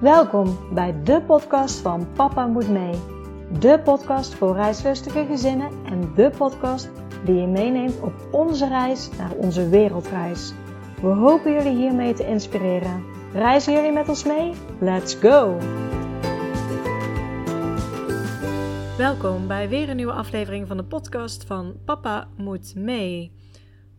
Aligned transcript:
Welkom 0.00 0.74
bij 0.74 1.02
de 1.02 1.22
podcast 1.22 1.78
van 1.78 2.12
Papa 2.12 2.46
Moet 2.46 2.68
Mee. 2.68 2.94
De 3.58 3.80
podcast 3.84 4.34
voor 4.34 4.54
reislustige 4.54 5.26
gezinnen 5.26 5.70
en 5.84 6.14
de 6.14 6.30
podcast 6.36 6.90
die 7.24 7.34
je 7.34 7.46
meeneemt 7.46 8.00
op 8.00 8.12
onze 8.30 8.68
reis 8.68 9.10
naar 9.16 9.32
onze 9.32 9.68
wereldreis. 9.68 10.52
We 11.00 11.06
hopen 11.06 11.52
jullie 11.52 11.76
hiermee 11.76 12.14
te 12.14 12.26
inspireren. 12.26 13.04
Reizen 13.32 13.72
jullie 13.72 13.92
met 13.92 14.08
ons 14.08 14.24
mee? 14.24 14.52
Let's 14.80 15.14
go! 15.14 15.58
Welkom 18.96 19.46
bij 19.46 19.68
weer 19.68 19.88
een 19.88 19.96
nieuwe 19.96 20.12
aflevering 20.12 20.66
van 20.66 20.76
de 20.76 20.84
podcast 20.84 21.44
van 21.44 21.76
Papa 21.84 22.28
Moet 22.36 22.74
Mee. 22.74 23.32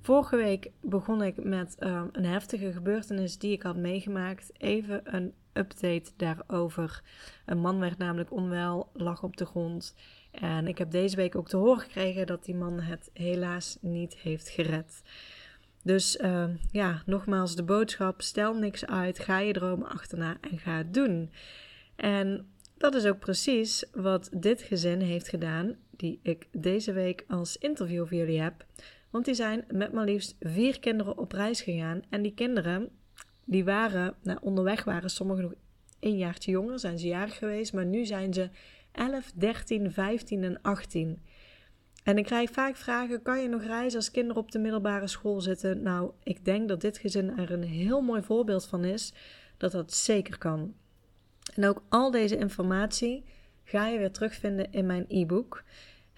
Vorige 0.02 0.36
week 0.36 0.72
begon 0.82 1.24
ik 1.24 1.44
met 1.44 1.76
uh, 1.80 2.02
een 2.12 2.26
heftige 2.26 2.72
gebeurtenis 2.72 3.38
die 3.38 3.52
ik 3.52 3.64
had 3.64 3.76
meegemaakt. 3.76 4.50
Even 4.58 5.02
een 5.04 5.34
update 5.54 6.12
daarover. 6.18 7.02
Een 7.46 7.60
man 7.60 7.80
werd 7.80 7.98
namelijk 7.98 8.32
onwel, 8.32 8.90
lag 8.94 9.24
op 9.24 9.38
de 9.38 9.46
grond. 9.46 9.96
En 10.32 10.68
ik 10.68 10.78
heb 10.78 10.92
deze 10.92 11.16
week 11.16 11.36
ook 11.36 11.50
te 11.50 11.58
horen 11.58 11.80
gekregen 11.80 12.28
dat 12.28 12.46
die 12.46 12.56
man 12.56 12.80
het 12.80 13.10
helaas 13.14 13.78
niet 13.82 14.16
heeft 14.16 14.50
gered. 14.50 15.02
Dus 15.84 16.18
uh, 16.18 16.46
ja, 16.72 17.02
nogmaals 17.06 17.56
de 17.56 17.64
boodschap: 17.64 18.22
stel 18.22 18.54
niks 18.54 18.86
uit, 18.86 19.20
ga 19.20 19.40
je 19.40 19.54
dromen 19.54 19.90
achterna 19.90 20.38
en 20.52 20.60
ga 20.60 20.78
het 20.78 20.94
doen. 20.94 21.32
En 21.96 22.48
dat 22.78 22.96
is 22.96 23.06
ook 23.06 23.20
precies 23.20 23.86
wat 23.92 24.30
dit 24.34 24.62
gezin 24.62 25.02
heeft 25.02 25.30
gedaan, 25.30 25.76
die 25.90 26.20
ik 26.24 26.48
deze 26.52 26.92
week 26.92 27.26
als 27.28 27.58
interview 27.58 28.08
voor 28.08 28.18
jullie 28.18 28.42
heb. 28.42 28.66
Want 29.10 29.26
die 29.26 29.34
zijn 29.34 29.66
met 29.68 29.92
maar 29.94 30.06
liefst 30.06 30.36
vier 30.40 30.80
kinderen 30.80 31.18
op 31.18 31.32
reis 31.32 31.62
gegaan. 31.62 32.02
En 32.10 32.22
die 32.22 32.34
kinderen, 32.34 32.90
die 33.50 33.64
waren, 33.64 34.16
nou, 34.22 34.38
onderweg 34.42 34.84
waren 34.84 35.10
sommigen 35.10 35.44
nog 35.44 35.54
een 36.00 36.18
jaartje 36.18 36.52
jonger, 36.52 36.80
zijn 36.80 37.00
ze 37.00 37.08
jarig 37.08 37.38
geweest. 37.38 37.74
Maar 37.74 37.86
nu 37.86 38.06
zijn 38.06 38.34
ze 38.34 38.50
11, 38.92 39.32
13, 39.36 39.92
15 39.92 40.44
en 40.44 40.62
18. 40.62 41.22
En 42.04 42.18
ik 42.18 42.26
krijg 42.26 42.50
vaak 42.50 42.76
vragen: 42.76 43.22
kan 43.22 43.42
je 43.42 43.48
nog 43.48 43.64
reizen 43.64 44.00
als 44.00 44.12
kinderen 44.12 44.42
op 44.42 44.52
de 44.52 44.60
middelbare 44.60 45.08
school 45.08 45.42
zitten? 45.42 45.82
Nou, 45.82 46.12
ik 46.24 46.46
denk 46.46 46.68
dat 46.68 46.82
dit 46.82 46.98
gezin 46.98 47.38
er 47.38 47.52
een 47.52 47.64
heel 47.64 48.02
mooi 48.02 48.22
voorbeeld 48.22 48.66
van 48.66 48.84
is 48.84 49.14
dat 49.58 49.72
dat 49.72 49.94
zeker 49.94 50.38
kan. 50.38 50.74
En 51.56 51.66
ook 51.66 51.84
al 51.90 52.12
deze 52.12 52.38
informatie 52.38 53.24
ga 53.64 53.88
je 53.88 53.98
weer 53.98 54.12
terugvinden 54.12 54.72
in 54.72 54.86
mijn 54.86 55.06
e-book. 55.08 55.64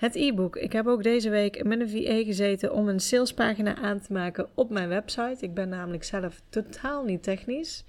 Het 0.02 0.16
e-book. 0.16 0.56
Ik 0.56 0.72
heb 0.72 0.88
ook 0.88 1.04
deze 1.04 1.30
week 1.30 1.64
met 1.64 1.80
een 1.80 1.90
VA 1.90 2.24
gezeten 2.24 2.74
om 2.74 2.88
een 2.88 3.00
salespagina 3.00 3.76
aan 3.76 4.00
te 4.00 4.14
maken 4.14 4.48
op 4.54 4.70
mijn 4.70 4.90
website. 4.90 5.46
Ik 5.46 5.54
ben 5.54 5.70
namelijk 5.70 6.04
zelf 6.04 6.42
totaal 6.50 7.04
niet 7.04 7.24
technisch. 7.24 7.86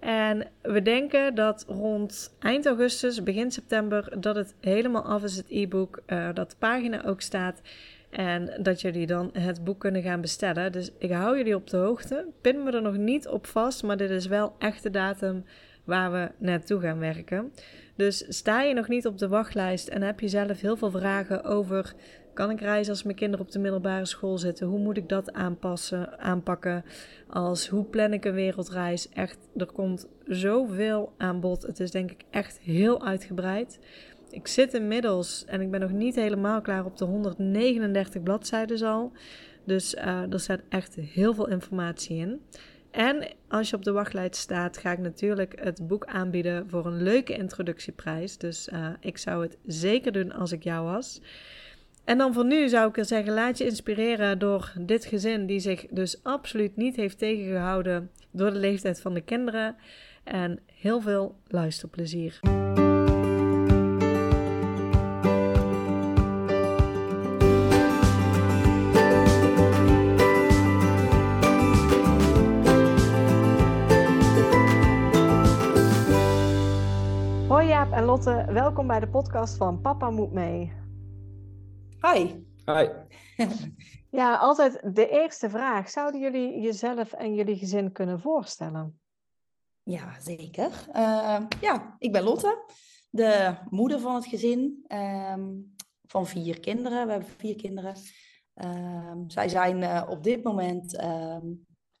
En 0.00 0.46
we 0.62 0.82
denken 0.82 1.34
dat 1.34 1.64
rond 1.68 2.36
eind 2.38 2.66
augustus, 2.66 3.22
begin 3.22 3.50
september, 3.50 4.20
dat 4.20 4.36
het 4.36 4.54
helemaal 4.60 5.04
af 5.04 5.22
is, 5.22 5.36
het 5.36 5.46
e-book. 5.48 6.02
Uh, 6.06 6.28
dat 6.34 6.50
de 6.50 6.56
pagina 6.58 7.04
ook 7.04 7.20
staat. 7.20 7.60
En 8.10 8.58
dat 8.62 8.80
jullie 8.80 9.06
dan 9.06 9.30
het 9.32 9.64
boek 9.64 9.80
kunnen 9.80 10.02
gaan 10.02 10.20
bestellen. 10.20 10.72
Dus 10.72 10.90
ik 10.98 11.10
hou 11.10 11.36
jullie 11.36 11.56
op 11.56 11.70
de 11.70 11.76
hoogte. 11.76 12.26
Pin 12.40 12.62
me 12.62 12.70
er 12.70 12.82
nog 12.82 12.96
niet 12.96 13.28
op 13.28 13.46
vast, 13.46 13.82
maar 13.82 13.96
dit 13.96 14.10
is 14.10 14.26
wel 14.26 14.54
echt 14.58 14.82
de 14.82 14.90
datum 14.90 15.44
waar 15.84 16.12
we 16.12 16.30
naartoe 16.38 16.80
gaan 16.80 16.98
werken. 16.98 17.52
Dus 17.96 18.24
sta 18.28 18.62
je 18.62 18.74
nog 18.74 18.88
niet 18.88 19.06
op 19.06 19.18
de 19.18 19.28
wachtlijst 19.28 19.88
en 19.88 20.02
heb 20.02 20.20
je 20.20 20.28
zelf 20.28 20.60
heel 20.60 20.76
veel 20.76 20.90
vragen 20.90 21.44
over: 21.44 21.94
kan 22.34 22.50
ik 22.50 22.60
reizen 22.60 22.92
als 22.92 23.02
mijn 23.02 23.16
kinderen 23.16 23.46
op 23.46 23.52
de 23.52 23.58
middelbare 23.58 24.06
school 24.06 24.38
zitten? 24.38 24.66
Hoe 24.66 24.78
moet 24.78 24.96
ik 24.96 25.08
dat 25.08 25.32
aanpassen, 25.32 26.18
aanpakken? 26.18 26.84
Als 27.28 27.68
hoe 27.68 27.84
plan 27.84 28.12
ik 28.12 28.24
een 28.24 28.34
wereldreis? 28.34 29.08
Echt, 29.08 29.38
er 29.56 29.72
komt 29.72 30.08
zoveel 30.26 31.12
aan 31.18 31.40
bod. 31.40 31.62
Het 31.62 31.80
is 31.80 31.90
denk 31.90 32.10
ik 32.10 32.24
echt 32.30 32.58
heel 32.58 33.04
uitgebreid. 33.04 33.78
Ik 34.30 34.46
zit 34.46 34.74
inmiddels 34.74 35.44
en 35.44 35.60
ik 35.60 35.70
ben 35.70 35.80
nog 35.80 35.92
niet 35.92 36.14
helemaal 36.14 36.60
klaar 36.60 36.84
op 36.84 36.96
de 36.96 37.04
139 37.04 38.22
bladzijden 38.22 38.88
al. 38.88 39.12
Dus 39.64 39.94
uh, 39.94 40.32
er 40.32 40.40
staat 40.40 40.60
echt 40.68 40.94
heel 40.94 41.34
veel 41.34 41.48
informatie 41.48 42.16
in. 42.16 42.40
En 42.94 43.28
als 43.48 43.70
je 43.70 43.76
op 43.76 43.84
de 43.84 43.92
wachtlijst 43.92 44.36
staat, 44.36 44.76
ga 44.76 44.92
ik 44.92 44.98
natuurlijk 44.98 45.60
het 45.60 45.86
boek 45.86 46.04
aanbieden 46.04 46.68
voor 46.68 46.86
een 46.86 47.02
leuke 47.02 47.34
introductieprijs. 47.36 48.38
Dus 48.38 48.68
uh, 48.68 48.88
ik 49.00 49.18
zou 49.18 49.42
het 49.42 49.56
zeker 49.66 50.12
doen 50.12 50.32
als 50.32 50.52
ik 50.52 50.62
jou 50.62 50.84
was. 50.84 51.20
En 52.04 52.18
dan 52.18 52.32
voor 52.34 52.44
nu 52.44 52.68
zou 52.68 52.88
ik 52.88 52.98
er 52.98 53.04
zeggen: 53.04 53.34
laat 53.34 53.58
je 53.58 53.64
inspireren 53.64 54.38
door 54.38 54.72
dit 54.78 55.04
gezin, 55.04 55.46
die 55.46 55.60
zich 55.60 55.86
dus 55.90 56.22
absoluut 56.22 56.76
niet 56.76 56.96
heeft 56.96 57.18
tegengehouden 57.18 58.10
door 58.30 58.52
de 58.52 58.58
leeftijd 58.58 59.00
van 59.00 59.14
de 59.14 59.22
kinderen. 59.22 59.76
En 60.24 60.58
heel 60.74 61.00
veel 61.00 61.36
luisterplezier. 61.46 62.40
Lotte, 78.24 78.52
welkom 78.52 78.86
bij 78.86 79.00
de 79.00 79.08
podcast 79.08 79.56
van 79.56 79.80
Papa 79.80 80.10
Moet 80.10 80.32
Mee. 80.32 80.72
Hi. 82.00 82.44
Hi. 82.64 82.88
ja, 84.20 84.36
altijd 84.36 84.94
de 84.94 85.08
eerste 85.08 85.50
vraag. 85.50 85.90
Zouden 85.90 86.20
jullie 86.20 86.60
jezelf 86.60 87.12
en 87.12 87.34
jullie 87.34 87.56
gezin 87.56 87.92
kunnen 87.92 88.20
voorstellen? 88.20 89.00
Ja, 89.82 90.20
zeker. 90.20 90.70
Uh, 90.88 91.40
ja, 91.60 91.96
ik 91.98 92.12
ben 92.12 92.22
Lotte, 92.22 92.64
de 93.10 93.54
moeder 93.70 94.00
van 94.00 94.14
het 94.14 94.26
gezin 94.26 94.84
ehm, 94.86 95.50
van 96.06 96.26
vier 96.26 96.60
kinderen. 96.60 97.06
We 97.06 97.12
hebben 97.12 97.30
vier 97.38 97.56
kinderen. 97.56 97.94
Uh, 98.54 99.14
zij 99.26 99.48
zijn 99.48 99.82
uh, 99.82 100.06
op 100.08 100.22
dit 100.22 100.44
moment 100.44 100.96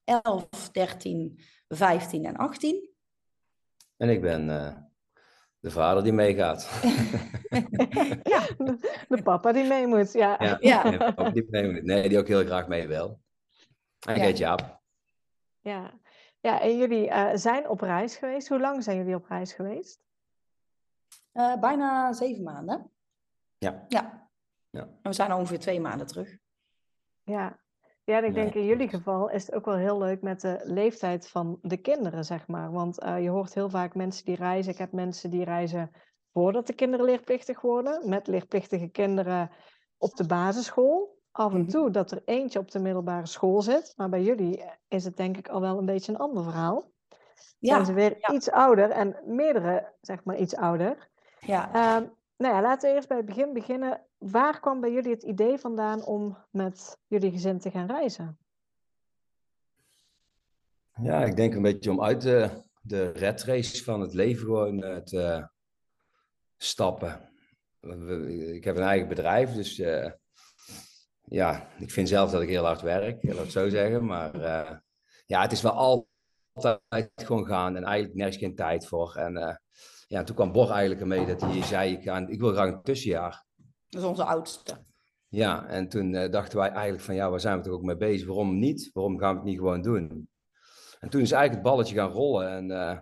11, 0.04 0.70
13, 0.72 1.38
15 1.68 2.24
en 2.24 2.36
18. 2.36 2.88
En 3.96 4.08
ik 4.08 4.20
ben 4.20 4.50
eh, 4.50 4.76
de 5.64 5.70
vader 5.70 6.02
die 6.02 6.12
meegaat. 6.12 6.70
ja, 8.34 8.40
de, 9.08 9.20
papa 9.22 9.52
die 9.52 9.64
mee 9.64 9.86
moet. 9.86 10.12
Ja, 10.12 10.36
ja, 10.38 10.56
ja. 10.60 11.30
die 11.30 11.46
mee 11.50 11.72
moet. 11.72 11.82
Nee, 11.82 12.08
die 12.08 12.18
ook 12.18 12.28
heel 12.28 12.44
graag 12.44 12.68
mee 12.68 12.86
wil. 12.86 13.20
En 14.06 14.16
ja. 14.16 14.28
Jaap. 14.28 14.80
Ja. 15.60 15.92
ja, 16.40 16.60
en 16.60 16.76
jullie 16.76 17.08
uh, 17.08 17.30
zijn 17.34 17.68
op 17.68 17.80
reis 17.80 18.16
geweest. 18.16 18.48
Hoe 18.48 18.60
lang 18.60 18.82
zijn 18.82 18.96
jullie 18.96 19.14
op 19.14 19.26
reis 19.26 19.52
geweest? 19.52 20.00
Uh, 21.32 21.60
bijna 21.60 22.12
zeven 22.12 22.42
maanden. 22.42 22.90
Ja. 23.58 23.84
ja. 23.88 24.28
ja. 24.70 24.80
En 24.80 24.98
we 25.02 25.12
zijn 25.12 25.32
ongeveer 25.32 25.60
twee 25.60 25.80
maanden 25.80 26.06
terug. 26.06 26.36
Ja, 27.22 27.58
ja, 28.04 28.16
en 28.16 28.24
ik 28.24 28.34
denk 28.34 28.54
in 28.54 28.64
jullie 28.64 28.88
geval 28.88 29.30
is 29.30 29.46
het 29.46 29.54
ook 29.54 29.64
wel 29.64 29.76
heel 29.76 29.98
leuk 29.98 30.22
met 30.22 30.40
de 30.40 30.60
leeftijd 30.64 31.28
van 31.28 31.58
de 31.62 31.76
kinderen, 31.76 32.24
zeg 32.24 32.46
maar. 32.46 32.72
Want 32.72 33.02
uh, 33.02 33.22
je 33.22 33.28
hoort 33.28 33.54
heel 33.54 33.70
vaak 33.70 33.94
mensen 33.94 34.24
die 34.24 34.36
reizen. 34.36 34.72
Ik 34.72 34.78
heb 34.78 34.92
mensen 34.92 35.30
die 35.30 35.44
reizen 35.44 35.90
voordat 36.32 36.66
de 36.66 36.74
kinderen 36.74 37.06
leerplichtig 37.06 37.60
worden, 37.60 38.08
met 38.08 38.26
leerplichtige 38.26 38.88
kinderen 38.88 39.50
op 39.98 40.16
de 40.16 40.26
basisschool. 40.26 41.22
Af 41.30 41.52
en 41.52 41.66
toe 41.66 41.90
dat 41.90 42.10
er 42.10 42.22
eentje 42.24 42.58
op 42.58 42.70
de 42.70 42.78
middelbare 42.78 43.26
school 43.26 43.62
zit. 43.62 43.92
Maar 43.96 44.08
bij 44.08 44.22
jullie 44.22 44.64
is 44.88 45.04
het 45.04 45.16
denk 45.16 45.36
ik 45.36 45.48
al 45.48 45.60
wel 45.60 45.78
een 45.78 45.86
beetje 45.86 46.12
een 46.12 46.18
ander 46.18 46.42
verhaal. 46.42 46.92
Ja. 47.58 47.74
Zijn 47.74 47.86
ze 47.86 47.92
weer 47.92 48.16
ja. 48.18 48.32
iets 48.32 48.50
ouder 48.50 48.90
en 48.90 49.16
meerdere, 49.26 49.92
zeg 50.00 50.24
maar, 50.24 50.36
iets 50.36 50.56
ouder. 50.56 51.08
Ja. 51.38 51.70
Uh, 51.74 52.08
nou 52.36 52.54
ja, 52.54 52.62
laten 52.62 52.88
we 52.88 52.94
eerst 52.96 53.08
bij 53.08 53.16
het 53.16 53.26
begin 53.26 53.52
beginnen. 53.52 54.06
Waar 54.18 54.60
kwam 54.60 54.80
bij 54.80 54.92
jullie 54.92 55.10
het 55.10 55.22
idee 55.22 55.58
vandaan 55.58 56.04
om 56.04 56.38
met 56.50 56.98
jullie 57.06 57.30
gezin 57.30 57.58
te 57.58 57.70
gaan 57.70 57.86
reizen? 57.86 58.38
Ja, 61.02 61.24
ik 61.24 61.36
denk 61.36 61.54
een 61.54 61.62
beetje 61.62 61.90
om 61.90 62.02
uit 62.02 62.20
de, 62.20 62.50
de 62.80 63.82
van 63.84 64.00
het 64.00 64.14
leven 64.14 64.44
gewoon 64.44 64.84
uh, 64.84 64.96
te 64.96 65.48
stappen. 66.56 67.32
Ik 68.52 68.64
heb 68.64 68.76
een 68.76 68.82
eigen 68.82 69.08
bedrijf, 69.08 69.52
dus 69.52 69.78
uh, 69.78 70.10
ja, 71.24 71.68
ik 71.78 71.90
vind 71.90 72.08
zelf 72.08 72.30
dat 72.30 72.42
ik 72.42 72.48
heel 72.48 72.64
hard 72.64 72.80
werk, 72.80 73.22
laat 73.22 73.36
het 73.36 73.52
zo 73.52 73.68
zeggen. 73.68 74.04
Maar 74.04 74.36
uh, 74.36 74.70
ja, 75.26 75.42
het 75.42 75.52
is 75.52 75.62
wel 75.62 75.72
altijd 75.72 77.10
gewoon 77.14 77.46
gaan 77.46 77.76
en 77.76 77.84
eigenlijk 77.84 78.16
nergens 78.16 78.36
geen 78.36 78.54
tijd 78.54 78.86
voor. 78.86 79.14
En 79.16 79.60
ja, 80.14 80.24
toen 80.24 80.36
kwam 80.36 80.52
Bor 80.52 80.70
eigenlijk 80.70 81.00
ermee 81.00 81.26
dat 81.26 81.40
hij 81.40 81.62
zei, 81.62 81.92
ik, 81.92 82.02
ga, 82.02 82.26
ik 82.26 82.40
wil 82.40 82.52
graag 82.52 82.72
een 82.72 82.82
tussenjaar. 82.82 83.44
Dat 83.88 84.02
is 84.02 84.08
onze 84.08 84.24
oudste. 84.24 84.84
Ja, 85.28 85.66
en 85.66 85.88
toen 85.88 86.12
uh, 86.12 86.30
dachten 86.30 86.58
wij 86.58 86.68
eigenlijk 86.68 87.04
van, 87.04 87.14
ja, 87.14 87.30
waar 87.30 87.40
zijn 87.40 87.56
we 87.56 87.64
toch 87.64 87.72
ook 87.72 87.82
mee 87.82 87.96
bezig? 87.96 88.26
Waarom 88.26 88.58
niet? 88.58 88.90
Waarom 88.92 89.18
gaan 89.18 89.30
we 89.30 89.36
het 89.36 89.44
niet 89.44 89.58
gewoon 89.58 89.82
doen? 89.82 90.28
En 91.00 91.08
toen 91.08 91.20
is 91.20 91.32
eigenlijk 91.32 91.62
het 91.62 91.72
balletje 91.72 91.94
gaan 91.94 92.10
rollen 92.10 92.48
en 92.48 92.64
uh, 92.64 92.76
ja, 92.76 93.00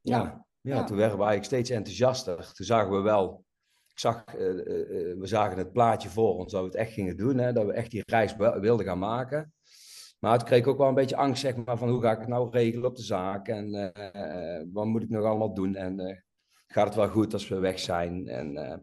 ja, 0.00 0.46
ja, 0.60 0.84
toen 0.84 0.96
werden 0.96 1.18
we 1.18 1.24
eigenlijk 1.24 1.44
steeds 1.44 1.70
enthousiaster. 1.70 2.52
Toen 2.52 2.66
zagen 2.66 2.90
we 2.90 3.00
wel, 3.00 3.44
ik 3.88 3.98
zag, 3.98 4.24
uh, 4.26 4.38
we 5.18 5.26
zagen 5.26 5.58
het 5.58 5.72
plaatje 5.72 6.08
voor 6.08 6.36
ons 6.36 6.52
dat 6.52 6.60
we 6.60 6.66
het 6.66 6.76
echt 6.76 6.92
gingen 6.92 7.16
doen, 7.16 7.38
hè, 7.38 7.52
dat 7.52 7.66
we 7.66 7.72
echt 7.72 7.90
die 7.90 8.02
reis 8.06 8.36
wilden 8.36 8.86
gaan 8.86 8.98
maken. 8.98 9.52
Maar 10.18 10.32
het 10.32 10.42
kreeg 10.42 10.66
ook 10.66 10.78
wel 10.78 10.88
een 10.88 10.94
beetje 10.94 11.16
angst, 11.16 11.40
zeg 11.40 11.56
maar, 11.56 11.78
van 11.78 11.88
hoe 11.88 12.02
ga 12.02 12.12
ik 12.12 12.18
het 12.18 12.28
nou 12.28 12.50
regelen 12.50 12.88
op 12.88 12.96
de 12.96 13.02
zaak 13.02 13.48
en 13.48 13.74
uh, 13.74 14.72
wat 14.72 14.86
moet 14.86 15.02
ik 15.02 15.08
nog 15.08 15.24
allemaal 15.24 15.54
doen 15.54 15.74
en 15.74 16.00
uh, 16.00 16.16
gaat 16.66 16.86
het 16.86 16.94
wel 16.94 17.08
goed 17.08 17.32
als 17.32 17.48
we 17.48 17.58
weg 17.58 17.78
zijn? 17.78 18.28
En 18.28 18.52
uh, 18.56 18.76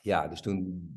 ja, 0.00 0.28
dus 0.28 0.40
toen, 0.40 0.90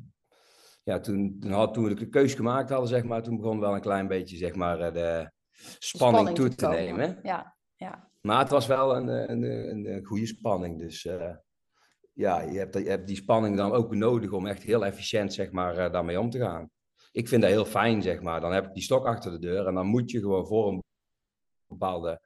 ja, 0.82 1.00
toen, 1.00 1.36
toen, 1.40 1.50
had, 1.50 1.74
toen 1.74 1.84
we 1.84 1.94
de 1.94 2.08
keuze 2.08 2.36
gemaakt 2.36 2.70
hadden, 2.70 2.88
zeg 2.88 3.04
maar, 3.04 3.22
toen 3.22 3.36
begon 3.36 3.60
wel 3.60 3.74
een 3.74 3.80
klein 3.80 4.08
beetje, 4.08 4.36
zeg 4.36 4.54
maar, 4.54 4.92
de 4.92 5.30
spanning, 5.78 6.28
spanning 6.28 6.36
toe 6.36 6.48
te, 6.48 6.54
te 6.54 6.68
nemen. 6.68 7.18
Ja, 7.22 7.56
ja. 7.76 8.10
Maar 8.20 8.38
het 8.38 8.50
was 8.50 8.66
wel 8.66 8.96
een, 8.96 9.08
een, 9.08 9.42
een, 9.42 9.94
een 9.94 10.04
goede 10.04 10.26
spanning, 10.26 10.78
dus 10.78 11.02
ja, 12.12 12.40
je 12.40 12.58
hebt, 12.58 12.74
je 12.74 12.88
hebt 12.88 13.06
die 13.06 13.16
spanning 13.16 13.56
dan 13.56 13.72
ook 13.72 13.94
nodig 13.94 14.32
om 14.32 14.46
echt 14.46 14.62
heel 14.62 14.84
efficiënt, 14.84 15.32
zeg 15.32 15.50
maar, 15.50 15.92
daarmee 15.92 16.20
om 16.20 16.30
te 16.30 16.38
gaan 16.38 16.70
ik 17.12 17.28
vind 17.28 17.42
dat 17.42 17.50
heel 17.50 17.64
fijn, 17.64 18.02
zeg 18.02 18.20
maar. 18.20 18.40
Dan 18.40 18.52
heb 18.52 18.66
ik 18.66 18.74
die 18.74 18.82
stok 18.82 19.06
achter 19.06 19.30
de 19.30 19.38
deur 19.38 19.66
en 19.66 19.74
dan 19.74 19.86
moet 19.86 20.10
je 20.10 20.20
gewoon 20.20 20.46
voor 20.46 20.68
een 20.68 20.82
bepaalde 21.66 22.20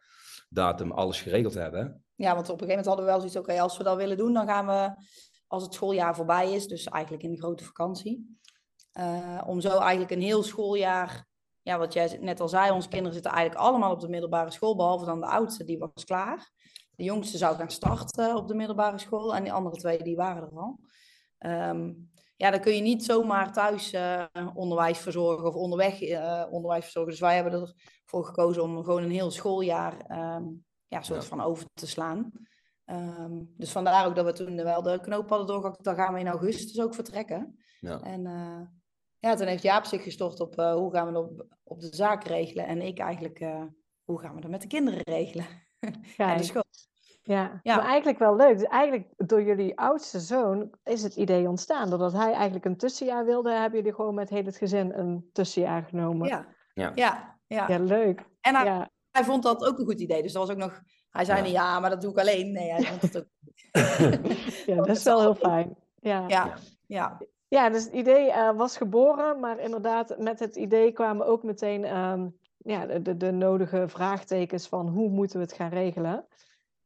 datum 0.48 0.92
alles 0.92 1.22
geregeld 1.22 1.54
hebben. 1.54 2.04
Ja, 2.14 2.34
want 2.34 2.48
op 2.48 2.60
een 2.60 2.66
gegeven 2.68 2.68
moment 2.68 2.86
hadden 2.86 3.04
we 3.04 3.10
wel 3.10 3.20
zoiets, 3.20 3.36
oké, 3.36 3.60
als 3.60 3.76
we 3.76 3.84
dat 3.84 3.96
willen 3.96 4.16
doen, 4.16 4.32
dan 4.32 4.46
gaan 4.46 4.66
we, 4.66 5.06
als 5.46 5.62
het 5.62 5.74
schooljaar 5.74 6.14
voorbij 6.14 6.52
is, 6.52 6.66
dus 6.66 6.84
eigenlijk 6.84 7.22
in 7.24 7.30
de 7.30 7.38
grote 7.38 7.64
vakantie, 7.64 8.38
uh, 8.98 9.42
om 9.46 9.60
zo 9.60 9.78
eigenlijk 9.78 10.10
een 10.10 10.20
heel 10.20 10.42
schooljaar, 10.42 11.26
ja, 11.62 11.78
wat 11.78 11.92
jij 11.92 12.18
net 12.20 12.40
al 12.40 12.48
zei, 12.48 12.70
onze 12.70 12.88
kinderen 12.88 13.14
zitten 13.14 13.32
eigenlijk 13.32 13.64
allemaal 13.64 13.92
op 13.92 14.00
de 14.00 14.08
middelbare 14.08 14.50
school, 14.50 14.76
behalve 14.76 15.04
dan 15.04 15.20
de 15.20 15.26
oudste, 15.26 15.64
die 15.64 15.78
was 15.78 16.04
klaar. 16.04 16.50
De 16.90 17.04
jongste 17.04 17.38
zou 17.38 17.56
gaan 17.56 17.70
starten 17.70 18.36
op 18.36 18.48
de 18.48 18.54
middelbare 18.54 18.98
school 18.98 19.34
en 19.34 19.42
die 19.42 19.52
andere 19.52 19.76
twee, 19.76 20.02
die 20.02 20.16
waren 20.16 20.42
er 20.42 20.58
al. 20.58 20.78
Um, 21.38 22.10
ja, 22.36 22.50
dan 22.50 22.60
kun 22.60 22.74
je 22.74 22.80
niet 22.80 23.04
zomaar 23.04 23.52
thuis 23.52 23.92
uh, 23.92 24.24
onderwijs 24.54 24.98
verzorgen 24.98 25.48
of 25.48 25.54
onderweg 25.54 26.02
uh, 26.02 26.46
onderwijs 26.50 26.82
verzorgen. 26.84 27.10
Dus 27.10 27.20
wij 27.20 27.34
hebben 27.34 27.74
ervoor 28.04 28.24
gekozen 28.24 28.62
om 28.62 28.84
gewoon 28.84 29.02
een 29.02 29.10
heel 29.10 29.30
schooljaar 29.30 30.10
um, 30.36 30.64
ja, 30.88 31.02
soort 31.02 31.24
van 31.24 31.40
over 31.40 31.66
te 31.74 31.86
slaan. 31.86 32.32
Um, 32.84 33.54
dus 33.56 33.72
vandaar 33.72 34.06
ook 34.06 34.14
dat 34.14 34.24
we 34.24 34.32
toen 34.32 34.56
wel 34.56 34.82
de 34.82 35.00
knoop 35.00 35.28
hadden 35.28 35.46
doorgehakt. 35.46 35.84
Dan 35.84 35.94
gaan 35.94 36.14
we 36.14 36.20
in 36.20 36.28
augustus 36.28 36.80
ook 36.80 36.94
vertrekken. 36.94 37.58
Ja. 37.80 38.00
En 38.00 38.24
uh, 38.24 38.60
ja, 39.18 39.34
toen 39.34 39.46
heeft 39.46 39.62
Jaap 39.62 39.84
zich 39.84 40.02
gestort 40.02 40.40
op 40.40 40.54
hoe 40.54 40.92
gaan 40.92 41.06
we 41.06 41.12
dat 41.12 41.30
op, 41.30 41.46
op 41.62 41.80
de 41.80 41.94
zaak 41.94 42.24
regelen. 42.24 42.66
En 42.66 42.82
ik 42.82 42.98
eigenlijk, 42.98 43.38
hoe 44.04 44.20
gaan 44.20 44.34
we 44.34 44.40
dat 44.40 44.50
met 44.50 44.62
de 44.62 44.68
kinderen 44.68 45.02
regelen? 45.02 45.46
en 46.16 46.36
de 46.36 46.42
school. 46.42 46.64
Ja, 47.26 47.60
ja, 47.62 47.76
maar 47.76 47.84
eigenlijk 47.84 48.18
wel 48.18 48.36
leuk. 48.36 48.58
Dus 48.58 48.66
eigenlijk 48.66 49.08
door 49.16 49.42
jullie 49.42 49.78
oudste 49.78 50.20
zoon 50.20 50.70
is 50.84 51.02
het 51.02 51.16
idee 51.16 51.48
ontstaan. 51.48 51.90
Doordat 51.90 52.12
hij 52.12 52.32
eigenlijk 52.32 52.64
een 52.64 52.76
tussenjaar 52.76 53.24
wilde, 53.24 53.50
hebben 53.50 53.78
jullie 53.78 53.94
gewoon 53.94 54.14
met 54.14 54.30
heel 54.30 54.44
het 54.44 54.56
gezin 54.56 54.92
een 54.92 55.30
tussenjaar 55.32 55.82
genomen. 55.82 56.28
Ja, 56.28 56.46
ja, 56.74 56.92
ja. 57.46 57.68
ja. 57.68 57.78
leuk. 57.78 58.24
En 58.40 58.54
hij, 58.54 58.88
hij, 59.10 59.24
vond 59.24 59.42
dat 59.42 59.66
ook 59.66 59.78
een 59.78 59.84
goed 59.84 60.00
idee. 60.00 60.22
Dus 60.22 60.32
dat 60.32 60.46
was 60.46 60.56
ook 60.56 60.62
nog... 60.62 60.80
Hij 61.10 61.24
zei 61.24 61.42
niet, 61.42 61.52
ja, 61.52 61.80
maar 61.80 61.90
dat 61.90 62.00
doe 62.00 62.10
ik 62.10 62.18
alleen. 62.18 62.52
Nee, 62.52 62.70
hij 62.70 62.82
vond 62.82 63.02
het 63.02 63.16
ook 63.16 63.26
Ja, 64.66 64.76
dat 64.76 64.88
is 64.96 65.02
wel 65.02 65.20
heel 65.20 65.34
fijn. 65.34 65.76
Ja, 66.00 66.24
ja. 66.28 66.54
ja. 66.86 67.18
ja. 67.48 67.70
dus 67.70 67.84
het 67.84 67.92
idee 67.92 68.28
uh, 68.28 68.56
was 68.56 68.76
geboren, 68.76 69.40
maar 69.40 69.58
inderdaad 69.58 70.18
met 70.18 70.38
het 70.38 70.56
idee 70.56 70.92
kwamen 70.92 71.26
ook 71.26 71.42
meteen 71.42 71.96
um, 71.96 72.38
ja, 72.56 72.86
de, 72.86 73.02
de, 73.02 73.16
de 73.16 73.30
nodige 73.30 73.88
vraagtekens 73.88 74.68
van 74.68 74.88
hoe 74.88 75.08
moeten 75.08 75.38
we 75.38 75.44
het 75.44 75.54
gaan 75.54 75.70
regelen. 75.70 76.26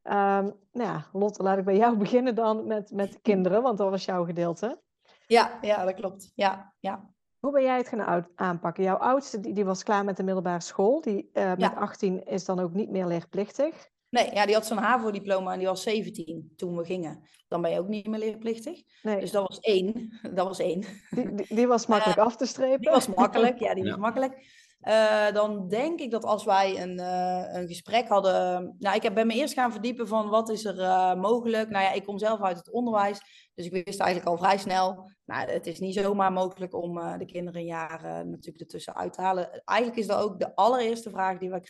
Um, 0.03 0.53
nou 0.73 0.91
ja, 0.91 1.07
Lotte, 1.13 1.43
laat 1.43 1.59
ik 1.59 1.65
bij 1.65 1.77
jou 1.77 1.97
beginnen 2.05 2.35
dan 2.35 2.67
met, 2.67 2.91
met 2.91 3.13
de 3.13 3.21
kinderen, 3.23 3.63
want 3.63 3.79
dat 3.79 3.91
was 3.91 4.05
jouw 4.05 4.25
gedeelte. 4.25 4.81
Ja, 5.27 5.59
ja 5.61 5.85
dat 5.85 5.95
klopt. 5.95 6.33
Ja, 6.35 6.75
ja. 6.81 7.11
Hoe 7.39 7.53
ben 7.53 7.63
jij 7.63 7.77
het 7.77 7.89
gaan 7.89 8.27
aanpakken? 8.35 8.85
Jouw 8.85 8.97
oudste 8.97 9.41
die, 9.41 9.53
die 9.53 9.65
was 9.65 9.83
klaar 9.83 10.05
met 10.05 10.17
de 10.17 10.23
middelbare 10.23 10.61
school. 10.61 11.01
Die 11.01 11.31
uh, 11.33 11.55
met 11.57 11.77
18 11.77 12.25
is 12.25 12.45
dan 12.45 12.59
ook 12.61 12.73
niet 12.73 12.91
meer 12.91 13.07
leerplichtig. 13.07 13.89
Nee, 14.11 14.35
ja, 14.35 14.47
die 14.47 14.55
had 14.55 14.67
zo'n 14.67 14.79
HAVO-diploma 14.79 15.53
en 15.53 15.59
die 15.59 15.69
was 15.69 15.83
17 15.83 16.53
toen 16.57 16.77
we 16.77 16.85
gingen. 16.85 17.23
Dan 17.49 17.63
ben 17.63 17.71
je 17.71 17.79
ook 17.79 17.89
niet 17.89 18.07
meer 18.07 18.19
leerplichtig. 18.19 18.83
Nee. 19.03 19.21
Dus 19.21 19.31
dat 19.31 19.49
was 19.49 19.61
één. 19.61 20.13
Dat 20.35 20.47
was 20.47 20.59
één. 20.59 20.85
Die, 21.11 21.35
die, 21.35 21.55
die 21.55 21.67
was 21.67 21.87
makkelijk 21.87 22.19
uh, 22.19 22.25
af 22.25 22.37
te 22.37 22.47
strepen. 22.47 22.81
Die 22.81 22.91
was 22.91 23.07
makkelijk, 23.07 23.59
ja, 23.59 23.75
die 23.75 23.85
was 23.85 23.97
makkelijk. 23.97 24.60
Uh, 24.89 25.33
dan 25.33 25.69
denk 25.69 26.01
ik 26.01 26.11
dat 26.11 26.25
als 26.25 26.45
wij 26.45 26.83
een, 26.83 26.99
uh, 26.99 27.45
een 27.49 27.69
gesprek 27.69 28.09
hadden. 28.09 28.75
Nou, 28.79 28.97
ik 28.97 29.03
heb, 29.03 29.15
ben 29.15 29.27
me 29.27 29.35
eerst 29.35 29.55
gaan 29.55 29.73
verdiepen 29.73 30.09
van 30.09 30.29
wat 30.29 30.49
is 30.49 30.65
er 30.65 30.79
uh, 30.79 31.15
mogelijk. 31.15 31.71
Nou 31.71 31.85
ja, 31.85 31.93
ik 31.93 32.05
kom 32.05 32.19
zelf 32.19 32.41
uit 32.41 32.57
het 32.57 32.71
onderwijs, 32.71 33.21
dus 33.55 33.67
ik 33.67 33.85
wist 33.85 34.01
eigenlijk 34.01 34.31
al 34.31 34.39
vrij 34.39 34.59
snel. 34.59 35.11
Nou, 35.25 35.51
het 35.51 35.67
is 35.67 35.81
niet 35.81 35.95
zomaar 35.95 36.33
mogelijk 36.33 36.75
om 36.75 37.19
de 37.19 37.25
kinderen 37.25 37.61
een 37.61 37.67
jaar 37.67 38.27
natuurlijk 38.27 38.61
ertussen 38.61 38.97
uit 38.97 39.13
te 39.13 39.21
halen. 39.21 39.63
Eigenlijk 39.65 40.01
is 40.01 40.07
dat 40.07 40.23
ook 40.23 40.39
de 40.39 40.55
allereerste 40.55 41.11
vraag 41.11 41.39
die 41.39 41.51
we 41.51 41.63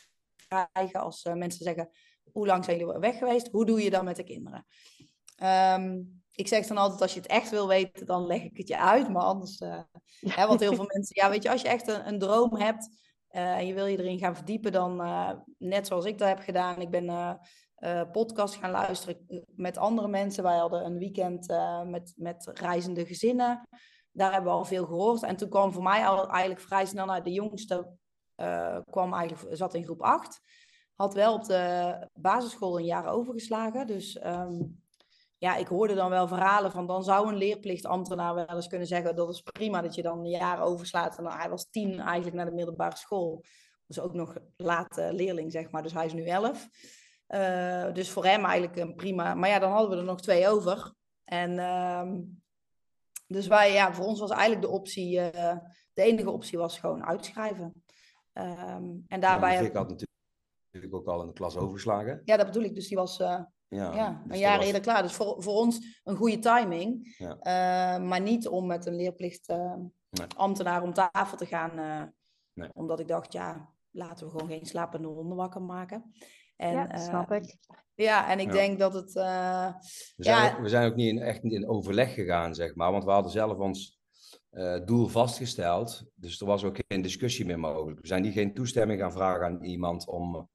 krijgen 0.48 1.00
als 1.00 1.24
mensen 1.34 1.64
zeggen: 1.64 1.90
hoe 2.32 2.46
lang 2.46 2.64
zijn 2.64 2.78
jullie 2.78 2.98
weg 2.98 3.18
geweest? 3.18 3.48
Hoe 3.50 3.66
doe 3.66 3.82
je 3.82 3.90
dat 3.90 4.04
met 4.04 4.16
de 4.16 4.24
kinderen? 4.24 4.66
Um, 5.42 6.19
ik 6.40 6.48
zeg 6.48 6.66
dan 6.66 6.76
altijd, 6.76 7.00
als 7.02 7.14
je 7.14 7.20
het 7.20 7.31
echt 7.31 7.50
wil 7.50 7.69
weten, 7.69 8.06
dan 8.06 8.26
leg 8.26 8.42
ik 8.42 8.56
het 8.56 8.69
je 8.69 8.78
uit. 8.78 9.08
Maar 9.08 9.22
anders, 9.22 9.60
uh, 9.60 9.81
hè, 10.20 10.46
want 10.46 10.60
heel 10.60 10.75
veel 10.75 10.90
mensen, 10.94 11.22
ja, 11.22 11.31
weet 11.31 11.42
je, 11.42 11.50
als 11.50 11.62
je 11.62 11.69
echt 11.69 11.88
een, 11.88 12.08
een 12.08 12.19
droom 12.19 12.56
hebt 12.56 12.88
uh, 13.31 13.56
en 13.56 13.66
je 13.66 13.75
wil 13.75 13.87
je 13.87 13.98
erin 13.98 14.19
gaan 14.19 14.34
verdiepen, 14.34 14.72
dan 14.72 15.00
uh, 15.00 15.31
net 15.58 15.87
zoals 15.87 16.04
ik 16.04 16.19
dat 16.19 16.28
heb 16.28 16.38
gedaan. 16.38 16.81
Ik 16.81 16.90
ben 16.90 17.38
podcast 18.12 18.54
gaan 18.54 18.70
luisteren 18.70 19.46
met 19.54 19.78
andere 19.78 20.08
mensen. 20.08 20.42
Wij 20.42 20.56
hadden 20.56 20.84
een 20.84 20.98
weekend 20.98 21.54
met, 21.87 22.12
met 22.16 22.50
reizende 22.54 23.06
gezinnen. 23.06 23.69
Daar 24.12 24.32
hebben 24.32 24.52
we 24.52 24.58
al 24.58 24.64
veel 24.64 24.86
gehoord. 24.86 25.22
En 25.22 25.36
toen 25.36 25.48
kwam 25.48 25.72
voor 25.72 25.82
mij 25.82 26.06
al 26.06 26.28
eigenlijk 26.28 26.60
vrij 26.60 26.86
snel 26.86 27.06
naar 27.06 27.25
de 27.25 27.32
jongste, 27.32 27.96
kwam 28.90 29.14
eigenlijk, 29.14 29.56
zat 29.56 29.75
in 29.75 29.84
groep 29.84 30.02
8. 30.02 30.40
Had 30.94 31.14
wel 31.14 31.34
op 31.34 31.44
de 31.44 31.94
basisschool 32.12 32.78
een 32.78 32.84
jaar 32.84 33.06
overgeslagen. 33.06 33.86
Dus 33.86 34.25
um, 34.25 34.80
ja, 35.40 35.56
ik 35.56 35.66
hoorde 35.66 35.94
dan 35.94 36.10
wel 36.10 36.28
verhalen 36.28 36.70
van 36.70 36.87
dan 36.87 37.04
zou 37.04 37.28
een 37.28 37.37
leerplichtambtenaar 37.37 38.34
wel 38.34 38.46
eens 38.46 38.66
kunnen 38.66 38.87
zeggen 38.87 39.16
dat 39.16 39.31
is 39.31 39.40
prima 39.40 39.81
dat 39.81 39.94
je 39.94 40.02
dan 40.02 40.19
een 40.19 40.28
jaar 40.28 40.62
overslaat. 40.62 41.19
En 41.19 41.25
dan, 41.25 41.32
hij 41.32 41.50
was 41.50 41.70
tien 41.70 42.00
eigenlijk 42.00 42.37
naar 42.37 42.46
de 42.46 42.54
middelbare 42.54 42.96
school. 42.96 43.44
Dus 43.87 44.00
ook 44.00 44.14
nog 44.14 44.37
late 44.56 45.12
leerling, 45.12 45.52
zeg 45.52 45.70
maar. 45.70 45.82
Dus 45.82 45.92
hij 45.92 46.06
is 46.06 46.12
nu 46.12 46.25
elf. 46.25 46.69
Uh, 47.28 47.92
dus 47.92 48.10
voor 48.10 48.25
hem 48.25 48.44
eigenlijk 48.44 48.76
een 48.76 48.94
prima. 48.94 49.34
Maar 49.34 49.48
ja, 49.48 49.58
dan 49.58 49.70
hadden 49.70 49.90
we 49.90 49.96
er 49.96 50.04
nog 50.04 50.20
twee 50.20 50.48
over. 50.48 50.94
En 51.25 51.50
uh, 51.50 52.12
dus 53.26 53.46
wij, 53.46 53.72
ja, 53.72 53.93
voor 53.93 54.04
ons 54.04 54.20
was 54.20 54.31
eigenlijk 54.31 54.62
de 54.62 54.69
optie, 54.69 55.16
uh, 55.16 55.56
de 55.93 56.03
enige 56.03 56.31
optie 56.31 56.58
was 56.58 56.79
gewoon 56.79 57.05
uitschrijven. 57.05 57.84
Um, 58.32 59.05
en 59.06 59.20
daarbij. 59.20 59.55
Ja, 59.55 59.60
ik 59.60 59.72
had 59.72 59.88
natuurlijk 59.88 60.94
ook 60.94 61.06
al 61.06 61.20
in 61.20 61.26
de 61.26 61.32
klas 61.32 61.56
overgeslagen. 61.56 62.22
Ja, 62.24 62.36
dat 62.36 62.46
bedoel 62.46 62.65
ik. 62.65 62.74
Dus 62.74 62.88
die 62.88 62.96
was 62.96 63.22
ja, 63.70 63.94
ja 63.94 64.22
dus 64.24 64.32
een 64.32 64.39
jaar 64.39 64.60
eerder 64.60 64.81
klaar. 64.81 65.03
Dus 65.03 65.12
voor, 65.12 65.43
voor 65.43 65.55
ons 65.55 66.00
een 66.05 66.17
goede 66.17 66.39
timing. 66.39 67.15
Ja. 67.19 67.36
Uh, 67.36 68.08
maar 68.08 68.20
niet 68.20 68.48
om 68.48 68.67
met 68.67 68.86
een 68.86 68.96
leerplicht 68.96 69.48
uh, 69.50 69.74
nee. 70.10 70.27
ambtenaar 70.36 70.82
om 70.82 70.93
tafel 70.93 71.36
te 71.36 71.46
gaan. 71.46 71.79
Uh, 71.79 72.03
nee. 72.53 72.70
Omdat 72.74 73.00
ik 73.00 73.08
dacht, 73.08 73.32
ja, 73.32 73.72
laten 73.91 74.27
we 74.27 74.32
gewoon 74.32 74.48
geen 74.48 74.67
slapende 74.67 75.08
honden 75.08 75.36
wakker 75.36 75.62
maken. 75.62 76.12
En, 76.56 76.72
ja, 76.72 76.96
snap 76.96 77.32
ik. 77.32 77.56
Ja, 77.94 78.29
en 78.29 78.39
ik 78.41 78.46
ja. 78.46 78.53
denk 78.53 78.79
dat 78.79 78.94
het... 78.94 79.12
we, 79.12 79.72
zijn 80.17 80.36
ja, 80.36 80.53
ook, 80.53 80.60
we 80.60 80.69
zijn 80.69 80.91
ook 80.91 80.96
niet 80.96 81.08
in, 81.08 81.19
echt 81.19 81.43
niet 81.43 81.53
in 81.53 81.69
overleg 81.69 82.15
gegaan, 82.15 82.55
zeg 82.55 82.74
maar. 82.74 82.93
Want 82.93 83.05
we 83.05 83.10
hadden 83.10 83.32
zelf 83.32 83.58
ons 83.58 83.98
doel 84.84 85.06
vastgesteld. 85.06 86.05
Dus 86.15 86.41
er 86.41 86.46
was 86.46 86.65
ook 86.65 86.79
geen 86.89 87.03
discussie 87.03 87.46
meer 87.46 87.58
mogelijk. 87.58 88.00
We 88.00 88.06
zijn 88.06 88.22
niet 88.22 88.32
geen 88.32 88.55
toestemming 88.55 89.00
gaan 89.00 89.12
vragen 89.12 89.46
aan 89.46 89.65
iemand 89.65 90.06
om 90.06 90.48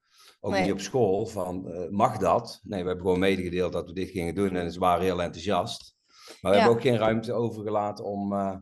ook 0.46 0.52
nee. 0.52 0.62
niet 0.62 0.72
op 0.72 0.80
school, 0.80 1.26
van 1.26 1.64
uh, 1.68 1.90
mag 1.90 2.18
dat? 2.18 2.60
Nee, 2.64 2.82
we 2.82 2.88
hebben 2.88 3.06
gewoon 3.06 3.20
medegedeeld 3.20 3.74
dat 3.74 3.88
we 3.88 3.94
dit 3.94 4.10
gingen 4.10 4.36
doen 4.36 4.56
en 4.56 4.72
ze 4.72 4.80
waren 4.80 5.04
heel 5.04 5.22
enthousiast. 5.22 5.96
Maar 6.42 6.52
we 6.52 6.58
ja. 6.58 6.64
hebben 6.64 6.72
ook 6.72 6.82
geen 6.82 6.98
ruimte 6.98 7.34
overgelaten 7.34 8.06
om. 8.06 8.34
Uh, 8.34 8.56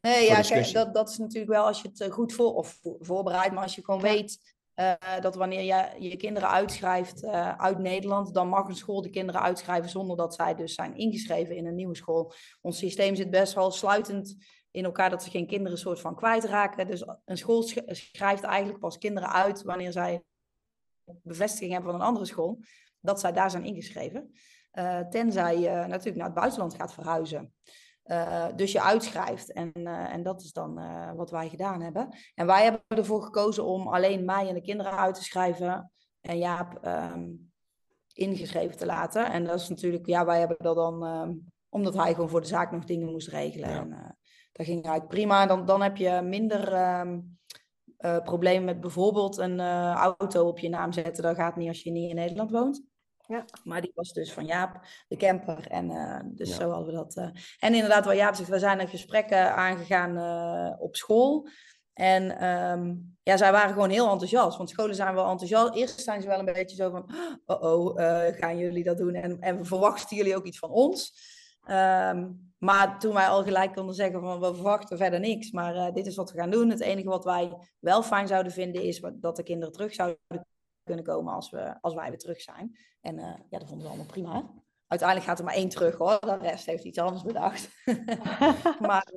nee, 0.00 0.26
ja, 0.26 0.40
kijk, 0.40 0.72
dat, 0.72 0.94
dat 0.94 1.08
is 1.08 1.18
natuurlijk 1.18 1.52
wel 1.52 1.64
als 1.64 1.82
je 1.82 1.88
het 1.88 2.00
eh, 2.00 2.10
goed 2.10 2.32
voor, 2.32 2.54
of 2.54 2.80
voorbereidt, 2.82 3.54
maar 3.54 3.62
als 3.62 3.74
je 3.74 3.84
gewoon 3.84 4.00
ja. 4.00 4.12
weet 4.12 4.38
uh, 4.76 5.20
dat 5.20 5.34
wanneer 5.34 5.62
je 5.62 6.08
je 6.08 6.16
kinderen 6.16 6.48
uitschrijft 6.48 7.22
uh, 7.22 7.56
uit 7.56 7.78
Nederland, 7.78 8.34
dan 8.34 8.48
mag 8.48 8.68
een 8.68 8.76
school 8.76 9.02
de 9.02 9.10
kinderen 9.10 9.40
uitschrijven 9.40 9.90
zonder 9.90 10.16
dat 10.16 10.34
zij 10.34 10.54
dus 10.54 10.74
zijn 10.74 10.96
ingeschreven 10.96 11.56
in 11.56 11.66
een 11.66 11.74
nieuwe 11.74 11.96
school. 11.96 12.32
Ons 12.60 12.78
systeem 12.78 13.14
zit 13.14 13.30
best 13.30 13.54
wel 13.54 13.70
sluitend 13.70 14.36
in 14.70 14.84
elkaar 14.84 15.10
dat 15.10 15.22
ze 15.22 15.30
geen 15.30 15.46
kinderen 15.46 15.78
soort 15.78 16.00
van 16.00 16.16
kwijtraken. 16.16 16.86
Dus 16.86 17.04
een 17.24 17.38
school 17.38 17.62
schrijft 17.86 18.42
eigenlijk 18.42 18.78
pas 18.78 18.98
kinderen 18.98 19.32
uit 19.32 19.62
wanneer 19.62 19.92
zij 19.92 20.22
bevestiging 21.22 21.72
hebben 21.72 21.90
van 21.90 22.00
een 22.00 22.06
andere 22.06 22.26
school, 22.26 22.58
dat 23.00 23.20
zij 23.20 23.32
daar 23.32 23.50
zijn 23.50 23.64
ingeschreven. 23.64 24.32
Uh, 24.72 25.00
tenzij 25.00 25.58
je 25.58 25.70
natuurlijk 25.70 26.16
naar 26.16 26.26
het 26.26 26.34
buitenland 26.34 26.74
gaat 26.74 26.92
verhuizen. 26.92 27.52
Uh, 28.04 28.46
dus 28.56 28.72
je 28.72 28.82
uitschrijft. 28.82 29.52
En, 29.52 29.70
uh, 29.74 30.12
en 30.12 30.22
dat 30.22 30.42
is 30.42 30.52
dan 30.52 30.80
wat 31.16 31.30
wij 31.30 31.48
gedaan 31.48 31.80
hebben. 31.80 32.08
En 32.34 32.46
wij 32.46 32.62
hebben 32.62 32.82
ervoor 32.88 33.22
gekozen 33.22 33.64
om 33.64 33.88
alleen 33.88 34.24
mij 34.24 34.48
en 34.48 34.54
de 34.54 34.60
kinderen 34.60 34.98
uit 34.98 35.14
te 35.14 35.22
schrijven. 35.22 35.92
En 36.20 36.38
Jaap 36.38 36.86
um, 36.86 37.52
ingeschreven 38.14 38.76
te 38.76 38.86
laten. 38.86 39.32
En 39.32 39.44
dat 39.44 39.60
is 39.60 39.68
natuurlijk, 39.68 40.06
ja, 40.06 40.24
wij 40.24 40.38
hebben 40.38 40.56
dat 40.60 40.76
dan, 40.76 41.06
um, 41.06 41.52
omdat 41.68 41.94
hij 41.94 42.14
gewoon 42.14 42.28
voor 42.28 42.40
de 42.40 42.46
zaak 42.46 42.70
nog 42.70 42.84
dingen 42.84 43.10
moest 43.10 43.28
regelen. 43.28 43.70
Ja. 43.70 43.80
En 43.80 44.16
dat 44.52 44.66
ging 44.66 44.84
eigenlijk 44.84 45.14
prima. 45.14 45.46
Dan, 45.46 45.66
dan 45.66 45.82
heb 45.82 45.96
je 45.96 46.20
minder. 46.22 46.98
Um, 47.00 47.38
problemen 48.24 48.64
met 48.64 48.80
bijvoorbeeld 48.80 49.36
een 49.36 49.60
auto 49.94 50.48
op 50.48 50.58
je 50.58 50.68
naam 50.68 50.92
zetten. 50.92 51.22
Dat 51.22 51.36
gaat 51.36 51.56
niet 51.56 51.68
als 51.68 51.82
je 51.82 51.90
niet 51.90 52.08
in 52.08 52.16
Nederland 52.16 52.50
woont. 52.50 52.82
Ja. 53.26 53.44
Maar 53.64 53.80
die 53.80 53.92
was 53.94 54.12
dus 54.12 54.32
van 54.32 54.46
Jaap, 54.46 54.80
de 55.08 55.16
camper. 55.16 55.66
En 55.66 55.88
dus 56.34 56.54
zo 56.54 56.70
hadden 56.70 56.86
we 56.86 56.92
dat. 56.92 57.30
En 57.58 57.74
inderdaad, 57.74 58.04
wat 58.04 58.16
Jaap 58.16 58.34
zegt, 58.34 58.48
we 58.48 58.58
zijn 58.58 58.80
er 58.80 58.88
gesprekken 58.88 59.54
aangegaan 59.54 60.18
op 60.78 60.96
school. 60.96 61.48
En 61.92 62.38
ehm, 62.38 62.94
ja, 63.22 63.36
zij 63.36 63.52
waren 63.52 63.72
gewoon 63.72 63.90
heel 63.90 64.10
enthousiast. 64.10 64.56
Want 64.56 64.70
scholen 64.70 64.94
zijn 64.94 65.14
wel 65.14 65.30
enthousiast. 65.30 65.74
Eerst 65.74 66.00
zijn 66.00 66.22
ze 66.22 66.28
wel 66.28 66.38
een 66.38 66.44
beetje 66.44 66.76
zo 66.76 66.90
van, 66.90 67.10
oh 67.46 67.62
oh, 67.62 67.96
gaan 68.38 68.58
jullie 68.58 68.84
dat 68.84 68.98
doen? 68.98 69.14
En, 69.14 69.40
en 69.40 69.66
verwachten 69.66 70.16
jullie 70.16 70.36
ook 70.36 70.44
iets 70.44 70.58
van 70.58 70.70
ons? 70.70 71.14
Ehm, 71.64 72.28
maar 72.64 72.98
toen 72.98 73.14
wij 73.14 73.26
al 73.26 73.42
gelijk 73.42 73.74
konden 73.74 73.94
zeggen 73.94 74.20
van, 74.20 74.40
we 74.40 74.54
verwachten 74.54 74.96
verder 74.96 75.20
niks. 75.20 75.50
Maar 75.50 75.74
uh, 75.74 75.92
dit 75.92 76.06
is 76.06 76.16
wat 76.16 76.32
we 76.32 76.38
gaan 76.38 76.50
doen. 76.50 76.70
Het 76.70 76.80
enige 76.80 77.08
wat 77.08 77.24
wij 77.24 77.52
wel 77.78 78.02
fijn 78.02 78.26
zouden 78.26 78.52
vinden 78.52 78.82
is 78.82 79.00
dat 79.14 79.36
de 79.36 79.42
kinderen 79.42 79.72
terug 79.72 79.94
zouden 79.94 80.18
kunnen 80.82 81.04
komen 81.04 81.32
als, 81.32 81.50
we, 81.50 81.80
als 81.80 81.94
wij 81.94 82.08
weer 82.08 82.18
terug 82.18 82.40
zijn. 82.40 82.78
En 83.00 83.18
uh, 83.18 83.34
ja, 83.50 83.58
dat 83.58 83.68
vonden 83.68 83.82
we 83.82 83.88
allemaal 83.88 84.06
prima. 84.06 84.50
Uiteindelijk 84.86 85.28
gaat 85.28 85.38
er 85.38 85.44
maar 85.44 85.54
één 85.54 85.68
terug 85.68 85.96
hoor. 85.96 86.20
De 86.20 86.36
rest 86.36 86.66
heeft 86.66 86.84
iets 86.84 86.98
anders 86.98 87.22
bedacht. 87.22 87.70
maar 88.88 89.12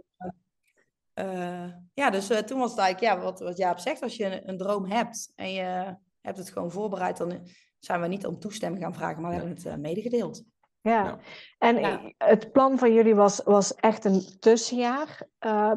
uh, 1.14 1.74
ja, 1.94 2.10
dus 2.10 2.28
toen 2.28 2.60
was 2.60 2.72
het 2.72 2.80
eigenlijk, 2.80 3.00
ja, 3.00 3.20
wat, 3.20 3.40
wat 3.40 3.58
Jaap 3.58 3.80
zegt, 3.80 4.02
als 4.02 4.16
je 4.16 4.26
een, 4.26 4.50
een, 4.50 4.58
droom 4.58 4.86
hebt 4.86 5.32
en 5.36 5.52
je 5.52 5.98
hebt 6.22 6.38
het 6.38 6.50
gewoon 6.50 6.72
voorbereid, 6.72 7.18
dan 7.18 7.48
zijn 7.80 8.02
we 8.02 8.08
niet 8.08 8.26
om 8.26 8.40
toestemming 8.40 8.84
gaan 8.84 8.94
vragen, 8.94 9.22
maar 9.22 9.32
we 9.32 9.38
hebben 9.38 9.64
het 9.64 9.80
medegedeeld. 9.80 10.44
Ja, 10.90 11.18
en 11.58 11.80
ja. 11.80 12.12
het 12.18 12.52
plan 12.52 12.78
van 12.78 12.94
jullie 12.94 13.16
was, 13.16 13.42
was 13.44 13.76
echt 13.76 14.06
een 14.06 14.22
tussenjaar. 14.40 15.28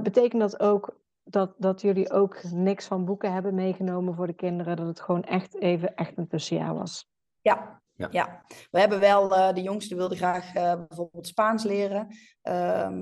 betekent 0.02 0.40
dat 0.40 0.60
ook 0.60 0.96
dat, 1.30 1.54
dat 1.56 1.80
jullie 1.80 2.10
ook 2.10 2.42
niks 2.42 2.86
van 2.86 3.04
boeken 3.04 3.32
hebben 3.32 3.54
meegenomen 3.54 4.14
voor 4.14 4.26
de 4.26 4.32
kinderen, 4.32 4.76
dat 4.76 4.86
het 4.86 5.00
gewoon 5.00 5.24
echt 5.24 5.60
even 5.60 5.94
echt 5.94 6.18
een 6.18 6.28
tussenjaar 6.28 6.74
was? 6.74 7.10
Ja, 7.40 7.80
ja. 7.94 8.08
ja. 8.10 8.42
we 8.70 8.80
hebben 8.80 9.00
wel, 9.00 9.32
uh, 9.32 9.52
de 9.52 9.62
jongste 9.62 9.94
wilde 9.94 10.16
graag 10.16 10.54
uh, 10.54 10.74
bijvoorbeeld 10.88 11.26
Spaans 11.26 11.64
leren. 11.64 12.06
Uh, 12.42 12.98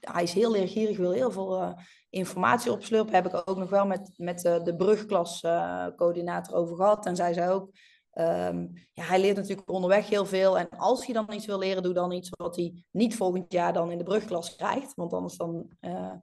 hij 0.00 0.22
is 0.22 0.32
heel 0.32 0.50
leergierig, 0.50 0.96
wil 0.96 1.12
heel 1.12 1.30
veel 1.30 1.62
uh, 1.62 1.72
informatie 2.10 2.72
opslurpen. 2.72 3.14
Heb 3.14 3.26
ik 3.26 3.42
ook 3.44 3.56
nog 3.56 3.70
wel 3.70 3.86
met, 3.86 4.10
met 4.16 4.40
de 4.40 4.74
brugklascoördinator 4.76 6.56
over 6.56 6.76
gehad. 6.76 7.06
En 7.06 7.16
zij 7.16 7.32
zei 7.32 7.50
ook, 7.50 7.70
um, 8.18 8.72
ja, 8.92 9.04
hij 9.04 9.20
leert 9.20 9.36
natuurlijk 9.36 9.70
onderweg 9.70 10.08
heel 10.08 10.26
veel. 10.26 10.58
En 10.58 10.68
als 10.68 11.04
hij 11.04 11.14
dan 11.14 11.32
iets 11.32 11.46
wil 11.46 11.58
leren, 11.58 11.82
doe 11.82 11.92
dan 11.92 12.12
iets 12.12 12.30
wat 12.30 12.56
hij 12.56 12.84
niet 12.90 13.16
volgend 13.16 13.52
jaar 13.52 13.72
dan 13.72 13.90
in 13.90 13.98
de 13.98 14.04
brugklas 14.04 14.56
krijgt. 14.56 14.94
Want 14.94 15.12
anders 15.12 15.36
dan, 15.36 15.70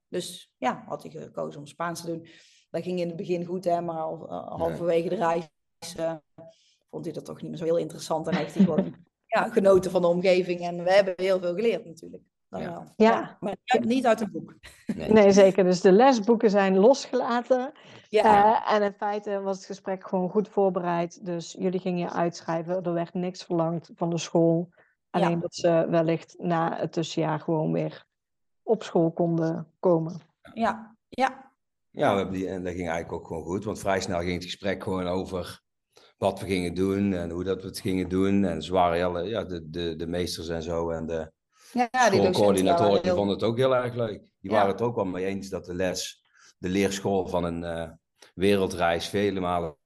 dus 0.07 0.51
ja, 0.57 0.83
had 0.87 1.03
hij 1.03 1.11
gekozen 1.11 1.59
om 1.59 1.67
Spaans 1.67 2.01
te 2.01 2.07
doen. 2.07 2.27
Dat 2.69 2.83
ging 2.83 2.99
in 2.99 3.07
het 3.07 3.15
begin 3.15 3.45
goed, 3.45 3.63
hè, 3.63 3.81
maar 3.81 4.01
al, 4.01 4.29
halverwege 4.57 5.09
de 5.09 5.15
reis 5.15 5.49
vond 6.89 7.05
hij 7.05 7.13
dat 7.13 7.25
toch 7.25 7.41
niet 7.41 7.49
meer 7.49 7.59
zo 7.59 7.65
heel 7.65 7.77
interessant. 7.77 8.27
En 8.27 8.35
heeft 8.35 8.55
hij 8.55 8.63
gewoon 8.63 8.95
ja, 9.35 9.49
genoten 9.49 9.91
van 9.91 10.01
de 10.01 10.07
omgeving. 10.07 10.59
En 10.59 10.83
we 10.83 10.91
hebben 10.91 11.13
heel 11.15 11.39
veel 11.39 11.53
geleerd 11.53 11.85
natuurlijk. 11.85 12.23
Ja. 12.57 12.83
ja. 12.95 13.37
maar 13.39 13.55
niet 13.79 14.05
uit 14.05 14.19
het 14.19 14.31
boek. 14.31 14.55
Nee. 14.95 15.11
nee. 15.11 15.31
zeker. 15.31 15.63
Dus 15.63 15.81
de 15.81 15.91
lesboeken 15.91 16.49
zijn 16.49 16.77
losgelaten. 16.77 17.71
Ja. 18.09 18.65
Uh, 18.65 18.73
en 18.73 18.81
in 18.81 18.93
feite 18.97 19.41
was 19.41 19.57
het 19.57 19.65
gesprek 19.65 20.07
gewoon 20.07 20.29
goed 20.29 20.49
voorbereid. 20.49 21.25
Dus 21.25 21.55
jullie 21.59 21.79
gingen 21.79 21.99
je 21.99 22.11
uitschrijven. 22.11 22.83
Er 22.83 22.93
werd 22.93 23.13
niks 23.13 23.43
verlangd 23.43 23.91
van 23.95 24.09
de 24.09 24.17
school. 24.17 24.69
Alleen 25.09 25.39
dat 25.39 25.55
ze 25.55 25.87
wellicht 25.89 26.35
na 26.37 26.77
het 26.77 26.91
tussenjaar 26.91 27.39
gewoon 27.39 27.71
weer 27.71 28.05
op 28.63 28.83
school 28.83 29.11
konden 29.11 29.67
komen. 29.79 30.21
Ja, 30.53 30.95
ja. 31.09 31.51
Ja, 31.89 32.11
we 32.11 32.17
hebben 32.17 32.35
die, 32.35 32.47
en 32.47 32.63
dat 32.63 32.73
ging 32.73 32.89
eigenlijk 32.89 33.21
ook 33.21 33.27
gewoon 33.27 33.43
goed. 33.43 33.63
Want 33.63 33.79
vrij 33.79 34.01
snel 34.01 34.19
ging 34.19 34.33
het 34.33 34.43
gesprek 34.43 34.83
gewoon 34.83 35.07
over 35.07 35.61
wat 36.17 36.39
we 36.39 36.45
gingen 36.45 36.73
doen 36.73 37.13
en 37.13 37.29
hoe 37.29 37.43
dat 37.43 37.61
we 37.61 37.67
het 37.67 37.79
gingen 37.79 38.09
doen. 38.09 38.43
En 38.43 38.61
ze 38.61 38.71
waren 38.71 39.05
alle, 39.05 39.23
ja, 39.23 39.43
de, 39.43 39.69
de, 39.69 39.95
de 39.95 40.07
meesters 40.07 40.47
en 40.49 40.63
zo 40.63 40.89
en 40.89 41.05
de 41.05 41.31
ja, 41.73 42.09
die 42.09 42.29
coördinatoren 42.31 43.03
heel... 43.03 43.15
vonden 43.15 43.35
het 43.35 43.43
ook 43.43 43.57
heel 43.57 43.75
erg 43.75 43.93
leuk. 43.93 44.21
Die 44.39 44.51
waren 44.51 44.71
het 44.71 44.81
ook 44.81 44.95
wel 44.95 45.05
mee 45.05 45.25
eens 45.25 45.49
dat 45.49 45.65
de 45.65 45.73
les, 45.73 46.23
de 46.57 46.69
leerschool 46.69 47.27
van 47.27 47.43
een 47.43 47.63
uh, 47.63 47.89
wereldreis 48.33 49.07
vele 49.07 49.39
malen 49.39 49.77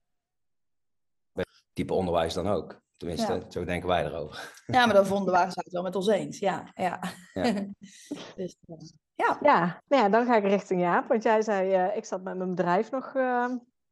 type 1.74 1.94
onderwijs 1.94 2.34
dan 2.34 2.48
ook. 2.48 2.82
Tenminste, 2.98 3.34
ja. 3.34 3.50
zo 3.50 3.66
denken 3.66 3.90
wij 3.90 4.06
erover. 4.06 4.64
Ja, 4.66 4.86
maar 4.86 4.96
dan 4.96 5.06
vonden 5.16 5.34
waren 5.34 5.52
ze 5.52 5.60
het 5.64 5.74
wel 5.74 5.84
met 5.84 5.96
ons 5.96 6.08
eens. 6.08 6.40
Ja, 6.40 6.72
ja. 6.76 7.00
ja. 7.34 7.44
dus, 8.36 8.58
uh, 8.66 8.78
ja. 9.16 9.38
Ja, 9.42 9.82
nou 9.88 10.04
ja, 10.04 10.10
dan 10.10 10.26
ga 10.26 10.36
ik 10.36 10.44
richting 10.44 10.82
Jaap. 10.82 11.08
Want 11.08 11.24
jij 11.24 11.42
zei, 11.42 11.88
uh, 11.88 11.96
ik 11.98 12.06
zat 12.06 12.24
met 12.24 12.38
mijn 12.38 12.50
bedrijf 12.50 12.92
nog 12.92 13.14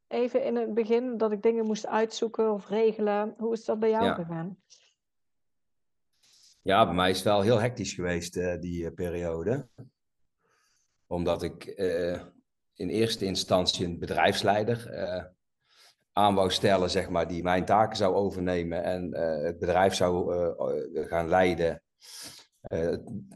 even 0.08 0.44
in 0.44 0.56
het 0.56 0.74
begin 0.74 1.18
dat 1.18 1.32
ik 1.32 1.42
dingen 1.42 1.66
moest 1.66 1.88
uitzoeken 1.88 2.52
of 2.52 2.70
regelen. 2.70 3.34
Hoe 3.38 3.54
is 3.54 3.66
dat 3.66 3.80
bij 3.80 3.90
jou 3.90 4.14
gegaan? 4.14 4.58
Ja, 6.66 6.86
bij 6.86 6.96
mij 6.96 7.10
is 7.10 7.16
het 7.16 7.26
wel 7.26 7.42
heel 7.42 7.62
hectisch 7.62 7.94
geweest, 7.94 8.36
uh, 8.36 8.60
die 8.60 8.84
uh, 8.84 8.94
periode. 8.94 9.68
Omdat 11.08 11.44
ik 11.44 11.74
uh, 11.78 12.22
in 12.74 12.90
eerste 12.90 13.26
instantie 13.26 13.86
een 13.86 14.00
bedrijfsleider 14.00 14.90
aan 16.14 16.36
wou 16.36 16.52
stellen, 16.52 16.90
zeg 16.90 17.10
maar, 17.10 17.28
die 17.28 17.44
mijn 17.44 17.66
taken 17.66 17.98
zou 17.98 18.16
overnemen 18.16 18.84
en 18.84 19.16
het 19.46 19.60
bedrijf 19.60 19.94
zou 19.94 20.34
gaan 21.08 21.28
leiden 21.28 21.84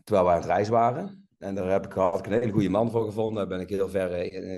terwijl 0.04 0.26
wij 0.26 0.34
aan 0.34 0.42
het 0.42 0.46
reis 0.46 0.70
waren. 0.70 1.28
En 1.38 1.56
daar 1.56 1.72
heb 1.72 1.86
ik, 1.86 1.92
had 1.92 2.20
ik 2.20 2.26
een 2.26 2.40
hele 2.40 2.52
goede 2.52 2.70
man 2.70 2.92
voor 2.92 3.06
gevonden. 3.06 3.36
Daar 3.36 3.58
ben 3.58 3.68
ik 3.68 3.70
heel 3.70 3.90
ver, 3.90 4.12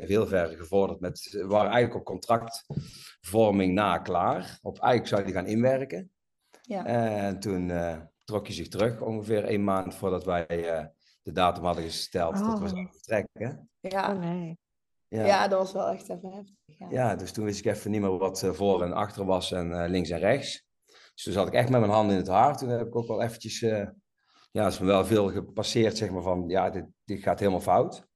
heel 0.05 0.27
ver 0.27 0.47
gevorderd. 0.47 0.99
Met, 0.99 1.29
we 1.31 1.47
waren 1.47 1.71
eigenlijk 1.71 1.99
op 1.99 2.05
contractvorming 2.05 3.73
na 3.73 3.97
klaar. 3.97 4.59
Op 4.61 4.79
eigenlijk 4.79 5.07
zou 5.07 5.23
die 5.23 5.33
gaan 5.33 5.47
inwerken. 5.47 6.11
Ja. 6.61 6.85
En 6.85 7.39
toen 7.39 7.69
uh, 7.69 7.97
trok 8.31 8.45
hij 8.45 8.55
zich 8.55 8.67
terug, 8.67 9.01
ongeveer 9.01 9.49
een 9.49 9.63
maand 9.63 9.95
voordat 9.95 10.23
wij 10.23 10.45
uh, 10.49 10.85
de 11.21 11.31
datum 11.31 11.63
hadden 11.63 11.83
gesteld. 11.83 12.33
Oh. 12.33 12.47
Dat 12.47 12.59
we 12.59 12.67
zouden 12.67 12.91
vertrekken. 12.91 13.69
Ja. 13.79 14.11
Oh, 14.11 14.19
nee. 14.19 14.57
Ja. 15.07 15.25
ja. 15.25 15.47
dat 15.47 15.59
was 15.59 15.73
wel 15.73 15.87
echt 15.87 16.09
even 16.09 16.31
heftig. 16.31 16.55
Ja. 16.65 16.87
ja, 16.89 17.15
dus 17.15 17.31
toen 17.31 17.45
wist 17.45 17.59
ik 17.59 17.65
even 17.65 17.91
niet 17.91 18.01
meer 18.01 18.17
wat 18.17 18.43
uh, 18.43 18.51
voor 18.51 18.83
en 18.83 18.93
achter 18.93 19.25
was 19.25 19.51
en 19.51 19.89
links 19.89 20.09
en 20.09 20.19
rechts. 20.19 20.65
Dus 21.13 21.23
toen 21.23 21.33
zat 21.33 21.47
ik 21.47 21.53
echt 21.53 21.69
met 21.69 21.79
mijn 21.79 21.91
handen 21.91 22.15
in 22.15 22.21
het 22.21 22.31
haar. 22.31 22.57
Toen 22.57 22.69
heb 22.69 22.87
ik 22.87 22.95
ook 22.95 23.07
wel 23.07 23.21
eventjes 23.21 23.59
ja, 24.51 24.67
is 24.67 24.79
me 24.79 24.85
wel 24.85 25.05
veel 25.05 25.29
gepasseerd, 25.29 25.97
zeg 25.97 26.09
maar, 26.09 26.21
van 26.21 26.43
ja, 26.47 26.69
dit, 26.69 26.85
dit 27.03 27.21
gaat 27.21 27.39
helemaal 27.39 27.61
fout. 27.61 28.07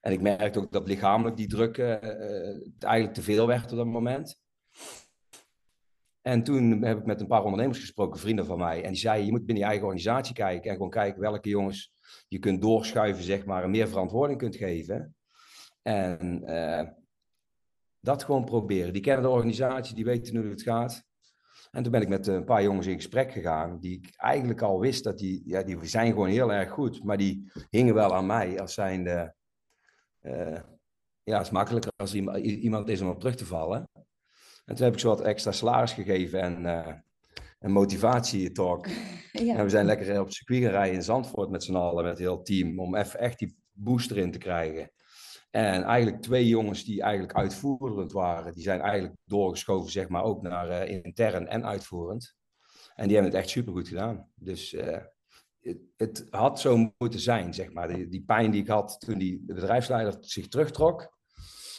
En 0.00 0.12
ik 0.12 0.20
merkte 0.20 0.58
ook 0.58 0.72
dat 0.72 0.86
lichamelijk 0.86 1.36
die 1.36 1.48
druk 1.48 1.78
uh, 1.78 2.02
eigenlijk 2.78 3.14
te 3.14 3.22
veel 3.22 3.46
werd 3.46 3.70
op 3.70 3.76
dat 3.76 3.86
moment. 3.86 4.40
En 6.24 6.42
toen 6.42 6.82
heb 6.82 6.98
ik 6.98 7.04
met 7.04 7.20
een 7.20 7.26
paar 7.26 7.44
ondernemers 7.44 7.78
gesproken, 7.78 8.20
vrienden 8.20 8.46
van 8.46 8.58
mij. 8.58 8.82
En 8.82 8.88
die 8.88 9.00
zeiden, 9.00 9.26
je 9.26 9.32
moet 9.32 9.46
binnen 9.46 9.64
je 9.64 9.68
eigen 9.68 9.86
organisatie 9.86 10.34
kijken. 10.34 10.70
En 10.70 10.76
gewoon 10.76 10.90
kijken 10.90 11.20
welke 11.20 11.48
jongens 11.48 11.92
je 12.28 12.38
kunt 12.38 12.62
doorschuiven, 12.62 13.24
zeg 13.24 13.44
maar, 13.44 13.62
en 13.62 13.70
meer 13.70 13.88
verantwoording 13.88 14.38
kunt 14.38 14.56
geven. 14.56 15.14
En 15.82 16.42
uh, 16.46 16.82
dat 18.00 18.24
gewoon 18.24 18.44
proberen. 18.44 18.92
Die 18.92 19.02
kennen 19.02 19.22
de 19.22 19.30
organisatie, 19.30 19.94
die 19.94 20.04
weten 20.04 20.36
hoe 20.36 20.50
het 20.50 20.62
gaat. 20.62 21.04
En 21.70 21.82
toen 21.82 21.92
ben 21.92 22.02
ik 22.02 22.08
met 22.08 22.26
een 22.26 22.44
paar 22.44 22.62
jongens 22.62 22.86
in 22.86 22.94
gesprek 22.94 23.32
gegaan, 23.32 23.78
die 23.80 23.98
ik 23.98 24.12
eigenlijk 24.16 24.62
al 24.62 24.80
wist 24.80 25.04
dat 25.04 25.18
die, 25.18 25.42
ja, 25.46 25.62
die 25.62 25.86
zijn 25.86 26.12
gewoon 26.12 26.28
heel 26.28 26.52
erg 26.52 26.70
goed, 26.70 27.04
maar 27.04 27.16
die 27.16 27.52
hingen 27.70 27.94
wel 27.94 28.14
aan 28.14 28.26
mij 28.26 28.60
als 28.60 28.74
zijnde, 28.74 29.34
uh, 30.22 30.60
ja, 31.22 31.36
het 31.36 31.46
is 31.46 31.50
makkelijker 31.50 31.92
als 31.96 32.14
iemand 32.14 32.88
is 32.88 33.00
om 33.00 33.08
op 33.08 33.20
terug 33.20 33.34
te 33.34 33.46
vallen. 33.46 33.88
En 34.64 34.74
toen 34.74 34.84
heb 34.84 34.94
ik 34.94 35.00
zo 35.00 35.08
wat 35.08 35.20
extra 35.20 35.52
salaris 35.52 35.92
gegeven 35.92 36.40
en 36.40 36.64
uh, 36.64 36.94
een 37.58 37.72
motivatietalk. 37.72 38.86
Ja. 39.34 39.56
En 39.56 39.64
we 39.64 39.70
zijn 39.70 39.86
lekker 39.86 40.20
op 40.20 40.26
het 40.26 40.34
circuit 40.34 40.62
gaan 40.62 40.70
rijden 40.70 40.94
in 40.94 41.02
Zandvoort 41.02 41.50
met 41.50 41.64
z'n 41.64 41.74
allen, 41.74 42.02
met 42.02 42.12
het 42.12 42.20
heel 42.20 42.42
team, 42.42 42.80
om 42.80 42.96
even 42.96 43.20
echt 43.20 43.38
die 43.38 43.56
booster 43.72 44.18
in 44.18 44.30
te 44.30 44.38
krijgen. 44.38 44.90
En 45.50 45.82
eigenlijk 45.82 46.22
twee 46.22 46.48
jongens 46.48 46.84
die 46.84 47.02
eigenlijk 47.02 47.34
uitvoerend 47.34 48.12
waren, 48.12 48.52
die 48.54 48.62
zijn 48.62 48.80
eigenlijk 48.80 49.16
doorgeschoven, 49.24 49.90
zeg 49.90 50.08
maar, 50.08 50.22
ook 50.22 50.42
naar 50.42 50.68
uh, 50.68 51.02
intern 51.04 51.48
en 51.48 51.66
uitvoerend. 51.66 52.36
En 52.94 53.06
die 53.06 53.14
hebben 53.16 53.32
het 53.32 53.40
echt 53.42 53.50
supergoed 53.50 53.88
gedaan. 53.88 54.28
Dus 54.34 54.72
uh, 54.72 54.98
het, 55.60 55.78
het, 55.96 56.26
had 56.30 56.60
zo 56.60 56.92
moeten 56.98 57.20
zijn, 57.20 57.54
zeg 57.54 57.72
maar. 57.72 57.88
Die, 57.88 58.08
die, 58.08 58.24
pijn 58.24 58.50
die 58.50 58.62
ik 58.62 58.68
had 58.68 59.00
toen 59.00 59.18
die 59.18 59.42
bedrijfsleider 59.46 60.16
zich 60.20 60.48
terugtrok, 60.48 61.16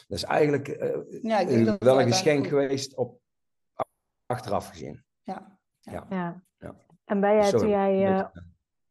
dat 0.06 0.18
is 0.18 0.24
eigenlijk 0.24 0.68
uh, 0.68 1.22
ja, 1.22 1.76
wel 1.78 2.00
een 2.00 2.06
geschenk 2.06 2.46
geweest 2.46 2.96
op 2.96 3.20
achteraf 4.26 4.68
gezien. 4.68 5.04
Ja. 5.22 5.58
Ja. 5.80 6.06
ja. 6.10 6.42
ja. 6.58 6.74
En 7.04 7.20
ben 7.20 7.34
jij, 7.34 7.50
toen 7.50 7.68
jij 7.68 8.28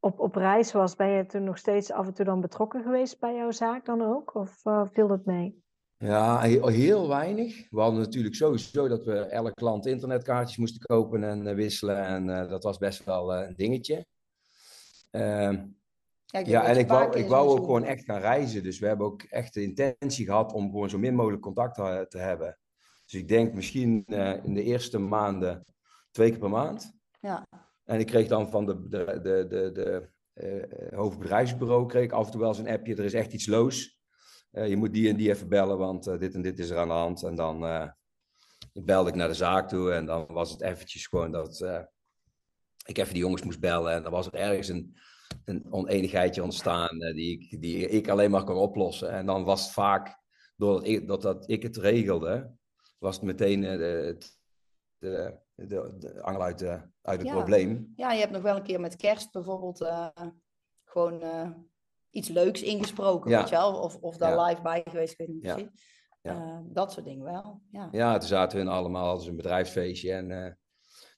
op, 0.05 0.19
op 0.19 0.35
reis 0.35 0.71
was, 0.71 0.95
ben 0.95 1.07
je 1.07 1.25
toen 1.25 1.43
nog 1.43 1.57
steeds 1.57 1.91
af 1.91 2.07
en 2.07 2.13
toe 2.13 2.25
dan 2.25 2.41
betrokken 2.41 2.83
geweest 2.83 3.19
bij 3.19 3.35
jouw 3.35 3.51
zaak 3.51 3.85
dan 3.85 4.01
ook? 4.01 4.35
Of 4.35 4.65
uh, 4.65 4.85
viel 4.91 5.07
dat 5.07 5.25
mee? 5.25 5.63
Ja, 5.97 6.39
heel, 6.39 6.67
heel, 6.67 7.07
weinig. 7.07 7.69
We 7.69 7.79
hadden 7.81 7.99
natuurlijk 7.99 8.35
sowieso 8.35 8.87
dat 8.87 9.03
we 9.03 9.19
elke 9.19 9.53
klant 9.53 9.85
internetkaartjes 9.85 10.57
moesten 10.57 10.81
kopen 10.81 11.23
en 11.23 11.47
uh, 11.47 11.53
wisselen. 11.53 12.05
En 12.05 12.27
uh, 12.27 12.49
dat 12.49 12.63
was 12.63 12.77
best 12.77 13.03
wel 13.03 13.35
een 13.35 13.55
dingetje. 13.55 14.05
Ik 16.39 16.47
Ja, 16.47 16.65
en 16.65 16.77
ik 16.77 16.87
wou, 16.87 17.17
ik 17.17 17.27
wou 17.27 17.49
ook 17.49 17.65
gewoon 17.65 17.83
echt 17.83 18.03
gaan 18.03 18.19
reizen. 18.19 18.63
Dus 18.63 18.79
we 18.79 18.87
hebben 18.87 19.05
ook 19.05 19.21
echt 19.23 19.53
de 19.53 19.61
intentie 19.61 20.25
gehad 20.25 20.53
om 20.53 20.69
gewoon 20.69 20.89
zo 20.89 20.97
min 20.97 21.15
mogelijk 21.15 21.41
contact 21.41 21.75
te, 21.75 22.05
te 22.09 22.17
hebben. 22.17 22.57
Dus 23.05 23.19
ik 23.19 23.27
denk 23.27 23.53
misschien 23.53 24.03
eh, 24.05 24.43
in 24.43 24.53
de 24.53 24.63
eerste 24.63 24.99
maanden 24.99 25.63
twee 26.11 26.29
keer 26.29 26.39
per 26.39 26.49
maand. 26.49 26.93
Ja. 27.19 27.47
En 27.83 27.99
ik 27.99 28.05
kreeg 28.05 28.27
dan 28.27 28.49
van 28.49 28.65
de, 28.65 28.87
de, 28.87 29.19
de, 29.21 29.45
de, 29.47 29.71
de 29.71 30.09
eh, 30.33 30.97
hoofdbedrijfsbureau 30.97 31.85
kreeg 31.85 32.03
ik 32.03 32.11
af 32.11 32.25
en 32.25 32.31
toe 32.31 32.39
wel 32.39 32.49
eens 32.49 32.57
een 32.57 32.69
appje. 32.69 32.95
Er 32.95 33.05
is 33.05 33.13
echt 33.13 33.33
iets 33.33 33.47
los. 33.47 33.99
Eh, 34.51 34.67
je 34.67 34.75
moet 34.75 34.93
die 34.93 35.09
en 35.09 35.15
die 35.15 35.29
even 35.29 35.49
bellen, 35.49 35.77
want 35.77 36.07
eh, 36.07 36.19
dit 36.19 36.33
en 36.33 36.41
dit 36.41 36.59
is 36.59 36.69
er 36.69 36.77
aan 36.77 36.87
de 36.87 36.93
hand. 36.93 37.23
En 37.23 37.35
dan 37.35 37.65
eh, 37.65 37.89
belde 38.73 39.09
ik 39.09 39.15
naar 39.15 39.27
de 39.27 39.33
zaak 39.33 39.67
toe 39.67 39.91
en 39.91 40.05
dan 40.05 40.25
was 40.27 40.51
het 40.51 40.61
eventjes 40.61 41.07
gewoon 41.07 41.31
dat 41.31 41.61
eh, 41.61 41.81
ik 42.85 42.97
even 42.97 43.13
die 43.13 43.23
jongens 43.23 43.43
moest 43.43 43.59
bellen. 43.59 43.93
En 43.93 44.03
dan 44.03 44.11
was 44.11 44.27
er 44.27 44.33
ergens 44.33 44.67
een, 44.67 44.97
een 45.45 45.65
oneenigheidje 45.73 46.43
ontstaan 46.43 47.01
eh, 47.01 47.13
die, 47.15 47.39
ik, 47.39 47.61
die 47.61 47.87
ik 47.89 48.09
alleen 48.09 48.31
maar 48.31 48.43
kon 48.43 48.55
oplossen. 48.55 49.09
En 49.09 49.25
dan 49.25 49.43
was 49.43 49.63
het 49.63 49.71
vaak, 49.71 50.19
doordat 50.55 50.87
ik, 50.87 51.07
dat, 51.07 51.21
dat 51.21 51.49
ik 51.49 51.63
het 51.63 51.77
regelde, 51.77 52.51
was 52.97 53.15
het 53.15 53.25
meteen 53.25 53.63
eh, 53.63 53.77
de, 53.77 54.17
de, 54.97 55.37
de, 55.55 55.95
de 55.99 56.21
angel 56.21 56.41
uit, 56.41 56.59
de, 56.59 56.81
uit 57.01 57.19
het 57.19 57.27
Ja. 57.27 57.33
probleem. 57.33 57.93
Ja, 57.95 58.11
je 58.11 58.19
hebt 58.19 58.31
nog 58.31 58.41
wel 58.41 58.55
een 58.55 58.63
keer 58.63 58.79
met 58.79 58.95
kerst 58.95 59.31
bijvoorbeeld 59.31 59.81
eh, 59.81 60.07
gewoon 60.85 61.23
iets 62.09 62.29
leuks 62.29 62.61
ingesproken, 62.61 63.31
Ja. 63.31 63.39
weet 63.39 63.49
je 63.49 63.55
wel? 63.55 63.79
Of, 63.79 63.97
of 63.97 64.17
daar 64.17 64.35
Ja. 64.35 64.45
live 64.45 64.61
bij 64.61 64.81
geweest, 64.89 65.11
ik 65.11 65.17
weet 65.17 65.27
niet 65.27 65.41
precies. 65.41 65.69
Ja. 66.21 66.63
Dat 66.65 66.91
soort 66.91 67.05
dingen 67.05 67.23
wel, 67.25 67.61
ja. 67.71 67.89
Ja, 67.91 68.17
toen 68.17 68.27
zaten 68.27 68.65
we 68.65 68.71
allemaal 68.71 69.09
als 69.09 69.27
een 69.27 69.35
bedrijfsfeestje. 69.35 70.11
En 70.13 70.59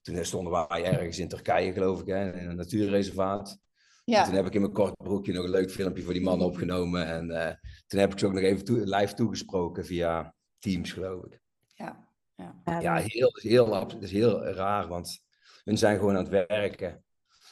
toen 0.02 0.26
stonden 0.26 0.68
wij 0.68 0.84
ergens 0.84 1.20
in 1.20 1.28
Turkije, 1.28 1.74
geloof 1.74 2.02
ik, 2.02 2.08
hè, 2.08 2.34
in 2.34 2.50
een 2.50 2.56
natuurreservaat. 2.56 3.60
En 4.08 4.14
Ja, 4.14 4.24
toen 4.26 4.34
heb 4.34 4.46
ik 4.46 4.54
in 4.54 4.62
mijn 4.62 4.74
kort 4.74 4.98
broekje 4.98 5.34
nog 5.34 5.44
een 5.44 5.50
leuk 5.50 5.72
filmpje 5.72 6.04
voor 6.04 6.14
die 6.14 6.22
man 6.22 6.42
opgenomen. 6.42 7.06
En 7.06 7.32
eh, 7.32 7.54
toen 7.88 8.00
heb 8.00 8.12
ik 8.12 8.20
ze 8.20 8.26
ook 8.26 8.34
nog 8.34 8.42
even 8.42 8.66
toe- 8.66 8.96
live 8.96 9.14
toegesproken 9.14 9.86
via 9.86 10.36
Teams, 10.60 10.92
geloof 10.92 11.26
ik. 11.26 11.42
ja, 11.74 12.08
ja. 12.36 12.80
Ja, 12.82 12.96
heel, 12.96 13.30
heel, 13.42 13.76
abs- 13.76 13.94
het 13.94 14.04
is 14.04 14.12
heel 14.12 14.44
raar, 14.46 14.88
want 14.88 15.20
hun 15.64 15.78
zijn 15.78 15.98
gewoon 15.98 16.16
aan 16.18 16.26
het 16.30 16.48
werken. 16.48 17.04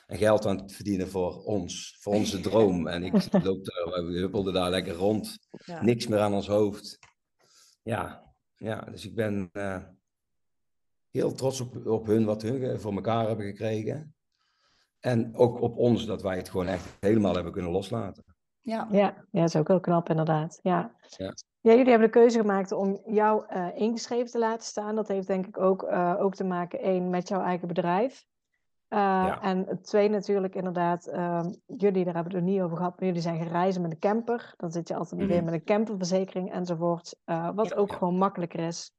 En 0.08 0.18
geld 0.18 0.46
aan 0.46 0.58
het 0.58 0.74
verdienen 0.74 1.08
voor 1.08 1.44
ons, 1.44 1.98
voor 2.00 2.14
onze 2.14 2.40
droom. 2.50 2.88
En 2.88 3.04
ik 3.04 3.12
loop 3.32 3.66
daar, 3.66 4.06
we 4.06 4.12
huppelden 4.18 4.54
daar 4.54 4.70
lekker 4.70 4.94
rond. 4.94 5.38
ja. 5.66 5.84
Niks 5.84 6.08
meer 6.08 6.20
aan 6.20 6.34
ons 6.34 6.48
hoofd. 6.48 7.00
Ja, 7.84 8.34
ja 8.56 8.80
dus 8.82 9.06
ik 9.06 9.16
ben 9.16 9.50
eh, 9.54 9.84
heel 11.12 11.32
trots 11.34 11.60
op, 11.62 11.86
op 11.86 12.06
hun, 12.06 12.26
wat 12.26 12.42
hun 12.42 12.60
ge- 12.60 12.80
voor 12.80 12.94
elkaar 12.94 13.28
hebben 13.28 13.46
gekregen. 13.46 14.15
En 15.06 15.36
ook 15.36 15.62
op 15.62 15.78
ons, 15.78 16.06
dat 16.06 16.22
wij 16.22 16.38
het 16.38 16.50
gewoon 16.50 16.68
echt 16.68 16.98
helemaal 17.00 17.34
hebben 17.34 17.52
kunnen 17.52 17.72
loslaten. 17.72 18.24
ja. 18.62 18.88
Ja, 18.92 19.14
ja, 19.32 19.40
dat 19.42 19.48
is 19.48 19.56
ook 19.56 19.68
heel 19.68 19.80
knap 19.80 20.10
inderdaad. 20.10 20.60
Ja. 20.62 20.92
Ja. 21.18 21.34
Ja, 21.62 21.72
jullie 21.72 21.90
hebben 21.90 22.08
de 22.12 22.20
keuze 22.20 22.40
gemaakt 22.40 22.72
om 22.72 23.02
jou 23.06 23.46
eh, 23.48 23.68
ingeschreven 23.76 24.32
te 24.32 24.40
laten 24.40 24.66
staan. 24.66 24.96
Dat 24.96 25.08
heeft 25.08 25.28
denk 25.28 25.48
ik 25.48 25.58
ook, 25.58 25.84
eh, 25.84 26.16
ook 26.20 26.36
te 26.36 26.44
maken, 26.44 26.80
één, 26.80 27.10
met 27.10 27.28
jouw 27.28 27.42
eigen 27.42 27.68
bedrijf. 27.68 28.26
Eh, 28.88 29.00
Ja. 29.00 29.42
En 29.42 29.80
twee 29.82 30.10
natuurlijk 30.10 30.56
inderdaad, 30.56 31.08
ehm, 31.08 31.52
jullie, 31.66 32.04
daar 32.06 32.14
hebben 32.14 32.32
we 32.34 32.38
het 32.38 32.48
er 32.48 32.54
niet 32.54 32.62
over 32.62 32.78
gehad, 32.78 33.00
maar 33.00 33.08
jullie 33.08 33.22
zijn 33.22 33.38
gaan 33.38 33.48
reizen 33.52 33.82
met 33.82 33.92
een 33.92 34.00
camper. 34.00 34.54
Dan 34.58 34.72
zit 34.72 34.88
je 34.88 34.96
altijd 34.96 35.22
meteen 35.22 35.36
Mhm. 35.36 35.46
met 35.46 35.54
een 35.54 35.64
camperverzekering 35.64 36.52
enzovoort. 36.52 37.16
eh, 37.26 37.50
wat 37.56 37.70
Ja. 37.70 37.76
ook 37.76 37.92
gewoon 37.94 38.18
makkelijker 38.18 38.60
is 38.60 38.92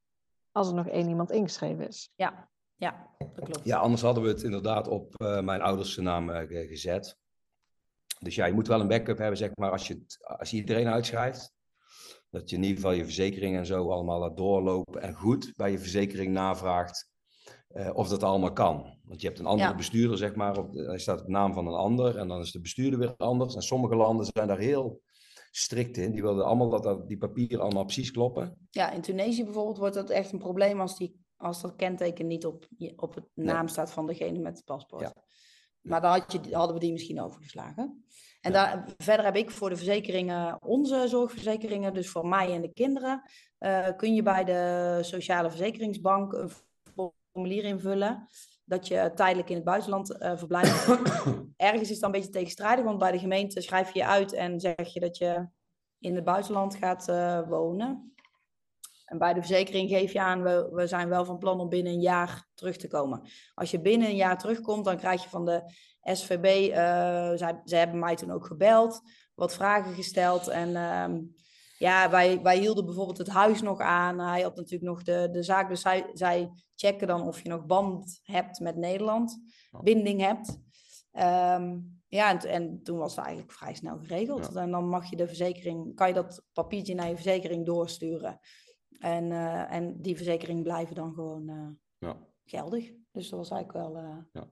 als 0.51 0.67
er 0.67 0.73
nog 0.75 0.87
één 0.87 1.07
iemand 1.09 1.31
ingeschreven 1.31 1.87
is. 1.87 2.11
Ja, 2.15 2.49
ja, 2.77 3.15
dat 3.17 3.31
klopt. 3.49 3.61
Ja, 3.63 3.77
anders 3.77 4.01
hadden 4.01 4.23
we 4.23 4.29
het 4.29 4.43
inderdaad 4.43 4.87
op 4.87 5.15
eh, 5.21 5.41
mijn 5.41 5.61
ouders 5.61 5.97
naam 5.97 6.29
eh, 6.29 6.47
ge- 6.47 6.67
gezet. 6.67 7.17
Dus 8.19 8.35
ja, 8.35 8.45
je 8.45 8.53
moet 8.53 8.67
wel 8.67 8.79
een 8.81 8.87
backup 8.87 9.17
hebben, 9.17 9.37
zeg 9.37 9.51
maar, 9.55 9.71
als 9.71 9.87
je, 9.87 9.93
het- 9.93 10.17
als 10.39 10.49
je 10.51 10.57
iedereen 10.57 10.87
uitschrijft. 10.87 11.55
Dat 12.29 12.49
je 12.49 12.55
in 12.55 12.61
ieder 12.61 12.75
geval 12.77 12.91
je 12.91 13.03
verzekering 13.03 13.55
en 13.55 13.65
zo 13.65 13.89
allemaal 13.91 14.19
laat 14.19 14.37
doorlopen 14.37 15.01
en 15.01 15.13
goed 15.13 15.53
bij 15.55 15.71
je 15.71 15.79
verzekering 15.79 16.33
navraagt 16.33 17.09
eh, 17.67 17.89
of 17.93 18.07
dat 18.07 18.23
allemaal 18.23 18.53
kan. 18.53 18.97
Want 19.03 19.21
je 19.21 19.27
hebt 19.27 19.39
een 19.39 19.45
andere 19.45 19.69
Ja. 19.69 19.75
bestuurder, 19.75 20.17
zeg 20.17 20.35
maar, 20.35 20.57
op, 20.57 20.73
hij 20.73 20.97
staat 20.99 21.19
op 21.19 21.25
de 21.25 21.31
naam 21.31 21.53
van 21.53 21.67
een 21.67 21.73
ander 21.73 22.17
en 22.17 22.27
dan 22.27 22.39
is 22.39 22.51
de 22.51 22.61
bestuurder 22.61 22.99
weer 22.99 23.13
anders. 23.17 23.55
En 23.55 23.61
sommige 23.61 23.95
landen 23.95 24.25
zijn 24.33 24.47
daar 24.47 24.57
heel 24.57 25.01
strikt 25.51 25.97
in. 25.97 26.11
Die 26.11 26.21
wilden 26.21 26.45
allemaal 26.45 26.69
dat, 26.69 26.83
dat 26.83 27.07
die 27.07 27.17
papieren 27.17 27.59
allemaal 27.59 27.83
precies 27.83 28.11
kloppen. 28.11 28.67
Ja, 28.69 28.91
in 28.91 29.01
Tunesië 29.01 29.43
bijvoorbeeld 29.43 29.77
wordt 29.77 29.95
dat 29.95 30.09
echt 30.09 30.31
een 30.31 30.39
probleem 30.39 30.81
als, 30.81 30.97
die, 30.97 31.25
als 31.37 31.61
dat 31.61 31.75
kenteken 31.75 32.27
niet 32.27 32.45
op, 32.45 32.67
op 32.95 33.15
het 33.15 33.25
naam 33.33 33.67
staat 33.67 33.91
van 33.91 34.07
degene 34.07 34.39
met 34.39 34.55
het 34.55 34.65
paspoort. 34.65 35.01
Ja. 35.01 35.13
Maar 35.81 36.01
dan 36.01 36.11
had 36.11 36.31
je, 36.31 36.55
hadden 36.55 36.73
we 36.75 36.81
die 36.81 36.91
misschien 36.91 37.21
overgeslagen. 37.21 38.05
En 38.41 38.51
daar, 38.51 38.85
verder 38.97 39.25
heb 39.25 39.35
ik 39.35 39.51
voor 39.51 39.69
de 39.69 39.75
verzekeringen, 39.75 40.63
onze 40.63 41.07
zorgverzekeringen, 41.07 41.93
dus 41.93 42.09
voor 42.09 42.27
mij 42.27 42.53
en 42.53 42.61
de 42.61 42.73
kinderen, 42.73 43.21
eh, 43.57 43.87
kun 43.95 44.15
je 44.15 44.23
bij 44.23 44.43
de 44.43 44.99
Sociale 45.01 45.49
Verzekeringsbank 45.49 46.33
een 46.33 46.49
formulier 47.31 47.63
invullen 47.63 48.27
dat 48.65 48.87
je 48.87 49.11
tijdelijk 49.15 49.49
in 49.49 49.55
het 49.55 49.65
buitenland 49.65 50.17
eh, 50.17 50.37
verblijft. 50.37 50.87
Ergens 51.57 51.81
is 51.81 51.89
het 51.89 51.99
dan 51.99 52.13
een 52.13 52.19
beetje 52.19 52.33
tegenstrijdig, 52.33 52.85
want 52.85 52.97
bij 52.97 53.11
de 53.11 53.19
gemeente 53.19 53.61
schrijf 53.61 53.93
je 53.93 53.99
je 53.99 54.05
uit 54.05 54.33
en 54.33 54.59
zeg 54.59 54.93
je 54.93 54.99
dat 54.99 55.17
je 55.17 55.47
in 55.99 56.15
het 56.15 56.23
buitenland 56.23 56.75
gaat 56.75 57.07
eh, 57.07 57.47
wonen. 57.47 58.13
En 59.07 59.17
bij 59.17 59.33
de 59.33 59.39
verzekering 59.39 59.89
geef 59.89 60.13
je 60.13 60.21
aan, 60.21 60.43
we, 60.43 60.69
we 60.71 60.87
zijn 60.87 61.09
wel 61.09 61.25
van 61.25 61.37
plan 61.37 61.59
om 61.59 61.69
binnen 61.69 61.93
een 61.93 62.01
jaar 62.01 62.47
terug 62.53 62.77
te 62.77 62.87
komen. 62.87 63.21
Als 63.53 63.71
je 63.71 63.81
binnen 63.81 64.07
een 64.07 64.15
jaar 64.15 64.37
terugkomt, 64.37 64.85
dan 64.85 64.97
krijg 64.97 65.23
je 65.23 65.29
van 65.29 65.45
de 65.45 65.61
SVB, 66.01 66.71
eh 66.71 67.31
zij, 67.35 67.61
zij 67.63 67.79
hebben 67.79 67.99
mij 67.99 68.15
toen 68.15 68.31
ook 68.31 68.45
gebeld, 68.45 69.01
wat 69.35 69.53
vragen 69.53 69.93
gesteld. 69.93 70.47
En 70.47 70.75
ehm, 70.75 71.19
ja, 71.77 72.09
wij, 72.09 72.41
wij 72.41 72.57
hielden 72.57 72.85
bijvoorbeeld 72.85 73.17
het 73.17 73.29
huis 73.29 73.61
nog 73.61 73.79
aan. 73.79 74.19
Hij 74.19 74.41
had 74.41 74.55
natuurlijk 74.55 74.89
nog 74.89 75.03
de, 75.03 75.29
de 75.31 75.43
zaak, 75.43 75.69
dus 75.69 75.81
zij, 75.81 76.09
zij 76.13 76.49
checken 76.75 77.07
dan 77.07 77.27
of 77.27 77.41
je 77.41 77.49
nog 77.49 77.65
band 77.65 78.19
hebt 78.23 78.59
met 78.59 78.75
Nederland, 78.75 79.39
binding 79.83 80.21
hebt. 80.21 80.59
Ehm, 81.11 81.77
ja, 82.07 82.29
en, 82.29 82.39
en 82.39 82.83
toen 82.83 82.97
was 82.97 83.15
het 83.15 83.25
eigenlijk 83.25 83.53
vrij 83.53 83.73
snel 83.73 83.97
geregeld. 83.97 84.55
En 84.55 84.71
dan 84.71 84.89
mag 84.89 85.09
je 85.09 85.15
de 85.15 85.27
verzekering, 85.27 85.95
kan 85.95 86.07
je 86.07 86.13
dat 86.13 86.43
papiertje 86.53 86.95
naar 86.95 87.07
je 87.07 87.15
verzekering 87.15 87.65
doorsturen. 87.65 88.39
En, 88.99 89.31
eh, 89.31 89.71
en 89.71 90.01
die 90.01 90.15
verzekering 90.15 90.63
blijven 90.63 90.95
dan 90.95 91.13
gewoon 91.13 91.49
eh, 91.49 91.67
Ja. 91.97 92.17
geldig. 92.45 92.91
Dus 93.11 93.29
dat 93.29 93.39
was 93.39 93.49
eigenlijk 93.49 93.85
wel. 93.87 93.97
eh, 94.03 94.17
Ja. 94.31 94.47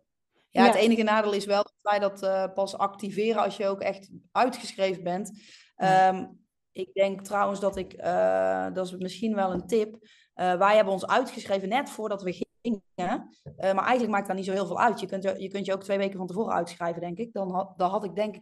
Ja, 0.50 0.66
het 0.66 0.76
enige 0.76 1.04
nadeel 1.04 1.34
is 1.34 1.46
wel 1.46 1.64
dat 1.64 1.74
wij 1.82 2.00
dat 2.00 2.24
eh, 2.24 2.54
pas 2.54 2.78
activeren 2.78 3.42
als 3.44 3.58
je 3.58 3.68
ook 3.68 3.82
echt 3.82 4.10
uitgeschreven 4.32 5.04
bent. 5.04 5.32
Ja. 5.76 6.08
Ehm, 6.08 6.26
ik 6.72 6.94
denk 6.94 7.22
trouwens 7.22 7.60
dat 7.60 7.78
ik, 7.78 7.94
eh, 7.94 8.74
dat 8.74 8.86
is 8.86 8.96
misschien 8.98 9.36
wel 9.36 9.52
een 9.54 9.68
tip. 9.68 10.08
eh, 10.34 10.58
wij 10.58 10.76
hebben 10.76 10.94
ons 10.94 11.08
uitgeschreven 11.08 11.70
net 11.70 11.90
voordat 11.90 12.24
we 12.24 12.32
gingen. 12.62 12.84
Eh, 12.96 13.74
maar 13.74 13.84
eigenlijk 13.84 14.10
maakt 14.12 14.28
dat 14.28 14.36
niet 14.36 14.46
zo 14.46 14.52
heel 14.52 14.66
veel 14.66 14.80
uit. 14.80 15.00
Je 15.00 15.08
kunt, 15.08 15.24
je 15.24 15.42
je 15.42 15.48
kunt 15.48 15.66
je 15.66 15.74
ook 15.74 15.84
twee 15.84 15.98
weken 15.98 16.18
van 16.18 16.28
tevoren 16.28 16.54
uitschrijven, 16.54 17.02
denk 17.02 17.18
ik. 17.18 17.34
Dan 17.34 17.52
had, 17.52 17.78
dan 17.78 17.90
had 17.90 18.04
ik 18.04 18.16
denk 18.16 18.36
ik 18.36 18.42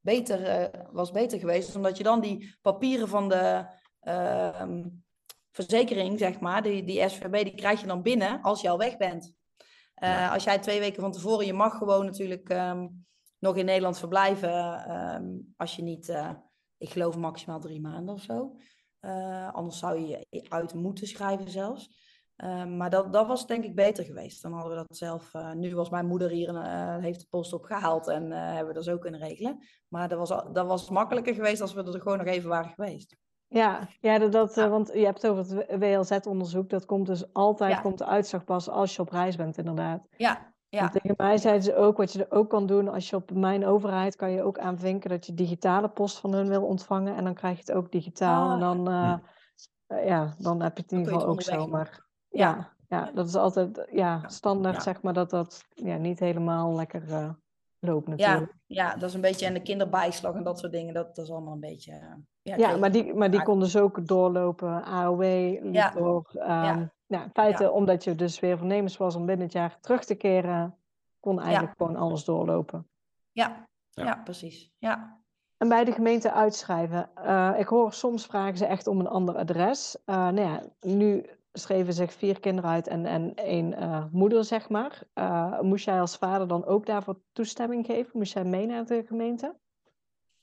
beter, 0.00 0.44
eh, 0.44 0.80
was 0.92 1.10
beter 1.10 1.38
geweest. 1.38 1.76
Omdat 1.76 1.96
je 1.96 2.02
dan 2.02 2.20
die 2.20 2.56
papieren 2.62 3.08
van 3.08 3.28
de 3.28 3.66
ehm, 4.00 4.82
verzekering, 5.50 6.18
zeg 6.18 6.40
maar, 6.40 6.62
die, 6.62 6.84
die 6.84 7.08
SVB, 7.08 7.44
die 7.44 7.54
krijg 7.54 7.80
je 7.80 7.86
dan 7.86 8.02
binnen 8.02 8.42
als 8.42 8.60
je 8.60 8.68
al 8.68 8.78
weg 8.78 8.96
bent. 8.96 9.34
Eh, 9.94 10.08
Ja. 10.10 10.32
Als 10.32 10.44
jij 10.44 10.58
twee 10.58 10.80
weken 10.80 11.02
van 11.02 11.12
tevoren, 11.12 11.46
je 11.46 11.52
mag 11.52 11.76
gewoon 11.78 12.04
natuurlijk 12.04 12.48
ehm, 12.48 12.88
nog 13.38 13.56
in 13.56 13.64
Nederland 13.64 13.98
verblijven. 13.98 14.84
ehm, 14.84 15.24
als 15.56 15.76
je 15.76 15.82
niet, 15.82 16.08
eh, 16.08 16.30
ik 16.78 16.90
geloof 16.90 17.16
maximaal 17.16 17.60
drie 17.60 17.80
maanden 17.80 18.14
of 18.14 18.22
zo. 18.22 18.56
Eh, 19.00 19.54
anders 19.54 19.78
zou 19.78 19.98
je 20.00 20.26
je 20.30 20.46
uit 20.48 20.74
moeten 20.74 21.06
schrijven 21.06 21.50
zelfs. 21.50 21.98
Ehm, 22.36 22.76
maar 22.76 22.90
dat, 22.90 23.12
dat 23.12 23.26
was 23.26 23.46
denk 23.46 23.64
ik 23.64 23.74
beter 23.74 24.04
geweest. 24.04 24.42
Dan 24.42 24.52
hadden 24.52 24.70
we 24.70 24.84
dat 24.86 24.96
zelf. 24.96 25.32
nu 25.54 25.74
was 25.74 25.90
mijn 25.90 26.06
moeder 26.06 26.30
hier 26.30 26.48
en 26.56 27.00
heeft 27.00 27.20
de 27.20 27.26
post 27.30 27.52
opgehaald 27.52 28.08
en 28.08 28.30
hebben 28.30 28.66
we 28.66 28.74
dat 28.74 28.84
zo 28.84 28.98
kunnen 28.98 29.20
regelen. 29.20 29.58
Maar 29.88 30.08
dat 30.08 30.18
was, 30.18 30.28
dat 30.28 30.66
was 30.66 30.90
makkelijker 30.90 31.34
geweest 31.34 31.60
als 31.60 31.72
we 31.72 31.82
er 31.82 32.00
gewoon 32.00 32.18
nog 32.18 32.26
even 32.26 32.48
waren 32.48 32.70
geweest. 32.70 33.16
Ja, 33.52 33.88
ja 34.00 34.18
dat, 34.18 34.32
dat, 34.32 34.50
eh, 34.56 34.64
Ja. 34.64 34.68
want 34.70 34.90
je 34.92 35.04
hebt 35.04 35.22
het 35.22 35.30
over 35.30 35.56
het 35.56 35.78
WLZ-onderzoek. 35.78 36.70
Dat 36.70 36.84
komt 36.84 37.06
dus 37.06 37.32
altijd, 37.32 37.72
Ja. 37.72 37.80
komt 37.80 37.98
de 37.98 38.06
uitslag 38.06 38.44
pas 38.44 38.68
als 38.68 38.96
je 38.96 39.02
op 39.02 39.10
reis 39.10 39.36
bent 39.36 39.58
inderdaad. 39.58 40.06
Ja, 40.16 40.52
ja, 40.68 40.88
tegen 40.88 41.14
mij 41.16 41.38
zeiden 41.38 41.62
ze 41.62 41.76
ook, 41.76 41.96
wat 41.96 42.12
je 42.12 42.24
er 42.24 42.36
ook 42.36 42.50
kan 42.50 42.66
doen, 42.66 42.88
als 42.88 43.10
je 43.10 43.16
op 43.16 43.30
mijn 43.30 43.66
overheid 43.66 44.16
kan 44.16 44.30
je 44.30 44.42
ook 44.42 44.58
aanvinken 44.58 45.10
dat 45.10 45.26
je 45.26 45.34
digitale 45.34 45.88
post 45.88 46.18
van 46.18 46.32
hun 46.32 46.48
wil 46.48 46.66
ontvangen. 46.66 47.16
En 47.16 47.24
dan 47.24 47.34
krijg 47.34 47.54
je 47.54 47.60
het 47.60 47.72
ook 47.72 47.92
digitaal. 47.92 48.46
Ah, 48.46 48.52
en 48.52 48.60
dan, 48.60 48.88
eh, 48.88 49.18
eh, 49.86 50.06
ja, 50.06 50.34
dan 50.38 50.62
heb 50.62 50.76
je 50.76 50.82
het 50.82 50.92
in 50.92 50.98
ieder 50.98 51.12
geval 51.12 51.28
ook 51.28 51.42
zo. 51.42 51.50
onderweg 51.50 51.70
Maar 51.70 52.06
ja, 52.28 52.76
ja, 52.88 53.10
dat 53.14 53.26
is 53.26 53.34
altijd 53.34 53.88
ja, 53.90 54.28
standaard, 54.28 54.74
Ja. 54.76 54.82
zeg 54.82 55.02
maar, 55.02 55.12
dat 55.12 55.30
dat 55.30 55.64
ja, 55.74 55.96
niet 55.96 56.18
helemaal 56.18 56.74
lekker 56.74 57.36
loopt 57.78 58.06
ja, 58.06 58.10
natuurlijk. 58.12 58.54
ja, 58.66 58.94
dat 58.96 59.08
is 59.08 59.14
een 59.14 59.20
beetje. 59.20 59.46
En 59.46 59.54
de 59.54 59.62
kinderbijslag 59.62 60.34
en 60.34 60.44
dat 60.44 60.58
soort 60.58 60.72
dingen, 60.72 60.94
dat, 60.94 61.14
dat 61.14 61.24
is 61.24 61.30
allemaal 61.30 61.54
een 61.54 61.60
beetje. 61.60 62.22
Ja, 62.42 62.76
maar 62.76 62.92
die, 62.92 63.14
maar 63.14 63.30
die 63.30 63.38
Ja. 63.38 63.44
kon 63.44 63.60
dus 63.60 63.76
ook 63.76 64.06
doorlopen. 64.06 64.84
AOW 64.84 65.22
Ja. 65.74 65.90
door. 65.90 66.30
ehm, 66.34 66.84
ja. 67.06 67.22
in 67.22 67.30
feite, 67.32 67.70
omdat 67.70 68.04
je 68.04 68.14
dus 68.14 68.40
weer 68.40 68.58
voornemens 68.58 68.96
was 68.96 69.14
om 69.14 69.26
binnen 69.26 69.44
het 69.44 69.54
jaar 69.54 69.78
terug 69.80 70.04
te 70.04 70.14
keren, 70.14 70.76
kon 71.20 71.40
eigenlijk 71.40 71.74
gewoon 71.76 71.96
alles 71.96 72.24
doorlopen. 72.24 72.88
ja, 73.32 73.68
Ja. 73.90 74.04
Ja, 74.04 74.20
precies. 74.24 74.72
Ja. 74.78 75.18
En 75.56 75.68
bij 75.68 75.84
de 75.84 75.92
gemeente 75.92 76.32
uitschrijven. 76.32 77.10
Eh, 77.14 77.52
ik 77.58 77.66
hoor 77.66 77.92
soms 77.92 78.26
vragen 78.26 78.56
ze 78.56 78.66
echt 78.66 78.86
om 78.86 79.00
een 79.00 79.06
ander 79.08 79.36
adres. 79.36 79.96
Eh, 80.04 80.14
nou 80.16 80.40
ja, 80.40 80.62
nu 80.80 81.26
schreven 81.52 81.92
zich 81.92 82.12
vier 82.12 82.40
kinderen 82.40 82.70
uit 82.70 82.86
en, 82.86 83.06
en 83.06 83.34
één 83.34 83.74
eh, 83.74 84.04
moeder, 84.10 84.44
zeg 84.44 84.68
maar. 84.68 85.02
Eh, 85.12 85.60
moest 85.60 85.84
jij 85.84 86.00
als 86.00 86.16
vader 86.16 86.48
dan 86.48 86.64
ook 86.64 86.86
daarvoor 86.86 87.20
toestemming 87.32 87.86
geven? 87.86 88.10
Moest 88.18 88.32
jij 88.32 88.44
mee 88.44 88.66
naar 88.66 88.84
de 88.86 89.04
gemeente? 89.06 89.56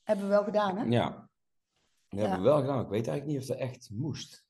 Hebben 0.03 0.25
we 0.25 0.31
wel 0.31 0.43
gedaan, 0.43 0.77
hè? 0.77 0.83
Ja, 0.83 1.29
dat 2.09 2.19
hebben 2.19 2.37
we 2.37 2.43
wel 2.43 2.59
gedaan. 2.59 2.81
Ik 2.81 2.89
weet 2.89 3.07
eigenlijk 3.07 3.25
niet 3.25 3.39
of 3.39 3.45
dat 3.45 3.69
echt 3.69 3.89
moest. 3.93 4.45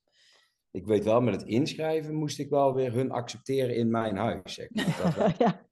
Ik 0.70 0.86
weet 0.86 1.04
wel, 1.04 1.20
met 1.20 1.34
het 1.34 1.42
inschrijven 1.42 2.14
moest 2.14 2.38
ik 2.38 2.50
wel 2.50 2.74
weer 2.74 2.92
hun 2.92 3.10
accepteren 3.10 3.76
in 3.76 3.90
mijn 3.90 4.16
huis. 4.16 4.54
Zeg 4.54 4.68
maar. 4.70 4.96
Dat 5.02 5.14
wel. 5.14 5.28
ja. 5.46 5.66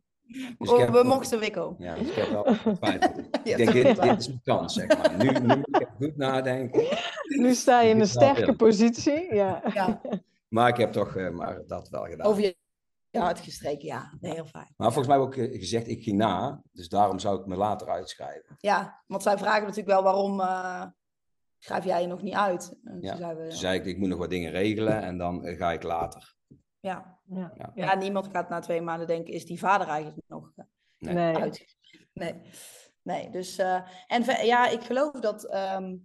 Dus 0.58 0.70
Oh, 0.70 0.78
heb 0.78 0.90
we 0.90 1.02
mochten 1.04 1.38
Wikko. 1.38 1.74
Ja, 1.78 1.94
dus 1.94 2.08
ik 2.08 2.14
heb 2.14 2.28
wel 2.30 2.44
getwijfeld. 2.54 3.28
Ja, 3.44 3.56
Ik 3.56 3.72
denk, 3.72 3.72
dit, 4.02 4.18
is 4.18 4.26
mijn 4.28 4.40
kans, 4.44 4.74
zeg 4.74 4.86
maar. 4.88 5.16
Nu, 5.16 5.30
nu 5.30 5.56
moet 5.56 5.80
ik 5.80 5.88
goed 5.96 6.16
nadenken. 6.16 6.98
Nu 7.38 7.54
sta 7.54 7.80
je 7.80 7.90
in 7.90 8.00
een 8.00 8.06
sterke 8.06 8.56
positie. 8.56 9.34
Ja. 9.34 9.62
Ja, 9.74 10.00
Maar 10.48 10.68
ik 10.68 10.76
heb 10.76 10.92
toch 10.92 11.16
eh, 11.16 11.30
maar 11.30 11.62
dat 11.66 11.88
wel 11.88 12.04
gedaan. 12.04 12.26
over 12.26 12.42
je 12.42 12.56
je 13.10 13.22
uitgestreken, 13.22 13.86
ja. 13.86 14.12
Nee, 14.20 14.32
heel 14.32 14.44
fijn. 14.44 14.74
Maar 14.76 14.92
volgens 14.92 15.06
mij 15.06 15.24
heb 15.24 15.32
ik 15.34 15.38
ook 15.38 15.48
eh, 15.50 15.58
gezegd, 15.58 15.88
ik 15.88 16.02
ging 16.02 16.16
na. 16.16 16.62
Dus 16.72 16.88
daarom 16.88 17.18
zou 17.18 17.40
ik 17.40 17.46
me 17.46 17.56
later 17.56 17.88
uitschrijven. 17.88 18.56
Ja, 18.58 19.02
want 19.06 19.22
zij 19.22 19.38
vragen 19.38 19.60
natuurlijk 19.62 19.88
wel 19.88 20.02
waarom 20.02 20.40
eh, 20.40 20.82
schrijf 21.66 21.84
jij 21.84 22.00
je 22.00 22.06
nog 22.06 22.22
niet 22.22 22.34
uit? 22.34 22.78
En 22.84 22.98
Ja, 23.00 23.10
toen 23.10 23.18
zeiden 23.18 23.42
we, 23.42 23.48
Toen 23.48 23.58
zei 23.58 23.78
ik, 23.78 23.84
ik 23.84 23.98
moet 23.98 24.08
nog 24.08 24.18
wat 24.18 24.30
dingen 24.30 24.50
regelen 24.50 25.02
en 25.02 25.18
dan 25.18 25.44
eh, 25.44 25.58
ga 25.58 25.72
ik 25.72 25.82
later. 25.82 26.34
ja. 26.80 27.14
Ja. 27.28 27.52
Ja. 27.54 27.72
ja, 27.74 27.94
niemand 27.94 28.28
gaat 28.32 28.48
na 28.48 28.60
twee 28.60 28.80
maanden 28.80 29.06
denken, 29.06 29.34
is 29.34 29.46
die 29.46 29.58
vader 29.58 29.86
eigenlijk 29.88 30.28
nog 30.28 30.52
eh, 30.56 30.64
Nee. 30.98 31.14
Nee. 31.14 31.36
uitgeschreven? 31.36 32.08
Nee. 32.12 32.34
Nee, 33.02 33.30
dus... 33.30 33.58
eh, 33.58 33.80
en 34.06 34.46
ja, 34.46 34.68
ik 34.68 34.80
geloof 34.80 35.12
dat, 35.12 35.44
ehm, 35.44 35.96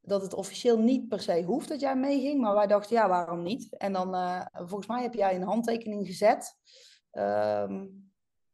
dat 0.00 0.22
het 0.22 0.34
officieel 0.34 0.78
niet 0.78 1.08
per 1.08 1.20
se 1.20 1.42
hoeft 1.42 1.68
dat 1.68 1.80
jij 1.80 1.96
meeging. 1.96 2.40
Maar 2.40 2.54
wij 2.54 2.66
dachten, 2.66 2.96
ja, 2.96 3.08
waarom 3.08 3.42
niet? 3.42 3.76
En 3.76 3.92
dan, 3.92 4.14
eh, 4.14 4.46
volgens 4.52 4.86
mij 4.86 5.02
heb 5.02 5.14
jij 5.14 5.34
een 5.34 5.42
handtekening 5.42 6.06
gezet. 6.06 6.56
ehm, 7.10 7.86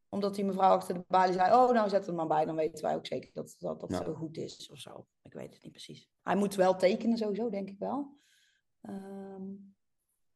omdat 0.09 0.35
die 0.35 0.45
mevrouw 0.45 0.71
achter 0.77 0.95
de 0.95 1.05
balie 1.09 1.33
zei, 1.35 1.53
oh, 1.55 1.73
nou 1.73 1.88
zet 1.88 2.07
het 2.07 2.14
maar 2.14 2.27
bij. 2.27 2.45
Dan 2.45 2.55
weten 2.57 2.85
wij 2.85 2.95
ook 2.95 3.07
zeker 3.07 3.31
dat 3.33 3.57
dat, 3.59 3.81
dat 3.81 3.90
Ja. 3.90 4.05
zo 4.05 4.14
goed 4.14 4.37
is 4.37 4.71
of 4.71 4.79
zo. 4.79 5.07
Ik 5.23 5.33
weet 5.33 5.55
het 5.55 5.62
niet 5.62 5.73
precies. 5.73 6.09
Hij 6.23 6.37
moet 6.37 6.55
wel 6.55 6.77
tekenen 6.77 7.19
sowieso, 7.19 7.51
denk 7.51 7.69
ik 7.69 7.79
wel. 7.79 8.16
Ehm, 8.81 9.42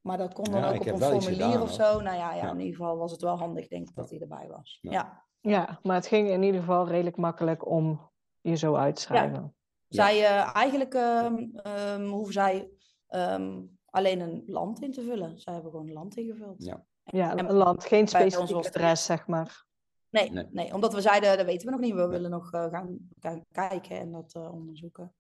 maar 0.01 0.19
dat 0.19 0.35
kon 0.35 0.45
dan 0.45 0.61
Ja, 0.61 0.69
ook 0.73 0.81
op 0.81 0.87
een 0.87 0.99
formulier 0.99 1.33
gedaan, 1.33 1.63
of 1.63 1.73
zo. 1.73 2.01
Nou 2.01 2.17
ja, 2.17 2.35
ja, 2.35 2.43
Ja. 2.45 2.51
in 2.51 2.59
ieder 2.61 2.77
geval 2.77 2.97
was 2.97 3.13
het 3.13 3.21
wel 3.21 3.39
handig, 3.39 3.69
denk 3.69 3.89
ik, 3.89 3.95
dat 3.95 4.11
hij 4.11 4.21
erbij 4.21 4.49
was. 4.49 4.79
Ja. 4.81 4.91
ja. 4.93 5.25
ja, 5.41 5.81
maar 5.83 5.97
het 5.97 6.07
ging 6.07 6.29
in 6.29 6.43
ieder 6.43 6.61
geval 6.61 6.89
redelijk 6.89 7.17
makkelijk 7.17 7.67
om 7.67 8.11
je 8.41 8.57
zo 8.57 8.75
uit 8.75 8.97
te 8.97 9.03
schrijven. 9.03 9.55
Zij 9.89 10.25
eh, 10.25 10.55
eigenlijk 10.57 10.95
ehm, 10.95 11.49
ehm, 11.53 12.05
hoeven 12.09 12.33
zij 12.33 12.71
ehm, 13.07 13.63
alleen 13.85 14.21
een 14.21 14.43
land 14.47 14.83
in 14.83 14.93
te 14.93 15.03
vullen. 15.03 15.39
Zij 15.41 15.53
hebben 15.53 15.71
gewoon 15.71 15.87
een 15.87 15.93
land 15.93 16.17
ingevuld. 16.17 16.65
Ja. 16.65 16.85
Ja, 17.11 17.37
En 17.37 17.49
een 17.49 17.55
land, 17.57 17.85
geen 17.85 17.91
bij 17.91 18.01
ons 18.01 18.11
specifiek 18.35 18.55
was 18.57 18.67
het- 18.67 18.77
adres, 18.77 19.05
zeg 19.05 19.27
maar. 19.27 19.65
Nee, 20.11 20.31
Nee. 20.31 20.47
nee. 20.51 20.75
omdat 20.75 20.95
we 20.95 21.01
zeiden, 21.01 21.37
dat 21.37 21.47
weten 21.47 21.65
we 21.67 21.73
nog 21.73 21.81
niet. 21.81 21.95
We 21.95 22.07
willen 22.07 22.31
nog 22.31 22.53
eh, 22.53 22.65
gaan, 22.71 22.99
gaan 23.21 23.41
kijken 23.53 23.99
en 23.99 24.13
dat 24.13 24.33
eh, 24.35 24.53
onderzoeken. 24.53 25.13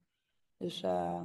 Dus 0.56 0.82
eh, 0.82 1.22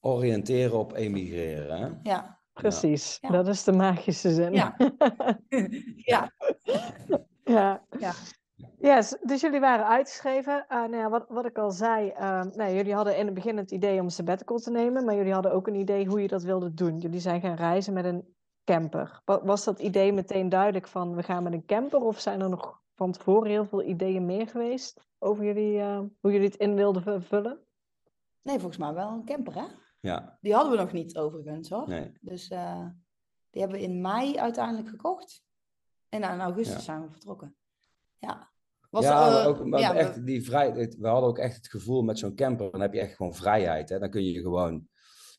Oriënteren 0.00 0.78
op 0.78 0.92
emigreren, 0.92 1.78
hè? 1.80 2.10
ja. 2.10 2.40
Precies, 2.52 3.18
Ja. 3.20 3.28
dat 3.28 3.46
is 3.48 3.64
de 3.64 3.72
magische 3.72 4.30
zin. 4.34 4.52
Ja. 4.52 4.74
ja. 6.12 6.32
Ja. 7.44 7.82
Ja. 7.98 8.12
Yes, 8.78 9.16
dus 9.22 9.40
jullie 9.40 9.60
waren 9.60 9.86
uitgeschreven. 9.86 10.64
Eh, 10.68 10.76
nou 10.78 10.96
ja, 10.96 11.08
wat, 11.10 11.24
wat 11.28 11.44
ik 11.46 11.58
al 11.58 11.70
zei, 11.70 12.08
eh, 12.08 12.42
nou, 12.42 12.74
jullie 12.74 12.94
hadden 12.94 13.16
in 13.18 13.24
het 13.26 13.34
begin 13.34 13.56
het 13.56 13.70
idee 13.70 13.98
om 13.98 14.04
een 14.04 14.10
sabbatical 14.10 14.58
te 14.58 14.70
nemen, 14.70 15.04
maar 15.04 15.14
jullie 15.14 15.32
hadden 15.32 15.52
ook 15.52 15.66
een 15.66 15.74
idee 15.74 16.06
hoe 16.06 16.20
je 16.22 16.28
dat 16.28 16.42
wilde 16.42 16.74
doen. 16.74 16.98
Jullie 16.98 17.20
zijn 17.20 17.40
gaan 17.40 17.54
reizen 17.56 17.92
met 17.92 18.04
een 18.04 18.34
camper. 18.64 19.20
Wa- 19.24 19.44
Was 19.44 19.64
dat 19.64 19.78
idee 19.78 20.12
meteen 20.12 20.48
duidelijk 20.48 20.88
van 20.88 21.14
we 21.14 21.22
gaan 21.22 21.42
met 21.42 21.52
een 21.52 21.64
camper 21.66 22.00
of 22.00 22.20
zijn 22.20 22.40
er 22.40 22.48
nog 22.48 22.80
van 22.94 23.12
tevoren 23.12 23.50
heel 23.50 23.64
veel 23.64 23.82
ideeën 23.82 24.26
meer 24.26 24.48
geweest 24.48 25.00
over 25.18 25.44
jullie, 25.44 25.78
eh, 25.80 25.98
hoe 26.20 26.32
jullie 26.32 26.46
het 26.46 26.56
in 26.56 26.74
wilden 26.74 27.22
vullen? 27.22 27.58
Nee, 28.42 28.58
volgens 28.58 28.76
mij 28.78 28.94
wel 28.94 29.08
een 29.10 29.24
camper, 29.24 29.54
hè? 29.54 29.64
Ja, 30.00 30.38
Die 30.40 30.54
hadden 30.54 30.72
we 30.72 30.78
nog 30.78 30.92
niet 30.92 31.16
overigens, 31.18 31.68
hoor. 31.70 31.88
nee. 31.88 32.12
Dus 32.20 32.48
eh, 32.48 32.86
die 33.50 33.60
hebben 33.62 33.78
we 33.78 33.84
in 33.84 34.00
mei 34.00 34.36
uiteindelijk 34.38 34.88
gekocht. 34.88 35.44
En 36.08 36.22
in 36.22 36.40
augustus 36.40 36.74
Ja. 36.76 36.80
zijn 36.80 37.02
we 37.02 37.10
vertrokken. 37.10 37.56
Ja. 38.18 38.50
Was, 38.90 39.04
ja, 39.04 39.40
eh, 39.40 39.46
ook, 39.46 39.64
maar 39.66 39.80
ja, 39.80 39.92
we- 39.92 39.98
echt 39.98 40.26
die 40.26 40.44
vrij, 40.44 40.70
het- 40.70 40.96
we 40.96 41.08
hadden 41.08 41.28
ook 41.28 41.38
echt 41.38 41.56
het 41.56 41.68
gevoel 41.68 42.02
met 42.02 42.18
zo'n 42.18 42.34
camper, 42.34 42.70
dan 42.70 42.80
heb 42.80 42.92
je 42.92 43.00
echt 43.00 43.16
gewoon 43.16 43.34
vrijheid. 43.34 43.88
Hè? 43.88 43.98
Dan 43.98 44.10
kun 44.10 44.24
je 44.24 44.40
gewoon 44.40 44.88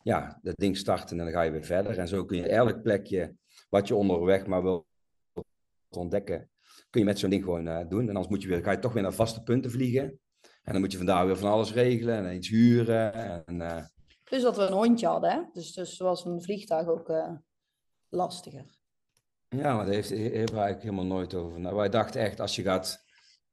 ja, 0.04 0.40
dat 0.42 0.56
ding 0.58 0.78
starten 0.78 1.20
en 1.20 1.24
dan 1.24 1.34
ga 1.34 1.42
je 1.42 1.52
weer 1.52 1.64
verder. 1.64 2.00
En 2.00 2.08
zo 2.08 2.26
kun 2.26 2.38
je 2.38 2.48
elk 2.48 2.82
plekje 2.82 3.36
wat 3.70 3.88
je 3.88 3.96
onderweg 3.96 4.46
maar 4.46 4.64
wil 4.64 4.88
ontdekken, 5.90 6.50
kun 6.90 7.00
je 7.00 7.06
met 7.06 7.20
zo'n 7.20 7.30
ding 7.30 7.44
gewoon 7.44 7.68
eh, 7.68 7.90
doen. 7.90 8.02
En 8.02 8.08
anders 8.08 8.28
moet 8.28 8.42
je 8.42 8.48
weer, 8.48 8.64
ga 8.64 8.72
je 8.72 8.80
toch 8.80 8.94
weer 8.94 9.04
naar 9.04 9.14
vaste 9.14 9.44
punten 9.44 9.72
vliegen. 9.72 10.20
En 10.64 10.72
dan 10.72 10.82
moet 10.82 10.92
je 10.92 10.98
vandaar 10.98 11.26
weer 11.26 11.38
van 11.38 11.52
alles 11.52 11.74
regelen 11.74 12.26
en 12.26 12.36
iets 12.36 12.50
huren. 12.50 13.14
En, 13.46 13.92
Plus 14.24 14.42
dat 14.42 14.58
we 14.58 14.62
een 14.62 14.74
hondje 14.74 15.08
hadden, 15.08 15.32
hè? 15.32 15.42
Dus, 15.54 15.74
dus 15.74 15.98
was 15.98 16.26
een 16.26 16.42
vliegtuig 16.42 16.88
ook 16.88 17.10
eh, 17.10 17.32
lastiger. 18.10 18.66
ja, 19.50 19.76
maar 19.76 19.86
daar 19.86 19.94
heeft, 19.94 20.10
we 20.10 20.36
eigenlijk 20.36 20.82
helemaal 20.82 21.06
nooit 21.06 21.34
over. 21.34 21.60
Nou, 21.60 21.76
wij 21.76 21.90
dachten 21.90 22.22
echt, 22.22 22.40
als 22.40 22.56
je 22.56 22.62
gaat, 22.62 23.03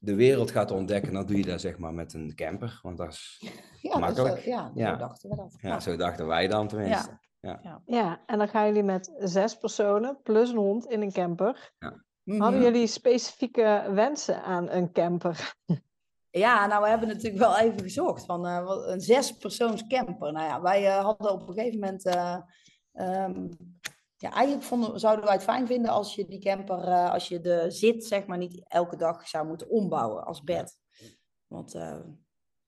de 0.03 0.15
wereld 0.15 0.51
gaat 0.51 0.71
ontdekken, 0.71 1.13
dan 1.13 1.27
doe 1.27 1.37
je 1.37 1.45
dat 1.45 1.61
zeg 1.61 1.79
maar 1.79 1.95
met 1.95 2.13
een 2.15 2.33
camper. 2.35 2.79
Want 2.83 2.97
dat 2.97 3.09
is, 3.13 3.37
Ja, 3.81 3.91
dus, 3.93 4.01
Makkelijk. 4.01 4.39
ja, 4.45 4.71
Ja. 4.75 4.91
zo 4.93 4.97
dachten 4.99 5.31
we 5.31 5.37
dat. 5.37 5.55
ja, 5.61 5.69
Ja. 5.69 5.81
zo 5.81 5.97
dachten 5.97 6.27
wij 6.27 6.49
dan 6.49 6.69
tenminste. 6.69 7.19
Ja, 7.87 8.21
en 8.27 8.39
dan 8.39 8.49
gaan 8.49 8.67
jullie 8.67 8.83
met 8.83 9.13
zes 9.19 9.55
personen 9.59 10.21
plus 10.23 10.51
een 10.51 10.57
hond 10.57 10.87
in 10.87 11.03
een 11.03 11.13
camper. 11.13 11.73
Mhm. 12.25 12.41
Hadden 12.41 12.63
jullie 12.63 12.87
specifieke 12.87 13.91
wensen 13.95 14.43
aan 14.43 14.71
een 14.71 14.93
camper? 14.93 15.55
Ja, 16.31 16.67
nou, 16.67 16.83
we 16.83 16.89
hebben 16.89 17.09
natuurlijk 17.09 17.39
wel 17.39 17.59
even 17.59 17.81
gezocht 17.81 18.25
van 18.25 18.47
eh, 18.47 18.65
wat- 18.65 18.87
een 18.87 19.01
zespersoons 19.01 19.87
camper. 19.87 20.33
Nou 20.33 20.47
ja, 20.47 20.61
wij 20.61 20.87
eh, 20.87 21.05
hadden 21.05 21.33
op 21.33 21.49
een 21.49 21.55
gegeven 21.55 21.79
moment... 21.81 22.05
eh, 22.05 22.37
ehm, 22.93 23.49
ja, 24.21 24.33
eigenlijk 24.33 24.67
vonden, 24.67 25.01
zouden 25.01 25.25
wij 25.25 25.35
het 25.35 25.43
fijn 25.43 25.67
vinden 25.67 25.91
als 25.91 26.15
je 26.15 26.27
die 26.27 26.39
camper, 26.39 26.85
eh, 26.85 27.13
als 27.13 27.29
je 27.29 27.41
de 27.41 27.65
zit, 27.69 28.05
zeg 28.05 28.27
maar, 28.27 28.39
niet 28.39 28.69
elke 28.69 28.97
dag 28.97 29.29
zou 29.29 29.47
moeten 29.47 29.71
ombouwen 29.71 30.25
als 30.25 30.43
bed. 30.43 30.79
Want 31.47 31.75
eh, 31.75 32.01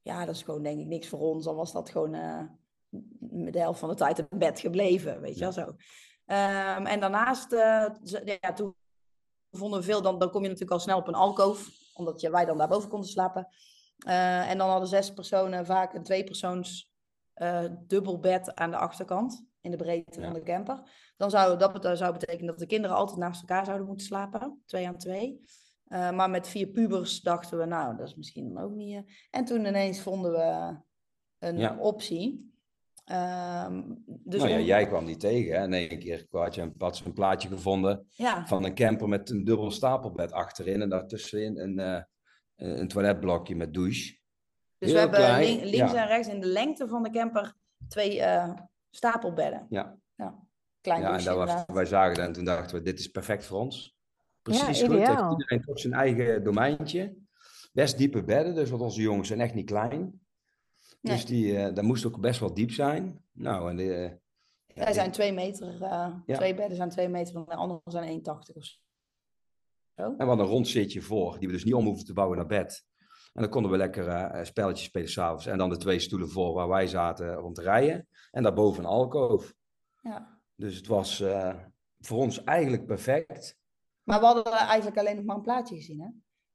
ja, 0.03 0.25
dat 0.25 0.35
is 0.35 0.43
gewoon 0.43 0.63
denk 0.63 0.81
ik 0.81 0.87
niks 0.87 1.09
voor 1.09 1.19
ons. 1.19 1.45
Dan 1.45 1.55
was 1.55 1.73
dat 1.73 1.91
gewoon 1.91 2.15
eh, 2.15 2.43
de 3.51 3.59
helft 3.59 3.79
van 3.79 3.89
de 3.89 3.95
tijd 3.95 4.19
een 4.19 4.39
bed 4.39 4.61
gebleven, 4.61 5.21
weet 5.21 5.35
je 5.35 5.41
wel 5.41 5.53
zo. 5.53 5.75
Ehm, 6.27 6.87
en 6.87 7.01
daarnaast, 7.01 7.51
ja, 8.41 8.53
toen 8.55 8.75
vonden 9.51 9.79
we 9.79 9.85
veel, 9.85 10.03
dan, 10.03 10.19
dan 10.19 10.31
kom 10.31 10.43
je 10.43 10.49
natuurlijk 10.49 10.75
al 10.75 10.81
snel 10.81 10.99
op 10.99 11.09
een 11.09 11.15
alkoof, 11.15 11.69
omdat 11.95 12.21
je, 12.21 12.31
wij 12.31 12.45
dan 12.45 12.59
daarboven 12.59 12.89
konden 12.89 13.09
slapen. 13.09 13.49
En 14.05 14.59
dan 14.59 14.69
hadden 14.69 14.89
zes 14.89 15.13
personen 15.13 15.67
vaak 15.67 15.95
een 15.95 16.03
tweepersoons 16.03 16.92
eh 17.35 17.65
dubbelbed 17.87 18.55
aan 18.55 18.71
de 18.71 18.77
achterkant, 18.77 19.47
in 19.61 19.71
de 19.71 19.77
breedte 19.77 20.21
Ja. 20.21 20.25
van 20.27 20.35
de 20.35 20.43
camper. 20.43 20.83
Dan 21.17 21.31
zou 21.31 21.59
dat 21.59 21.99
zou 21.99 22.13
betekenen 22.13 22.47
dat 22.47 22.59
de 22.59 22.67
kinderen 22.67 22.97
altijd 22.97 23.19
naast 23.19 23.41
elkaar 23.41 23.65
zouden 23.65 23.87
moeten 23.87 24.07
slapen, 24.07 24.63
twee 24.67 24.87
aan 24.89 24.99
twee. 24.99 25.41
Eh, 25.85 26.11
maar 26.11 26.31
met 26.31 26.49
vier 26.49 26.67
pubers 26.67 27.21
dachten 27.21 27.59
we, 27.59 27.65
nou, 27.65 27.97
dat 27.97 28.07
is 28.09 28.15
misschien 28.15 28.55
dan 28.55 28.63
ook 28.65 28.73
niet. 28.75 28.95
eh. 28.97 29.03
En 29.31 29.45
toen 29.45 29.65
ineens 29.67 30.01
vonden 30.01 30.33
we 30.33 30.77
een 31.39 31.59
Ja. 31.59 31.77
optie. 31.79 32.51
Ehm, 33.05 33.83
dus 34.07 34.41
nou 34.41 34.53
ja, 34.53 34.59
om- 34.59 34.65
jij 34.65 34.87
kwam 34.87 35.05
die 35.07 35.17
tegen. 35.17 35.61
Hè? 35.61 35.77
Één 35.77 35.99
keer 35.99 36.27
had 36.31 36.55
je 36.55 36.61
een, 36.63 36.75
had 36.79 37.03
een 37.05 37.13
plaatje 37.13 37.49
gevonden 37.49 38.07
ja, 38.11 38.47
van 38.47 38.65
een 38.65 38.75
camper 38.75 39.09
met 39.09 39.31
een 39.31 39.45
dubbel 39.45 39.71
stapelbed 39.71 40.33
achterin. 40.33 40.83
En 40.83 40.89
daartussenin 40.89 41.59
een, 41.59 42.07
een 42.57 42.89
toiletblokje 42.89 43.57
met 43.57 43.75
douche. 43.75 44.21
Dus 44.83 44.93
Heel 44.93 45.09
we 45.09 45.17
hebben 45.17 45.19
klein, 45.19 45.65
links 45.65 45.93
ja. 45.93 46.03
en 46.03 46.07
rechts 46.07 46.29
in 46.29 46.41
de 46.41 46.47
lengte 46.47 46.89
van 46.89 47.03
de 47.03 47.11
camper 47.11 47.55
twee 47.89 48.21
eh, 48.21 48.53
stapelbedden. 48.91 49.67
Ja, 49.71 49.99
Klein 50.81 51.01
ja 51.01 51.19
en 51.19 51.25
dat 51.25 51.37
was, 51.37 51.63
wij 51.67 51.85
zagen 51.85 52.15
dat 52.17 52.27
en 52.27 52.33
toen 52.33 52.45
dachten 52.45 52.77
we, 52.77 52.83
dit 52.83 52.99
is 52.99 53.09
perfect 53.09 53.45
voor 53.47 53.59
ons. 53.59 53.97
Precies 54.43 54.81
Ja, 54.81 54.87
goed. 54.87 54.97
Heeft 54.99 55.31
iedereen 55.31 55.63
toch 55.63 55.79
zijn 55.79 55.93
eigen 55.93 56.45
domeintje. 56.45 57.15
Best 57.73 57.99
diepe 57.99 58.23
bedden, 58.25 58.55
dus 58.55 58.71
want 58.71 58.83
onze 58.83 59.01
jongens 59.01 59.29
zijn 59.29 59.41
echt 59.41 59.55
niet 59.55 59.67
klein. 59.67 60.21
Dus 61.01 61.27
die, 61.27 61.57
eh 61.59 61.75
dat 61.75 61.85
moest 61.85 62.05
ook 62.07 62.21
best 62.21 62.41
wel 62.41 62.55
diep 62.55 62.71
zijn. 62.71 63.25
Nou, 63.33 63.71
en 63.71 63.77
de, 63.77 63.95
eh, 63.95 64.03
ja, 64.03 64.19
Wij 64.75 64.85
die- 64.85 64.95
zijn 64.95 65.11
twee 65.11 65.33
meter, 65.33 65.83
eh, 65.83 66.15
Ja. 66.27 66.37
twee 66.37 66.55
bedden 66.55 66.77
zijn 66.77 66.89
twee 66.91 67.09
meter, 67.09 67.37
en 67.37 67.45
de 67.45 67.55
andere 67.55 67.81
zijn 67.85 68.09
1,80 68.09 68.57
of 68.57 68.65
zo. 68.65 68.79
En 69.95 70.17
we 70.17 70.25
hadden 70.25 70.45
een 70.47 70.53
rond 70.53 70.69
zitje 70.69 71.01
voor, 71.03 71.39
die 71.39 71.49
we 71.49 71.55
dus 71.55 71.65
niet 71.65 71.75
om 71.75 71.85
hoefden 71.85 72.07
te 72.07 72.13
bouwen 72.13 72.37
naar 72.39 72.47
bed. 72.47 72.85
En 73.33 73.43
dan 73.43 73.51
konden 73.51 73.71
we 73.71 73.77
lekker 73.77 74.09
eh, 74.09 74.45
spelletjes 74.45 74.87
spelen 74.87 75.09
s'avonds. 75.09 75.47
En 75.47 75.59
dan 75.59 75.69
de 75.71 75.77
twee 75.77 75.99
stoelen 75.99 76.29
voor 76.31 76.53
waar 76.53 76.69
wij 76.69 76.87
zaten 76.87 77.35
rond 77.35 77.55
te 77.55 77.63
rijden. 77.63 78.09
En 78.31 78.43
daarboven 78.43 78.83
een 78.85 78.91
alkoof. 78.91 79.55
Ja. 80.03 80.39
Dus 80.55 80.77
het 80.77 80.87
was 80.87 81.21
eh, 81.21 81.55
voor 82.01 82.19
ons 82.19 82.45
eigenlijk 82.45 82.87
perfect. 82.87 83.57
Maar 84.03 84.21
we 84.21 84.27
hadden 84.27 84.53
eigenlijk 84.53 84.99
alleen 84.99 85.17
nog 85.17 85.25
maar 85.25 85.37
een 85.37 85.43
plaatje 85.43 85.77
gezien, 85.77 86.01
hè? 86.01 86.09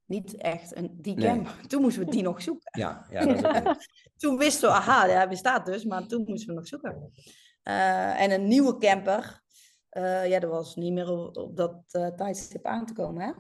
niet 0.05 0.35
echt 0.35 0.75
een, 0.75 0.97
die 1.01 1.15
Nee. 1.15 1.25
camper. 1.27 1.67
Toen 1.67 1.81
moesten 1.81 2.05
we 2.05 2.11
die 2.11 2.23
nog 2.23 2.41
zoeken. 2.41 2.79
Ja, 2.79 3.05
ja, 3.09 3.25
dat 3.25 3.35
is 3.37 3.43
ook 3.43 3.55
een- 3.65 3.77
Toen 4.17 4.37
wisten 4.37 4.69
we, 4.69 4.75
aha, 4.75 5.07
hij 5.07 5.29
bestaat 5.29 5.65
dus, 5.65 5.85
maar 5.85 6.07
toen 6.07 6.23
moesten 6.27 6.47
we 6.47 6.53
nog 6.53 6.67
zoeken. 6.67 7.11
Eh, 7.63 8.21
en 8.21 8.31
een 8.31 8.47
nieuwe 8.47 8.77
camper, 8.77 9.41
eh, 9.89 10.27
ja, 10.27 10.39
dat 10.39 10.49
was 10.49 10.75
niet 10.75 10.93
meer 10.93 11.09
op, 11.09 11.37
op 11.37 11.55
dat 11.57 11.83
eh, 11.87 12.07
tijdstip 12.07 12.65
aan 12.65 12.85
te 12.85 12.93
komen, 12.93 13.23
hè? 13.23 13.31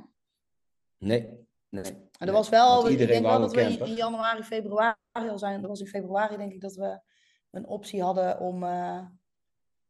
Nee, 0.97 1.46
nee. 1.81 1.93
Maar 1.93 2.01
er 2.19 2.25
Nee, 2.25 2.35
was 2.35 2.49
wel, 2.49 2.83
want 2.83 2.99
ik 2.99 3.07
denk 3.07 3.25
wel 3.25 3.39
dat 3.39 3.53
we 3.53 3.61
in- 3.61 3.93
januari, 3.93 4.43
februari 4.43 4.95
al 5.13 5.37
zijn. 5.39 5.61
Dat 5.61 5.69
was 5.69 5.79
in 5.79 5.87
februari 5.87 6.37
denk 6.37 6.53
ik 6.53 6.61
dat 6.61 6.75
we 6.75 6.99
een 7.51 7.67
optie 7.67 8.01
hadden 8.03 8.39
om 8.39 8.63
eh, 8.63 9.05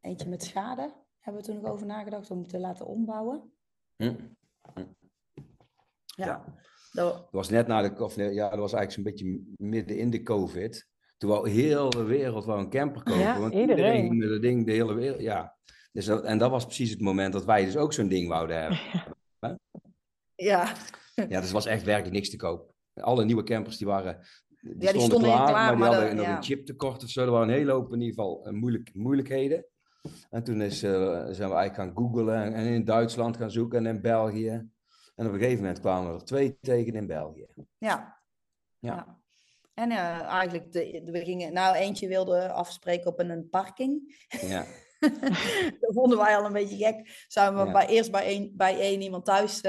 eentje 0.02 0.30
met 0.30 0.44
schade. 0.44 0.94
Hebben 1.20 1.42
we 1.42 1.48
toen 1.48 1.62
nog 1.62 1.72
over 1.72 1.86
nagedacht 1.86 2.32
om 2.32 2.48
te 2.48 2.60
laten 2.60 2.86
ombouwen. 2.86 3.52
Hm. 3.96 4.14
Ja. 4.74 4.86
Ja. 6.06 6.44
Dat, 6.92 7.28
was 7.32 7.50
net 7.50 7.68
na 7.68 7.82
de, 7.82 8.04
of 8.04 8.16
nee, 8.16 8.34
ja, 8.34 8.50
dat 8.50 8.60
was 8.60 8.74
eigenlijk 8.74 8.92
zo'n 8.92 9.04
beetje 9.04 9.56
midden 9.58 9.98
in 9.98 10.10
de 10.10 10.24
COVID. 10.24 10.88
Toen 11.18 11.30
wou 11.30 11.50
heel 11.50 11.90
de 11.90 12.04
wereld 12.04 12.46
wou 12.46 12.60
een 12.60 12.70
camper 12.70 13.04
kopen. 13.04 13.22
Ja, 13.22 13.40
want 13.40 13.54
iedereen. 13.54 13.78
iedereen 13.78 14.02
ging 14.02 14.18
met 14.18 14.30
dat 14.30 14.42
ding 14.42 14.66
de 14.66 14.72
hele 14.72 14.94
wereld. 14.94 15.22
Ja. 15.22 15.56
Dus 15.92 16.06
dat, 16.06 16.24
en 16.24 16.38
dat 16.38 16.52
was 16.52 16.66
precies 16.66 16.90
het 16.90 17.02
moment 17.02 17.34
dat 17.34 17.46
wij 17.46 17.66
dus 17.66 17.78
ook 17.78 17.94
zo'n 17.94 18.08
ding 18.08 18.28
wouden 18.28 18.60
hebben. 18.62 18.80
ja. 19.40 19.58
Ja, 20.36 20.74
dus 21.30 21.48
er 21.48 21.54
was 21.54 21.66
echt 21.66 21.84
werkelijk 21.84 22.14
niks 22.14 22.30
te 22.30 22.36
koop. 22.36 22.74
Alle 22.94 23.26
nieuwe 23.26 23.44
campers 23.44 23.78
die 23.78 23.88
waren. 23.88 24.20
Die, 24.62 24.76
die 24.78 24.90
stonden, 24.90 25.20
klaar, 25.20 25.48
klaar, 25.48 25.52
maar 25.54 25.70
die 25.70 25.78
maar 25.80 25.88
hadden 25.94 26.10
de- 26.10 26.16
nog 26.16 26.26
ja. 26.26 26.36
een 26.38 26.44
chiptekort 26.44 27.04
of 27.04 27.10
zo. 27.10 27.24
Er 27.26 27.32
waren 27.32 27.48
een 27.48 27.54
hele 27.54 27.72
hoop 27.72 27.94
in 27.94 28.02
ieder 28.02 28.16
geval 28.16 28.46
eh, 28.48 28.54
moeilijk, 28.54 28.90
moeilijkheden. 28.94 29.66
En 30.30 30.44
toen 30.44 30.62
is, 30.62 30.84
eh, 30.84 30.92
zijn 31.12 31.50
we 31.50 31.56
eigenlijk 31.56 31.76
gaan 31.76 31.92
googlen 31.96 32.54
en, 32.54 32.66
in 32.66 32.84
Duitsland 32.84 33.38
gaan 33.38 33.52
zoeken 33.52 33.86
en 33.86 33.96
in 33.96 34.02
België. 34.02 34.50
En 35.16 35.26
op 35.28 35.34
een 35.34 35.40
gegeven 35.40 35.60
moment 35.60 35.80
kwamen 35.80 36.14
er 36.14 36.24
twee 36.24 36.58
tegen 36.62 36.94
in 36.96 37.08
België. 37.08 37.48
Ja. 37.56 37.66
Ja. 37.78 38.18
ja. 38.80 39.20
En 39.74 39.92
eh, 39.92 40.22
eigenlijk, 40.22 40.72
de, 40.72 41.02
de- 41.04 41.12
we 41.12 41.24
gingen, 41.24 41.54
nou 41.54 41.76
eentje 41.76 42.08
wilde 42.08 42.52
afspreken 42.52 43.08
op 43.12 43.20
een, 43.20 43.30
een 43.30 43.50
parking. 43.50 44.16
Ja, 44.42 44.66
dat 45.80 45.94
vonden 45.94 46.18
wij 46.18 46.38
al 46.38 46.46
een 46.46 46.54
beetje 46.54 46.78
gek. 46.86 47.26
Zijn 47.28 47.54
we 47.56 47.66
Ja. 47.66 47.72
bij, 47.72 47.88
eerst 47.88 48.12
bij 48.12 48.24
één, 48.26 48.52
bij 48.56 48.80
één 48.80 49.02
iemand 49.02 49.26
thuis 49.26 49.62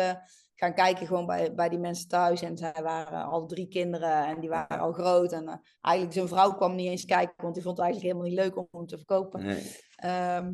gaan 0.59 0.75
kijken, 0.75 1.07
gewoon 1.07 1.27
bij, 1.27 1.55
bij 1.55 1.69
die 1.69 1.79
mensen 1.79 2.09
thuis. 2.09 2.43
En 2.43 2.57
zij 2.57 2.75
waren 2.83 3.25
al 3.25 3.47
drie 3.47 3.69
kinderen 3.69 4.27
en 4.27 4.41
die 4.41 4.49
waren 4.49 4.79
al 4.79 4.93
groot. 4.93 5.33
En 5.33 5.49
eh, 5.49 5.55
eigenlijk 5.81 6.15
zijn 6.15 6.29
vrouw 6.29 6.55
kwam 6.55 6.75
niet 6.75 6.89
eens 6.89 7.05
kijken, 7.05 7.35
want 7.37 7.55
die 7.55 7.63
vond 7.63 7.77
het 7.77 7.87
eigenlijk 7.87 8.15
helemaal 8.15 8.35
niet 8.35 8.45
leuk 8.45 8.57
om 8.57 8.79
hem 8.79 8.87
te 8.87 8.97
verkopen. 8.97 9.45
nee. 9.45 9.77
Ehm, 9.97 10.51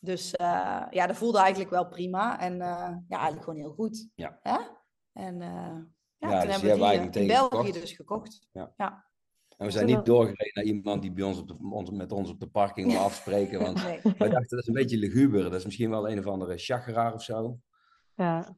dus 0.00 0.36
eh, 0.36 0.82
ja, 0.90 1.06
dat 1.06 1.16
voelde 1.16 1.38
eigenlijk 1.38 1.70
wel 1.70 1.88
prima. 1.88 2.40
En 2.40 2.52
eh, 2.52 2.96
ja, 3.08 3.16
eigenlijk 3.16 3.44
gewoon 3.44 3.58
heel 3.58 3.72
goed. 3.72 4.08
Ja. 4.14 4.38
Hè? 4.42 4.58
En 5.12 5.40
eh, 5.40 5.48
ja, 6.16 6.30
Ja, 6.30 6.40
toen 6.40 6.50
dus 6.50 6.60
hebben 6.60 6.88
we 6.88 7.10
die 7.10 7.22
in 7.22 7.28
België 7.28 7.56
meteen 7.56 7.80
dus 7.80 7.92
gekocht. 7.92 8.48
En 8.52 9.66
we 9.66 9.70
zijn 9.70 9.86
niet 9.86 10.04
doorgereden 10.04 10.52
naar 10.54 10.64
iemand 10.64 11.02
die 11.02 11.12
bij 11.12 11.24
ons, 11.24 11.38
op 11.38 11.48
de, 11.48 11.56
ons, 11.70 11.90
met 11.90 12.12
ons 12.12 12.30
op 12.30 12.40
de 12.40 12.48
parking 12.48 12.92
wil 12.92 13.00
afspreken. 13.00 13.60
Want 13.60 13.82
Nee. 13.84 14.00
wij 14.02 14.28
dachten, 14.28 14.48
dat 14.48 14.58
is 14.58 14.66
een 14.66 14.74
beetje 14.74 14.98
luguber. 14.98 15.42
Dat 15.42 15.54
is 15.54 15.64
misschien 15.64 15.90
wel 15.90 16.10
een 16.10 16.18
of 16.18 16.26
andere 16.26 16.58
chageraar 16.58 17.14
of 17.14 17.22
zo. 17.22 17.58
Ja. 18.14 18.56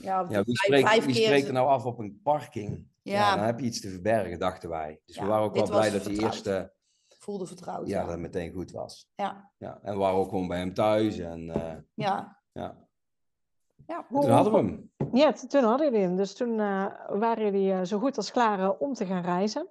Ja, 0.00 0.26
Ja, 0.28 0.42
wie 0.44 0.56
spreekt, 0.56 0.88
vijf 0.88 1.04
wie 1.04 1.14
keer 1.14 1.22
spreekt 1.24 1.42
is- 1.42 1.48
er 1.48 1.54
nou 1.54 1.68
af 1.68 1.84
op 1.84 1.98
een 1.98 2.20
parking? 2.22 2.90
Ja. 3.02 3.12
Ja. 3.18 3.36
dan 3.36 3.44
heb 3.44 3.58
je 3.60 3.66
iets 3.66 3.80
te 3.80 3.90
verbergen, 3.90 4.38
dachten 4.38 4.68
wij. 4.68 5.00
Dus 5.06 5.18
we 5.18 5.24
waren 5.26 5.44
ook 5.44 5.54
wel 5.54 5.68
blij 5.68 5.90
dat 5.90 6.04
die 6.04 6.20
eerste 6.22 6.72
voelde 7.18 7.46
vertrouwd. 7.46 7.88
ja, 7.88 8.00
Ja, 8.00 8.06
dat 8.06 8.18
meteen 8.18 8.52
goed 8.52 8.70
was. 8.70 9.10
ja. 9.14 9.50
Ja, 9.58 9.78
en 9.82 9.92
we 9.92 9.98
waren 9.98 10.16
ook 10.18 10.28
gewoon 10.28 10.48
bij 10.48 10.58
hem 10.58 10.74
thuis. 10.74 11.18
En 11.18 11.50
eh, 11.50 11.74
ja. 11.94 12.38
ja, 12.52 12.76
ja. 13.86 14.06
toen 14.10 14.30
hadden 14.30 14.52
we 14.52 14.58
hem. 14.58 14.90
Ja, 15.12 15.32
toen 15.32 15.64
hadden 15.64 15.90
jullie 15.90 16.06
hem. 16.06 16.16
Dus 16.16 16.34
toen 16.34 16.60
eh, 16.60 16.86
waren 17.08 17.44
jullie 17.44 17.72
eh, 17.72 17.82
zo 17.82 17.98
goed 17.98 18.16
als 18.16 18.30
klaar 18.30 18.70
om 18.70 18.94
te 18.94 19.06
gaan 19.06 19.22
reizen. 19.22 19.68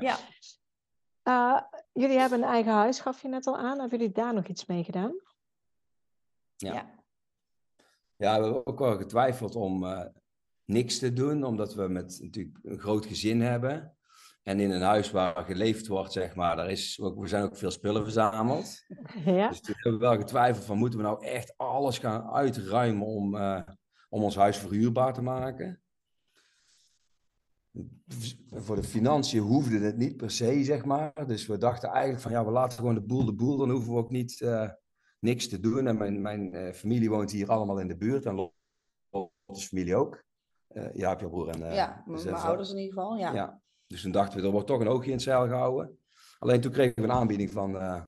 Ja. 0.00 0.16
Eh, 1.22 1.60
jullie 1.92 2.18
hebben 2.18 2.42
een 2.42 2.48
eigen 2.48 2.72
huis, 2.72 3.00
gaf 3.00 3.22
je 3.22 3.28
net 3.28 3.46
al 3.46 3.56
aan. 3.58 3.78
Hebben 3.80 3.98
jullie 3.98 4.14
daar 4.14 4.34
nog 4.34 4.46
iets 4.46 4.66
mee 4.66 4.84
gedaan? 4.84 5.12
Ja. 6.56 6.90
Ja. 8.20 8.38
We 8.38 8.44
hebben 8.44 8.66
ook 8.66 8.78
wel 8.78 8.96
getwijfeld 8.96 9.54
om 9.54 9.84
eh, 9.84 10.06
niks 10.64 10.98
te 10.98 11.12
doen, 11.12 11.44
omdat 11.44 11.74
we 11.74 11.88
met 11.88 12.18
natuurlijk 12.22 12.58
een 12.62 12.78
groot 12.78 13.06
gezin 13.06 13.40
hebben. 13.40 13.94
En 14.42 14.60
in 14.60 14.70
een 14.70 14.82
huis 14.82 15.10
waar 15.10 15.44
geleefd 15.44 15.86
wordt, 15.86 16.12
zeg 16.12 16.34
maar, 16.34 16.56
daar 16.56 16.70
is 16.70 17.00
ook, 17.00 17.20
we 17.20 17.26
zijn 17.26 17.44
ook 17.44 17.56
veel 17.56 17.70
spullen 17.70 18.02
verzameld. 18.02 18.84
Ja. 19.24 19.48
Dus 19.48 19.60
toen 19.60 19.74
hebben 19.76 20.00
we 20.00 20.06
wel 20.06 20.16
getwijfeld 20.16 20.64
van, 20.64 20.78
moeten 20.78 20.98
we 20.98 21.04
nou 21.04 21.24
echt 21.24 21.54
alles 21.56 21.98
gaan 21.98 22.30
uitruimen 22.30 23.06
om, 23.06 23.36
eh, 23.36 23.60
om 24.08 24.22
ons 24.22 24.36
huis 24.36 24.56
verhuurbaar 24.56 25.12
te 25.12 25.22
maken? 25.22 25.80
Voor 28.50 28.76
de 28.76 28.82
financiën 28.82 29.40
hoefde 29.40 29.78
het 29.78 29.96
niet 29.96 30.16
per 30.16 30.30
se, 30.30 30.64
zeg 30.64 30.84
maar. 30.84 31.26
Dus 31.26 31.46
we 31.46 31.58
dachten 31.58 31.88
eigenlijk 31.88 32.22
van, 32.22 32.32
ja, 32.32 32.44
we 32.44 32.50
laten 32.50 32.78
gewoon 32.78 32.94
de 32.94 33.02
boel 33.02 33.24
de 33.24 33.34
boel. 33.34 33.56
Dan 33.56 33.70
hoeven 33.70 33.92
we 33.92 33.98
ook 33.98 34.10
niet 34.10 34.40
eh, 34.40 34.70
niks 35.20 35.48
te 35.48 35.60
doen. 35.60 35.86
En 35.86 35.98
mijn, 35.98 36.20
mijn 36.22 36.54
eh, 36.54 36.72
familie 36.72 37.10
woont 37.10 37.30
hier 37.30 37.48
allemaal 37.48 37.78
in 37.78 37.88
de 37.88 37.96
buurt. 37.96 38.26
En 38.26 38.34
Lotte's 39.10 39.66
familie 39.66 39.96
ook. 39.96 40.22
Ja, 40.92 41.08
heb 41.08 41.20
je 41.20 41.28
broer 41.28 41.48
en... 41.48 41.62
eh, 41.62 41.74
ja, 41.74 42.02
dus 42.06 42.24
mijn 42.24 42.36
ouders 42.36 42.70
in 42.70 42.76
ieder 42.78 42.92
geval. 42.94 43.16
Ja. 43.16 43.32
ja. 43.32 43.60
Dus 43.86 44.02
toen 44.02 44.12
dachten 44.12 44.40
we, 44.40 44.46
er 44.46 44.52
wordt 44.52 44.66
toch 44.66 44.80
een 44.80 44.88
oogje 44.88 45.06
in 45.06 45.12
het 45.12 45.22
zeil 45.22 45.46
gehouden. 45.46 45.98
Alleen 46.38 46.60
toen 46.60 46.72
kregen 46.72 46.94
we 46.96 47.02
een 47.02 47.12
aanbieding 47.12 47.50
van 47.50 47.78
eh 47.78 48.02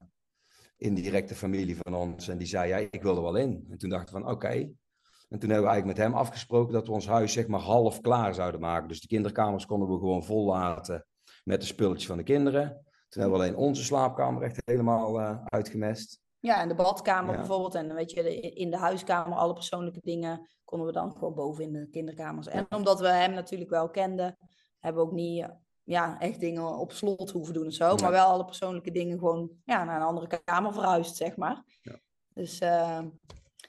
indirecte 0.77 1.35
familie 1.35 1.77
van 1.77 1.95
ons. 1.95 2.29
En 2.29 2.39
die 2.39 2.47
zei, 2.47 2.69
ja, 2.69 2.77
ik 2.77 3.03
wil 3.03 3.17
er 3.17 3.23
wel 3.23 3.37
in. 3.37 3.67
En 3.71 3.79
toen 3.79 3.91
dachten 3.91 4.15
we 4.15 4.21
van, 4.21 4.31
oké. 4.31 4.49
En 4.49 5.39
toen 5.39 5.51
hebben 5.51 5.67
we 5.67 5.73
eigenlijk 5.73 5.87
met 5.87 5.97
hem 5.97 6.15
afgesproken 6.15 6.73
dat 6.73 6.87
we 6.87 6.93
ons 6.93 7.07
huis 7.07 7.33
zeg 7.33 7.47
maar 7.47 7.61
half 7.61 8.01
klaar 8.01 8.35
zouden 8.35 8.61
maken. 8.61 8.89
Dus 8.89 9.01
de 9.01 9.07
kinderkamers 9.07 9.67
konden 9.67 9.89
we 9.89 9.99
gewoon 9.99 10.25
vol 10.25 10.47
laten 10.47 11.07
met 11.45 11.61
de 11.61 11.67
spulletjes 11.67 12.07
van 12.07 12.17
de 12.17 12.23
kinderen. 12.23 12.69
Toen 13.09 13.23
hebben 13.23 13.39
we 13.41 13.45
alleen 13.45 13.57
onze 13.57 13.85
slaapkamer 13.85 14.43
echt 14.43 14.63
helemaal 14.65 15.19
uitgemest. 15.45 16.21
Ja, 16.43 16.61
en 16.61 16.69
de 16.69 16.75
badkamer 16.75 17.33
Ja. 17.33 17.39
bijvoorbeeld. 17.39 17.75
En 17.75 17.95
weet 17.95 18.11
je, 18.11 18.41
in 18.41 18.71
de 18.71 18.77
huiskamer, 18.77 19.39
alle 19.39 19.53
persoonlijke 19.53 20.01
dingen, 20.03 20.49
konden 20.65 20.87
we 20.87 20.93
dan 20.93 21.13
gewoon 21.13 21.35
boven 21.35 21.65
in 21.65 21.73
de 21.73 21.89
kinderkamers. 21.89 22.47
En 22.47 22.67
omdat 22.71 23.01
we 23.01 23.09
hem 23.09 23.33
natuurlijk 23.33 23.71
wel 23.71 23.91
kenden, 23.91 24.39
hebben 24.79 25.03
we 25.03 25.09
ook 25.09 25.15
niet 25.15 25.47
ja, 25.85 26.21
echt 26.21 26.41
dingen 26.41 26.79
op 26.79 26.93
slot 26.93 27.31
hoeven 27.31 27.55
doen 27.55 27.67
of 27.67 27.73
zo. 27.73 27.97
Maar 27.97 28.11
wel 28.11 28.27
alle 28.27 28.45
persoonlijke 28.45 28.91
dingen 28.91 29.19
gewoon 29.19 29.51
ja, 29.65 29.85
naar 29.85 29.97
een 30.01 30.07
andere 30.07 30.41
kamer 30.45 30.73
verhuisd, 30.73 31.17
zeg 31.17 31.37
maar. 31.37 31.63
Ja. 31.83 32.01
Dus, 32.35 32.59
eh, 32.59 33.01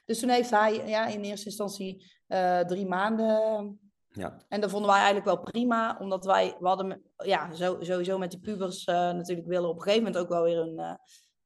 dus 0.06 0.20
toen 0.20 0.30
heeft 0.30 0.50
hij 0.50 0.88
ja, 0.88 1.06
in 1.06 1.22
eerste 1.22 1.46
instantie 1.46 2.12
eh, 2.28 2.60
drie 2.60 2.86
maanden 2.88 3.80
Ja, 4.10 4.38
En 4.48 4.62
dat 4.62 4.70
vonden 4.70 4.90
wij 4.90 5.00
eigenlijk 5.02 5.26
wel 5.26 5.40
prima, 5.44 5.98
omdat 6.00 6.26
wij, 6.26 6.56
we 6.60 6.68
hadden 6.68 7.04
ja, 7.18 7.54
zo, 7.54 7.78
sowieso 7.80 8.18
met 8.18 8.32
die 8.32 8.40
pubers 8.40 8.86
eh, 8.86 8.96
natuurlijk 8.96 9.48
willen 9.48 9.70
op 9.70 9.76
een 9.76 9.82
gegeven 9.82 10.04
moment 10.04 10.24
ook 10.24 10.30
wel 10.30 10.44
weer 10.44 10.58
een 10.58 11.00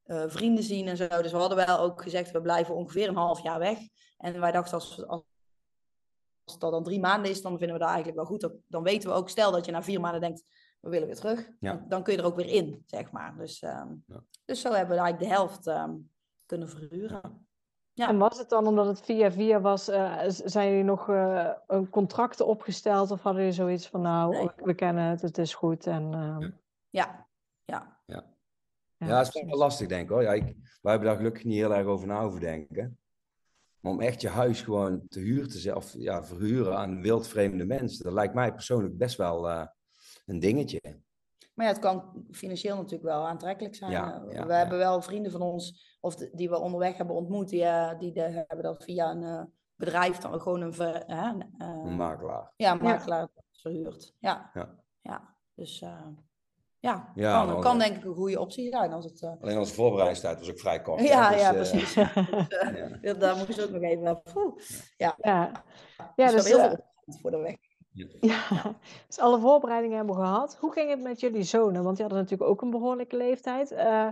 eh, 0.08 0.24
vrienden 0.28 0.64
zien 0.64 0.88
en 0.88 0.98
zo. 0.98 1.08
Dus 1.08 1.32
we 1.32 1.38
hadden 1.38 1.66
wel 1.66 1.80
ook 1.80 2.02
gezegd, 2.02 2.32
we 2.32 2.42
blijven 2.42 2.76
ongeveer 2.76 3.08
een 3.08 3.16
half 3.16 3.44
jaar 3.44 3.60
weg. 3.60 3.78
En 4.18 4.40
wij 4.40 4.52
dachten, 4.52 4.74
als, 4.74 5.06
als, 5.08 5.24
als 6.44 6.60
dat 6.60 6.72
dan 6.72 6.84
drie 6.84 7.00
maanden 7.00 7.32
is, 7.32 7.42
dan 7.42 7.58
vinden 7.58 7.74
we 7.78 7.84
dat 7.84 7.90
eigenlijk 7.94 8.18
wel 8.18 8.28
goed. 8.28 8.42
Dan, 8.42 8.54
dan 8.68 8.84
weten 8.84 9.10
we 9.10 9.16
ook, 9.16 9.30
stel 9.30 9.52
dat 9.52 9.66
je 9.66 9.72
na 9.72 9.84
vier 9.84 10.00
maanden 10.00 10.22
denkt, 10.22 10.44
we 10.80 10.90
willen 10.90 11.08
weer 11.08 11.16
terug. 11.16 11.50
Ja. 11.60 11.74
Dan, 11.74 11.86
dan 11.88 12.04
kun 12.04 12.14
je 12.14 12.20
er 12.20 12.26
ook 12.26 12.36
weer 12.36 12.50
in, 12.50 12.84
zeg 12.86 13.12
maar. 13.12 13.38
Dus, 13.38 13.62
ehm, 13.62 13.94
Ja. 14.06 14.24
dus 14.46 14.62
zo 14.62 14.72
hebben 14.72 14.96
we 14.96 15.02
eigenlijk 15.02 15.32
de 15.32 15.38
helft 15.38 15.68
ehm, 15.68 15.96
kunnen 16.46 16.70
verhuren. 16.70 17.48
Ja. 17.94 18.08
En 18.08 18.18
was 18.18 18.38
het 18.38 18.50
dan 18.50 18.68
omdat 18.68 18.86
het 18.86 19.02
via 19.02 19.32
via 19.32 19.62
was, 19.62 19.88
eh, 19.88 20.24
zijn 20.28 20.70
jullie 20.70 20.84
nog 20.84 21.10
eh, 21.10 21.52
een 21.68 21.90
contract 21.90 22.42
opgesteld 22.42 23.12
of 23.12 23.22
hadden 23.22 23.42
jullie 23.42 23.58
zoiets 23.58 23.88
van 23.88 24.02
nou, 24.02 24.32
Nee. 24.32 24.50
we 24.56 24.74
kennen 24.74 25.04
het, 25.04 25.22
het 25.22 25.38
is 25.38 25.54
goed 25.54 25.88
en 25.88 26.14
ehm, 26.14 26.52
Ja, 26.90 27.28
ja. 27.66 27.97
Ja. 28.98 29.08
Ja, 29.08 29.18
dat 29.24 29.36
is 29.36 29.44
wel 29.44 29.58
lastig, 29.58 29.88
denk 29.88 30.04
ik 30.04 30.10
hoor. 30.10 30.22
Ja, 30.22 30.34
ik, 30.34 30.44
wij 30.82 30.92
hebben 30.92 31.08
daar 31.10 31.18
gelukkig 31.18 31.44
niet 31.44 31.56
heel 31.56 31.74
erg 31.76 31.86
over 31.88 32.08
na 32.08 32.22
hoeven 32.22 32.40
denken. 32.42 32.98
Maar 33.80 33.92
om 33.92 34.02
echt 34.02 34.22
je 34.22 34.30
huis 34.30 34.62
gewoon 34.62 35.08
te 35.08 35.20
huur 35.20 35.48
te 35.48 35.58
zetten, 35.60 35.82
of 35.82 35.94
ja, 35.98 36.24
verhuren 36.24 36.78
aan 36.78 37.02
wildvreemde 37.02 37.66
mensen, 37.66 38.04
dat 38.04 38.14
lijkt 38.14 38.34
mij 38.34 38.54
persoonlijk 38.54 38.98
best 38.98 39.18
wel 39.18 39.50
eh, 39.50 39.66
een 40.26 40.40
dingetje. 40.40 40.82
Maar 41.54 41.66
ja, 41.66 41.72
het 41.72 41.82
kan 41.82 42.26
financieel 42.32 42.76
natuurlijk 42.76 43.04
wel 43.04 43.28
aantrekkelijk 43.28 43.76
zijn. 43.76 43.92
Ja, 43.92 44.14
Eh, 44.26 44.32
ja, 44.34 44.46
we 44.46 44.52
ja. 44.52 44.58
hebben 44.58 44.78
wel 44.78 45.02
vrienden 45.02 45.32
van 45.32 45.42
ons, 45.42 45.98
of 46.00 46.16
de- 46.16 46.30
die 46.34 46.50
we 46.50 46.60
onderweg 46.60 46.98
hebben 46.98 47.16
ontmoet, 47.16 47.50
die, 47.50 47.64
eh, 47.64 48.00
die 48.00 48.12
de- 48.14 48.22
hebben 48.48 48.62
dat 48.64 48.84
via 48.84 49.12
een 49.12 49.24
eh, 49.24 49.44
bedrijf 49.76 50.18
dan 50.18 50.42
gewoon 50.42 50.62
een, 50.62 50.74
ver, 50.74 51.04
een, 51.10 51.54
eh, 51.58 51.68
Een 51.68 51.96
makelaar. 51.96 52.54
ja, 52.56 52.72
een 52.72 52.84
makelaar 52.84 53.28
verhuurd. 53.52 54.16
Ja, 54.20 54.52
Ja. 54.54 54.76
ja. 55.02 55.36
dus 55.54 55.82
eh, 55.82 56.08
ja, 56.88 57.12
Ja, 57.16 57.46
kan, 57.46 57.62
kan 57.62 57.80
denk 57.80 57.96
ik 57.96 58.04
een 58.04 58.14
goede 58.14 58.40
optie 58.40 58.70
zijn 58.70 58.94
als 58.94 59.06
het... 59.06 59.22
eh, 59.22 59.32
Alleen 59.42 59.58
onze 59.58 59.74
voorbereidingstijd 59.74 60.40
was 60.40 60.50
ook 60.50 60.60
vrij 60.60 60.82
kort. 60.82 61.02
ja, 61.02 61.30
dus, 61.30 61.42
ja, 61.42 61.48
eh, 61.50 61.54
precies. 61.56 61.94
ja. 62.04 62.12
Ja, 63.02 63.14
Daar 63.14 63.36
moeten 63.36 63.54
ze 63.54 63.64
ook 63.64 63.70
nog 63.70 63.82
even... 63.82 64.22
Poeh. 64.34 64.54
ja. 64.98 65.16
ja, 65.18 65.52
Ja, 66.16 66.32
dus, 66.32 66.48
heel 66.48 66.60
eh, 66.60 66.66
veel 66.70 66.78
voor 67.22 67.32
de 67.32 67.38
weg. 67.38 67.56
ja, 68.20 68.42
dus 69.08 69.20
alle 69.20 69.40
voorbereidingen 69.40 69.98
hebben 69.98 70.16
we 70.16 70.22
gehad. 70.22 70.58
Hoe 70.60 70.72
ging 70.72 70.90
het 70.90 71.02
met 71.02 71.20
jullie 71.20 71.44
zonen? 71.44 71.84
Want 71.84 71.96
die 71.98 72.06
hadden 72.06 72.24
natuurlijk 72.24 72.50
ook 72.50 72.62
een 72.62 72.70
behoorlijke 72.70 73.18
leeftijd. 73.18 73.72
Eh, 73.72 74.08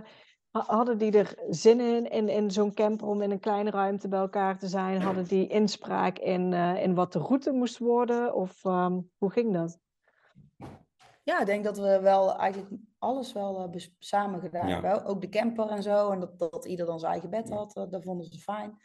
hadden 0.50 0.98
die 0.98 1.18
er 1.18 1.34
zin 1.48 1.80
in, 1.80 2.10
in, 2.10 2.28
in 2.28 2.50
zo'n 2.50 2.74
camper 2.74 3.06
om 3.06 3.22
in 3.22 3.30
een 3.30 3.40
kleine 3.40 3.70
ruimte 3.70 4.08
bij 4.08 4.18
elkaar 4.18 4.58
te 4.58 4.66
zijn? 4.68 5.02
Hadden 5.02 5.24
die 5.24 5.46
inspraak 5.46 6.18
in, 6.18 6.52
uh, 6.52 6.82
in 6.82 6.94
wat 6.94 7.12
de 7.12 7.18
route 7.18 7.50
moest 7.52 7.78
worden? 7.78 8.34
Of 8.34 8.64
um, 8.64 9.10
hoe 9.18 9.30
ging 9.30 9.52
dat? 9.52 9.78
Ja, 11.26 11.40
ik 11.40 11.46
denk 11.46 11.64
dat 11.64 11.78
we 11.78 12.00
wel 12.00 12.36
eigenlijk 12.36 12.82
alles 12.98 13.32
wel 13.32 13.74
uh, 13.74 13.82
samen 13.98 14.40
gedaan 14.40 14.68
ja. 14.68 14.80
hebben. 14.80 15.04
Ook 15.04 15.20
de 15.20 15.28
camper 15.28 15.68
en 15.68 15.82
zo. 15.82 16.10
En 16.10 16.20
dat, 16.20 16.38
dat 16.38 16.64
ieder 16.64 16.86
dan 16.86 16.98
zijn 16.98 17.12
eigen 17.12 17.30
bed 17.30 17.50
had. 17.50 17.76
Uh, 17.76 17.84
dat 17.90 18.02
vonden 18.02 18.26
ze 18.26 18.38
fijn. 18.38 18.78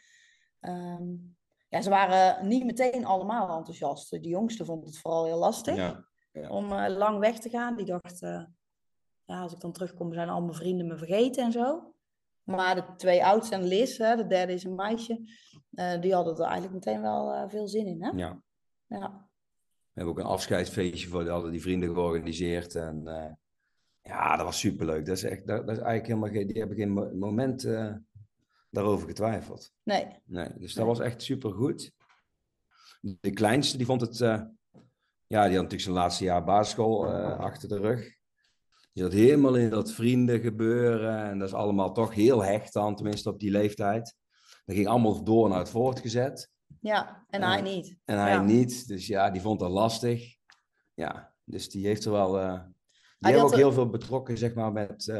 Um, 0.60 1.36
ja, 1.68 1.80
ze 1.80 1.90
waren 1.90 2.48
niet 2.48 2.64
meteen 2.64 3.06
allemaal 3.06 3.56
enthousiast. 3.56 4.10
De 4.10 4.28
jongste 4.28 4.64
vond 4.64 4.86
het 4.86 4.98
vooral 4.98 5.24
heel 5.24 5.38
lastig 5.38 5.76
ja, 5.76 6.04
om 6.48 6.72
uh, 6.72 6.88
lang 6.88 7.18
weg 7.18 7.38
te 7.38 7.48
gaan. 7.48 7.76
Die 7.76 7.86
dacht, 7.86 8.22
uh, 8.22 8.44
ja, 9.24 9.42
als 9.42 9.52
ik 9.52 9.60
dan 9.60 9.72
terugkom, 9.72 10.12
zijn 10.12 10.28
al 10.28 10.42
mijn 10.42 10.54
vrienden 10.54 10.86
me 10.86 10.96
vergeten 10.96 11.44
en 11.44 11.52
zo. 11.52 11.94
Maar 12.42 12.74
de 12.74 12.84
twee 12.96 13.24
oudste 13.24 13.54
en 13.54 13.64
Liz, 13.64 13.98
hè, 13.98 14.16
de 14.16 14.26
derde 14.26 14.52
is 14.52 14.64
een 14.64 14.74
meisje, 14.74 15.20
die 16.00 16.14
hadden 16.14 16.36
er 16.36 16.44
eigenlijk 16.44 16.74
meteen 16.74 17.02
wel 17.02 17.48
veel 17.48 17.68
zin 17.68 17.86
in. 17.86 18.02
Hè? 18.02 18.10
Ja. 18.10 18.42
ja. 18.86 19.30
We 19.92 20.00
hebben 20.00 20.14
ook 20.14 20.18
een 20.18 20.34
afscheidsfeestje 20.34 21.08
voor 21.08 21.28
hadden 21.28 21.50
die 21.50 21.62
vrienden 21.62 21.94
georganiseerd. 21.94 22.74
En 22.74 23.02
ja, 24.02 24.36
dat 24.36 24.44
was 24.44 24.58
superleuk. 24.58 25.06
Dat 25.06 25.16
is 25.16 25.22
echt, 25.22 25.46
dat, 25.46 25.66
dat 25.66 25.76
is 25.76 25.82
eigenlijk 25.82 26.06
helemaal 26.06 26.30
geen, 26.30 26.46
die 26.46 26.58
hebben 26.58 26.76
geen 26.76 27.18
moment 27.18 27.66
daarover 28.72 29.08
getwijfeld. 29.08 29.72
Nee. 29.82 30.06
nee 30.24 30.48
dus 30.58 30.74
dat 30.74 30.86
was 30.86 31.00
echt 31.00 31.22
supergoed. 31.22 31.92
De 33.00 33.30
kleinste, 33.30 33.76
die 33.76 33.86
vond 33.86 34.00
het... 34.00 34.20
Uh, 34.20 34.42
ja, 35.26 35.42
die 35.44 35.52
had 35.52 35.62
natuurlijk 35.62 35.80
zijn 35.80 35.94
laatste 35.94 36.24
jaar 36.24 36.44
basisschool 36.44 37.06
uh, 37.06 37.38
achter 37.38 37.68
de 37.68 37.78
rug. 37.78 38.00
Die 38.92 39.02
zat 39.02 39.12
helemaal 39.12 39.54
in 39.54 39.70
dat 39.70 39.92
vrienden 39.92 40.40
gebeuren. 40.40 41.24
En 41.24 41.38
dat 41.38 41.48
is 41.48 41.54
allemaal 41.54 41.92
toch 41.92 42.14
heel 42.14 42.44
hecht 42.44 42.76
aan, 42.76 42.96
tenminste 42.96 43.30
op 43.30 43.40
die 43.40 43.50
leeftijd. 43.50 44.16
Dat 44.64 44.76
ging 44.76 44.86
allemaal 44.86 45.24
door 45.24 45.48
naar 45.48 45.58
het 45.58 45.68
voortgezet. 45.68 46.50
Ja, 46.82 47.24
en 47.28 47.42
hij 47.42 47.60
niet. 47.60 47.96
En 48.04 48.18
hij 48.18 48.30
ja. 48.30 48.42
niet. 48.42 48.88
Dus 48.88 49.06
ja, 49.06 49.30
die 49.30 49.40
vond 49.40 49.60
dat 49.60 49.70
lastig. 49.70 50.36
Ja, 50.94 51.34
dus 51.44 51.70
die 51.70 51.86
heeft 51.86 52.04
er 52.04 52.12
wel... 52.12 52.40
Uh, 52.40 52.62
die 53.18 53.30
hebben 53.32 53.50
ook 53.50 53.56
heel 53.56 53.72
veel 53.72 53.88
betrokken, 53.88 54.38
zeg 54.38 54.54
maar, 54.54 54.72
met 54.72 55.12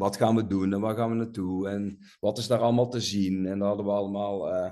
wat 0.00 0.16
gaan 0.16 0.36
we 0.36 0.46
doen 0.46 0.72
en 0.72 0.80
waar 0.80 0.96
gaan 0.96 1.10
we 1.10 1.16
naartoe 1.16 1.68
en 1.68 1.98
wat 2.20 2.38
is 2.38 2.46
daar 2.46 2.60
allemaal 2.60 2.88
te 2.88 3.00
zien. 3.00 3.46
En 3.46 3.58
dan 3.58 3.68
hadden 3.68 3.86
we 3.86 3.92
allemaal 3.92 4.54
uh, 4.54 4.70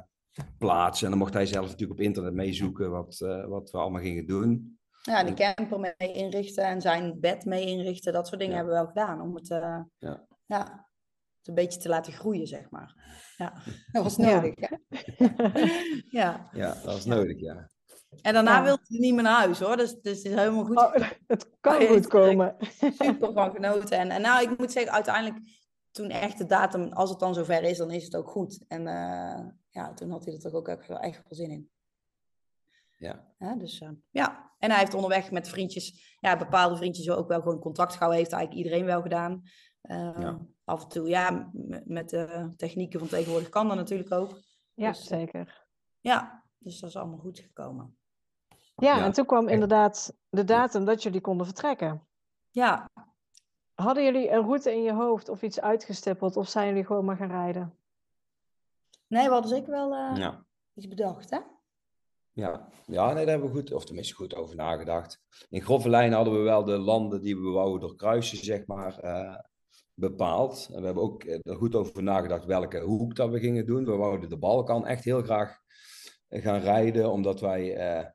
plaatsen 0.59 1.05
en 1.05 1.11
dan 1.11 1.21
mocht 1.21 1.35
hij 1.35 1.47
zelf 1.47 1.65
natuurlijk 1.65 1.99
op 2.01 2.07
internet 2.07 2.33
meezoeken 2.33 2.91
wat, 2.91 3.21
uh, 3.23 3.47
wat 3.47 3.71
we 3.71 3.79
allemaal 3.79 4.01
gingen 4.01 4.27
doen. 4.27 4.79
Ja, 5.03 5.25
de 5.25 5.35
camper 5.35 5.81
mee 5.81 6.13
inrichten 6.13 6.65
en 6.65 6.81
zijn 6.81 7.21
bed 7.21 7.45
mee 7.45 7.67
inrichten, 7.67 8.13
dat 8.13 8.27
soort 8.27 8.41
dingen 8.41 8.57
Ja. 8.57 8.61
hebben 8.63 8.77
we 8.77 8.81
wel 8.83 8.93
gedaan 8.93 9.21
om 9.21 9.35
het, 9.35 9.51
uh, 9.51 9.81
Ja. 9.99 10.27
ja, 10.47 10.88
een 11.43 11.55
beetje 11.55 11.81
te 11.81 11.89
laten 11.89 12.13
groeien, 12.13 12.47
zeg 12.47 12.71
maar. 12.71 12.95
Ja, 13.37 13.53
dat 13.93 14.03
was 14.03 14.17
Ja. 14.17 14.35
nodig. 14.41 14.55
hè? 14.57 14.77
ja. 16.21 16.49
Ja, 16.53 16.69
dat 16.75 16.85
was 16.85 17.05
nodig, 17.05 17.41
ja. 17.41 17.69
En 18.23 18.33
daarna 18.35 18.57
Ja. 18.57 18.63
wilde 18.65 18.83
hij 18.89 18.99
niet 18.99 19.15
meer 19.15 19.23
naar 19.23 19.39
huis 19.41 19.59
hoor, 19.61 19.77
dus, 19.77 19.95
dus 20.01 20.17
het 20.17 20.27
is 20.27 20.35
helemaal 20.35 20.65
goed. 20.65 20.77
Oh, 20.77 20.95
het 21.27 21.51
kan 21.61 21.87
goed 21.87 22.07
komen. 22.07 22.57
super 22.79 23.33
van 23.33 23.51
genoten. 23.53 23.99
En, 23.99 24.11
en 24.11 24.21
nou, 24.23 24.43
ik 24.51 24.59
moet 24.59 24.73
zeggen, 24.73 24.93
uiteindelijk, 24.93 25.39
toen 25.91 26.11
echt 26.11 26.39
de 26.39 26.47
datum, 26.47 26.93
als 26.93 27.11
het 27.11 27.19
dan 27.19 27.35
zover 27.35 27.63
is, 27.63 27.79
dan 27.79 27.91
is 27.91 28.05
het 28.05 28.17
ook 28.17 28.29
goed. 28.31 28.65
En 28.69 28.87
eh, 28.87 29.47
ja, 29.71 29.93
toen 29.95 30.11
had 30.11 30.25
hij 30.25 30.35
er 30.35 30.41
toch 30.41 30.53
ook 30.53 30.69
echt 30.69 30.87
wel 30.87 30.99
echt 30.99 31.17
wel 31.17 31.39
zin 31.39 31.51
in. 31.51 31.71
Ja, 32.99 33.25
Ja, 33.39 33.55
dus 33.55 33.81
eh, 33.81 33.89
ja, 34.11 34.53
en 34.59 34.71
hij 34.71 34.79
heeft 34.79 34.95
onderweg 34.95 35.31
met 35.31 35.49
vriendjes, 35.49 36.17
ja, 36.21 36.37
bepaalde 36.37 36.77
vriendjes 36.77 37.11
ook 37.11 37.29
wel 37.29 37.41
gewoon 37.41 37.59
contact 37.61 37.93
gehouden. 37.93 38.19
Heeft 38.19 38.33
eigenlijk 38.33 38.65
iedereen 38.65 38.87
wel 38.87 39.03
gedaan. 39.03 39.43
Eh, 39.81 40.17
Ja. 40.19 40.39
Af 40.69 40.83
en 40.83 40.89
toe, 40.89 41.09
ja, 41.09 41.51
met 41.85 42.11
de 42.11 42.53
technieken 42.57 42.99
van 42.99 43.09
tegenwoordig 43.09 43.49
kan 43.49 43.69
dat 43.69 43.77
natuurlijk 43.77 44.13
ook. 44.13 44.39
Ja, 44.75 44.91
Dus, 44.91 45.05
zeker. 45.07 45.67
Ja, 46.01 46.45
dus 46.59 46.81
dat 46.81 46.89
is 46.91 46.97
allemaal 46.97 47.19
goed 47.19 47.39
gekomen. 47.39 47.97
Ja, 48.77 48.97
Ja. 48.97 49.05
en 49.05 49.13
toen 49.13 49.27
kwam 49.27 49.49
inderdaad 49.49 50.17
de 50.29 50.45
datum 50.45 50.85
dat 50.85 51.03
jullie 51.03 51.21
konden 51.21 51.47
vertrekken. 51.47 52.07
Ja, 52.51 52.91
Hadden 53.75 54.05
jullie 54.05 54.31
een 54.31 54.43
route 54.43 54.73
in 54.73 54.83
je 54.83 54.93
hoofd 54.93 55.29
of 55.29 55.43
iets 55.43 55.61
uitgestippeld 55.61 56.37
of 56.37 56.49
zijn 56.49 56.69
jullie 56.69 56.85
gewoon 56.85 57.05
maar 57.05 57.17
gaan 57.17 57.31
rijden? 57.31 57.75
nee, 59.07 59.25
we 59.27 59.33
hadden 59.33 59.51
zeker 59.51 59.71
wel 59.71 59.95
eh, 59.95 60.17
ja. 60.17 60.45
iets 60.75 60.89
bedacht, 60.89 61.31
hè? 61.31 61.39
Ja, 62.33 62.69
ja 62.87 63.07
nee, 63.07 63.15
daar 63.25 63.35
hebben 63.35 63.49
we 63.53 63.55
goed, 63.55 63.73
of 63.73 63.85
tenminste 63.85 64.15
goed 64.15 64.35
over 64.35 64.57
nagedacht. 64.57 65.23
In 65.49 65.63
grove 65.63 65.89
lijnen 65.89 66.17
hadden 66.17 66.35
we 66.35 66.41
wel 66.41 66.65
de 66.65 66.79
landen 66.79 67.21
die 67.21 67.37
we 67.37 67.49
wouden 67.51 67.81
doorkruisen, 67.81 68.39
zeg 68.45 68.67
maar, 68.67 68.99
eh, 68.99 69.39
bepaald. 69.99 70.69
En 70.73 70.81
we 70.81 70.85
hebben 70.85 71.03
ook 71.03 71.25
eh, 71.25 71.39
er 71.43 71.57
goed 71.57 71.75
over 71.75 72.03
nagedacht 72.03 72.45
welke 72.45 72.81
hoek 72.81 73.17
dat 73.17 73.31
we 73.31 73.39
gingen 73.39 73.67
doen. 73.67 73.85
We 73.85 73.97
wouden 73.97 74.29
de 74.29 74.39
Balkan 74.39 74.87
echt 74.87 75.05
heel 75.05 75.23
graag 75.23 75.59
eh, 76.29 76.43
gaan 76.43 76.61
rijden, 76.61 77.11
omdat 77.11 77.41
wij 77.41 77.77
eh, 77.77 78.07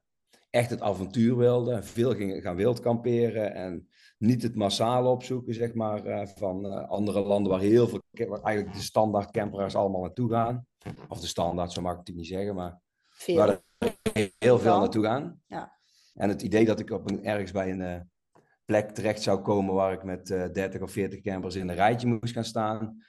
echt 0.50 0.70
het 0.70 0.82
avontuur 0.82 1.38
wilden. 1.38 1.84
Veel 1.84 2.16
gingen 2.16 2.42
gaan 2.42 2.56
wildkamperen 2.56 3.54
en 3.54 3.88
niet 4.18 4.44
het 4.44 4.56
massale 4.56 5.10
opzoeken, 5.10 5.54
zeg 5.54 5.74
maar, 5.74 6.06
eh, 6.06 6.28
van 6.28 6.66
eh, 6.66 6.90
andere 6.90 7.22
landen 7.22 7.52
waar 7.52 7.62
heel 7.62 7.88
veel, 7.88 8.02
waar 8.12 8.42
eigenlijk 8.42 8.76
de 8.76 8.84
standaard 8.84 9.32
camperaars 9.32 9.76
allemaal 9.76 10.02
naartoe 10.02 10.30
gaan. 10.30 10.68
Of 11.10 11.20
de 11.20 11.28
standaard, 11.28 11.72
zo 11.72 11.82
mag 11.82 12.00
ik 12.00 12.08
het 12.08 12.16
niet 12.16 12.28
zeggen, 12.28 12.56
maar 12.56 12.82
Veel. 13.10 13.36
waar 13.36 13.50
er 13.50 13.62
heel 14.38 14.60
veel 14.60 14.80
naartoe 14.80 15.04
gaan. 15.04 15.42
Ja. 15.48 15.80
En 16.14 16.30
het 16.30 16.42
idee 16.42 16.66
dat 16.66 16.80
ik 16.80 16.90
op 16.90 17.10
een, 17.10 17.26
ergens 17.26 17.52
bij 17.52 17.72
een 17.72 18.12
plek 18.74 18.92
terecht 18.92 19.22
zou 19.22 19.42
komen 19.42 19.74
waar 19.74 19.94
ik 19.94 20.04
met 20.04 20.30
eh 20.30 20.52
30 20.52 20.82
of 20.82 20.92
40 20.92 21.22
campers 21.22 21.56
in 21.56 21.70
een 21.70 21.76
rijtje 21.76 22.08
moest 22.08 22.34
gaan 22.34 22.44
staan, 22.44 23.04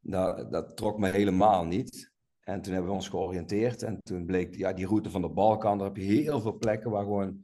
dat, 0.00 0.52
dat 0.52 0.76
trok 0.76 0.98
me 0.98 1.08
helemaal 1.10 1.64
niet. 1.64 2.12
En 2.40 2.62
toen 2.62 2.72
hebben 2.72 2.90
we 2.90 2.96
ons 2.96 3.08
georiënteerd 3.08 3.82
en 3.82 4.02
toen 4.02 4.24
bleek 4.26 4.54
ja, 4.54 4.72
die 4.72 4.86
route 4.86 5.10
van 5.10 5.20
de 5.20 5.28
Balkan, 5.28 5.78
daar 5.78 5.86
heb 5.86 5.96
je 5.96 6.02
heel 6.02 6.40
veel 6.40 6.58
plekken 6.58 6.90
waar 6.90 7.02
gewoon 7.02 7.42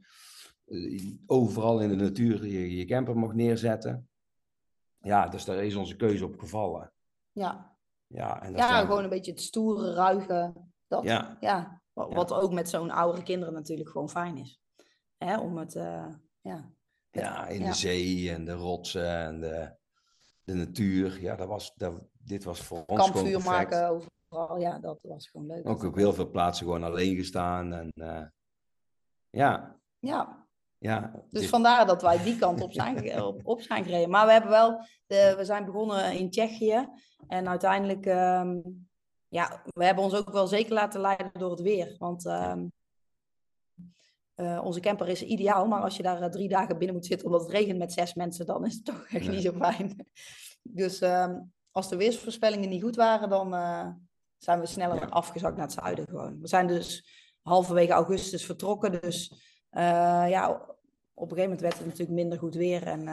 eh, 0.65 1.11
overal 1.25 1.79
in 1.79 1.89
de 1.89 1.95
natuur 1.95 2.45
je, 2.45 2.75
je 2.75 2.85
camper 2.85 3.15
mocht 3.17 3.35
neerzetten. 3.35 4.09
Ja, 5.01 5.27
dus 5.27 5.45
daar 5.45 5.63
is 5.63 5.75
onze 5.75 5.95
keuze 5.95 6.25
op 6.25 6.39
gevallen. 6.39 6.93
Ja, 7.31 7.75
Ja, 8.07 8.41
en 8.41 8.51
dat 8.51 8.61
ja 8.61 8.67
zijn- 8.67 8.85
gewoon 8.85 9.03
een 9.03 9.09
beetje 9.09 9.31
het 9.31 9.41
stoere, 9.41 9.93
ruige. 9.93 10.53
Dat, 10.87 11.03
Ja. 11.03 11.37
Ja. 11.39 11.81
Wat 11.93 12.33
ook 12.33 12.53
met 12.53 12.69
zo'n 12.69 12.91
oudere 12.91 13.23
kinderen 13.23 13.53
natuurlijk 13.53 13.89
gewoon 13.89 14.09
fijn 14.09 14.37
is. 14.37 14.61
Hè, 15.17 15.39
om 15.39 15.57
het, 15.57 15.75
eh, 15.75 16.07
ja. 16.41 16.75
Ja, 17.21 17.47
in 17.47 17.59
Ja. 17.59 17.67
de 17.67 17.73
zee 17.75 18.31
en 18.31 18.45
de 18.45 18.53
rotsen 18.53 19.09
en 19.17 19.39
de, 19.39 19.75
de 20.43 20.53
natuur. 20.53 21.21
Ja, 21.21 21.35
dat 21.35 21.47
was, 21.47 21.73
dat, 21.75 21.93
dit 22.17 22.43
was 22.43 22.59
voor 22.59 22.77
ons 22.77 22.85
gewoon 22.87 23.11
Kampvuur 23.11 23.31
perfect. 23.41 23.71
maken 23.71 23.89
overal. 23.89 24.57
Ja, 24.59 24.79
dat 24.79 24.99
was 25.01 25.27
gewoon 25.27 25.47
leuk. 25.47 25.69
Ook 25.69 25.83
op 25.83 25.95
heel 25.95 26.13
veel 26.13 26.29
plaatsen 26.29 26.65
gewoon 26.65 26.83
alleen 26.83 27.15
gestaan. 27.15 27.73
En 27.73 27.91
eh, 27.95 28.23
ja, 29.29 29.75
Ja, 29.99 30.45
ja. 30.77 31.11
dus 31.29 31.49
vandaar 31.49 31.85
dat 31.85 32.01
wij 32.01 32.23
die 32.23 32.37
kant 32.37 32.61
op 32.61 32.73
zijn, 32.73 33.21
op, 33.23 33.39
op 33.43 33.61
zijn 33.61 33.83
gereden. 33.83 34.09
Maar 34.09 34.25
we 34.25 34.31
hebben 34.31 34.51
wel, 34.51 34.85
de, 35.07 35.33
we 35.37 35.45
zijn 35.45 35.65
begonnen 35.65 36.17
in 36.17 36.29
Tsjechië. 36.29 36.87
En 37.27 37.47
uiteindelijk, 37.49 38.05
ehm, 38.05 38.59
ja, 39.27 39.61
we 39.63 39.85
hebben 39.85 40.03
ons 40.03 40.13
ook 40.15 40.31
wel 40.31 40.47
zeker 40.47 40.73
laten 40.73 41.01
leiden 41.01 41.31
door 41.33 41.51
het 41.51 41.61
weer. 41.61 41.95
Want 41.97 42.25
ehm, 42.25 42.65
eh, 44.37 44.61
onze 44.63 44.79
camper 44.79 45.07
is 45.07 45.21
ideaal, 45.23 45.67
maar 45.67 45.81
als 45.81 45.97
je 45.97 46.03
daar 46.03 46.21
eh, 46.21 46.29
drie 46.29 46.47
dagen 46.49 46.77
binnen 46.77 46.95
moet 46.95 47.05
zitten 47.05 47.25
omdat 47.27 47.41
het 47.41 47.51
regent 47.51 47.77
met 47.77 47.93
zes 47.93 48.13
mensen, 48.13 48.45
dan 48.45 48.65
is 48.65 48.73
het 48.73 48.85
toch 48.91 49.05
echt 49.09 49.25
Nee. 49.25 49.35
niet 49.35 49.41
zo 49.45 49.51
fijn. 49.53 50.07
Dus 50.61 50.99
ehm, 50.99 51.39
als 51.71 51.89
de 51.89 51.95
weersvoorspellingen 51.97 52.69
niet 52.69 52.81
goed 52.83 52.95
waren, 52.95 53.29
dan 53.29 53.53
eh, 53.53 53.87
zijn 54.37 54.59
we 54.59 54.65
sneller 54.65 54.95
Ja. 54.99 55.05
afgezakt 55.07 55.55
naar 55.57 55.65
het 55.65 55.73
zuiden 55.79 56.05
gewoon. 56.07 56.41
We 56.41 56.47
zijn 56.47 56.67
dus 56.67 57.09
halverwege 57.41 57.91
augustus 57.91 58.45
vertrokken, 58.45 59.01
dus 59.01 59.31
ja, 60.29 60.49
op 61.13 61.31
een 61.31 61.37
gegeven 61.37 61.43
moment 61.43 61.61
werd 61.61 61.77
het 61.77 61.85
natuurlijk 61.85 62.11
minder 62.17 62.37
goed 62.39 62.55
weer 62.55 62.83
en 62.83 63.07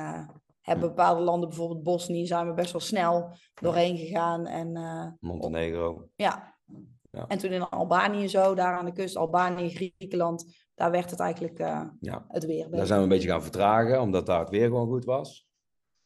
hebben 0.60 0.88
bepaalde 0.88 1.20
landen, 1.22 1.48
bijvoorbeeld 1.48 1.82
Bosnië, 1.82 2.26
zijn 2.26 2.46
we 2.46 2.54
best 2.54 2.72
wel 2.72 2.80
snel 2.80 3.36
doorheen 3.54 3.96
gegaan 3.96 4.46
en 4.46 4.72
Montenegro. 5.20 6.08
ja. 6.14 6.52
Ja. 7.10 7.26
En 7.28 7.38
toen 7.38 7.50
in 7.50 7.62
Albanië 7.68 8.28
zo, 8.28 8.54
daar 8.54 8.76
aan 8.78 8.84
de 8.84 8.92
kust, 8.92 9.16
Albanië, 9.16 9.70
Griekenland, 9.70 10.63
daar 10.74 10.90
werd 10.90 11.10
het 11.10 11.20
eigenlijk 11.20 11.58
eh, 11.58 11.82
Ja, 12.00 12.24
het 12.28 12.44
weer 12.46 12.60
daar 12.60 12.70
beter. 12.70 12.86
zijn 12.86 12.98
we 12.98 13.04
een 13.04 13.10
beetje 13.10 13.28
gaan 13.28 13.42
vertragen, 13.42 14.00
omdat 14.00 14.26
daar 14.26 14.40
het 14.40 14.50
weer 14.50 14.66
gewoon 14.66 14.88
goed 14.88 15.04
was. 15.04 15.48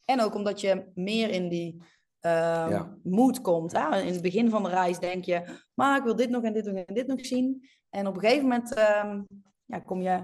En 0.05 0.21
ook 0.21 0.35
omdat 0.35 0.61
je 0.61 0.91
meer 0.93 1.29
in 1.29 1.49
die 1.49 1.81
ehm 2.19 2.69
Ja. 2.69 2.97
mood 3.03 3.41
komt. 3.41 3.71
Hè? 3.71 3.99
In 4.01 4.13
het 4.13 4.21
begin 4.21 4.49
van 4.49 4.63
de 4.63 4.69
reis 4.69 4.99
denk 4.99 5.23
je, 5.23 5.59
maar 5.73 5.97
ik 5.97 6.03
wil 6.03 6.15
dit 6.15 6.29
nog 6.29 6.43
en 6.43 6.53
dit 6.53 6.65
nog 6.65 6.75
en 6.75 6.93
dit 6.93 7.07
nog 7.07 7.25
zien. 7.25 7.69
En 7.89 8.07
op 8.07 8.13
een 8.15 8.19
gegeven 8.21 8.43
moment 8.43 8.73
ehm, 8.73 9.21
ja, 9.65 9.79
kom 9.79 10.01
je, 10.01 10.23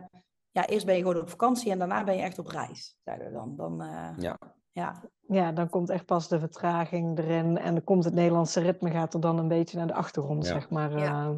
ja, 0.52 0.68
eerst 0.68 0.86
ben 0.86 0.96
je 0.96 1.02
gewoon 1.02 1.22
op 1.22 1.30
vakantie 1.30 1.72
en 1.72 1.80
daarna 1.80 2.04
ben 2.04 2.16
je 2.16 2.22
echt 2.22 2.40
op 2.40 2.48
reis. 2.48 2.98
Zeiden 3.04 3.28
we 3.28 3.34
dan. 3.34 3.56
dan 3.56 3.82
eh, 3.82 4.10
Ja. 4.18 4.38
ja. 4.72 5.02
Ja, 5.28 5.52
dan 5.52 5.70
komt 5.70 5.90
echt 5.90 6.06
pas 6.06 6.28
de 6.28 6.40
vertraging 6.40 7.18
erin 7.20 7.58
en 7.58 7.74
dan 7.74 7.84
komt 7.84 8.04
het 8.04 8.14
Nederlandse 8.14 8.60
ritme 8.62 8.92
gaat 8.92 9.14
er 9.14 9.20
dan 9.20 9.38
een 9.38 9.48
beetje 9.48 9.78
naar 9.78 9.88
de 9.88 9.94
achtergrond, 9.94 10.46
Ja. 10.46 10.52
zeg 10.54 10.70
maar. 10.70 10.98
Ja. 11.00 11.26
eh, 11.26 11.36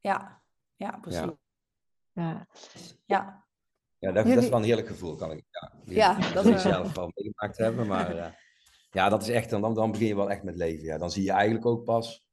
Ja. 0.00 0.42
ja, 0.76 0.98
precies. 1.00 1.20
Ja. 2.12 2.46
Ja. 2.46 2.46
ja. 3.04 3.44
Ja, 3.98 4.12
dat, 4.12 4.26
is 4.26 4.48
wel 4.48 4.58
een 4.58 4.64
heerlijk 4.64 4.86
gevoel, 4.88 5.16
kan 5.16 5.30
ik. 5.30 5.44
Ja, 5.50 5.72
die- 5.84 5.94
Ja, 5.94 6.18
dat 6.34 6.44
is- 6.44 6.62
zelf 6.62 6.94
wel 6.94 7.10
meegemaakt 7.14 7.56
hebben, 7.58 7.86
maar 7.86 8.16
eh, 8.16 8.32
ja, 8.90 9.08
dat 9.08 9.22
is 9.22 9.28
echt, 9.28 9.50
dan, 9.50 9.74
dan 9.74 9.90
begin 9.90 10.06
je 10.06 10.16
wel 10.16 10.30
echt 10.30 10.42
met 10.42 10.56
leven. 10.56 10.84
Ja. 10.84 10.98
Dan 10.98 11.10
zie 11.10 11.22
je 11.22 11.30
eigenlijk 11.32 11.66
ook 11.66 11.84
pas 11.84 12.24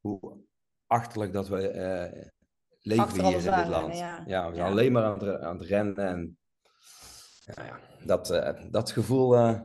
hoe 0.00 0.38
achterlijk 0.86 1.32
dat 1.32 1.48
we 1.48 1.72
uh, 2.14 2.22
leven 2.80 3.04
Achter 3.04 3.24
hier 3.24 3.36
in 3.36 3.54
dit 3.54 3.68
land. 3.68 3.96
ja. 3.98 4.22
Ja, 4.26 4.48
we 4.48 4.54
zijn 4.54 4.66
Ja. 4.66 4.70
alleen 4.72 4.92
maar 4.92 5.04
aan 5.04 5.18
het, 5.24 5.40
aan 5.40 5.58
het 5.58 5.66
rennen. 5.66 5.96
En, 5.96 6.38
ja, 7.44 7.64
ja, 7.64 7.78
dat, 8.04 8.30
eh, 8.30 8.62
dat 8.70 8.90
gevoel... 8.90 9.36
eh, 9.36 9.60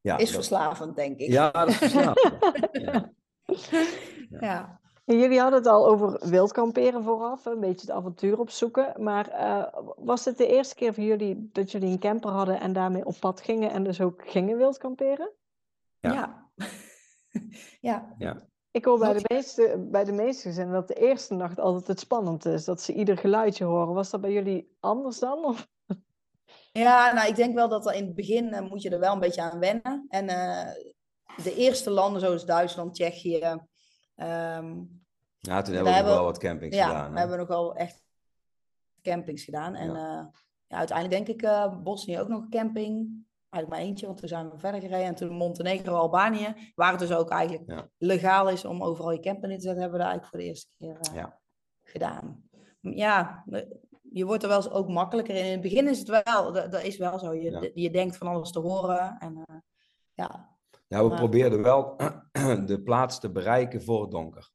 ja, 0.00 0.16
Is 0.16 0.24
dat- 0.26 0.34
verslavend, 0.34 0.96
denk 0.96 1.18
ik. 1.18 1.30
Ja, 1.30 1.50
dat 1.50 1.68
is 1.68 1.76
verslavend. 1.76 2.38
ja. 4.40 4.80
En 5.04 5.18
jullie 5.18 5.40
hadden 5.40 5.58
het 5.58 5.68
al 5.68 5.86
over 5.86 6.28
wild 6.28 6.52
kamperen 6.52 7.02
vooraf, 7.02 7.44
een 7.44 7.60
beetje 7.60 7.86
het 7.86 7.96
avontuur 7.96 8.38
opzoeken. 8.38 9.02
Maar 9.02 9.28
eh, 9.28 9.66
was 9.96 10.24
dit 10.24 10.38
de 10.38 10.46
eerste 10.46 10.74
keer 10.74 10.94
voor 10.94 11.04
jullie 11.04 11.48
dat 11.52 11.70
jullie 11.70 11.90
een 11.90 11.98
camper 11.98 12.30
hadden 12.30 12.60
en 12.60 12.72
daarmee 12.72 13.06
op 13.06 13.16
pad 13.20 13.40
gingen 13.40 13.70
en 13.70 13.84
dus 13.84 14.00
ook 14.00 14.22
gingen 14.30 14.56
wild 14.56 14.78
kamperen? 14.78 15.30
Ja. 16.00 16.42
Ja. 17.80 18.14
ja. 18.18 18.46
Ik 18.70 18.84
hoor 18.84 18.98
bij 18.98 19.12
de, 19.12 19.24
meeste, 19.34 19.86
bij 19.90 20.04
de 20.04 20.12
meeste 20.12 20.48
gezinnen 20.48 20.74
dat 20.74 20.88
de 20.88 20.94
eerste 20.94 21.34
nacht 21.34 21.60
altijd 21.60 21.86
het 21.86 22.00
spannend 22.00 22.44
is. 22.44 22.64
Dat 22.64 22.80
ze 22.80 22.92
ieder 22.92 23.18
geluidje 23.18 23.64
horen. 23.64 23.94
Was 23.94 24.10
dat 24.10 24.20
bij 24.20 24.32
jullie 24.32 24.76
anders 24.80 25.18
dan? 25.18 25.44
Of? 25.44 25.68
Ja, 26.72 27.12
nou, 27.12 27.28
ik 27.28 27.36
denk 27.36 27.54
wel 27.54 27.68
dat 27.68 27.92
in 27.92 28.04
het 28.04 28.14
begin 28.14 28.52
eh, 28.52 28.68
moet 28.68 28.82
je 28.82 28.90
er 28.90 28.98
wel 28.98 29.12
een 29.12 29.20
beetje 29.20 29.42
aan 29.42 29.58
wennen. 29.58 30.06
En 30.08 30.28
eh, 30.28 30.74
de 31.44 31.54
eerste 31.54 31.90
landen 31.90 32.20
zoals 32.20 32.46
Duitsland, 32.46 32.94
Tsjechië. 32.94 33.60
Ehm, 34.14 34.82
Ja, 35.38 35.62
toen 35.62 35.74
We 35.74 35.76
hebben 35.76 35.92
we 35.92 36.00
nog 36.00 36.04
wel 36.08 36.24
wat 36.24 36.38
campings 36.38 36.76
ja, 36.76 36.86
gedaan. 36.86 37.06
we 37.06 37.12
hè. 37.12 37.18
hebben 37.18 37.38
nogal 37.38 37.74
echt 37.76 38.02
campings 39.02 39.44
gedaan. 39.44 39.74
En 39.74 39.86
Ja. 39.92 39.98
ja. 39.98 40.30
ja, 40.66 40.76
uiteindelijk 40.76 41.26
denk 41.26 41.38
ik 41.38 41.46
eh 41.48 41.82
Bosnië 41.82 42.20
ook 42.20 42.28
nog 42.28 42.42
een 42.42 42.50
camping. 42.50 43.22
Eigenlijk 43.50 43.68
maar 43.68 43.90
eentje, 43.90 44.06
want 44.06 44.18
toen 44.18 44.28
zijn 44.28 44.50
we 44.50 44.58
verder 44.58 44.80
gereden. 44.80 45.06
En 45.06 45.14
toen 45.14 45.28
Montenegro, 45.36 45.94
Albanië, 45.94 46.54
waar 46.74 46.90
het 46.90 46.98
dus 47.00 47.12
ook 47.12 47.30
eigenlijk 47.30 47.70
Ja. 47.70 47.88
legaal 47.98 48.48
is 48.48 48.64
om 48.64 48.82
overal 48.82 49.10
je 49.12 49.20
camper 49.20 49.50
in 49.50 49.56
te 49.56 49.62
zetten, 49.62 49.82
hebben 49.82 49.98
we 49.98 50.04
daar 50.04 50.12
eigenlijk 50.14 50.26
voor 50.26 50.38
de 50.38 50.44
eerste 50.44 50.74
keer 50.78 50.96
eh, 51.10 51.14
Ja. 51.14 51.38
gedaan. 51.82 52.48
Ja, 52.80 53.44
je 54.10 54.24
wordt 54.24 54.42
er 54.42 54.48
wel 54.48 54.56
eens 54.58 54.70
ook 54.70 54.88
makkelijker 54.88 55.34
in. 55.34 55.44
In 55.44 55.50
het 55.52 55.60
begin 55.60 55.88
is 55.88 55.98
het 55.98 56.08
wel, 56.24 56.52
dat, 56.52 56.72
dat 56.72 56.82
is 56.82 56.96
wel 56.96 57.18
zo. 57.18 57.34
Je, 57.34 57.50
Ja. 57.50 57.70
je 57.74 57.90
denkt 57.90 58.16
van 58.16 58.26
alles 58.26 58.50
te 58.50 58.58
horen. 58.60 59.16
En 59.18 59.42
eh, 59.46 59.56
ja, 60.14 60.53
Ja, 60.86 61.08
we 61.08 61.14
probeerden 61.14 61.62
wel 61.62 61.96
de 62.66 62.80
plaats 62.84 63.20
te 63.20 63.30
bereiken 63.30 63.82
voor 63.82 64.02
het 64.02 64.10
donker. 64.10 64.50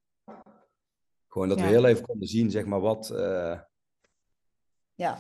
Gewoon 1.28 1.50
dat 1.50 1.60
we 1.60 1.66
heel 1.66 1.86
even 1.86 2.06
konden 2.06 2.28
zien, 2.28 2.52
zeg 2.52 2.66
maar, 2.66 2.80
wat, 2.80 3.10
eh, 3.10 3.60
ja, 4.96 5.18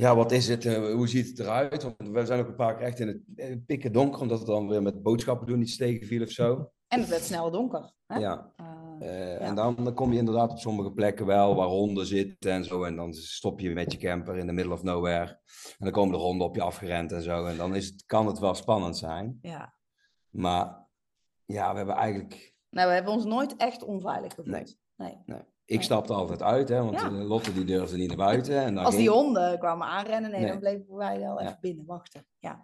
ja, 0.00 0.14
wat 0.14 0.32
is 0.32 0.48
het, 0.48 0.64
eh, 0.64 0.92
hoe 0.92 1.08
ziet 1.08 1.28
het 1.28 1.38
eruit? 1.38 1.82
Want 1.82 1.96
we 1.98 2.26
zijn 2.26 2.40
ook 2.40 2.48
een 2.48 2.54
paar 2.54 2.76
keer 2.76 2.86
echt 2.86 2.98
in 2.98 3.08
het 3.08 3.20
eh, 3.36 3.56
pikken 3.66 3.92
donker, 3.92 4.20
omdat 4.20 4.38
het 4.38 4.46
dan 4.46 4.68
weer 4.68 4.82
met 4.82 5.02
boodschappen 5.02 5.46
doen 5.46 5.60
iets 5.60 5.76
tegenviel 5.76 6.22
of 6.22 6.30
zo. 6.30 6.72
en 6.88 7.00
het 7.00 7.08
werd 7.08 7.22
snel 7.22 7.50
donker. 7.50 7.92
Hè? 8.06 8.18
Ja. 8.18 8.52
Ja. 8.56 9.38
En 9.38 9.54
dan, 9.54 9.94
kom 9.94 10.12
je 10.12 10.18
inderdaad 10.18 10.50
op 10.50 10.58
sommige 10.58 10.92
plekken 10.92 11.26
wel 11.26 11.54
waar 11.54 11.66
honden 11.66 12.06
zitten 12.06 12.52
en 12.52 12.64
zo. 12.64 12.84
En 12.84 12.96
dan 12.96 13.14
stop 13.14 13.60
je 13.60 13.70
met 13.70 13.92
je 13.92 13.98
camper 13.98 14.36
in 14.36 14.46
the 14.46 14.52
middle 14.52 14.72
of 14.72 14.82
nowhere. 14.82 15.26
En 15.78 15.84
dan 15.84 15.90
komen 15.90 16.12
de 16.12 16.24
honden 16.24 16.46
op 16.46 16.54
je 16.54 16.62
afgerend 16.62 17.12
en 17.12 17.22
zo. 17.22 17.44
En 17.44 17.56
dan 17.56 17.74
is 17.74 17.86
het, 17.86 18.04
kan 18.06 18.26
het 18.26 18.38
wel 18.38 18.54
spannend 18.54 18.96
zijn. 18.96 19.38
ja. 19.42 19.78
Maar 20.30 20.86
ja, 21.44 21.70
we 21.70 21.76
hebben 21.76 21.94
eigenlijk 21.94 22.54
Nou, 22.70 22.88
we 22.88 22.94
hebben 22.94 23.12
ons 23.12 23.24
nooit 23.24 23.56
echt 23.56 23.82
onveilig 23.84 24.34
gevoeld. 24.34 24.46
Nee. 24.96 25.16
nee. 25.26 25.38
Ik 25.64 25.76
Nee. 25.76 25.82
stapte 25.84 26.12
altijd 26.12 26.42
uit, 26.42 26.68
hè, 26.68 26.82
want 26.84 27.00
Ja. 27.00 27.06
eh, 27.06 27.12
Lotte 27.28 27.52
die 27.52 27.64
durfde 27.64 27.96
niet 27.96 28.08
naar 28.08 28.16
buiten. 28.16 28.58
En 28.64 28.74
dan 28.74 28.84
Als 28.84 28.96
die 28.96 29.10
honden 29.10 29.58
kwamen 29.58 29.86
aanrennen, 29.86 30.30
nee, 30.30 30.46
dan 30.46 30.58
bleven 30.58 30.94
wij 30.96 31.18
wel 31.18 31.40
Ja. 31.40 31.46
even 31.46 31.58
binnen 31.60 31.86
wachten. 31.86 32.26
Ja. 32.38 32.62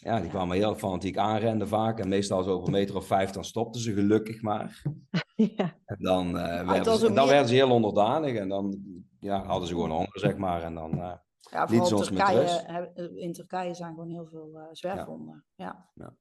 Ja, 0.00 0.20
die 0.20 0.30
kwamen 0.30 0.56
heel 0.56 0.74
fanatiek 0.74 1.16
aanrenden 1.16 1.68
vaak. 1.68 1.98
En 1.98 2.08
meestal 2.08 2.42
zo 2.42 2.56
op 2.56 2.66
een 2.66 2.72
meter 2.72 2.96
of 2.96 3.06
vijf, 3.06 3.30
dan 3.30 3.44
stopten 3.44 3.80
ze 3.80 3.92
gelukkig 3.92 4.42
maar. 4.42 4.82
ja. 5.56 5.74
En 5.84 5.96
dan, 5.98 6.34
het 6.34 6.66
werden, 6.66 6.98
ze, 6.98 7.04
dan 7.04 7.14
meer- 7.14 7.26
werden 7.26 7.48
ze 7.48 7.54
heel 7.54 7.70
onderdanig. 7.70 8.34
En 8.36 8.48
dan 8.48 8.78
ja, 9.20 9.44
hadden 9.44 9.68
ze 9.68 9.74
gewoon 9.74 9.90
honger, 9.90 10.18
zeg 10.18 10.36
maar. 10.36 10.62
En 10.62 10.74
dan, 10.74 10.92
eh, 11.00 11.12
Ja, 11.50 11.64
Lieten 11.64 11.86
ze 11.88 11.96
ons 11.96 12.10
met 12.10 12.18
Turkije, 12.18 12.40
rust. 12.40 12.66
hebben- 12.66 13.16
in 13.18 13.32
Turkije 13.32 13.74
zijn 13.74 13.90
gewoon 13.94 14.08
heel 14.10 14.26
veel 14.26 14.50
eh 14.58 14.66
zwerfhonden. 14.72 15.44
Ja. 15.54 15.88
Ja. 15.94 16.14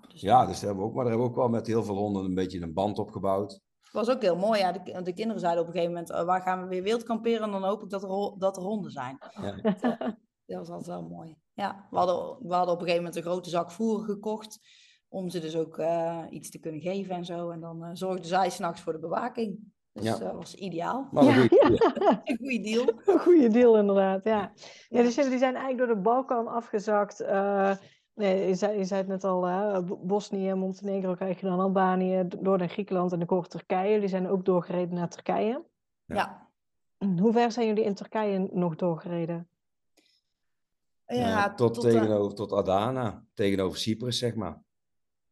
Ja, 0.00 0.08
dus 0.08 0.20
ja, 0.20 0.46
dus 0.46 0.54
daar 0.60 0.64
hebben 0.68 0.84
we 0.84 0.90
ook, 0.90 0.94
maar 0.94 1.04
daar 1.04 1.12
hebben 1.12 1.30
we 1.32 1.38
ook 1.38 1.42
wel 1.42 1.48
met 1.58 1.66
heel 1.66 1.84
veel 1.84 1.96
honden 1.96 2.24
een 2.24 2.34
beetje 2.34 2.60
een 2.60 2.72
band 2.72 2.98
opgebouwd. 2.98 3.52
Het 3.82 3.92
was 3.92 4.10
ook 4.10 4.22
heel 4.22 4.36
mooi. 4.36 4.58
Ja. 4.60 4.72
De, 4.72 5.02
de 5.02 5.12
kinderen 5.12 5.40
zeiden 5.40 5.60
op 5.62 5.66
een 5.68 5.72
gegeven 5.74 5.94
moment, 5.94 6.10
eh, 6.12 6.24
waar 6.24 6.42
gaan 6.42 6.60
we 6.62 6.66
weer 6.68 6.82
wild 6.82 7.02
kamperen? 7.02 7.42
En 7.42 7.50
dan 7.50 7.64
hoop 7.64 7.82
ik 7.82 7.90
dat 7.90 8.02
er, 8.02 8.34
dat 8.38 8.56
er 8.56 8.62
honden 8.62 8.90
zijn. 8.90 9.18
Ja. 9.40 9.54
Dat 10.46 10.58
was 10.58 10.68
altijd 10.76 10.86
wel 11.00 11.08
mooi. 11.08 11.36
Ja, 11.54 11.86
we 11.90 11.96
hadden, 11.96 12.16
we 12.48 12.54
hadden 12.54 12.74
op 12.74 12.80
een 12.80 12.86
gegeven 12.86 12.96
moment 13.04 13.16
een 13.16 13.22
grote 13.30 13.50
zak 13.50 13.70
voer 13.70 14.04
gekocht. 14.04 14.58
Om 15.08 15.28
ze 15.30 15.40
dus 15.40 15.56
ook 15.56 15.78
eh, 15.78 16.18
iets 16.30 16.50
te 16.50 16.58
kunnen 16.58 16.80
geven 16.80 17.14
en 17.14 17.24
zo. 17.24 17.50
En 17.50 17.60
dan 17.60 17.84
eh 17.84 17.90
zorgden 17.92 18.24
zij 18.26 18.50
s'nachts 18.50 18.80
voor 18.80 18.92
de 18.92 18.98
bewaking. 18.98 19.58
Dus 19.92 20.04
Ja. 20.04 20.18
dat 20.18 20.32
was 20.32 20.54
ideaal. 20.54 21.08
Maar 21.10 21.24
een 21.24 21.48
Ja. 21.50 21.68
Een 22.24 22.36
goede 22.38 22.60
deal. 22.60 22.88
Een 23.04 23.18
goede 23.20 23.48
deal 23.48 23.78
inderdaad, 23.78 24.24
ja. 24.24 24.52
Ja, 24.88 25.02
dus 25.02 25.14
jullie 25.14 25.38
zijn 25.38 25.54
eigenlijk 25.54 25.86
door 25.86 25.96
de 25.96 26.02
Balkan 26.02 26.46
afgezakt. 26.46 27.20
eh, 27.20 27.76
je, 28.14 28.54
zei, 28.54 28.78
je 28.78 28.84
zei 28.84 29.00
het 29.00 29.08
net 29.08 29.24
al, 29.24 29.44
hè, 29.44 29.82
Bo- 29.82 29.96
Bosnië, 29.96 30.54
Montenegro 30.54 31.14
krijg 31.14 31.40
je 31.40 31.46
dan 31.46 31.60
Albanië, 31.60 32.24
door 32.40 32.58
naar 32.58 32.68
Griekenland 32.68 33.12
en 33.12 33.18
dan 33.18 33.26
kort 33.26 33.50
Turkije. 33.50 33.92
Jullie 33.92 34.08
zijn 34.08 34.28
ook 34.28 34.44
doorgereden 34.44 34.94
naar 34.94 35.08
Turkije. 35.08 35.64
Ja. 36.04 36.14
Ja. 36.14 36.50
Hoe 37.20 37.32
ver 37.32 37.52
zijn 37.52 37.66
jullie 37.66 37.84
in 37.84 37.94
Turkije 37.94 38.48
nog 38.52 38.76
doorgereden? 38.76 39.48
Ja, 41.06 41.54
tot, 41.54 41.74
tot, 41.74 41.84
eh, 41.84 41.90
tegenover, 41.92 42.34
tot 42.34 42.52
Adana, 42.52 43.24
tegenover 43.34 43.78
Cyprus, 43.78 44.18
zeg 44.18 44.34
maar. 44.34 44.62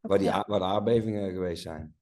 Waar, 0.01 0.19
die, 0.19 0.27
Ja. 0.27 0.45
waar 0.47 0.59
de 0.59 0.65
aardbevingen 0.65 1.31
geweest 1.33 1.63
zijn. 1.63 1.95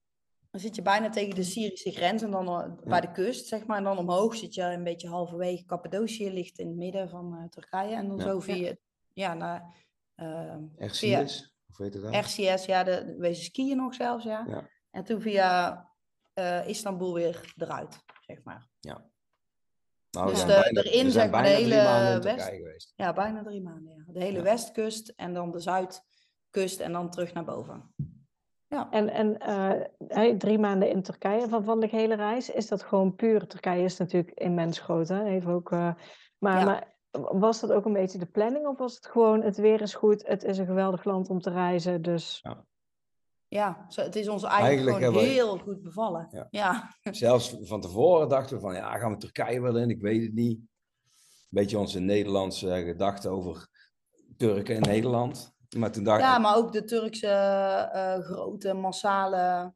Dan 0.51 0.61
zit 0.61 0.77
je 0.77 0.83
bijna 0.83 1.11
tegen 1.11 1.35
de 1.35 1.43
Syrische 1.43 1.91
grens 1.91 2.23
en 2.23 2.31
dan 2.31 2.49
eh, 2.49 2.71
bij 2.85 3.01
de 3.01 3.13
kust, 3.13 3.47
zeg 3.47 3.67
maar. 3.67 3.77
En 3.79 3.85
dan 3.85 3.99
omhoog 3.99 4.35
zit 4.35 4.55
je 4.55 4.63
een 4.63 4.85
beetje 4.85 5.09
halverwege 5.09 5.65
Cappadocië, 5.65 6.31
ligt 6.33 6.59
in 6.59 6.67
het 6.67 6.77
midden 6.77 7.09
van 7.09 7.37
eh, 7.37 7.49
Turkije. 7.49 7.95
En 7.95 8.09
dan 8.09 8.17
Ja. 8.17 8.23
zo 8.23 8.41
via, 8.41 8.75
ja, 9.13 9.35
naar 9.35 9.75
ehm 10.19 10.63
Erciyes, 10.77 11.57
of 11.71 11.77
weet 11.79 11.93
je 11.93 12.01
dat? 12.01 12.15
RCS, 12.15 12.65
ja, 12.65 12.85
de, 12.85 13.15
wezen 13.19 13.45
skiën 13.45 13.77
nog 13.77 13.95
zelfs, 13.95 14.25
ja. 14.25 14.45
Ja. 14.49 14.69
En 14.91 15.05
toen 15.05 15.21
via 15.21 15.87
eh, 16.35 16.69
Istanbul 16.69 17.15
weer 17.15 17.53
eruit, 17.57 17.99
zeg 18.27 18.43
maar. 18.45 18.69
Nou, 20.11 20.27
we 20.27 20.31
Dus 20.31 20.41
zijn 20.41 20.49
de- 20.49 20.71
bijna, 20.73 20.81
erin, 20.91 21.05
we 21.05 21.11
zijn 21.11 21.31
bijna 21.31 21.49
de 21.49 21.55
drie 21.55 21.65
hele 21.73 21.83
maanden 21.85 22.13
in 22.15 22.21
West- 22.23 22.37
Turkije 22.39 22.57
geweest. 22.63 22.93
Ja, 22.97 23.13
bijna 23.13 23.43
drie 23.43 23.63
maanden, 23.63 23.95
ja. 23.95 24.13
De 24.13 24.21
hele 24.21 24.37
Ja. 24.37 24.43
westkust 24.43 25.09
en 25.17 25.35
dan 25.35 25.51
de 25.51 25.59
zuidkust 25.61 26.81
en 26.81 26.93
dan 26.93 27.11
terug 27.11 27.33
naar 27.33 27.45
boven. 27.45 27.95
Ja. 28.69 28.91
En, 28.91 29.09
en 29.09 29.39
eh, 29.39 29.73
hey, 30.09 30.37
drie 30.37 30.59
maanden 30.59 30.91
in 30.91 31.03
Turkije 31.03 31.49
van, 31.49 31.65
van 31.65 31.81
de 31.81 31.87
hele 31.91 32.15
reis, 32.15 32.51
is 32.51 32.69
dat 32.69 32.83
gewoon 32.83 33.15
puur? 33.15 33.47
Turkije 33.47 33.85
is 33.85 33.97
natuurlijk 33.97 34.39
immens 34.39 34.79
groot, 34.79 35.09
hè? 35.09 35.25
Even 35.25 35.53
ook, 35.53 35.73
eh, 35.73 35.95
maar, 36.39 36.59
Ja. 36.59 36.65
maar 36.65 36.97
was 37.11 37.61
dat 37.61 37.73
ook 37.73 37.85
een 37.85 37.93
beetje 37.93 38.19
de 38.19 38.27
planning 38.27 38.67
of 38.67 38.79
was 38.79 38.95
het 38.95 39.07
gewoon 39.07 39.43
het 39.43 39.57
weer 39.57 39.81
is 39.81 39.95
goed, 39.95 40.27
het 40.27 40.45
is 40.45 40.59
een 40.59 40.67
geweldig 40.67 41.05
land 41.05 41.29
om 41.31 41.41
te 41.41 41.51
reizen, 41.51 42.03
dus... 42.03 42.43
Ja, 43.51 43.85
zo, 43.89 44.01
het 44.03 44.17
is 44.17 44.29
ons 44.29 44.43
eigenlijk, 44.43 44.69
Eigenlijk 44.75 44.97
gewoon 44.97 45.15
hebben 45.15 45.35
we- 45.35 45.43
heel 45.43 45.59
goed 45.59 45.83
bevallen. 45.83 46.29
Ja. 46.31 46.47
ja. 46.51 46.95
Zelfs 47.13 47.57
van 47.61 47.81
tevoren 47.81 48.29
dachten 48.29 48.57
we 48.57 48.63
van, 48.63 48.75
ja, 48.75 48.99
gaan 48.99 49.13
we 49.13 49.17
Turkije 49.19 49.61
wel 49.61 49.77
in? 49.77 49.91
Ik 49.91 50.01
weet 50.01 50.23
het 50.23 50.35
niet. 50.35 50.59
Een 50.59 50.69
beetje 51.49 51.79
onze 51.79 52.01
Nederlandse 52.01 52.83
gedachten 52.87 53.31
over 53.31 53.69
Turken 54.37 54.75
in 54.75 54.81
Nederland. 54.81 55.53
Maar 55.77 55.91
toen 55.93 56.05
dacht 56.05 56.21
Ja, 56.21 56.37
ik, 56.37 56.43
maar 56.43 56.57
ook 56.57 56.73
de 56.73 56.85
Turkse 56.85 57.27
eh, 57.27 58.19
grote, 58.19 58.73
massale... 58.75 59.73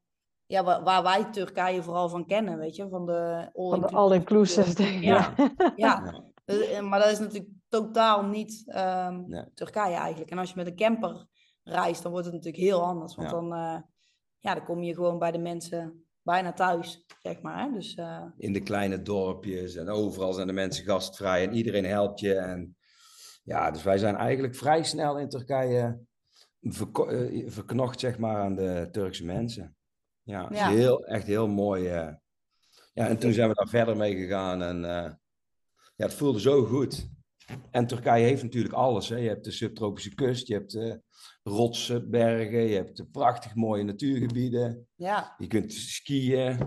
Ja, 0.47 0.65
waar, 0.65 0.83
waar 0.83 1.03
wij 1.03 1.25
Turkije 1.31 1.83
vooral 1.83 2.09
van 2.09 2.27
kennen, 2.27 2.59
weet 2.59 2.77
je? 2.77 2.89
Van 2.89 3.07
de 3.07 3.49
Van 3.53 3.81
de 3.81 3.89
all-inclusive-. 3.89 4.83
Ja. 5.01 5.35
Ja, 5.37 5.63
Ja. 5.77 6.25
Eh, 6.45 6.81
maar 6.81 6.99
dat 7.01 7.11
is 7.11 7.19
natuurlijk 7.19 7.51
totaal 7.69 8.25
niet 8.25 8.63
ehm, 8.67 9.23
Nee. 9.27 9.45
Turkije 9.55 9.95
eigenlijk. 9.95 10.31
En 10.31 10.39
als 10.39 10.49
je 10.51 10.57
met 10.57 10.67
een 10.67 10.77
camper 10.77 11.27
reist, 11.63 12.03
dan 12.03 12.11
wordt 12.13 12.27
het 12.27 12.35
natuurlijk 12.35 12.63
heel 12.63 12.83
anders. 12.85 13.15
Want 13.15 13.31
Ja. 13.31 13.35
dan, 13.35 13.53
eh, 13.53 13.81
ja, 14.39 14.55
dan 14.55 14.65
kom 14.65 14.83
je 14.83 14.95
gewoon 14.95 15.19
bij 15.19 15.31
de 15.33 15.39
mensen 15.39 16.07
bijna 16.23 16.53
thuis, 16.53 17.05
zeg 17.23 17.41
maar. 17.41 17.63
Hè? 17.65 17.73
Dus 17.73 17.95
eh, 17.95 18.25
in 18.37 18.53
de 18.53 18.63
kleine 18.63 19.03
dorpjes 19.03 19.75
en 19.75 19.89
overal 19.89 20.33
zijn 20.33 20.47
de 20.47 20.53
mensen 20.53 20.85
gastvrij 20.85 21.47
en 21.49 21.55
iedereen 21.55 21.85
helpt 21.85 22.21
je. 22.21 22.35
En 22.35 22.77
ja, 23.43 23.71
dus 23.71 23.83
wij 23.83 23.99
zijn 23.99 24.17
eigenlijk 24.17 24.55
vrij 24.57 24.83
snel 24.85 25.19
in 25.19 25.29
Turkije 25.29 25.99
eh, 26.61 27.45
verknocht, 27.47 28.01
zeg 28.01 28.19
maar, 28.19 28.37
aan 28.43 28.55
de 28.55 28.89
Turkse 28.93 29.25
mensen. 29.25 29.77
Ja, 30.23 30.51
is 30.51 30.59
Ja. 30.59 30.69
heel, 30.71 31.05
echt 31.05 31.27
heel 31.27 31.49
mooi. 31.49 31.89
eh. 31.89 32.15
Ja, 32.95 33.09
en 33.09 33.19
toen 33.19 33.33
zijn 33.33 33.49
we 33.49 33.55
daar 33.55 33.69
verder 33.69 33.97
mee 33.97 34.17
gegaan 34.17 34.63
en 34.63 34.85
eh, 34.85 35.13
ja, 36.03 36.09
het 36.09 36.17
voelde 36.17 36.41
zo 36.41 36.65
goed. 36.65 37.09
En 37.71 37.87
Turkije 37.87 38.25
heeft 38.25 38.43
natuurlijk 38.43 38.75
alles. 38.75 39.09
Hè. 39.09 39.17
Je 39.17 39.29
hebt 39.29 39.45
de 39.45 39.51
subtropische 39.51 40.15
kust, 40.15 40.49
je 40.49 40.55
hebt 40.55 40.75
eh, 40.75 40.95
rotsen, 41.43 42.11
bergen, 42.11 42.63
je 42.63 42.75
hebt 42.75 42.97
de 42.97 43.07
prachtig 43.07 43.55
mooie 43.55 43.83
natuurgebieden. 43.85 44.89
ja, 44.95 45.35
Je 45.39 45.47
kunt 45.47 45.73
skiën. 45.73 46.59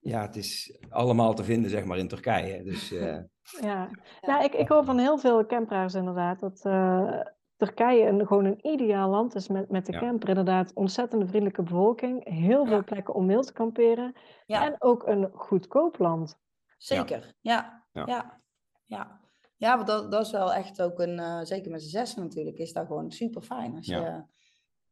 Ja, 0.00 0.20
het 0.20 0.36
is 0.36 0.78
allemaal 0.88 1.34
te 1.34 1.44
vinden, 1.44 1.70
zeg 1.70 1.84
maar, 1.84 1.98
in 1.98 2.08
Turkije. 2.08 2.62
Dus 2.62 2.92
eh, 2.92 3.18
Ja, 3.60 3.90
nou, 4.20 4.44
ik, 4.44 4.54
ik 4.54 4.68
hoor 4.68 4.84
van 4.84 4.98
heel 4.98 5.18
veel 5.18 5.46
camperaars 5.46 5.94
inderdaad 5.94 6.40
dat, 6.40 6.60
eh, 6.64 7.20
Turkije 7.56 8.06
een, 8.06 8.26
gewoon 8.26 8.44
een 8.44 8.66
ideaal 8.66 9.10
land 9.10 9.34
is 9.34 9.48
met, 9.48 9.70
met 9.70 9.86
de 9.86 9.92
Ja. 9.92 9.98
camper. 9.98 10.28
Inderdaad, 10.28 10.72
ontzettend 10.74 11.28
vriendelijke 11.28 11.62
bevolking. 11.62 12.28
Heel 12.28 12.66
veel 12.66 12.76
Ja. 12.76 12.82
plekken 12.82 13.14
om 13.14 13.26
wild 13.26 13.46
te 13.46 13.52
kamperen. 13.52 14.14
Ja. 14.46 14.64
En 14.66 14.76
ook 14.78 15.06
een 15.06 15.30
goedkoop 15.32 15.98
land. 15.98 16.38
Zeker, 16.78 17.34
ja. 17.40 17.85
Ja. 17.96 18.04
Ja, 18.06 18.40
ja. 18.84 19.20
ja. 19.56 19.74
want 19.76 19.86
dat, 19.88 20.10
dat 20.10 20.24
is 20.26 20.30
wel 20.32 20.52
echt 20.52 20.82
ook 20.82 20.98
een, 21.00 21.18
eh, 21.18 21.40
zeker 21.42 21.70
met 21.70 21.82
z'n 21.82 21.88
zessen 21.88 22.22
natuurlijk, 22.22 22.58
is 22.58 22.72
dat 22.72 22.86
gewoon 22.86 23.10
super 23.10 23.42
fijn. 23.42 23.76
Als 23.76 23.86
Ja. 23.86 23.98
je, 24.00 24.24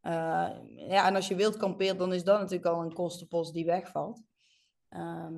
eh, 0.00 0.88
ja, 0.88 1.06
en 1.06 1.14
als 1.14 1.28
je 1.28 1.34
wild 1.34 1.56
kampeert, 1.56 1.98
dan 1.98 2.12
is 2.12 2.24
dat 2.24 2.38
natuurlijk 2.38 2.66
al 2.76 2.82
een 2.82 2.92
kostenpost 2.92 3.52
die 3.52 3.64
wegvalt. 3.66 4.22
Ehm, 4.88 5.34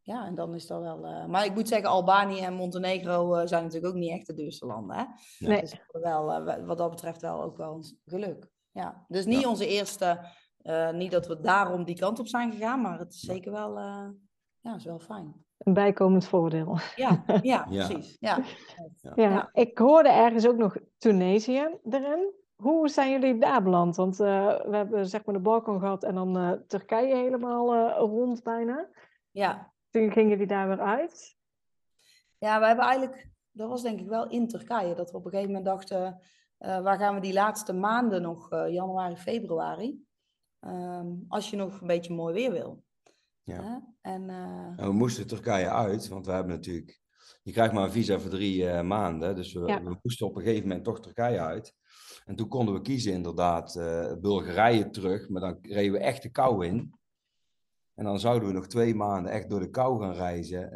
ja, 0.00 0.26
en 0.26 0.34
dan 0.34 0.54
is 0.54 0.66
dat 0.66 0.80
wel. 0.82 1.06
eh, 1.06 1.26
maar 1.26 1.44
ik 1.44 1.54
moet 1.54 1.68
zeggen, 1.68 1.88
Albanië 1.88 2.40
en 2.40 2.54
Montenegro 2.54 3.46
zijn 3.46 3.62
natuurlijk 3.64 3.92
ook 3.94 4.00
niet 4.00 4.10
echt 4.12 4.26
de 4.26 4.34
duurste 4.34 4.66
landen. 4.66 4.96
Hè? 4.96 5.04
Nee. 5.38 5.60
Dus 5.60 5.74
wel, 5.92 6.24
wa- 6.24 6.64
wat 6.64 6.78
dat 6.78 6.90
betreft 6.90 7.20
wel 7.20 7.42
ook 7.42 7.56
wel 7.56 7.72
ons 7.72 7.94
geluk. 8.04 8.50
Ja. 8.72 9.04
Dus 9.08 9.24
niet 9.24 9.40
Ja. 9.40 9.48
onze 9.48 9.66
eerste, 9.66 10.20
niet 10.92 11.10
dat 11.10 11.26
we 11.26 11.40
daarom 11.40 11.84
die 11.84 11.98
kant 11.98 12.18
op 12.18 12.28
zijn 12.28 12.52
gegaan, 12.52 12.80
maar 12.80 12.98
het 12.98 13.12
is 13.14 13.20
zeker 13.20 13.52
wel, 13.52 13.78
ja, 14.60 14.74
is 14.76 14.84
wel 14.84 14.98
fijn. 14.98 15.45
Een 15.58 15.72
bijkomend 15.74 16.26
voordeel. 16.26 16.78
Ja, 16.96 17.22
ja, 17.42 17.66
Ja. 17.70 17.86
precies. 17.86 18.16
Ja. 18.20 18.38
Ja, 19.02 19.12
Ja. 19.14 19.50
ik 19.52 19.78
hoorde 19.78 20.08
ergens 20.08 20.46
ook 20.48 20.56
nog 20.56 20.76
Tunesië 20.98 21.68
erin. 21.90 22.32
Hoe 22.56 22.88
zijn 22.88 23.10
jullie 23.10 23.38
daar 23.38 23.62
beland? 23.62 23.96
Want 23.96 24.20
eh, 24.20 24.60
we 24.64 24.76
hebben 24.76 25.06
zeg 25.06 25.24
maar 25.24 25.34
de 25.34 25.40
Balkan 25.40 25.80
gehad 25.80 26.04
en 26.04 26.14
dan 26.14 26.36
eh, 26.38 26.52
Turkije 26.66 27.14
helemaal 27.16 27.74
eh, 27.74 27.96
rond 27.98 28.42
bijna. 28.42 28.88
ja. 29.30 29.74
Toen 29.90 30.12
gingen 30.12 30.30
jullie 30.30 30.46
daar 30.46 30.68
weer 30.68 30.80
uit. 30.80 31.36
Ja, 32.38 32.60
we 32.60 32.66
hebben 32.66 32.84
eigenlijk, 32.84 33.30
dat 33.50 33.68
was 33.68 33.82
denk 33.82 34.00
ik 34.00 34.08
wel 34.08 34.28
in 34.28 34.48
Turkije, 34.48 34.94
dat 34.94 35.10
we 35.10 35.16
op 35.16 35.24
een 35.24 35.30
gegeven 35.30 35.52
moment 35.52 35.70
dachten, 35.70 36.20
eh, 36.58 36.80
waar 36.80 36.98
gaan 36.98 37.14
we 37.14 37.20
die 37.20 37.32
laatste 37.32 37.72
maanden 37.72 38.22
nog, 38.22 38.50
eh, 38.52 38.72
januari, 38.72 39.16
februari, 39.16 40.04
Ehm, 40.60 41.06
als 41.28 41.50
je 41.50 41.56
nog 41.56 41.80
een 41.80 41.86
beetje 41.86 42.14
mooi 42.14 42.34
weer 42.34 42.50
wil. 42.52 42.82
Ja. 43.46 43.82
En 44.00 44.30
eh, 44.30 44.72
En 44.76 44.86
we 44.86 44.92
moesten 44.92 45.26
Turkije 45.26 45.70
uit, 45.70 46.08
want 46.08 46.26
we 46.26 46.32
hebben 46.32 46.52
natuurlijk... 46.52 47.00
Je 47.42 47.52
krijgt 47.52 47.72
maar 47.72 47.84
een 47.84 47.90
visa 47.90 48.18
voor 48.18 48.30
drie 48.30 48.68
eh, 48.68 48.82
maanden, 48.82 49.34
dus 49.36 49.52
we, 49.52 49.66
Ja. 49.66 49.82
we 49.82 49.98
moesten 50.02 50.26
op 50.26 50.36
een 50.36 50.42
gegeven 50.42 50.68
moment 50.68 50.84
toch 50.84 51.00
Turkije 51.00 51.40
uit. 51.40 51.74
En 52.24 52.36
toen 52.36 52.48
konden 52.48 52.74
we 52.74 52.80
kiezen 52.80 53.12
inderdaad 53.12 53.76
eh, 53.76 54.12
Bulgarije 54.20 54.90
terug, 54.90 55.28
maar 55.28 55.40
dan 55.40 55.58
reden 55.62 55.92
we 55.92 55.98
echt 55.98 56.22
de 56.22 56.30
kou 56.30 56.66
in. 56.66 56.94
En 57.94 58.04
dan 58.04 58.20
zouden 58.20 58.48
we 58.48 58.54
nog 58.54 58.66
twee 58.66 58.94
maanden 58.94 59.32
echt 59.32 59.50
door 59.50 59.60
de 59.60 59.70
kou 59.70 60.00
gaan 60.00 60.14
reizen. 60.14 60.72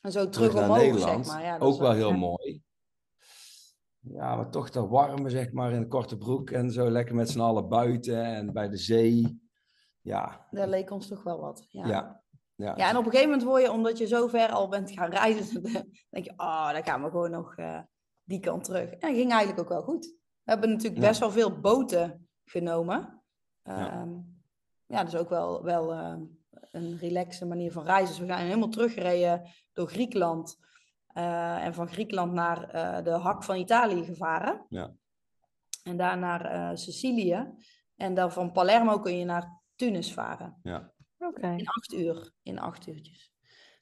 en 0.00 0.12
zo 0.12 0.28
terug 0.28 0.30
terug 0.30 0.54
naar 0.54 0.62
omhoog, 0.64 0.78
Nederland. 0.78 1.26
zeg 1.26 1.34
maar. 1.34 1.44
Ja, 1.44 1.58
dat 1.58 1.68
ook 1.68 1.78
wel 1.78 1.92
heel 1.92 2.10
ja. 2.10 2.16
mooi. 2.16 2.62
Ja, 4.00 4.36
maar 4.36 4.50
toch 4.50 4.70
dat 4.70 4.88
warme, 4.88 5.30
zeg 5.30 5.52
maar, 5.52 5.72
in 5.72 5.76
een 5.76 5.88
korte 5.88 6.18
broek 6.18 6.50
en 6.50 6.70
zo 6.70 6.90
lekker 6.90 7.14
met 7.14 7.30
z'n 7.30 7.40
allen 7.40 7.68
buiten 7.68 8.24
en 8.24 8.52
bij 8.52 8.68
de 8.68 8.76
zee. 8.76 9.40
Ja, 10.02 10.46
Dat 10.50 10.68
leek 10.68 10.90
ons 10.90 11.08
toch 11.08 11.22
wel 11.22 11.40
wat. 11.40 11.66
Ja. 11.68 11.86
ja, 11.86 12.22
ja. 12.54 12.74
Ja, 12.76 12.88
en 12.88 12.96
op 12.96 13.04
een 13.04 13.10
gegeven 13.10 13.30
moment 13.30 13.48
word 13.48 13.62
je, 13.62 13.70
omdat 13.70 13.98
je 13.98 14.06
zo 14.06 14.26
ver 14.26 14.48
al 14.50 14.68
bent 14.68 14.90
gaan 14.90 15.10
reizen, 15.10 15.62
denk 16.10 16.24
je, 16.24 16.32
ah, 16.36 16.72
dan 16.72 16.84
gaan 16.84 17.02
we 17.02 17.10
gewoon 17.10 17.30
nog 17.30 17.56
eh, 17.56 17.80
die 18.24 18.40
kant 18.40 18.64
terug. 18.64 18.90
En 18.90 18.98
dat 19.08 19.16
ging 19.18 19.30
eigenlijk 19.30 19.60
ook 19.60 19.68
wel 19.68 19.82
goed. 19.82 20.04
We 20.42 20.50
hebben 20.50 20.70
natuurlijk 20.70 21.00
best 21.00 21.20
wel 21.20 21.30
veel 21.30 21.60
boten 21.60 22.28
genomen. 22.44 23.22
Ja. 23.62 23.92
Ehm, 23.92 24.12
ja, 24.86 24.98
dat 25.04 25.12
is 25.12 25.16
ook 25.18 25.28
wel, 25.28 25.62
wel 25.62 25.92
eh, 25.92 26.14
een 26.70 26.98
relaxe 26.98 27.46
manier 27.46 27.72
van 27.72 27.84
reizen. 27.84 28.08
Dus 28.08 28.18
we 28.18 28.26
zijn 28.26 28.46
helemaal 28.46 28.68
teruggereden 28.68 29.42
door 29.72 29.88
Griekenland. 29.88 30.58
eh, 31.06 31.64
en 31.64 31.74
van 31.74 31.88
Griekenland 31.88 32.32
naar 32.32 32.68
eh, 32.70 33.04
de 33.04 33.10
hak 33.10 33.44
van 33.44 33.56
Italië 33.56 34.04
gevaren. 34.04 34.66
Ja. 34.68 34.92
En 35.82 35.96
daar 35.96 36.18
naar 36.18 36.78
Sicilië. 36.78 37.54
En 37.96 38.14
dan 38.14 38.32
van 38.32 38.52
Palermo 38.52 38.98
kun 38.98 39.18
je 39.18 39.24
naar 39.24 39.61
Tunis 39.82 40.12
varen. 40.12 40.56
Oké. 41.18 41.46
In 41.56 41.66
acht 41.68 41.92
uur. 41.92 42.32
In 42.42 42.58
acht 42.58 42.86
uurtjes. 42.86 43.32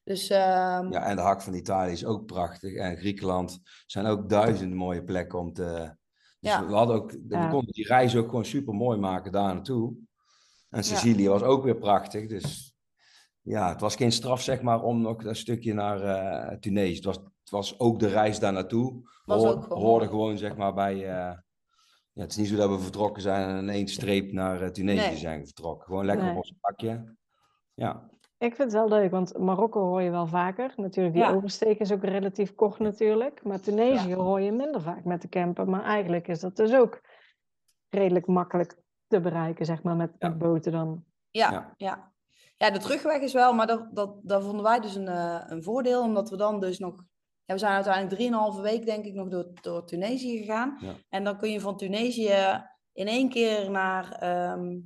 Dus 0.05 0.31
ehm, 0.31 0.93
Ja, 0.93 1.05
en 1.05 1.17
de 1.17 1.23
hak 1.23 1.43
van 1.43 1.55
Italië 1.55 1.93
is 1.93 2.05
ook 2.05 2.27
prachtig. 2.27 2.75
En 2.75 2.97
Griekenland 2.97 3.61
zijn 3.87 4.07
ook 4.07 4.29
duizenden 4.29 4.79
mooie 4.79 5.05
plekken 5.05 5.39
om 5.39 5.53
te. 5.53 5.97
Dus 6.41 6.51
Ja. 6.53 6.67
we, 6.67 6.73
hadden 6.75 6.97
ook, 6.97 7.11
we 7.13 7.19
Ja. 7.29 7.49
konden 7.49 7.73
die 7.73 7.87
reis 7.87 8.17
ook 8.17 8.29
gewoon 8.29 8.45
super 8.45 8.75
mooi 8.75 8.99
maken 8.99 9.33
daar 9.33 9.55
naartoe. 9.55 9.95
En 10.71 10.85
Sicilië 10.85 11.29
was 11.29 11.43
ook 11.43 11.65
weer 11.65 11.77
prachtig. 11.79 12.29
Dus 12.29 12.75
ja, 13.41 13.69
het 13.69 13.81
was 13.81 13.97
geen 13.97 14.13
straf, 14.13 14.43
zeg 14.43 14.63
maar, 14.63 14.83
om 14.83 15.01
nog 15.01 15.25
een 15.25 15.37
stukje 15.37 15.73
naar 15.75 16.01
eh 16.03 16.57
Tunesië. 16.59 16.95
Het 16.95 17.05
was, 17.05 17.17
het 17.17 17.51
was 17.51 17.79
ook 17.79 17.99
de 17.99 18.09
reis 18.09 18.39
daar 18.39 18.53
naartoe. 18.53 19.11
Was 19.25 19.43
Hoor- 19.43 19.53
ook 19.53 19.63
gewoon 19.63 19.83
hoorde 19.83 20.07
gewoon, 20.07 20.39
zeg 20.39 20.57
maar, 20.57 20.75
bij. 20.75 21.07
eh, 21.09 21.39
ja, 22.13 22.23
het 22.23 22.31
is 22.31 22.37
niet 22.37 22.49
zo 22.49 22.57
dat 22.57 22.71
we 22.71 22.79
vertrokken 22.79 23.23
zijn 23.23 23.49
en 23.49 23.57
in 23.57 23.69
één 23.69 23.89
streep 23.89 24.33
naar 24.33 24.63
eh, 24.63 24.69
Tunesië 24.69 25.07
Nee. 25.09 25.17
zijn 25.17 25.47
vertrokken. 25.47 25.87
Gewoon 25.87 26.05
lekker 26.05 26.25
Nee. 26.25 26.33
op 26.33 26.39
ons 26.39 26.55
pakje. 26.61 27.15
Ja, 27.75 28.09
Ik 28.39 28.55
vind 28.55 28.73
het 28.73 28.81
wel 28.81 28.89
leuk, 28.89 29.11
want 29.11 29.39
Marokko 29.39 29.81
hoor 29.81 30.03
je 30.03 30.11
wel 30.11 30.27
vaker. 30.27 30.73
Natuurlijk, 30.77 31.15
die 31.15 31.25
Ja. 31.25 31.33
oversteek 31.33 31.79
is 31.79 31.93
ook 31.93 32.05
relatief 32.05 32.55
kort 32.55 32.79
natuurlijk. 32.79 33.45
Maar 33.45 33.61
Tunesië 33.61 34.15
hoor 34.15 34.41
je 34.41 34.53
minder 34.53 34.81
vaak 34.83 35.05
met 35.05 35.23
de 35.23 35.29
camper. 35.29 35.69
Maar 35.69 35.83
eigenlijk 35.85 36.29
is 36.29 36.41
dat 36.41 36.57
dus 36.57 36.75
ook 36.75 37.01
redelijk 37.89 38.27
makkelijk 38.27 38.77
te 39.07 39.21
bereiken, 39.21 39.67
zeg 39.67 39.83
maar, 39.83 39.97
met, 39.97 40.11
Ja. 40.19 40.29
met 40.29 40.39
boten 40.39 40.73
dan. 40.73 41.05
Ja, 41.31 41.51
Ja. 41.51 41.75
ja. 41.77 42.13
ja. 42.57 42.71
de 42.71 42.79
terugweg 42.79 43.21
is 43.21 43.33
wel, 43.33 43.53
maar 43.55 43.67
dat, 43.67 43.89
dat, 43.95 44.15
dat 44.23 44.45
vonden 44.45 44.63
wij 44.63 44.81
dus 44.81 44.95
een, 44.95 45.09
eh, 45.09 45.41
een 45.47 45.63
voordeel, 45.63 46.03
omdat 46.03 46.31
we 46.31 46.37
dan 46.37 46.61
dus 46.61 46.79
nog... 46.79 47.05
We 47.53 47.59
zijn 47.59 47.73
uiteindelijk 47.75 48.15
drieënhalve 48.15 48.61
week, 48.61 48.87
denk 48.87 49.05
ik, 49.05 49.15
nog 49.15 49.29
door, 49.29 49.47
door 49.61 49.87
Tunesië 49.87 50.39
gegaan. 50.39 50.77
Ja. 50.81 50.93
En 51.09 51.25
dan 51.25 51.39
kun 51.39 51.51
je 51.51 51.61
van 51.61 51.77
Tunesië 51.77 52.63
in 52.93 53.07
één 53.07 53.29
keer 53.29 53.71
naar 53.71 54.13
ehm, 54.13 54.79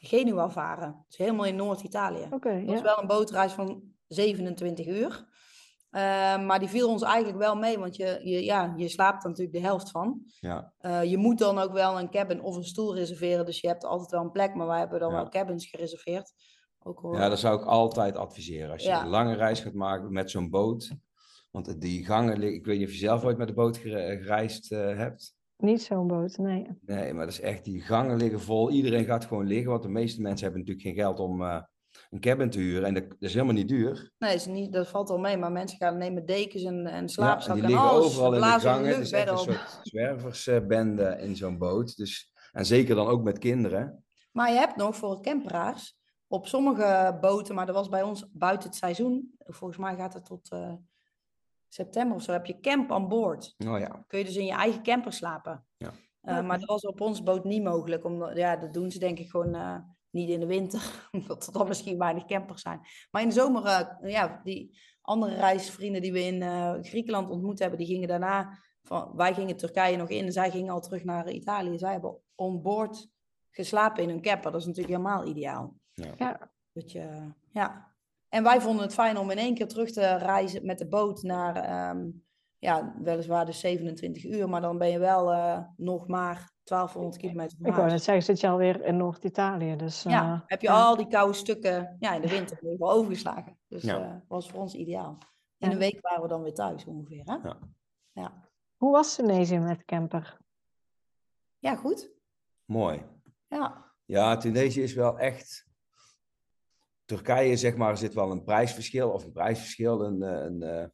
Genua 0.00 0.50
varen. 0.50 1.04
Dus 1.08 1.16
helemaal 1.16 1.44
in 1.44 1.56
Noord-Italië. 1.56 2.26
Oké, 2.30 2.64
Dat 2.64 2.74
is 2.74 2.78
ja. 2.78 2.82
wel 2.84 3.00
een 3.00 3.06
bootreis 3.06 3.52
van 3.52 3.82
27 4.06 4.86
uur. 4.86 5.34
Ehm, 5.90 6.46
maar 6.46 6.58
die 6.58 6.68
viel 6.68 6.88
ons 6.88 7.02
eigenlijk 7.02 7.38
wel 7.38 7.54
mee, 7.56 7.78
want 7.78 7.96
je, 7.96 8.20
je, 8.22 8.44
ja, 8.44 8.74
je 8.76 8.88
slaapt 8.88 9.22
er 9.22 9.28
natuurlijk 9.28 9.56
de 9.56 9.62
helft 9.64 9.90
van. 9.90 10.20
ja, 10.40 10.72
Eh, 10.78 11.02
je 11.04 11.16
moet 11.16 11.38
dan 11.38 11.58
ook 11.58 11.72
wel 11.72 11.98
een 11.98 12.10
cabin 12.10 12.42
of 12.42 12.56
een 12.56 12.64
stoel 12.64 12.94
reserveren, 12.94 13.46
dus 13.46 13.60
je 13.60 13.68
hebt 13.68 13.84
altijd 13.84 14.10
wel 14.10 14.20
een 14.22 14.30
plek, 14.30 14.54
maar 14.54 14.66
wij 14.66 14.78
hebben 14.78 15.00
dan 15.00 15.10
Ja. 15.10 15.16
wel 15.16 15.28
cabins 15.28 15.66
gereserveerd. 15.66 16.32
Ook 16.82 17.00
al, 17.00 17.14
Ja, 17.14 17.28
dat 17.28 17.38
zou 17.38 17.60
ik 17.60 17.66
altijd 17.66 18.16
adviseren. 18.16 18.70
Als 18.72 18.82
je 18.82 18.88
Ja. 18.88 19.02
een 19.02 19.08
lange 19.08 19.34
reis 19.34 19.60
gaat 19.60 19.72
maken 19.72 20.12
met 20.12 20.30
zo'n 20.30 20.50
boot. 20.50 20.90
Want 21.56 21.80
die 21.80 22.04
gangen, 22.04 22.42
ik 22.42 22.64
weet 22.66 22.78
niet 22.78 22.86
of 22.86 22.92
je 22.92 22.98
zelf 22.98 23.24
ooit 23.24 23.36
met 23.38 23.48
de 23.48 23.54
boot 23.54 23.76
gere- 23.76 24.16
gereisd 24.22 24.72
eh, 24.72 24.96
hebt. 24.96 25.34
Niet 25.56 25.82
zo'n 25.82 26.06
boot, 26.06 26.38
nee. 26.38 26.66
Nee, 26.80 27.12
maar 27.14 27.24
dat 27.24 27.34
is 27.34 27.40
echt, 27.40 27.64
die 27.64 27.80
gangen 27.80 28.16
liggen 28.16 28.40
vol. 28.40 28.70
Iedereen 28.70 29.04
gaat 29.04 29.24
gewoon 29.24 29.46
liggen, 29.46 29.70
want 29.70 29.82
de 29.82 29.88
meeste 29.88 30.20
mensen 30.20 30.42
hebben 30.44 30.60
natuurlijk 30.60 30.86
geen 30.86 31.04
geld 31.04 31.18
om 31.18 31.42
eh, 31.42 31.62
een 32.10 32.20
cabin 32.20 32.50
te 32.50 32.58
huren. 32.58 32.84
En 32.84 32.94
dat, 32.94 33.08
dat 33.08 33.16
is 33.18 33.32
helemaal 33.32 33.54
niet 33.54 33.68
duur. 33.68 34.12
Nee, 34.18 34.34
is 34.34 34.46
niet, 34.46 34.72
dat 34.72 34.88
valt 34.88 35.08
wel 35.08 35.18
mee, 35.18 35.36
maar 35.36 35.52
mensen 35.52 35.78
gaan 35.78 35.98
nemen 35.98 36.26
dekens 36.26 36.62
en, 36.62 36.74
en 36.74 36.82
Ja, 36.84 36.90
en 36.90 37.08
slaapzakken 37.08 37.66
die 37.66 37.74
en, 37.76 37.80
liggen 37.80 37.90
alles. 37.90 38.06
overal 38.06 38.34
in 38.34 38.40
de 38.40 38.46
gangen. 38.46 38.88
Het 38.88 38.98
is 38.98 39.12
echt 39.12 39.30
een 39.30 39.38
soort 39.38 39.80
zwerversbende 39.82 41.16
in 41.20 41.36
zo'n 41.36 41.58
boot. 41.58 41.96
Dus, 41.96 42.32
en 42.52 42.66
zeker 42.66 42.94
dan 42.94 43.06
ook 43.06 43.22
met 43.22 43.38
kinderen. 43.38 44.04
Maar 44.32 44.50
je 44.52 44.58
hebt 44.58 44.76
nog 44.76 44.96
voor 44.96 45.20
camperaars, 45.20 45.96
op 46.26 46.46
sommige 46.46 47.18
boten, 47.20 47.54
maar 47.54 47.66
dat 47.66 47.74
was 47.74 47.88
bij 47.88 48.02
ons 48.02 48.26
buiten 48.32 48.68
het 48.68 48.78
seizoen, 48.78 49.34
volgens 49.38 49.78
mij 49.78 49.96
gaat 49.96 50.14
het 50.14 50.24
tot 50.24 50.50
eh, 50.50 50.72
september 51.76 52.16
of 52.16 52.22
zo, 52.22 52.32
heb 52.32 52.46
je 52.46 52.60
camp 52.60 52.92
aan 52.92 53.08
boord. 53.08 53.54
Oh 53.66 53.78
ja, 53.78 54.04
kun 54.06 54.18
je 54.18 54.24
dus 54.24 54.36
in 54.36 54.44
je 54.44 54.52
eigen 54.52 54.82
camper 54.82 55.12
slapen. 55.12 55.66
Ja. 55.76 55.92
Eh, 56.20 56.46
Maar 56.46 56.58
dat 56.58 56.68
was 56.68 56.86
op 56.86 57.00
ons 57.00 57.22
boot 57.22 57.44
niet 57.44 57.62
mogelijk. 57.62 58.04
Omdat, 58.04 58.36
ja, 58.36 58.56
dat 58.56 58.72
doen 58.72 58.90
ze 58.90 58.98
denk 58.98 59.18
ik 59.18 59.30
gewoon 59.30 59.54
eh, 59.54 59.78
niet 60.10 60.28
in 60.28 60.40
de 60.40 60.46
winter. 60.46 60.82
Omdat 61.12 61.46
er 61.46 61.52
dan 61.52 61.68
misschien 61.68 61.98
weinig 61.98 62.24
campers 62.24 62.62
zijn. 62.62 62.80
Maar 63.10 63.22
in 63.22 63.28
de 63.28 63.34
zomer, 63.34 63.64
eh, 63.64 64.10
ja, 64.10 64.40
die 64.44 64.78
andere 65.02 65.34
reisvrienden 65.34 66.02
die 66.02 66.12
we 66.12 66.22
in 66.24 66.42
eh, 66.42 66.74
Griekenland 66.80 67.30
ontmoet 67.30 67.58
hebben, 67.58 67.78
die 67.78 67.86
gingen 67.86 68.08
daarna, 68.08 68.58
van, 68.82 69.12
wij 69.16 69.34
gingen 69.34 69.56
Turkije 69.56 69.96
nog 69.96 70.08
in 70.08 70.24
en 70.24 70.32
zij 70.32 70.50
gingen 70.50 70.72
al 70.72 70.80
terug 70.80 71.04
naar 71.04 71.30
Italië. 71.30 71.78
Zij 71.78 71.92
hebben 71.92 72.18
on 72.34 72.62
board 72.62 73.08
geslapen 73.50 74.02
in 74.02 74.08
hun 74.08 74.20
camper. 74.22 74.50
Dat 74.50 74.60
is 74.60 74.66
natuurlijk 74.66 74.96
helemaal 74.96 75.26
ideaal. 75.26 75.74
Ja. 75.92 76.12
Ja. 76.16 76.50
Dat 76.72 76.92
je, 76.92 77.32
ja. 77.50 77.94
En 78.36 78.42
wij 78.42 78.60
vonden 78.60 78.82
het 78.82 78.94
fijn 78.94 79.16
om 79.18 79.30
in 79.30 79.38
één 79.38 79.54
keer 79.54 79.68
terug 79.68 79.90
te 79.90 80.16
reizen 80.16 80.66
met 80.66 80.78
de 80.78 80.86
boot 80.88 81.22
naar, 81.22 81.56
ehm, 81.56 82.06
ja, 82.58 82.94
weliswaar 83.02 83.46
dus 83.46 83.60
27 83.60 84.24
uur, 84.24 84.48
maar 84.48 84.60
dan 84.60 84.78
ben 84.78 84.88
je 84.88 84.98
wel 84.98 85.32
eh, 85.32 85.58
nog 85.76 86.06
maar 86.08 86.50
1200 86.64 87.16
kilometer 87.16 87.56
van 87.58 87.66
Ik 87.66 87.74
wou 87.74 87.90
net 87.90 88.02
zeggen, 88.02 88.24
zit 88.24 88.40
je 88.40 88.48
alweer 88.48 88.84
in 88.84 88.96
Noord-Italië. 88.96 89.76
Dus, 89.76 90.02
Ja, 90.02 90.32
eh, 90.32 90.40
heb 90.46 90.60
je 90.60 90.66
ja. 90.66 90.82
al 90.84 90.96
die 90.96 91.06
koude 91.06 91.32
stukken 91.32 91.96
ja, 92.00 92.14
in 92.14 92.20
de 92.20 92.28
winter 92.28 92.58
overgeslagen. 92.78 93.58
Dus 93.68 93.82
Ja. 93.82 94.00
eh 94.00 94.14
was 94.28 94.50
voor 94.50 94.60
ons 94.60 94.74
ideaal. 94.74 95.18
In 95.58 95.66
Ja. 95.68 95.72
een 95.72 95.78
week 95.78 96.00
waren 96.00 96.22
we 96.22 96.28
dan 96.28 96.42
weer 96.42 96.54
thuis 96.54 96.84
ongeveer. 96.84 97.22
Hè? 97.24 97.34
Ja. 97.48 97.58
Ja. 98.12 98.48
Hoe 98.76 98.92
was 98.92 99.14
Tunesië 99.14 99.58
met 99.58 99.84
camper? 99.84 100.38
ja, 101.58 101.74
goed. 101.74 102.10
mooi. 102.64 103.02
Ja, 103.48 103.84
Ja, 104.04 104.36
Tunesië 104.36 104.82
is 104.82 104.94
wel 104.94 105.18
echt. 105.18 105.65
Turkije, 107.06 107.56
zeg 107.56 107.76
maar, 107.76 107.98
zit 107.98 108.14
wel 108.14 108.30
een 108.30 108.42
prijsverschil, 108.42 109.10
of 109.10 109.24
een 109.24 109.32
prijsverschil, 109.32 110.04
een, 110.04 110.22
eh, 110.22 110.44
een 110.44 110.62
eh, 110.62 110.86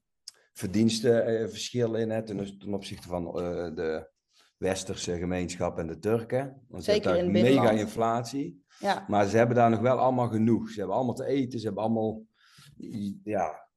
verdienstenverschil 0.52 1.94
in, 1.94 2.10
hè, 2.10 2.22
ten, 2.22 2.58
ten 2.58 2.74
opzichte 2.74 3.08
van 3.08 3.26
eh, 3.26 3.74
de 3.74 4.10
westerse 4.56 5.18
gemeenschap 5.18 5.78
en 5.78 5.86
de 5.86 5.98
Turken. 5.98 6.64
Want 6.68 6.84
Zeker 6.84 7.16
in 7.16 7.32
daar 7.32 7.42
het 7.42 7.50
mega 7.50 7.70
inflatie. 7.70 8.64
Ja, 8.78 9.04
Maar 9.08 9.26
ze 9.26 9.36
hebben 9.36 9.56
daar 9.56 9.70
nog 9.70 9.80
wel 9.80 9.98
allemaal 9.98 10.28
genoeg. 10.28 10.70
Ze 10.70 10.78
hebben 10.78 10.96
allemaal 10.96 11.14
te 11.14 11.26
eten, 11.26 11.58
ze 11.58 11.66
hebben 11.66 11.82
allemaal... 11.82 12.22
Ja, 13.24 13.68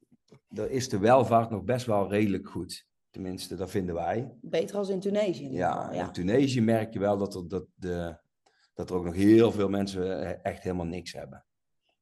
er 0.50 0.72
is 0.72 0.90
de 0.90 0.98
welvaart 0.98 1.50
nog 1.50 1.64
best 1.64 1.86
wel 1.86 2.10
redelijk 2.10 2.50
goed. 2.50 2.88
Tenminste, 3.10 3.56
dat 3.56 3.70
vinden 3.70 3.96
wij. 3.96 4.38
beter 4.42 4.78
als 4.78 4.90
in 4.90 5.00
Tunesië. 5.00 5.44
In 5.44 5.52
Ja, 5.52 5.72
geval, 5.72 5.92
in 5.92 5.98
ja. 5.98 6.10
Tunesië 6.10 6.62
merk 6.62 6.94
je 6.94 7.00
wel 7.00 7.18
dat 7.18 7.36
er, 7.36 7.48
dat, 7.48 7.66
de, 7.76 8.18
dat 8.74 8.90
er 8.90 8.96
ook 8.96 9.06
nog 9.06 9.16
heel 9.16 9.52
veel 9.52 9.70
mensen 9.70 10.22
eh, 10.22 10.52
echt 10.52 10.64
helemaal 10.64 10.86
niks 10.86 11.14
hebben. 11.14 11.45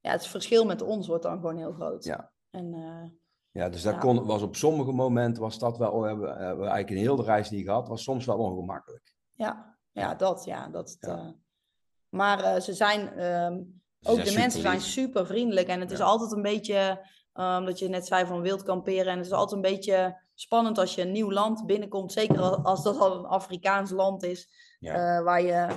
Ja, 0.04 0.12
het 0.12 0.28
verschil 0.28 0.66
met 0.66 0.82
ons 0.82 1.08
wordt 1.08 1.24
dan 1.24 1.36
gewoon 1.40 1.58
heel 1.58 1.72
groot. 1.74 2.04
Ja. 2.04 2.32
En 2.52 2.74
eh, 2.74 3.10
Ja, 3.52 3.70
dus 3.70 3.82
dat 3.82 3.94
Ja. 3.94 4.00
kon, 4.00 4.26
was 4.26 4.42
op 4.42 4.56
sommige 4.56 4.92
momenten 4.92 5.42
was 5.44 5.60
dat 5.60 5.78
wel, 5.78 6.02
hebben, 6.04 6.26
we- 6.26 6.44
hebben 6.44 6.64
we 6.66 6.72
eigenlijk 6.72 6.90
een 6.90 7.10
hele 7.10 7.24
reis 7.24 7.50
niet 7.50 7.66
gehad, 7.66 7.88
was 7.88 8.04
soms 8.04 8.26
wel 8.26 8.38
ongemakkelijk. 8.38 9.14
ja, 9.34 9.78
ja, 9.92 10.16
dat, 10.16 10.44
ja. 10.46 10.68
Dat, 10.70 10.98
Ja. 11.00 11.18
eh, 11.18 11.30
maar 12.10 12.40
eh, 12.44 12.62
ze 12.62 12.74
zijn, 12.74 13.10
ehm, 13.10 13.62
Ze 14.00 14.10
ook 14.10 14.16
zijn 14.16 14.28
de 14.28 14.34
mensen 14.40 14.62
zijn 14.62 14.82
super 14.82 15.26
vriendelijk. 15.26 15.68
En 15.68 15.80
het 15.80 15.92
is 15.92 16.00
altijd 16.00 16.32
een 16.32 16.42
beetje, 16.42 17.08
um, 17.34 17.66
dat 17.66 17.80
je 17.80 17.88
net 17.90 18.08
zei 18.08 18.26
van 18.26 18.42
wild 18.42 18.64
kamperen. 18.64 19.12
En 19.12 19.18
het 19.18 19.26
is 19.26 19.32
altijd 19.32 19.56
een 19.66 19.72
beetje 19.72 20.22
spannend 20.34 20.78
als 20.78 20.96
je 20.96 21.02
een 21.02 21.12
nieuw 21.12 21.32
land 21.32 21.66
binnenkomt. 21.66 22.12
Zeker 22.12 22.40
al- 22.40 22.58
als 22.64 22.84
dat 22.84 23.00
al 23.00 23.18
een 23.18 23.26
Afrikaans 23.26 23.92
land 23.92 24.24
is. 24.24 24.50
Eh, 24.80 25.24
waar, 25.24 25.42
je, 25.42 25.68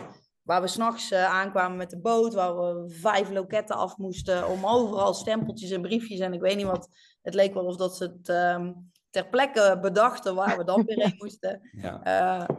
waar 0.47 0.61
we 0.61 0.67
s'nachts 0.67 1.11
nachts 1.11 1.31
aankwamen 1.33 1.77
met 1.77 1.91
de 1.91 1.99
boot. 1.99 2.35
Waar 2.35 2.57
we 2.57 2.91
vijf 2.91 3.31
loketten 3.31 3.77
af 3.77 3.97
moesten. 3.97 4.49
Om 4.49 4.67
overal 4.67 5.15
stempeltjes 5.15 5.71
en 5.71 5.83
briefjes. 5.83 6.19
En 6.19 6.33
ik 6.33 6.41
weet 6.41 6.57
niet 6.57 6.67
wat. 6.67 6.89
Het 7.23 7.35
leek 7.35 7.55
wel 7.55 7.65
of 7.65 7.77
dat 7.77 7.97
ze 7.97 8.05
het 8.05 8.29
ehm, 8.29 8.73
ter 9.11 9.29
plekke 9.29 9.79
bedachten 9.81 10.35
waar 10.35 10.57
we 10.57 10.65
dan 10.65 10.85
weer 10.85 11.03
heen 11.05 11.15
moesten. 11.19 11.71
ja. 11.73 12.03
Eh, 12.03 12.57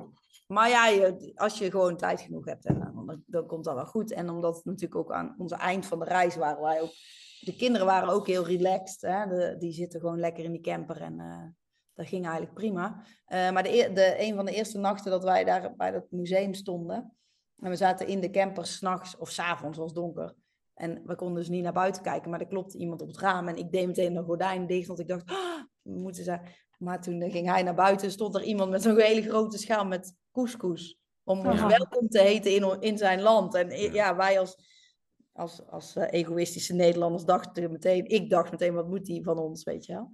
maar 0.48 0.70
ja, 0.70 0.88
je, 0.88 1.32
als 1.36 1.58
je 1.58 1.72
gewoon 1.72 1.98
tijd 1.98 2.22
genoeg 2.22 2.46
hebt, 2.46 2.66
en, 2.66 2.82
eh, 2.82 3.06
dan, 3.06 3.24
dan 3.26 3.46
komt 3.46 3.64
dat 3.64 3.76
wel 3.76 3.86
goed. 3.86 4.12
En 4.12 4.30
omdat 4.30 4.56
het 4.56 4.66
natuurlijk 4.66 4.96
ook 4.96 5.12
aan 5.12 5.36
onze 5.38 5.56
eind 5.56 5.86
van 5.86 6.00
de 6.00 6.06
reis 6.06 6.36
waren 6.36 6.62
wij 6.62 6.82
ook... 6.82 6.92
De 7.40 7.56
kinderen 7.56 7.88
waren 7.88 8.10
ook 8.10 8.28
heel 8.28 8.46
relaxed. 8.46 9.02
Hè? 9.02 9.28
De, 9.28 9.56
die 9.60 9.72
zitten 9.72 10.00
gewoon 10.00 10.20
lekker 10.20 10.44
in 10.44 10.52
die 10.52 10.62
camper 10.62 11.02
en 11.02 11.20
eh, 11.20 11.44
dat 11.94 12.08
ging 12.08 12.24
eigenlijk 12.24 12.54
prima. 12.54 13.04
Eh, 13.26 13.52
maar 13.52 13.64
de, 13.64 13.92
de, 13.94 14.16
een 14.18 14.36
van 14.36 14.46
de 14.46 14.54
eerste 14.54 14.78
nachten 14.78 15.12
dat 15.12 15.24
wij 15.24 15.44
daar 15.44 15.76
bij 15.76 15.92
dat 15.92 16.12
museum 16.12 16.54
stonden... 16.54 17.12
En 17.60 17.70
we 17.70 17.76
zaten 17.76 18.08
in 18.08 18.20
de 18.20 18.30
camper 18.30 18.66
s'nachts 18.66 19.18
of 19.18 19.30
s'avonds, 19.30 19.78
was 19.78 19.94
donker. 19.94 20.34
En 20.74 21.02
we 21.06 21.16
konden 21.16 21.36
dus 21.38 21.50
niet 21.50 21.64
naar 21.64 21.74
buiten 21.74 22.02
kijken, 22.04 22.30
maar 22.30 22.40
er 22.42 22.48
klopte 22.48 22.78
iemand 22.78 23.02
op 23.02 23.08
het 23.08 23.18
raam. 23.18 23.48
En 23.48 23.56
ik 23.56 23.72
deed 23.72 23.88
meteen 23.88 24.14
de 24.14 24.24
gordijn 24.24 24.68
dicht, 24.68 24.88
want 24.88 25.00
ik 25.00 25.08
dacht, 25.08 25.30
"Ah, 25.30 25.62
we 25.82 26.00
moeten 26.00 26.24
ze... 26.24 26.40
Maar 26.78 27.02
toen 27.02 27.32
ging 27.32 27.48
hij 27.50 27.64
naar 27.64 27.76
buiten 27.76 28.06
en 28.06 28.12
stond 28.14 28.36
er 28.36 28.44
iemand 28.44 28.70
met 28.72 28.82
zo'n 28.82 29.00
hele 29.00 29.22
grote 29.22 29.58
schaal 29.58 29.86
met 29.86 30.16
couscous. 30.32 30.98
Om 31.24 31.40
ons 31.48 31.60
Ja. 31.60 31.68
welkom 31.68 32.08
te 32.08 32.20
heten 32.22 32.56
in, 32.56 32.82
in 32.82 32.98
zijn 32.98 33.22
land. 33.22 33.54
En 33.56 33.94
ja, 33.94 34.16
wij 34.16 34.40
als, 34.40 34.58
als, 35.34 35.66
als 35.68 35.96
eh, 35.96 36.20
egoïstische 36.20 36.74
Nederlanders 36.74 37.26
dachten 37.26 37.72
meteen... 37.72 38.06
Ik 38.06 38.30
dacht 38.30 38.52
meteen, 38.52 38.74
wat 38.74 38.88
moet 38.88 39.06
die 39.06 39.24
van 39.24 39.38
ons, 39.38 39.64
weet 39.64 39.86
je 39.86 39.94
wel? 39.94 40.12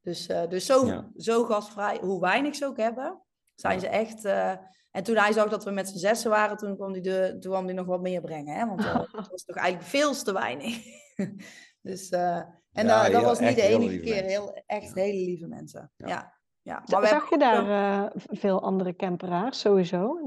Dus, 0.00 0.26
eh, 0.26 0.48
dus 0.48 0.66
zo, 0.66 0.86
Ja. 0.86 1.10
zo 1.16 1.44
gastvrij, 1.44 1.98
hoe 2.00 2.20
weinig 2.20 2.54
ze 2.54 2.66
ook 2.66 2.76
hebben, 2.76 3.22
zijn 3.54 3.74
Ja. 3.74 3.80
ze 3.80 3.88
echt... 3.88 4.24
eh, 4.24 4.52
en 4.90 5.02
toen 5.02 5.16
hij 5.16 5.32
zag 5.32 5.48
dat 5.48 5.64
we 5.64 5.70
met 5.70 5.88
z'n 5.88 5.98
zessen 5.98 6.30
waren, 6.30 6.56
toen 6.56 6.76
kwam 6.76 6.90
hij, 6.92 7.00
de, 7.00 7.36
toen 7.40 7.50
kwam 7.52 7.64
hij 7.64 7.74
nog 7.74 7.86
wat 7.86 8.00
meer 8.00 8.20
brengen. 8.20 8.54
Hè? 8.54 8.66
Want 8.66 8.80
eh, 8.84 8.94
het 9.12 9.28
was 9.28 9.44
toch 9.44 9.56
eigenlijk 9.56 9.88
veel 9.88 10.12
te 10.12 10.32
weinig. 10.32 10.84
dus, 11.88 12.08
eh, 12.08 12.36
en 12.72 12.86
Ja, 12.86 13.02
dat 13.02 13.12
heel- 13.12 13.22
was 13.22 13.40
niet 13.40 13.56
de 13.56 13.62
enige 13.62 13.98
keer. 13.98 14.22
Heel, 14.22 14.62
echt 14.66 14.94
hele 14.94 15.24
lieve 15.24 15.46
mensen. 15.46 15.92
Ja. 15.96 16.40
Ja. 16.62 16.82
Maar 16.90 17.00
we 17.00 17.06
Zag 17.06 17.30
je 17.30 17.38
daar 17.38 17.68
eh, 18.04 18.10
veel 18.14 18.62
andere 18.62 18.96
camperaars 18.96 19.60
sowieso? 19.60 20.20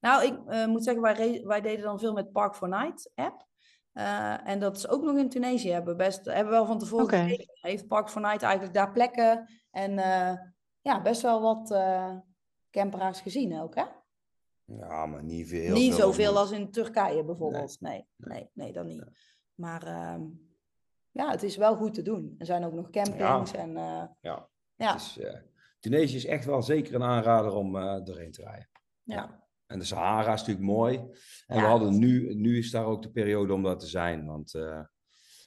Nou, 0.00 0.24
ik 0.24 0.38
eh, 0.46 0.66
moet 0.66 0.84
zeggen, 0.84 1.02
wij, 1.46 1.60
deden 1.60 1.84
dan 1.84 1.98
veel 1.98 2.12
met 2.12 2.32
Park 2.32 2.54
for 2.54 2.68
Night 2.68 3.10
app. 3.14 3.46
Eh, 3.92 4.48
en 4.48 4.58
dat 4.58 4.76
is 4.76 4.88
ook 4.88 5.02
nog 5.02 5.16
in 5.16 5.28
Tunesië. 5.28 5.70
Hebben 5.70 5.96
we 5.96 6.04
best, 6.04 6.24
hebben 6.24 6.44
we 6.44 6.50
wel 6.58 6.66
van 6.66 6.78
tevoren 6.78 7.04
Oké. 7.04 7.16
gekeken. 7.16 7.58
Heeft 7.60 7.86
Park 7.86 8.10
for 8.10 8.20
Night 8.20 8.42
eigenlijk 8.42 8.74
daar 8.74 8.92
plekken 8.92 9.48
en 9.70 9.98
eh, 9.98 10.32
ja, 10.82 11.02
best 11.02 11.22
wel 11.22 11.40
wat 11.40 11.70
eh 11.70 12.16
camperaars 12.70 13.20
gezien 13.20 13.60
ook, 13.60 13.74
hè? 13.74 13.84
ja, 14.64 15.06
maar 15.06 15.24
niet 15.24 15.48
veel. 15.48 15.74
niet 15.74 15.94
veel 15.94 16.02
zoveel 16.02 16.36
als 16.38 16.50
in 16.50 16.70
Turkije 16.70 17.24
bijvoorbeeld. 17.24 17.80
Nee, 17.80 18.06
nee, 18.16 18.50
nee, 18.54 18.72
dan 18.72 18.86
niet. 18.86 19.04
Maar 19.54 19.82
ehm, 19.86 20.22
ja, 21.10 21.30
het 21.30 21.42
is 21.42 21.56
wel 21.56 21.76
goed 21.76 21.94
te 21.94 22.02
doen. 22.02 22.34
Er 22.38 22.46
zijn 22.46 22.64
ook 22.64 22.72
nog 22.72 22.90
campings 22.90 23.52
en 23.52 23.76
eh, 23.76 24.04
Ja. 24.20 24.48
ja, 24.76 24.92
Dus, 24.92 25.18
eh, 25.18 25.40
Tunesië 25.80 26.16
is 26.16 26.26
echt 26.26 26.44
wel 26.44 26.62
zeker 26.62 26.94
een 26.94 27.02
aanrader 27.02 27.54
om 27.54 27.72
doorheen 28.04 28.32
te 28.32 28.42
rijden. 28.42 28.68
ja. 29.02 29.40
En 29.66 29.78
de 29.78 29.84
Sahara 29.84 30.32
is 30.32 30.40
natuurlijk 30.40 30.66
mooi. 30.66 30.96
En 31.46 31.56
Ja, 31.56 31.62
we 31.62 31.66
hadden 31.68 31.98
nu, 31.98 32.34
nu 32.34 32.58
is 32.58 32.70
daar 32.70 32.84
ook 32.84 33.02
de 33.02 33.10
periode 33.10 33.52
om 33.52 33.62
dat 33.62 33.80
te 33.80 33.86
zijn. 33.86 34.26
Want 34.26 34.54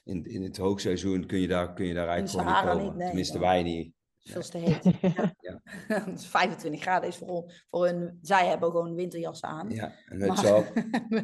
in, 0.04 0.24
in 0.24 0.42
het 0.42 0.56
hoogseizoen 0.56 1.26
kun 1.26 1.40
je 1.40 1.48
daar, 1.48 1.72
kun 1.72 1.86
je 1.86 1.94
daar 1.94 2.08
eigenlijk 2.08 2.38
gewoon 2.38 2.54
Sahara 2.54 2.72
niet 2.72 2.82
komen. 2.82 2.96
nee, 2.96 3.06
Tenminste, 3.06 3.38
wij 3.38 3.62
niet. 3.62 3.94
Veel 4.26 4.42
te 4.42 4.58
heet. 4.58 4.84
Ja. 5.40 5.60
Het 5.86 6.18
is 6.18 6.26
25 6.26 6.80
graden 6.80 7.08
is 7.08 7.16
voor, 7.16 7.52
voor 7.70 7.84
hun. 7.86 8.18
Zij 8.22 8.46
hebben 8.46 8.70
gewoon 8.70 8.94
winterjassen 8.94 9.48
aan. 9.48 9.70
Ja, 9.70 9.92
en 10.06 10.20
het 10.20 10.38
zon. 10.46 10.64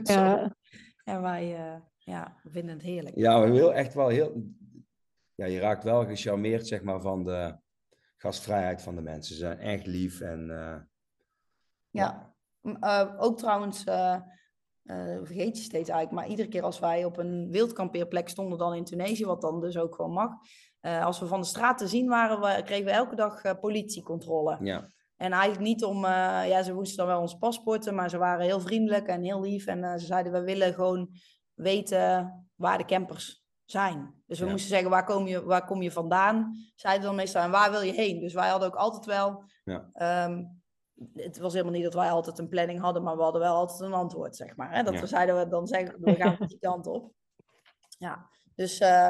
Ja, 0.02 0.56
En 1.04 1.22
wij 1.22 1.56
eh, 1.56 1.80
ja, 1.98 2.36
we 2.42 2.50
vinden 2.50 2.74
het 2.74 2.82
heerlijk. 2.82 3.16
ja, 3.16 3.38
maar 3.38 3.48
heel, 3.48 3.74
echt 3.74 3.94
wel 3.94 4.08
heel... 4.08 4.42
Ja, 5.34 5.46
je 5.46 5.58
raakt 5.60 5.84
wel 5.84 6.04
gecharmeerd, 6.06 6.66
zeg 6.66 6.82
maar, 6.82 7.00
van 7.00 7.24
de 7.24 7.56
gastvrijheid 8.16 8.82
van 8.82 8.94
de 8.94 9.02
mensen. 9.02 9.34
Ze 9.34 9.40
zijn 9.40 9.58
echt 9.58 9.86
lief 9.86 10.20
en... 10.20 10.50
eh, 10.50 10.76
Ja. 11.90 12.34
Eh, 12.80 13.14
ook 13.18 13.38
trouwens, 13.38 13.84
eh, 14.82 14.96
vergeet 15.22 15.56
je 15.56 15.62
steeds 15.62 15.88
eigenlijk, 15.88 16.10
maar 16.10 16.28
iedere 16.30 16.48
keer 16.48 16.62
als 16.62 16.78
wij 16.78 17.04
op 17.04 17.16
een 17.18 17.48
wildkampeerplek 17.50 18.28
stonden 18.28 18.58
dan 18.58 18.74
in 18.74 18.84
Tunesië, 18.84 19.24
wat 19.24 19.40
dan 19.40 19.60
dus 19.60 19.76
ook 19.76 19.94
gewoon 19.94 20.12
mag, 20.12 20.30
eh, 20.80 21.04
als 21.04 21.20
we 21.20 21.26
van 21.26 21.40
de 21.40 21.46
straat 21.46 21.78
te 21.78 21.88
zien 21.88 22.08
waren, 22.08 22.40
we, 22.40 22.62
kregen 22.64 22.84
we 22.84 22.90
elke 22.90 23.14
dag 23.14 23.42
eh, 23.44 23.54
politiecontrole. 23.60 24.58
ja, 24.60 24.88
En 25.16 25.32
eigenlijk 25.32 25.62
niet 25.62 25.84
om, 25.84 26.04
ja, 26.04 26.62
ze 26.62 26.72
moesten 26.74 26.96
dan 26.96 27.06
wel 27.06 27.20
ons 27.20 27.38
paspoorten, 27.38 27.94
maar 27.94 28.10
ze 28.10 28.18
waren 28.18 28.44
heel 28.44 28.60
vriendelijk 28.60 29.06
en 29.06 29.22
heel 29.22 29.40
lief. 29.40 29.66
En 29.66 30.00
ze 30.00 30.06
zeiden, 30.06 30.32
we 30.32 30.40
willen 30.42 30.74
gewoon 30.74 31.08
weten 31.54 32.32
waar 32.54 32.78
de 32.78 32.84
campers 32.84 33.44
zijn. 33.64 34.22
Dus 34.26 34.38
we 34.38 34.44
Ja. 34.44 34.50
moesten 34.50 34.70
zeggen, 34.70 34.90
waar 34.90 35.04
kom, 35.04 35.26
je, 35.26 35.44
waar 35.44 35.64
kom 35.64 35.82
je 35.82 35.90
vandaan? 35.92 36.54
Zeiden 36.74 37.06
dan 37.06 37.14
meestal, 37.14 37.42
en 37.42 37.50
waar 37.50 37.70
wil 37.70 37.80
je 37.80 37.92
heen? 37.92 38.20
Dus 38.20 38.34
wij 38.34 38.48
hadden 38.48 38.68
ook 38.68 38.74
altijd 38.76 39.04
wel... 39.04 39.44
Ja. 39.64 39.88
ehm, 39.92 40.44
het 41.14 41.38
was 41.38 41.52
helemaal 41.52 41.72
niet 41.74 41.84
dat 41.84 41.94
wij 41.94 42.10
altijd 42.10 42.38
een 42.38 42.48
planning 42.48 42.80
hadden, 42.80 43.02
maar 43.02 43.16
we 43.16 43.22
hadden 43.22 43.40
wel 43.40 43.54
altijd 43.54 43.80
een 43.80 43.92
antwoord, 43.92 44.36
zeg 44.36 44.56
maar. 44.56 44.74
Hè? 44.74 44.82
Dat 44.82 44.94
Ja. 44.94 45.00
we 45.00 45.06
zeiden, 45.06 45.38
we 45.38 45.48
dan 45.48 45.66
zeggen, 45.66 46.00
we 46.00 46.14
gaan 46.14 46.36
die 46.46 46.58
kant 46.58 46.86
op. 46.86 47.12
Ja, 47.98 48.28
dus... 48.54 48.78
eh, 48.78 49.08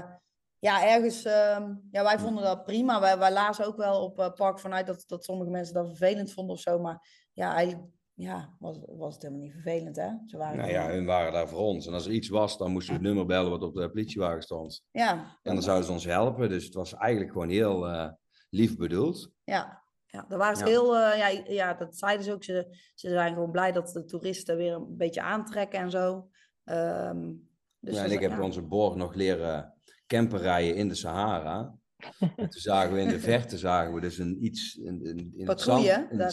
ja, 0.58 0.88
ergens, 0.88 1.24
ehm, 1.24 1.74
ja, 1.90 2.02
wij 2.02 2.18
vonden 2.18 2.44
dat 2.44 2.64
prima. 2.64 3.00
Wij, 3.00 3.18
wij 3.18 3.32
lazen 3.32 3.66
ook 3.66 3.76
wel 3.76 4.02
op 4.02 4.18
eh, 4.18 4.32
Park 4.32 4.58
vanuit 4.58 4.86
dat, 4.86 5.04
dat 5.06 5.24
sommige 5.24 5.50
mensen 5.50 5.74
dat 5.74 5.86
vervelend 5.86 6.32
vonden 6.32 6.54
of 6.54 6.60
zo. 6.60 6.78
Maar 6.78 7.28
ja, 7.32 7.54
eigenlijk 7.54 7.90
ja, 8.14 8.56
was, 8.58 8.78
was 8.86 9.14
het 9.14 9.22
helemaal 9.22 9.44
niet 9.44 9.52
vervelend, 9.52 9.96
hè? 9.96 10.08
Ze 10.26 10.36
waren 10.36 10.58
nou 10.58 10.70
ja, 10.70 10.88
hun 10.88 11.04
waren 11.04 11.32
daar 11.32 11.48
voor 11.48 11.58
ons. 11.60 11.86
En 11.86 11.92
als 11.92 12.06
er 12.06 12.12
iets 12.12 12.28
was, 12.28 12.58
dan 12.58 12.70
moesten 12.70 12.92
we 12.92 12.98
het 12.98 13.06
nummer 13.08 13.26
bellen 13.26 13.50
wat 13.50 13.62
op 13.62 13.74
de 13.74 13.90
politiewagen 13.90 14.42
stond. 14.42 14.82
ja, 14.90 15.38
En 15.42 15.54
dan 15.54 15.62
zouden 15.62 15.86
ze 15.86 15.92
ons 15.92 16.04
helpen. 16.04 16.48
Dus 16.48 16.64
het 16.64 16.74
was 16.74 16.94
eigenlijk 16.94 17.32
gewoon 17.32 17.48
heel 17.48 17.88
eh, 17.88 18.10
lief 18.50 18.76
bedoeld. 18.76 19.30
ja, 19.44 19.81
ja, 20.12 20.24
daar 20.28 20.38
waren 20.38 20.56
ze 20.56 20.64
Ja. 20.64 20.70
heel, 20.70 20.96
eh, 20.96 21.18
ja, 21.18 21.42
ja, 21.52 21.74
dat 21.74 21.96
zeiden 21.96 22.24
ze 22.24 22.32
ook. 22.32 22.44
Ze, 22.44 22.66
ze 22.94 23.08
zijn 23.08 23.34
gewoon 23.34 23.50
blij 23.50 23.72
dat 23.72 23.92
de 23.92 24.04
toeristen 24.04 24.56
weer 24.56 24.74
een 24.74 24.96
beetje 24.96 25.22
aantrekken 25.22 25.78
en 25.80 25.90
zo. 25.90 26.28
Ehm, 26.64 27.32
dus 27.78 27.94
ja, 27.94 28.04
en 28.04 28.10
ik 28.10 28.20
heb 28.20 28.30
ja. 28.30 28.42
onze 28.42 28.62
borg 28.62 28.94
nog 28.94 29.14
leren 29.14 29.74
camper 30.06 30.40
rijden 30.40 30.74
in 30.76 30.88
de 30.88 30.94
Sahara. 30.94 31.74
En 32.18 32.32
toen 32.36 32.60
zagen 32.60 32.92
we 32.94 33.00
in 33.00 33.08
de 33.08 33.20
verte 33.30 33.58
zagen 33.58 33.94
we 33.94 34.00
dus 34.00 34.18
een 34.18 34.44
iets 34.44 34.76
in, 34.76 35.04
in, 35.04 35.32
in 35.36 35.48
het, 35.48 35.60
zand, 35.60 35.84
in 35.84 35.90
het. 35.90 36.10
En 36.10 36.18
toen 36.18 36.30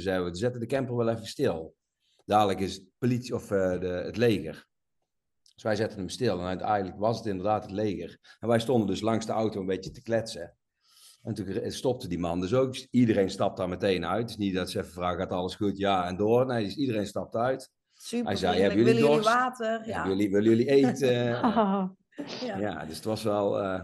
zeiden 0.00 0.24
we, 0.24 0.30
we 0.30 0.36
zetten 0.36 0.60
de 0.60 0.66
camper 0.66 0.96
wel 0.96 1.08
even 1.08 1.26
stil. 1.26 1.74
Dadelijk 2.24 2.60
is 2.60 2.74
het 2.74 2.84
politie 2.98 3.34
of 3.34 3.50
eh, 3.50 3.80
de, 3.80 3.86
het 3.86 4.16
leger. 4.16 4.66
Dus 5.54 5.62
wij 5.62 5.76
zetten 5.76 5.98
hem 5.98 6.08
stil. 6.08 6.38
En 6.38 6.46
uiteindelijk 6.46 6.98
was 6.98 7.16
het 7.16 7.26
inderdaad 7.26 7.62
het 7.62 7.72
leger. 7.72 8.36
En 8.40 8.48
wij 8.48 8.60
stonden 8.60 8.86
dus 8.86 9.00
langs 9.00 9.26
de 9.26 9.32
auto 9.32 9.60
een 9.60 9.66
beetje 9.66 9.90
te 9.90 10.02
kletsen. 10.02 10.56
En 11.22 11.34
toen 11.34 11.70
stopte 11.70 12.08
die 12.08 12.18
man 12.18 12.40
dus 12.40 12.54
ook. 12.54 12.72
Dus 12.72 12.86
iedereen 12.90 13.30
stapt 13.30 13.56
daar 13.56 13.68
meteen 13.68 14.06
uit. 14.06 14.20
Het 14.20 14.30
is 14.30 14.36
niet 14.36 14.54
dat 14.54 14.70
ze 14.70 14.78
even 14.78 14.92
vragen, 14.92 15.18
gaat 15.18 15.32
alles 15.32 15.54
goed? 15.54 15.78
Ja, 15.78 16.06
en 16.06 16.16
door. 16.16 16.46
Nee, 16.46 16.64
dus 16.64 16.76
iedereen 16.76 17.06
stapt 17.06 17.34
uit. 17.34 17.70
Super 17.94 18.26
Hij 18.26 18.36
zei, 18.36 18.60
hebben 18.60 18.78
jullie 18.78 18.94
Willen 18.94 19.10
jullie 19.10 19.24
water? 19.28 19.86
Ja. 19.86 20.02
Willen, 20.02 20.16
jullie, 20.16 20.30
willen 20.32 20.48
jullie 20.50 20.68
eten? 20.70 21.32
Haha. 21.32 21.94
ja. 22.46 22.56
ja, 22.58 22.84
dus 22.84 22.96
het 22.96 23.04
was 23.04 23.22
wel... 23.22 23.58
eh, 23.60 23.80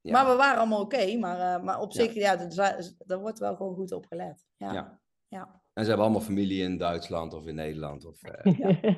ja. 0.00 0.12
Maar 0.12 0.26
we 0.30 0.36
waren 0.36 0.58
allemaal 0.58 0.80
oké. 0.80 1.16
maar, 1.16 1.54
eh, 1.56 1.62
maar 1.64 1.80
op 1.80 1.92
zich, 1.92 2.14
ja, 2.14 2.36
dat- 2.36 2.94
daar 2.98 3.20
wordt 3.20 3.38
wel 3.38 3.56
gewoon 3.56 3.74
goed 3.74 3.92
op 3.92 4.06
gelet. 4.06 4.44
Ja. 4.56 5.00
Ja. 5.28 5.60
En 5.72 5.82
ze 5.84 5.88
hebben 5.88 6.06
allemaal 6.06 6.26
familie 6.26 6.62
in 6.62 6.78
Duitsland 6.78 7.34
of 7.34 7.46
in 7.46 7.54
Nederland. 7.54 8.04
Of, 8.04 8.22
eh, 8.22 8.52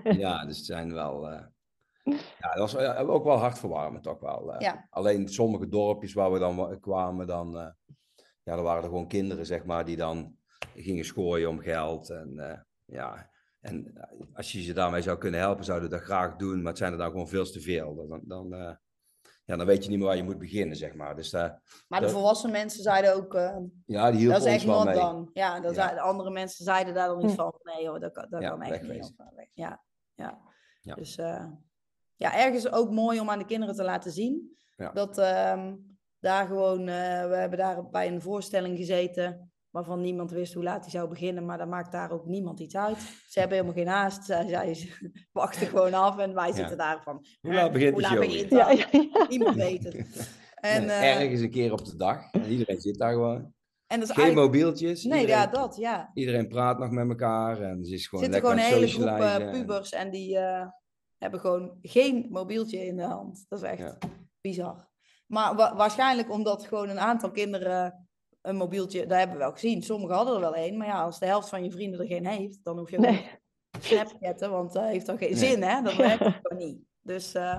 ja, 0.18 0.46
dus 0.46 0.56
het 0.56 0.66
zijn 0.66 0.92
wel. 0.92 1.28
eh, 1.30 1.40
ja, 2.38 2.48
dat 2.54 2.58
was 2.58 2.74
eh, 2.74 3.10
ook 3.10 3.24
wel 3.24 3.36
hartverwarmend, 3.36 4.02
toch 4.02 4.20
wel. 4.20 4.52
eh. 4.54 4.60
Ja. 4.60 4.86
Alleen 4.90 5.28
sommige 5.28 5.68
dorpjes 5.68 6.12
waar 6.12 6.32
we 6.32 6.38
dan 6.38 6.56
wa- 6.56 6.76
kwamen, 6.76 7.26
dan. 7.26 7.58
eh, 7.58 7.68
ja, 8.42 8.54
dan 8.54 8.64
waren 8.64 8.82
er 8.82 8.88
gewoon 8.88 9.08
kinderen, 9.08 9.46
zeg 9.46 9.64
maar, 9.64 9.84
die 9.84 9.96
dan 9.96 10.36
gingen 10.74 11.04
schooien 11.04 11.48
om 11.48 11.58
geld. 11.58 12.10
En 12.10 12.38
eh, 12.38 12.58
ja, 12.84 13.30
en 13.60 13.92
als 14.34 14.52
je 14.52 14.62
ze 14.62 14.72
daarmee 14.72 15.02
zou 15.02 15.18
kunnen 15.18 15.40
helpen, 15.40 15.64
zouden 15.64 15.88
we 15.90 15.94
dat 15.96 16.04
graag 16.04 16.36
doen. 16.36 16.56
Maar 16.58 16.68
het 16.68 16.78
zijn 16.78 16.92
er 16.92 16.98
dan 16.98 17.10
gewoon 17.10 17.28
veel 17.28 17.44
te 17.44 17.60
veel. 17.60 17.94
Dan, 18.08 18.20
dan, 18.24 18.54
eh, 18.54 18.74
ja, 19.44 19.56
dan 19.56 19.66
weet 19.66 19.84
je 19.84 19.90
niet 19.90 19.98
meer 19.98 20.06
waar 20.06 20.16
je 20.16 20.22
moet 20.22 20.38
beginnen, 20.38 20.76
zeg 20.76 20.94
maar. 20.94 21.16
Dus, 21.16 21.32
uh, 21.32 21.50
maar 21.88 22.00
de 22.00 22.08
volwassen 22.08 22.50
mensen 22.50 22.82
zeiden 22.82 23.14
ook... 23.14 23.34
Uh, 23.34 23.56
ja, 23.86 24.10
die 24.10 24.28
dat 24.28 24.44
is 24.46 24.52
echt 24.52 24.66
not 24.66 24.94
dan. 24.94 25.30
Ja, 25.32 25.60
dat 25.60 25.74
ja. 25.74 25.96
andere 25.96 26.30
mensen 26.30 26.64
zeiden 26.64 26.94
daar 26.94 27.08
dan 27.08 27.18
niet 27.26 27.34
van. 27.34 27.54
Nee 27.62 27.88
hoor, 27.88 28.00
dat, 28.00 28.14
dat 28.14 28.40
kan 28.40 28.62
echt 28.62 28.88
niet. 28.88 29.14
Ja, 29.52 29.82
ja. 30.14 30.38
ja. 30.80 30.94
Dus 30.94 31.18
ja, 32.20 32.36
ergens 32.36 32.72
ook 32.72 32.90
mooi 32.90 33.20
om 33.20 33.30
aan 33.30 33.38
de 33.38 33.44
kinderen 33.44 33.74
te 33.74 33.84
laten 33.84 34.12
zien. 34.12 34.56
Dat 34.92 35.18
ehm, 35.18 35.74
daar 36.20 36.46
gewoon... 36.46 36.84
we 36.84 37.36
hebben 37.36 37.58
daar 37.58 37.88
bij 37.90 38.08
een 38.08 38.20
voorstelling 38.20 38.76
gezeten 38.76 39.50
waarvan 39.70 40.00
niemand 40.00 40.30
wist 40.30 40.54
hoe 40.54 40.62
laat 40.62 40.82
hij 40.82 40.90
zou 40.90 41.08
beginnen, 41.08 41.44
maar 41.44 41.58
dan 41.58 41.68
maakt 41.68 41.92
daar 41.92 42.10
ook 42.10 42.26
niemand 42.26 42.60
iets 42.60 42.76
uit. 42.76 42.98
Ze 43.28 43.38
hebben 43.38 43.56
helemaal 43.58 43.82
geen 43.82 43.92
haast, 43.92 44.24
zij, 44.24 44.48
zij 44.48 44.88
wachten 45.32 45.66
gewoon 45.66 45.94
af 45.94 46.18
en 46.18 46.34
wij 46.34 46.52
zitten 46.52 46.76
daar 46.76 47.02
van... 47.02 47.26
Hoe 47.40 47.54
laat 47.54 47.72
begint 47.72 47.92
hoe 47.92 48.02
laat 48.02 48.18
begint 48.18 48.50
ja, 48.50 48.70
ja, 48.70 48.86
Niemand 49.28 49.56
weet 49.56 49.84
het. 49.84 50.06
En, 50.60 50.84
uh, 50.84 51.20
ergens 51.20 51.40
een 51.40 51.50
keer 51.50 51.72
op 51.72 51.84
de 51.84 51.96
dag, 51.96 52.32
en 52.32 52.44
iedereen 52.44 52.80
zit 52.80 52.98
daar 52.98 53.12
gewoon. 53.12 53.54
En 53.86 54.00
dat 54.00 54.08
is 54.08 54.14
Geen 54.14 54.24
eigenlijk... 54.24 54.52
mobieltjes. 54.52 55.04
Nee, 55.04 55.20
iedereen, 55.20 55.40
ja, 55.40 55.46
dat, 55.46 55.76
ja. 55.76 56.10
Iedereen 56.14 56.48
praat 56.48 56.78
nog 56.78 56.90
met 56.90 57.08
elkaar 57.08 57.60
en 57.60 57.84
ze 57.84 57.94
is 57.94 58.06
gewoon 58.06 58.24
zitten 58.24 58.42
lekker 58.42 58.60
gewoon 58.60 58.72
een 58.72 58.80
hele 58.80 58.92
groep 58.92 59.42
uh, 59.42 59.50
pubers 59.50 59.92
en 59.92 60.10
die 60.10 60.36
uh, 60.36 60.66
hebben 61.20 61.40
gewoon 61.40 61.78
geen 61.82 62.26
mobieltje 62.30 62.86
in 62.86 62.96
de 62.96 63.02
hand. 63.02 63.44
Dat 63.48 63.58
is 63.62 63.64
echt 63.68 63.78
ja. 63.78 63.96
bizar. 64.40 64.88
Maar 65.26 65.54
wa 65.56 65.76
waarschijnlijk 65.76 66.30
omdat 66.30 66.66
gewoon 66.66 66.88
een 66.88 67.00
aantal 67.00 67.30
kinderen 67.30 68.08
een 68.40 68.56
mobieltje, 68.56 69.06
dat 69.06 69.18
hebben 69.18 69.36
we 69.36 69.42
wel 69.42 69.52
gezien. 69.52 69.82
Sommigen 69.82 70.16
hadden 70.16 70.34
er 70.34 70.40
wel 70.40 70.54
één, 70.54 70.76
maar 70.76 70.86
ja, 70.86 71.02
als 71.02 71.18
de 71.18 71.26
helft 71.26 71.48
van 71.48 71.64
je 71.64 71.70
vrienden 71.70 72.00
er 72.00 72.06
geen 72.06 72.26
heeft, 72.26 72.58
dan 72.64 72.78
hoef 72.78 72.90
je 72.90 72.96
ook 72.96 73.02
Nee. 73.04 73.12
niet 73.12 73.84
Snapchatten, 73.84 74.50
want 74.50 74.72
dat 74.72 74.84
heeft 74.84 75.06
dan 75.06 75.18
geen 75.18 75.28
Nee. 75.30 75.38
zin, 75.38 75.62
hè? 75.62 75.82
Dat 75.82 75.92
Ja. 75.96 75.98
werkt 75.98 76.38
gewoon 76.42 76.66
niet. 76.66 76.78
Dus 77.00 77.34
eh, 77.34 77.58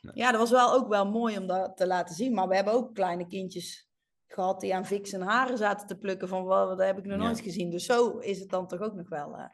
Nee. 0.00 0.12
ja, 0.14 0.30
dat 0.30 0.40
was 0.40 0.50
wel 0.50 0.72
ook 0.72 0.88
wel 0.88 1.10
mooi 1.10 1.38
om 1.38 1.46
dat 1.46 1.76
te 1.76 1.86
laten 1.86 2.14
zien. 2.14 2.34
Maar 2.34 2.48
we 2.48 2.54
hebben 2.54 2.72
ook 2.74 2.94
kleine 2.94 3.26
kindjes 3.26 3.88
gehad 4.26 4.60
die 4.60 4.74
aan 4.74 4.86
Vix 4.86 5.12
en 5.12 5.20
haren 5.20 5.58
zaten 5.58 5.86
te 5.86 5.98
plukken 5.98 6.28
van, 6.28 6.42
"Wow, 6.42 6.68
dat 6.68 6.86
heb 6.86 6.98
ik 6.98 7.04
nog 7.04 7.18
Ja. 7.18 7.24
nooit 7.24 7.40
gezien. 7.40 7.70
Dus 7.70 7.84
zo 7.84 8.18
is 8.18 8.40
het 8.40 8.48
dan 8.50 8.66
toch 8.68 8.80
ook 8.80 8.94
nog 8.94 9.08
wel. 9.08 9.36
eh. 9.36 9.44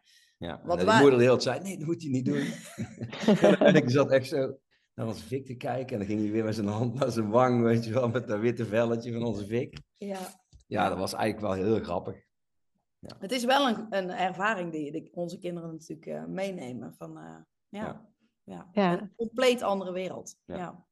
Ja, 0.45 0.61
Wat 0.65 0.79
en 0.79 1.01
moeder 1.01 1.19
de 1.19 1.25
hele 1.25 1.39
tijd 1.39 1.43
zei, 1.43 1.61
nee, 1.61 1.79
dat 1.79 1.87
moet 1.87 2.03
hij 2.03 2.11
niet 2.11 2.25
doen. 2.25 2.47
en 3.69 3.75
ik 3.75 3.91
zat 3.91 4.11
echt 4.11 4.27
zo 4.27 4.59
naar 4.95 5.07
onze 5.07 5.25
Vic 5.25 5.47
te 5.47 5.55
kijken 5.55 5.93
en 5.93 5.99
dan 5.99 6.07
ging 6.07 6.21
hij 6.21 6.31
weer 6.31 6.45
met 6.45 6.55
zijn 6.55 6.67
hand 6.67 6.95
naar 6.95 7.11
zijn 7.11 7.31
wang, 7.31 7.63
weet 7.63 7.85
je 7.85 7.93
wel, 7.93 8.09
met 8.09 8.27
dat 8.27 8.41
witte 8.41 8.65
velletje 8.65 9.13
van 9.13 9.23
onze 9.23 9.47
Vic. 9.47 9.79
ja. 9.95 10.19
Ja, 10.67 10.89
dat 10.89 10.99
was 10.99 11.13
eigenlijk 11.13 11.55
wel 11.55 11.67
heel 11.67 11.81
grappig. 11.81 12.17
Het 13.19 13.33
is 13.33 13.45
wel 13.45 13.69
een, 13.69 13.87
een 13.91 14.11
ervaring 14.11 14.73
die, 14.73 14.93
die 14.93 15.11
onze 15.15 15.39
kinderen 15.39 15.71
natuurlijk 15.71 16.07
eh, 16.07 16.25
meenemen. 16.25 16.95
Van, 16.95 17.19
eh, 17.19 17.37
ja, 17.69 18.09
ja. 18.45 18.69
Ja. 18.73 19.01
Een 19.01 19.13
compleet 19.17 19.63
andere 19.63 19.93
wereld. 19.93 20.37
Ja. 20.45 20.57
Ja. 20.57 20.85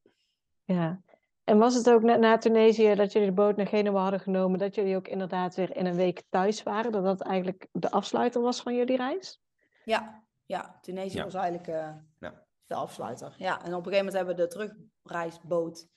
Ja. 0.65 1.03
En 1.45 1.59
was 1.59 1.75
het 1.75 1.91
ook 1.91 2.03
net 2.03 2.21
na 2.21 2.39
Tunesië 2.39 2.95
dat 2.95 3.13
jullie 3.13 3.29
de 3.29 3.35
boot 3.35 3.57
naar 3.57 3.67
Genua 3.67 4.03
hadden 4.03 4.21
genomen, 4.21 4.59
dat 4.59 4.75
jullie 4.75 4.97
ook 4.97 5.09
inderdaad 5.09 5.55
weer 5.55 5.77
in 5.77 5.87
een 5.87 5.95
week 5.95 6.23
thuis 6.29 6.63
waren? 6.63 6.93
Dat 6.93 7.05
dat 7.05 7.21
eigenlijk 7.21 7.69
de 7.73 7.91
afsluiter 7.91 8.41
was 8.41 8.63
van 8.63 8.75
jullie 8.75 8.97
reis? 8.97 9.42
Ja, 9.85 10.25
ja. 10.45 10.79
Tunesië 10.81 11.17
Ja. 11.17 11.25
was 11.25 11.35
eigenlijk 11.35 11.69
eh, 11.69 11.95
Ja. 12.19 12.47
de 12.67 12.75
afsluiter. 12.75 13.35
Ja, 13.39 13.65
en 13.65 13.75
op 13.75 13.87
een 13.87 13.93
gegeven 13.93 13.97
moment 13.97 14.15
hebben 14.15 14.37
we 14.37 14.43
de 14.43 14.49
terugreisboot 14.49 15.89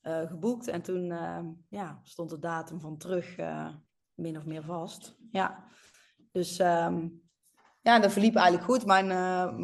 eh, 0.00 0.26
geboekt. 0.26 0.68
En 0.68 0.82
toen 0.82 1.10
eh, 1.10 1.44
ja, 1.68 2.00
stond 2.02 2.30
de 2.30 2.38
datum 2.38 2.80
van 2.80 2.96
terug 2.96 3.36
eh, 3.36 3.68
min 4.14 4.36
of 4.36 4.44
meer 4.44 4.62
vast. 4.64 5.16
Ja, 5.30 5.64
dus 6.32 6.58
ehm, 6.58 7.08
ja, 7.80 7.98
dat 7.98 8.12
verliep 8.12 8.34
eigenlijk 8.36 8.66
goed. 8.66 8.86
Mijn, 8.86 9.06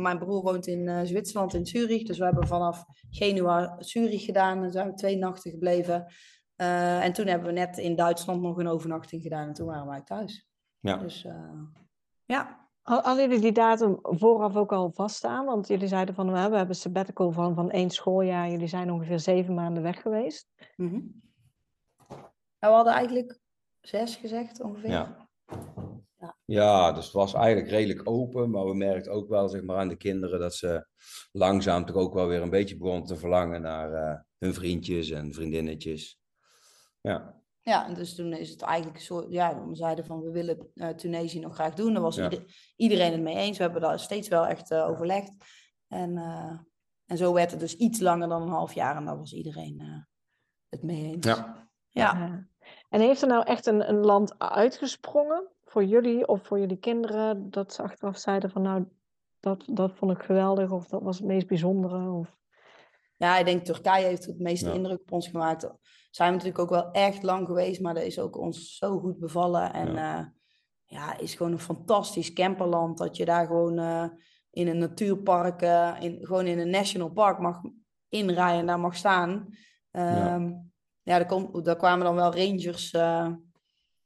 mijn 0.03 0.18
broer 0.18 0.43
woont 0.43 0.66
in 0.66 1.07
Zwitserland, 1.07 1.55
in 1.55 1.66
Zurich. 1.66 2.03
Dus 2.07 2.18
we 2.18 2.25
hebben 2.25 2.47
vanaf 2.47 2.85
Genua 3.11 3.77
Zurich 3.79 4.25
gedaan. 4.25 4.62
En 4.64 4.71
zijn 4.71 4.87
we 4.87 4.95
twee 4.95 5.16
nachten 5.16 5.51
gebleven. 5.51 6.07
En 6.57 7.12
toen 7.12 7.27
hebben 7.27 7.47
we 7.47 7.53
net 7.53 7.79
in 7.79 7.97
Duitsland 7.97 8.43
nog 8.43 8.57
een 8.59 8.68
overnachting 8.68 9.23
gedaan. 9.23 9.49
En 9.49 9.55
toen 9.55 9.66
waren 9.66 9.87
wij 9.87 10.03
thuis. 10.03 10.49
Ja. 10.81 10.97
Dus 10.97 11.27
ja, 12.25 12.70
Hadden 12.99 13.28
jullie 13.28 13.41
die 13.41 13.53
datum 13.53 13.99
vooraf 14.03 14.57
ook 14.57 14.72
al 14.72 14.91
vaststaan? 14.91 15.47
Want 15.47 15.68
jullie 15.68 15.88
zeiden 15.88 16.14
van, 16.14 16.32
we 16.32 16.38
hebben 16.38 16.68
een 16.68 16.74
sabbatical 16.74 17.32
van, 17.32 17.55
van 17.55 17.70
één 17.70 17.91
schooljaar. 17.91 18.51
Jullie 18.51 18.66
zijn 18.66 18.93
ongeveer 18.93 19.18
zeven 19.18 19.55
maanden 19.55 19.82
weg 19.82 20.03
geweest. 20.03 20.49
Mhm. 20.76 21.01
Nou, 22.09 22.22
we 22.59 22.66
hadden 22.66 22.93
eigenlijk 22.93 23.38
zes 23.80 24.16
gezegd 24.16 24.61
ongeveer. 24.61 24.91
Ja. 24.91 25.28
Ja, 26.45 26.93
dus 26.93 27.05
het 27.05 27.12
was 27.12 27.34
eigenlijk 27.34 27.68
redelijk 27.68 28.09
open, 28.09 28.51
maar 28.51 28.64
we 28.64 28.74
merkten 28.74 29.12
ook 29.12 29.28
wel 29.28 29.49
zeg 29.49 29.62
maar, 29.62 29.76
aan 29.76 29.88
de 29.88 29.97
kinderen 29.97 30.41
dat 30.41 30.55
ze 30.55 30.86
langzaam 31.32 31.84
toch 31.84 31.97
ook 31.97 32.14
wel 32.14 32.26
weer 32.26 32.43
een 32.43 32.51
beetje 32.51 32.76
begonnen 32.76 33.07
te 33.07 33.16
verlangen 33.16 33.62
naar 33.62 33.93
eh, 33.93 34.20
hun 34.38 34.55
vriendjes 34.55 35.11
en 35.11 35.32
vriendinnetjes. 35.32 36.20
Ja, 37.01 37.41
Ja, 37.71 37.87
en 37.87 37.95
dus 37.95 38.14
toen 38.14 38.33
is 38.33 38.51
het 38.51 38.62
eigenlijk 38.62 38.97
een 38.99 39.05
soort, 39.05 39.27
ja, 39.29 39.66
we 39.66 39.75
zeiden 39.75 40.05
van 40.05 40.21
we 40.21 40.31
willen 40.31 40.71
eh, 40.75 40.89
Tunesië 40.89 41.41
nog 41.41 41.55
graag 41.55 41.75
doen. 41.75 41.93
Daar 41.93 42.03
was 42.03 42.16
Ja. 42.16 42.31
ieder- 42.31 42.73
iedereen 42.77 43.12
het 43.12 43.21
mee 43.21 43.37
eens. 43.37 43.57
We 43.57 43.62
hebben 43.62 43.83
daar 43.83 43.99
steeds 44.01 44.29
wel 44.29 44.47
echt 44.47 44.71
eh, 44.71 44.89
overlegd. 44.89 45.33
En, 45.89 46.16
eh, 46.18 46.59
en 47.07 47.16
zo 47.16 47.33
werd 47.33 47.51
het 47.51 47.61
dus 47.61 47.77
iets 47.77 48.01
langer 48.01 48.29
dan 48.29 48.43
een 48.43 48.49
half 48.49 48.73
jaar 48.75 48.97
en 48.97 49.05
daar 49.05 49.18
was 49.18 49.33
iedereen 49.33 49.81
eh, 49.81 50.03
het 50.68 50.83
mee 50.83 51.05
eens. 51.05 51.27
Ja. 51.27 51.68
Ja. 51.89 52.14
Ja. 52.18 52.49
En 52.89 53.01
heeft 53.01 53.23
er 53.23 53.29
nou 53.29 53.45
echt 53.47 53.66
een, 53.66 53.89
een 53.89 54.01
land 54.05 54.39
uitgesprongen 54.39 55.49
voor 55.64 55.85
jullie 55.85 56.29
of 56.29 56.47
voor 56.47 56.59
jullie 56.59 56.79
kinderen? 56.79 57.51
Dat 57.51 57.73
ze 57.73 57.83
achteraf 57.83 58.18
zeiden 58.18 58.51
van, 58.51 58.62
nou, 58.62 58.85
dat, 59.41 59.64
dat 59.66 59.93
vond 59.95 60.12
ik 60.12 60.23
geweldig 60.23 60.71
of 60.71 60.87
dat 60.89 61.03
was 61.03 61.18
het 61.18 61.27
meest 61.27 61.47
bijzondere? 61.47 62.11
Of... 62.11 62.37
Ja, 63.16 63.39
ik 63.39 63.45
denk 63.45 63.64
Turkije 63.64 64.07
heeft 64.07 64.27
het 64.27 64.39
meeste 64.39 64.68
Ja. 64.68 64.75
indruk 64.75 65.01
op 65.01 65.12
ons 65.12 65.29
gemaakt. 65.29 65.71
Zijn 66.11 66.29
we 66.29 66.37
natuurlijk 66.37 66.63
ook 66.63 66.83
wel 66.83 66.91
echt 66.91 67.23
lang 67.23 67.47
geweest, 67.47 67.81
maar 67.81 67.95
dat 67.95 68.03
is 68.03 68.19
ook 68.19 68.37
ons 68.39 68.77
zo 68.77 68.99
goed 68.99 69.19
bevallen. 69.19 69.73
En 69.73 69.95
ja, 69.95 70.33
ja 70.87 71.19
is 71.19 71.35
gewoon 71.35 71.53
een 71.53 71.59
fantastisch 71.59 72.33
camperland. 72.33 72.99
Dat 72.99 73.17
je 73.17 73.25
daar 73.25 73.47
gewoon 73.47 73.79
eh, 73.79 74.05
in 74.51 74.69
een 74.69 74.79
natuurpark, 74.79 75.63
eh, 75.63 75.97
in, 76.01 76.19
gewoon 76.23 76.47
in 76.47 76.59
een 76.59 76.71
national 76.71 77.11
park 77.11 77.39
mag 77.39 77.61
inrijden 78.09 78.61
en 78.61 78.67
daar 78.67 78.81
mag 78.81 78.97
staan. 78.97 79.49
Ja. 79.91 80.35
Ehm, 80.35 80.53
ja, 81.03 81.25
daar, 81.63 81.77
kwamen 81.77 82.05
dan 82.05 82.15
wel 82.15 82.35
rangers 82.35 82.91
eh 82.91 83.27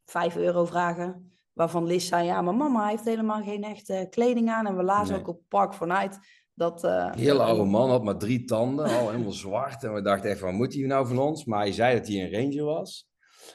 5 0.04 0.36
euro 0.36 0.64
vragen. 0.64 1.38
Waarvan 1.52 1.86
Liz 1.86 2.08
zei, 2.08 2.26
ja, 2.26 2.42
maar 2.42 2.54
mama 2.54 2.86
heeft 2.86 3.04
helemaal 3.04 3.42
geen 3.42 3.62
echte 3.62 4.06
kleding 4.10 4.50
aan. 4.50 4.66
En 4.66 4.76
we 4.76 4.82
lazen 4.82 5.14
Nee. 5.14 5.20
ook 5.20 5.28
op 5.28 5.40
Park 5.48 5.74
Fortnite 5.74 6.18
dat... 6.54 6.84
eh, 6.84 7.08
Een 7.12 7.18
hele 7.18 7.42
oude 7.42 7.64
man 7.64 7.90
had 7.90 8.04
maar 8.04 8.16
drie 8.18 8.44
tanden, 8.44 8.84
al 8.84 9.10
helemaal 9.10 9.32
zwart. 9.32 9.84
En 9.84 9.94
we 9.94 10.02
dachten 10.02 10.30
even, 10.30 10.44
wat 10.46 10.54
moet 10.54 10.74
hij 10.74 10.82
nou 10.86 11.06
van 11.06 11.18
ons? 11.18 11.44
Maar 11.44 11.60
hij 11.60 11.72
zei 11.72 11.98
dat 11.98 12.06
hij 12.08 12.16
een 12.16 12.32
ranger 12.32 12.64
was 12.64 13.08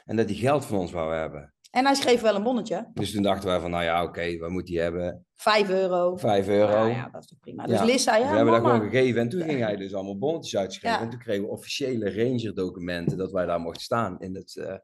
en 0.05 0.15
dat 0.15 0.25
hij 0.25 0.35
geld 0.35 0.65
van 0.65 0.77
ons 0.79 0.91
wou 0.91 1.13
hebben. 1.15 1.53
En 1.71 1.85
hij 1.85 1.95
schreef 1.95 2.21
wel 2.21 2.35
een 2.35 2.43
bonnetje. 2.43 2.89
Dus 2.93 3.11
toen 3.11 3.23
dachten 3.23 3.49
wij 3.49 3.59
van, 3.59 3.71
nou 3.71 3.83
ja, 3.83 4.03
oké, 4.03 4.37
wat 4.37 4.49
moet 4.49 4.69
hij 4.69 4.81
hebben? 4.83 5.25
5 5.35 5.69
euro. 5.69 6.15
Vijf 6.17 6.47
euro. 6.47 6.71
Ja, 6.71 6.85
ja, 6.85 7.09
dat 7.11 7.21
is 7.21 7.27
toch 7.27 7.39
prima. 7.39 7.65
Dus 7.65 7.79
Ja, 7.79 7.85
Liz 7.85 8.03
zei, 8.03 8.15
Dus 8.17 8.25
ja, 8.25 8.29
we 8.31 8.35
hebben 8.35 8.53
dat 8.61 8.71
gewoon 8.71 8.89
gegeven 8.89 9.21
en 9.21 9.29
toen 9.29 9.41
ging 9.41 9.59
hij 9.59 9.75
dus 9.75 9.93
allemaal 9.93 10.17
bonnetjes 10.17 10.57
uitschrijven. 10.57 10.99
Ja. 10.99 11.05
En 11.05 11.11
toen 11.11 11.19
kregen 11.19 11.43
we 11.43 11.49
officiële 11.49 12.13
ranger 12.23 12.55
documenten 12.55 13.17
dat 13.17 13.31
wij 13.31 13.45
daar 13.45 13.59
mochten 13.59 13.81
staan. 13.81 14.19
In 14.19 14.35
het, 14.35 14.57
eh, 14.57 14.75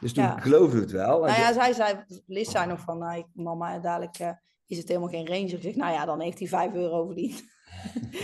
Dus 0.00 0.12
toen 0.12 0.40
geloofde 0.40 0.76
we 0.76 0.82
het 0.82 0.90
wel. 0.92 1.20
Nou 1.20 1.40
ja, 1.40 1.52
zij 1.52 1.72
zei, 1.72 2.04
Liz 2.26 2.50
zei 2.50 2.66
nog 2.66 2.80
van, 2.80 2.98
nou, 2.98 3.24
mama, 3.32 3.78
dadelijk 3.78 4.18
eh, 4.18 4.30
is 4.70 4.78
het 4.78 4.88
helemaal 4.88 5.08
geen 5.08 5.26
ranger. 5.26 5.52
Ik 5.54 5.62
zeg, 5.62 5.74
nou 5.74 5.92
ja, 5.92 6.04
dan 6.04 6.20
heeft 6.20 6.38
hij 6.38 6.48
5 6.48 6.72
euro 6.72 7.06
verdiend. 7.06 7.42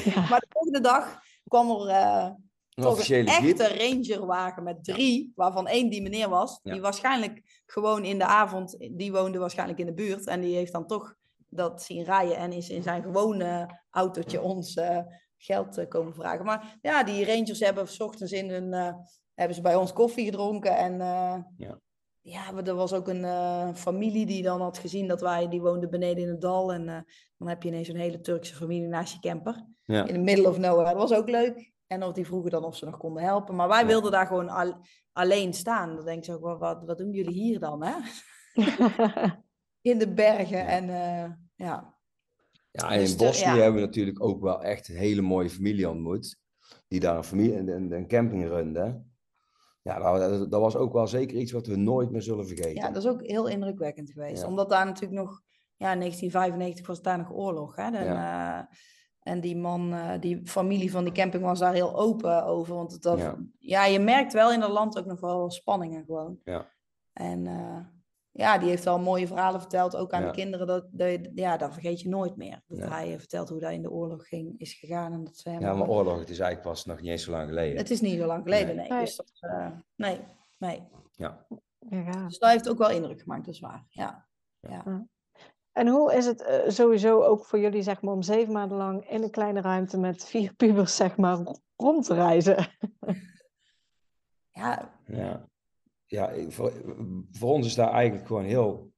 Ja. 0.05 0.29
Maar 0.29 0.41
de 0.41 0.47
volgende 0.49 0.81
dag 0.81 1.21
kwam 1.49 1.71
er 1.71 1.89
eh, 1.89 2.25
een 2.25 2.35
toch 2.75 2.85
een 2.85 2.91
officiële 2.91 3.31
jeep. 3.31 3.59
echte 3.59 3.79
rangerwagen 3.79 4.63
met 4.63 4.85
drie, 4.85 5.33
waarvan 5.35 5.67
één 5.67 5.91
die 5.91 6.03
meneer 6.03 6.29
was. 6.29 6.61
Ja. 6.63 6.73
Die 6.73 6.81
waarschijnlijk 6.81 7.63
gewoon 7.67 8.05
in 8.05 8.19
de 8.19 8.25
avond, 8.25 8.77
die 8.93 9.13
woonde 9.13 9.39
waarschijnlijk 9.39 9.79
in 9.79 9.87
de 9.87 9.95
buurt. 9.95 10.27
En 10.27 10.41
die 10.41 10.55
heeft 10.55 10.73
dan 10.73 10.87
toch 10.87 11.15
dat 11.49 11.83
zien 11.83 12.05
rijden 12.05 12.37
en 12.37 12.53
is 12.53 12.69
in 12.69 12.83
zijn 12.83 13.03
gewone 13.03 13.81
autootje 13.91 14.41
ons 14.41 14.75
eh, 14.75 14.99
geld 15.37 15.79
eh, 15.79 15.89
komen 15.89 16.15
vragen. 16.15 16.45
Maar 16.45 16.79
ja, 16.83 17.05
die 17.05 17.25
rangers 17.25 17.61
hebben 17.61 17.89
s 17.89 18.01
ochtends 18.01 18.33
in 18.33 18.51
hun, 18.51 18.73
hebben 19.35 19.57
ze 19.57 19.63
bij 19.63 19.77
ons 19.77 19.93
koffie 19.93 20.25
gedronken. 20.25 20.77
En 20.77 20.99
Ja. 21.57 21.81
Ja, 22.29 22.51
maar 22.51 22.65
er 22.67 22.75
was 22.75 22.93
ook 22.93 23.09
een 23.09 23.25
eh, 23.25 23.75
familie 23.75 24.27
die 24.27 24.43
dan 24.43 24.61
had 24.61 24.79
gezien 24.79 25.09
dat 25.09 25.21
wij, 25.21 25.49
die 25.49 25.61
woonde 25.61 25.89
beneden 25.89 26.23
in 26.23 26.29
het 26.29 26.41
dal. 26.41 26.73
En 26.73 26.89
eh, 26.89 27.01
dan 27.39 27.49
heb 27.49 27.63
je 27.63 27.69
ineens 27.69 27.89
een 27.89 27.97
hele 27.97 28.21
Turkse 28.21 28.55
familie 28.55 28.89
naast 28.89 29.13
je 29.13 29.19
camper 29.21 29.67
Ja. 29.85 30.07
in 30.07 30.15
the 30.15 30.21
middle 30.21 30.49
of 30.49 30.59
nowhere. 30.59 30.85
Dat 30.85 31.09
was 31.09 31.13
ook 31.19 31.29
leuk. 31.29 31.73
En 31.87 32.03
of 32.03 32.13
die 32.13 32.27
vroegen 32.27 32.51
dan 32.51 32.65
of 32.65 32.77
ze 32.77 32.85
nog 32.85 32.97
konden 32.97 33.23
helpen. 33.23 33.55
Maar 33.55 33.69
wij 33.69 33.81
Ja. 33.81 33.87
wilden 33.87 34.11
daar 34.11 34.27
gewoon 34.27 34.49
al- 34.49 34.79
alleen 35.13 35.53
staan. 35.55 35.97
Dan 35.97 36.05
denk 36.05 36.19
ik 36.19 36.25
zo, 36.25 36.39
wat, 36.39 36.59
wat, 36.59 36.83
wat 36.85 36.99
doen 36.99 37.13
jullie 37.13 37.35
hier 37.35 37.59
dan, 37.59 37.83
hè? 37.85 37.95
In 39.91 39.99
de 39.99 40.13
bergen 40.15 40.67
en 40.67 40.89
eh, 40.89 41.31
ja. 41.55 41.95
Ja, 42.71 42.91
en 42.91 42.99
Dus 42.99 43.11
in 43.13 43.19
de- 43.19 43.25
Bosnië 43.25 43.45
ja. 43.49 43.57
hebben 43.57 43.81
we 43.81 43.87
natuurlijk 43.87 44.23
ook 44.23 44.41
wel 44.41 44.63
echt 44.63 44.89
een 44.89 44.97
hele 44.97 45.23
mooie 45.23 45.51
familie 45.51 45.89
ontmoet. 45.91 46.39
Die 46.89 47.01
daar 47.01 47.17
een, 47.17 47.25
familie, 47.25 47.57
een, 47.57 47.69
een, 47.69 47.93
een 47.93 48.09
camping 48.09 48.47
runde. 48.49 49.03
Ja, 49.87 50.19
dat, 50.19 50.51
dat 50.51 50.61
was 50.61 50.77
ook 50.77 50.93
wel 50.93 51.07
zeker 51.07 51.39
iets 51.39 51.53
wat 51.53 51.67
we 51.67 51.77
nooit 51.77 52.11
meer 52.11 52.23
zullen 52.23 52.47
vergeten. 52.47 52.75
Ja, 52.75 52.91
dat 52.91 53.03
is 53.03 53.09
ook 53.11 53.23
heel 53.23 53.47
indrukwekkend 53.49 54.11
geweest. 54.11 54.43
Ja. 54.43 54.49
Omdat 54.49 54.69
daar 54.71 54.87
natuurlijk 54.87 55.21
nog, 55.21 55.43
ja, 55.77 55.93
in 55.93 55.99
1995 55.99 56.87
was 56.87 57.03
daar 57.03 57.19
nog 57.19 57.33
oorlog. 57.33 57.77
Hè? 57.77 57.83
En, 57.83 58.17
eh, 58.17 58.61
en 59.21 59.41
die 59.41 59.57
man, 59.57 59.93
eh, 59.93 60.21
die 60.21 60.47
familie 60.47 60.91
van 60.91 61.05
die 61.05 61.13
camping 61.13 61.43
was 61.43 61.59
daar 61.59 61.73
heel 61.73 61.97
open 61.97 62.45
over. 62.45 62.75
Want 62.75 62.93
het, 62.93 63.03
dat, 63.03 63.19
ja. 63.19 63.37
Ja. 63.59 63.85
je 63.85 63.99
merkt 63.99 64.33
wel 64.33 64.53
in 64.53 64.61
dat 64.61 64.71
land 64.71 64.99
ook 64.99 65.07
nog 65.07 65.21
wel 65.21 65.51
spanningen 65.51 66.05
gewoon. 66.05 66.39
Ja. 66.45 66.67
En 67.13 67.47
eh, 67.47 67.79
ja, 68.37 68.59
die 68.59 68.69
heeft 68.69 68.87
al 68.87 68.99
mooie 68.99 69.27
verhalen 69.27 69.61
verteld, 69.61 69.97
ook 69.97 70.13
aan 70.13 70.21
Ja. 70.23 70.27
de 70.27 70.35
kinderen. 70.35 70.67
Dat, 70.67 70.87
dat, 70.91 71.19
ja, 71.35 71.57
dat 71.57 71.73
vergeet 71.73 72.01
je 72.01 72.09
nooit 72.09 72.37
meer. 72.37 72.63
Dat 72.67 72.89
hij 72.89 73.19
vertelt 73.19 73.49
hoe 73.49 73.61
dat 73.61 73.73
in 73.73 73.83
de 73.83 73.91
oorlog 73.91 74.29
ging, 74.29 74.55
is 74.59 74.73
gegaan. 74.75 75.13
En 75.13 75.25
dat 75.25 75.37
ze 75.37 75.51
hem 75.51 75.61
Ja, 75.61 75.75
maar 75.75 75.89
oorlog, 75.89 76.19
het 76.19 76.31
is 76.31 76.39
eigenlijk 76.39 76.69
pas 76.75 76.85
nog 76.85 77.01
niet 77.01 77.11
eens 77.11 77.23
zo 77.25 77.31
lang 77.31 77.49
geleden. 77.49 77.77
Het 77.79 77.91
is 77.91 78.01
niet 78.01 78.19
zo 78.21 78.27
lang 78.27 78.43
geleden, 78.43 78.77
Nee. 78.77 78.89
nee. 78.89 79.01
Dus 79.01 79.17
dat, 79.17 79.33
eh, 79.41 79.67
nee, 79.97 80.21
nee. 80.59 80.83
Ja. 81.13 81.47
Ja. 81.91 82.25
Dus 82.27 82.39
dat 82.39 82.51
heeft 82.51 82.69
ook 82.69 82.79
wel 82.79 82.91
indruk 82.91 83.21
gemaakt, 83.21 83.45
dat 83.45 83.55
is 83.55 83.61
waar. 83.61 83.85
Ja. 83.89 84.27
En 85.73 85.89
hoe 85.89 86.15
is 86.15 86.27
het 86.27 86.43
eh, 86.43 86.69
sowieso 86.69 87.23
ook 87.23 87.45
voor 87.45 87.59
jullie, 87.59 87.83
zeg 87.83 88.01
maar, 88.03 88.15
om 88.15 88.23
zeven 88.23 88.53
maanden 88.53 88.77
lang 88.79 89.09
in 89.11 89.23
een 89.23 89.31
kleine 89.31 89.61
ruimte 89.61 89.99
met 89.99 90.25
vier 90.25 90.55
pubers, 90.55 90.97
zeg 90.97 91.17
maar, 91.17 91.39
rond 91.77 92.05
te 92.05 92.15
reizen? 92.15 92.57
Ja, 94.51 94.91
Ja, 95.07 95.49
ja 96.07 96.33
voor, 96.49 96.73
voor 97.31 97.53
ons 97.53 97.67
is 97.67 97.75
dat 97.75 97.91
eigenlijk 97.91 98.27
gewoon 98.27 98.45
heel, 98.45 98.93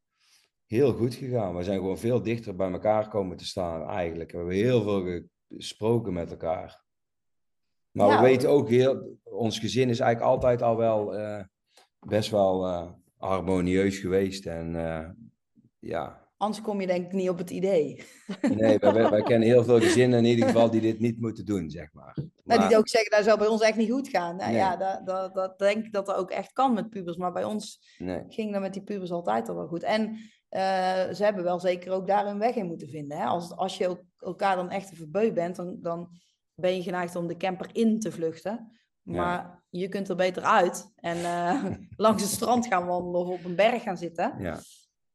heel 0.66 0.92
goed 0.92 1.14
gegaan. 1.14 1.56
We 1.56 1.62
zijn 1.62 1.78
gewoon 1.78 1.98
veel 1.98 2.22
dichter 2.22 2.56
bij 2.56 2.70
elkaar 2.72 3.08
komen 3.08 3.36
te 3.36 3.44
staan 3.46 3.88
eigenlijk. 3.88 4.30
We 4.30 4.36
hebben 4.36 4.54
heel 4.54 4.82
veel 4.82 5.22
gesproken 5.48 6.12
met 6.12 6.30
elkaar. 6.30 6.86
Maar 7.90 8.08
Ja. 8.08 8.16
we 8.22 8.28
weten 8.28 8.48
ook 8.48 8.68
heel, 8.68 9.18
ons 9.24 9.58
gezin 9.58 9.88
is 9.88 10.00
eigenlijk 10.00 10.32
altijd 10.32 10.62
al 10.62 10.76
wel 10.76 11.16
eh, 11.16 11.44
best 12.00 12.30
wel 12.30 12.66
eh, 12.66 12.90
harmonieus 13.16 13.98
geweest. 13.98 14.46
En 14.46 14.76
eh, 14.76 15.08
ja, 15.78 16.27
anders 16.38 16.62
kom 16.62 16.80
je 16.80 16.86
denk 16.86 17.06
ik 17.06 17.12
niet 17.12 17.28
op 17.28 17.38
het 17.38 17.50
idee. 17.50 18.04
nee, 18.40 18.78
wij, 18.78 18.92
wij, 18.92 19.10
wij 19.10 19.22
kennen 19.30 19.48
heel 19.48 19.64
veel 19.64 19.80
gezinnen 19.80 20.18
in 20.18 20.24
ieder 20.24 20.46
geval 20.46 20.70
die 20.70 20.80
dit 20.80 21.00
niet 21.00 21.20
moeten 21.20 21.44
doen, 21.44 21.70
zeg 21.70 21.92
maar. 21.92 22.16
Nou, 22.44 22.68
die 22.68 22.76
ook 22.76 22.88
zeggen, 22.88 23.10
dat 23.10 23.24
zou 23.24 23.38
bij 23.38 23.46
ons 23.46 23.62
echt 23.62 23.76
niet 23.76 23.90
goed 23.90 24.08
gaan. 24.08 24.36
Nou, 24.36 24.50
Nee. 24.50 24.60
Ja, 24.60 24.76
dat, 24.76 25.06
dat, 25.06 25.34
dat 25.34 25.58
denk 25.58 25.84
ik 25.84 25.92
dat 25.92 26.06
dat 26.06 26.16
ook 26.16 26.30
echt 26.30 26.52
kan 26.52 26.74
met 26.74 26.90
pubers. 26.90 27.16
Maar 27.16 27.32
bij 27.32 27.44
ons 27.44 27.94
nee. 27.98 28.24
ging 28.28 28.52
dat 28.52 28.60
met 28.60 28.72
die 28.72 28.82
pubers 28.82 29.10
altijd 29.10 29.48
al 29.48 29.54
wel 29.54 29.66
goed. 29.66 29.82
En 29.82 30.18
eh, 30.48 31.10
ze 31.12 31.24
hebben 31.24 31.44
wel 31.44 31.60
zeker 31.60 31.92
ook 31.92 32.06
daar 32.06 32.26
een 32.26 32.38
weg 32.38 32.54
in 32.54 32.66
moeten 32.66 32.88
vinden. 32.88 33.18
Hè? 33.18 33.24
Als, 33.24 33.52
als 33.52 33.76
je 33.76 33.88
ook 33.88 34.02
elkaar 34.18 34.56
dan 34.56 34.70
echt 34.70 34.90
een 34.90 34.96
verbeu 34.96 35.32
bent, 35.32 35.56
dan, 35.56 35.76
dan 35.80 36.08
ben 36.54 36.76
je 36.76 36.82
geneigd 36.82 37.16
om 37.16 37.26
de 37.26 37.36
camper 37.36 37.68
in 37.72 38.00
te 38.00 38.12
vluchten. 38.12 38.72
Maar 39.02 39.62
je 39.70 39.88
kunt 39.88 40.08
er 40.08 40.16
beter 40.16 40.42
uit 40.42 40.92
en 40.96 41.16
eh, 41.16 41.64
langs 41.96 42.22
het 42.22 42.32
strand 42.32 42.66
gaan 42.66 42.86
wandelen 42.86 43.20
of 43.20 43.28
op 43.28 43.44
een 43.44 43.56
berg 43.56 43.82
gaan 43.82 43.96
zitten. 43.96 44.34
Ja, 44.38 44.60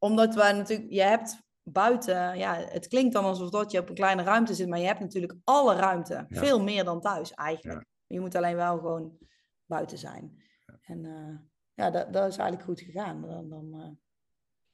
Omdat 0.04 0.36
we 0.36 0.42
natuurlijk, 0.42 0.90
je 0.90 1.02
hebt 1.02 1.42
buiten, 1.64 2.38
ja, 2.38 2.56
het 2.56 2.88
klinkt 2.88 3.14
dan 3.14 3.24
alsof 3.24 3.50
dat 3.50 3.72
je 3.72 3.80
op 3.80 3.90
een 3.90 3.96
kleine 3.96 4.24
ruimte 4.24 4.54
zit, 4.54 4.68
maar 4.68 4.80
je 4.80 4.86
hebt 4.86 5.00
natuurlijk 5.00 5.36
alle 5.44 5.76
ruimte. 5.76 6.26
Ja. 6.28 6.44
Heb 6.44 6.62
meer 6.62 6.84
dan 6.84 7.02
thuis 7.02 7.34
eigenlijk. 7.34 7.86
Je 8.08 8.20
moet 8.20 8.36
alleen 8.36 8.56
wel 8.56 8.78
gewoon 8.78 9.18
buiten 9.66 9.98
zijn. 9.98 10.44
En 10.82 11.06
eh, 11.06 11.38
ja, 11.74 11.90
dat, 11.90 12.14
dat 12.14 12.28
is 12.28 12.38
eigenlijk 12.38 12.70
goed 12.70 12.82
gegaan. 12.82 13.22
Dan, 13.22 13.50
dan, 13.50 13.74
eh, 13.74 13.90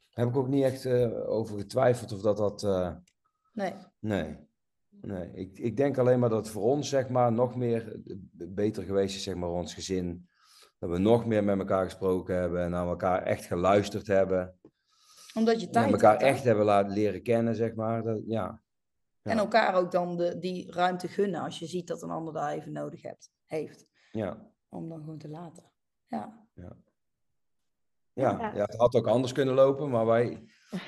heb 0.10 0.28
ik 0.28 0.38
ook 0.38 0.48
niet 0.48 0.64
echt 0.64 0.86
eh, 0.86 1.30
over 1.30 1.58
getwijfeld 1.58 2.12
of 2.12 2.22
dat 2.22 2.38
dat... 2.38 2.62
nee. 3.54 3.74
Nee, 4.00 4.38
nee. 4.90 5.32
Ik, 5.34 5.60
ik 5.60 5.78
denk 5.78 5.98
alleen 5.98 6.20
maar 6.20 6.30
dat 6.30 6.46
het 6.46 6.54
voor 6.54 6.64
ons 6.64 6.90
zeg 6.90 7.10
maar 7.10 7.32
nog 7.32 7.56
meer 7.56 8.02
beter 8.32 8.84
geweest 8.84 9.16
is, 9.16 9.24
zeg 9.24 9.36
maar, 9.36 9.50
ons 9.50 9.74
gezin. 9.74 10.30
Dat 10.80 10.90
we 10.90 10.98
nog 10.98 11.26
meer 11.26 11.44
met 11.44 11.60
elkaar 11.60 11.84
gesproken 11.84 12.36
hebben 12.36 12.64
en 12.64 12.72
naar 12.72 12.88
elkaar 12.88 13.24
echt 13.24 13.46
geluisterd 13.46 14.08
hebben. 14.08 14.59
Omdat 15.34 15.62
je 15.62 15.70
tijd 15.70 15.86
En 15.86 15.92
elkaar 15.92 16.12
hebt, 16.12 16.24
echt 16.24 16.44
hebben 16.44 16.66
laten 16.66 16.94
leren 16.94 17.24
kennen, 17.24 17.56
zeg 17.56 17.76
maar. 17.76 18.04
Dat, 18.04 18.22
ja. 18.26 18.62
En 19.22 19.38
elkaar 19.38 19.76
ook 19.76 19.92
dan 19.92 20.18
de, 20.18 20.40
die 20.40 20.72
ruimte 20.72 21.08
gunnen 21.08 21.42
als 21.42 21.60
je 21.60 21.66
ziet 21.66 21.88
dat 21.88 22.02
een 22.02 22.10
ander 22.10 22.34
daar 22.34 22.52
even 22.52 22.72
nodig 22.72 23.02
hebt, 23.02 23.32
heeft. 23.46 23.86
Ja. 24.12 24.52
Om 24.70 24.90
dan 24.90 25.00
gewoon 25.00 25.18
te 25.18 25.30
laten. 25.30 25.64
Ja. 26.08 26.48
Ja. 26.54 26.78
Ja. 28.14 28.52
Ja, 28.54 28.66
het 28.66 28.76
had 28.76 28.96
ook 28.96 29.08
anders 29.08 29.32
kunnen 29.32 29.54
lopen, 29.54 29.90
maar 29.90 30.06
wij... 30.06 30.44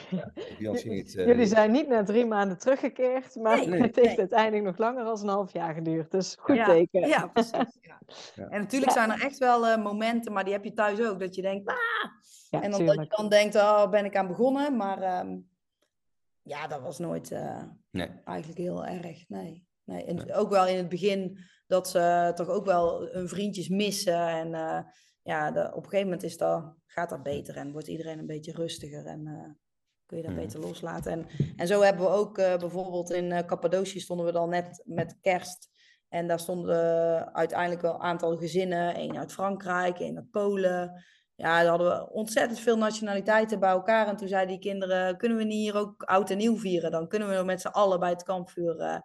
Ja, 0.10 0.32
eh, 0.36 1.04
Jullie 1.26 1.46
zijn 1.46 1.72
niet 1.72 1.88
na 1.88 2.04
drie 2.04 2.26
maanden 2.26 2.58
teruggekeerd, 2.58 3.36
maar 3.36 3.58
Nee, 3.58 3.68
nee, 3.68 3.82
het 3.82 3.96
heeft 3.96 4.08
nee. 4.08 4.18
uiteindelijk 4.20 4.64
nog 4.64 4.78
langer 4.78 5.04
dan 5.04 5.20
een 5.22 5.28
half 5.28 5.54
jaar 5.54 5.74
geduurd. 5.74 6.12
Dus 6.12 6.36
goed 6.40 6.56
ja. 6.56 6.66
teken. 6.66 7.08
Ja, 7.08 7.28
precies. 7.28 7.78
Ja. 7.82 8.00
Ja. 8.36 8.48
En 8.50 8.60
natuurlijk 8.62 8.92
zijn 8.92 9.12
er 9.12 9.22
echt 9.22 9.38
wel 9.38 9.68
eh, 9.68 9.84
momenten, 9.84 10.32
maar 10.34 10.44
die 10.44 10.54
heb 10.54 10.64
je 10.64 10.74
thuis 10.74 11.02
ook, 11.02 11.20
dat 11.20 11.36
je 11.36 11.42
denkt, 11.42 11.70
ah! 11.70 11.76
Ja, 12.50 12.62
en 12.62 12.72
dan, 12.72 12.86
dat 12.86 12.96
je 12.96 13.08
dan 13.08 13.30
denkt, 13.30 13.56
oh, 13.56 13.90
ben 13.90 14.06
ik 14.06 14.16
aan 14.16 14.28
begonnen? 14.28 14.78
Maar 14.78 15.02
ehm, 15.02 15.38
ja, 16.42 16.68
dat 16.68 16.82
was 16.82 17.00
nooit 17.00 17.32
eh, 17.32 17.64
Nee. 17.92 18.10
eigenlijk 18.24 18.60
heel 18.60 18.86
erg, 18.86 19.30
nee. 19.30 19.68
nee. 19.84 20.06
En 20.06 20.34
ook 20.34 20.50
wel 20.50 20.68
in 20.68 20.78
het 20.78 20.90
begin 20.90 21.38
dat 21.68 21.90
ze 21.90 22.32
toch 22.36 22.48
ook 22.48 22.66
wel 22.66 23.08
hun 23.08 23.28
vriendjes 23.30 23.70
missen. 23.70 24.28
En 24.28 24.54
eh, 24.54 24.80
ja, 25.24 25.52
de- 25.52 25.68
op 25.74 25.84
een 25.84 25.90
gegeven 25.90 26.04
moment 26.06 26.24
is 26.24 26.38
dat, 26.38 26.74
gaat 26.86 27.10
dat 27.10 27.24
beter 27.24 27.56
en 27.58 27.72
wordt 27.72 27.88
iedereen 27.88 28.20
een 28.20 28.26
beetje 28.26 28.52
rustiger 28.54 29.06
en 29.06 29.28
eh, 29.28 29.50
kun 30.12 30.20
je 30.22 30.28
dat 30.28 30.36
Mhm. 30.36 30.46
beter 30.46 30.60
loslaten. 30.60 31.12
En, 31.12 31.26
en 31.58 31.68
zo 31.68 31.82
hebben 31.82 32.06
we 32.06 32.12
ook 32.12 32.38
eh, 32.38 32.58
bijvoorbeeld 32.58 33.12
in 33.12 33.46
Cappadocië 33.46 34.00
stonden 34.00 34.26
we 34.26 34.32
dan 34.32 34.50
net 34.50 34.82
met 34.86 35.18
kerst. 35.22 35.70
En 36.10 36.28
daar 36.28 36.40
stonden 36.40 37.34
uiteindelijk 37.34 37.82
wel 37.82 37.94
een 37.94 38.00
aantal 38.02 38.38
gezinnen. 38.38 38.96
één 38.96 39.18
uit 39.18 39.32
Frankrijk, 39.34 40.00
één 40.00 40.16
uit 40.18 40.32
Polen. 40.32 41.04
Ja, 41.36 41.60
daar 41.62 41.68
hadden 41.70 41.88
we 41.88 42.10
ontzettend 42.12 42.60
veel 42.60 42.78
nationaliteiten 42.78 43.60
bij 43.60 43.70
elkaar. 43.70 44.08
En 44.08 44.16
toen 44.16 44.28
zeiden 44.28 44.50
die 44.50 44.60
kinderen, 44.72 45.18
kunnen 45.18 45.38
we 45.38 45.44
niet 45.44 45.54
hier 45.72 45.78
ook 45.78 46.04
oud 46.04 46.30
en 46.30 46.38
nieuw 46.38 46.58
vieren? 46.58 46.92
Dan 46.92 47.08
kunnen 47.08 47.38
we 47.38 47.44
met 47.44 47.62
z'n 47.62 47.68
allen 47.68 48.00
bij 48.00 48.10
het 48.10 48.24
kampvuur. 48.24 48.78
eh. 48.80 49.00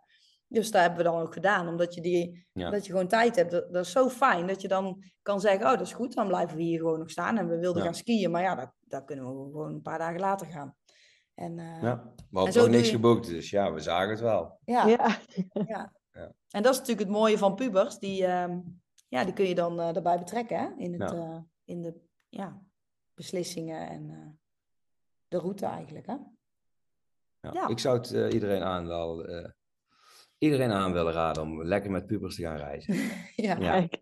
Dus 0.48 0.70
dat 0.70 0.80
hebben 0.80 0.98
we 0.98 1.04
dan 1.04 1.20
ook 1.20 1.32
gedaan. 1.32 1.68
Omdat 1.68 1.94
je, 1.94 2.00
die, 2.00 2.46
Ja. 2.52 2.70
dat 2.70 2.86
je 2.86 2.90
gewoon 2.92 3.08
tijd 3.08 3.36
hebt. 3.36 3.50
Dat, 3.50 3.72
dat 3.72 3.84
is 3.84 3.92
zo 3.92 4.08
fijn 4.08 4.46
dat 4.46 4.60
je 4.62 4.68
dan 4.68 5.02
kan 5.22 5.40
zeggen, 5.40 5.64
oh 5.64 5.70
dat 5.72 5.80
is 5.80 5.92
goed. 5.92 6.14
Dan 6.14 6.26
blijven 6.26 6.56
we 6.56 6.62
hier 6.62 6.78
gewoon 6.78 6.98
nog 6.98 7.10
staan. 7.10 7.38
En 7.38 7.48
we 7.48 7.58
wilden 7.58 7.78
Ja. 7.82 7.84
gaan 7.88 7.94
skiën. 7.98 8.30
Maar 8.30 8.42
ja, 8.42 8.54
dat, 8.54 8.72
dat 8.80 9.04
kunnen 9.04 9.24
we 9.24 9.30
gewoon 9.50 9.74
een 9.74 9.82
paar 9.82 9.98
dagen 9.98 10.20
later 10.20 10.46
gaan. 10.46 10.74
En, 11.36 11.58
eh, 11.58 11.82
Ja. 11.82 12.12
Doe 12.30 12.68
niks 12.68 12.86
je- 12.86 12.94
geboekt, 12.94 13.26
dus 13.26 13.50
ja, 13.50 13.72
we 13.72 13.80
zagen 13.80 14.10
het 14.10 14.20
wel. 14.20 14.58
ja. 14.64 14.86
Ja. 14.86 15.18
Ja. 15.66 15.92
Ja. 16.12 16.32
En 16.50 16.62
dat 16.62 16.72
is 16.72 16.78
natuurlijk 16.78 17.08
het 17.08 17.16
mooie 17.16 17.38
van 17.38 17.54
pubers. 17.54 17.98
Die, 17.98 18.26
ehm, 18.26 18.58
ja, 19.08 19.24
die 19.24 19.32
kun 19.32 19.44
je 19.48 19.54
dan 19.54 19.80
eh 19.80 19.96
erbij 19.96 20.18
betrekken 20.18 20.58
hè? 20.58 20.68
In, 20.76 21.00
het, 21.00 21.10
Ja. 21.10 21.16
eh, 21.16 21.38
in 21.64 21.82
de 21.82 22.00
ja, 22.28 22.62
beslissingen 23.14 23.88
en 23.88 24.10
eh, 24.10 24.26
de 25.28 25.38
route 25.38 25.66
eigenlijk. 25.66 26.06
Hè? 26.06 26.12
Ja. 27.40 27.50
Ja. 27.52 27.68
Ik 27.68 27.78
zou 27.78 27.96
het 27.98 28.12
eh, 28.12 28.32
iedereen, 28.32 28.62
aan 28.62 28.86
wel, 28.86 29.24
eh, 29.24 29.50
iedereen 30.38 30.70
aan 30.72 30.92
willen 30.92 31.12
raden 31.12 31.42
om 31.42 31.64
lekker 31.64 31.90
met 31.90 32.06
pubers 32.06 32.34
te 32.36 32.42
gaan 32.42 32.56
reizen. 32.56 32.94
ja. 33.46 33.56
Ja. 33.56 33.56
Kijk. 33.58 33.98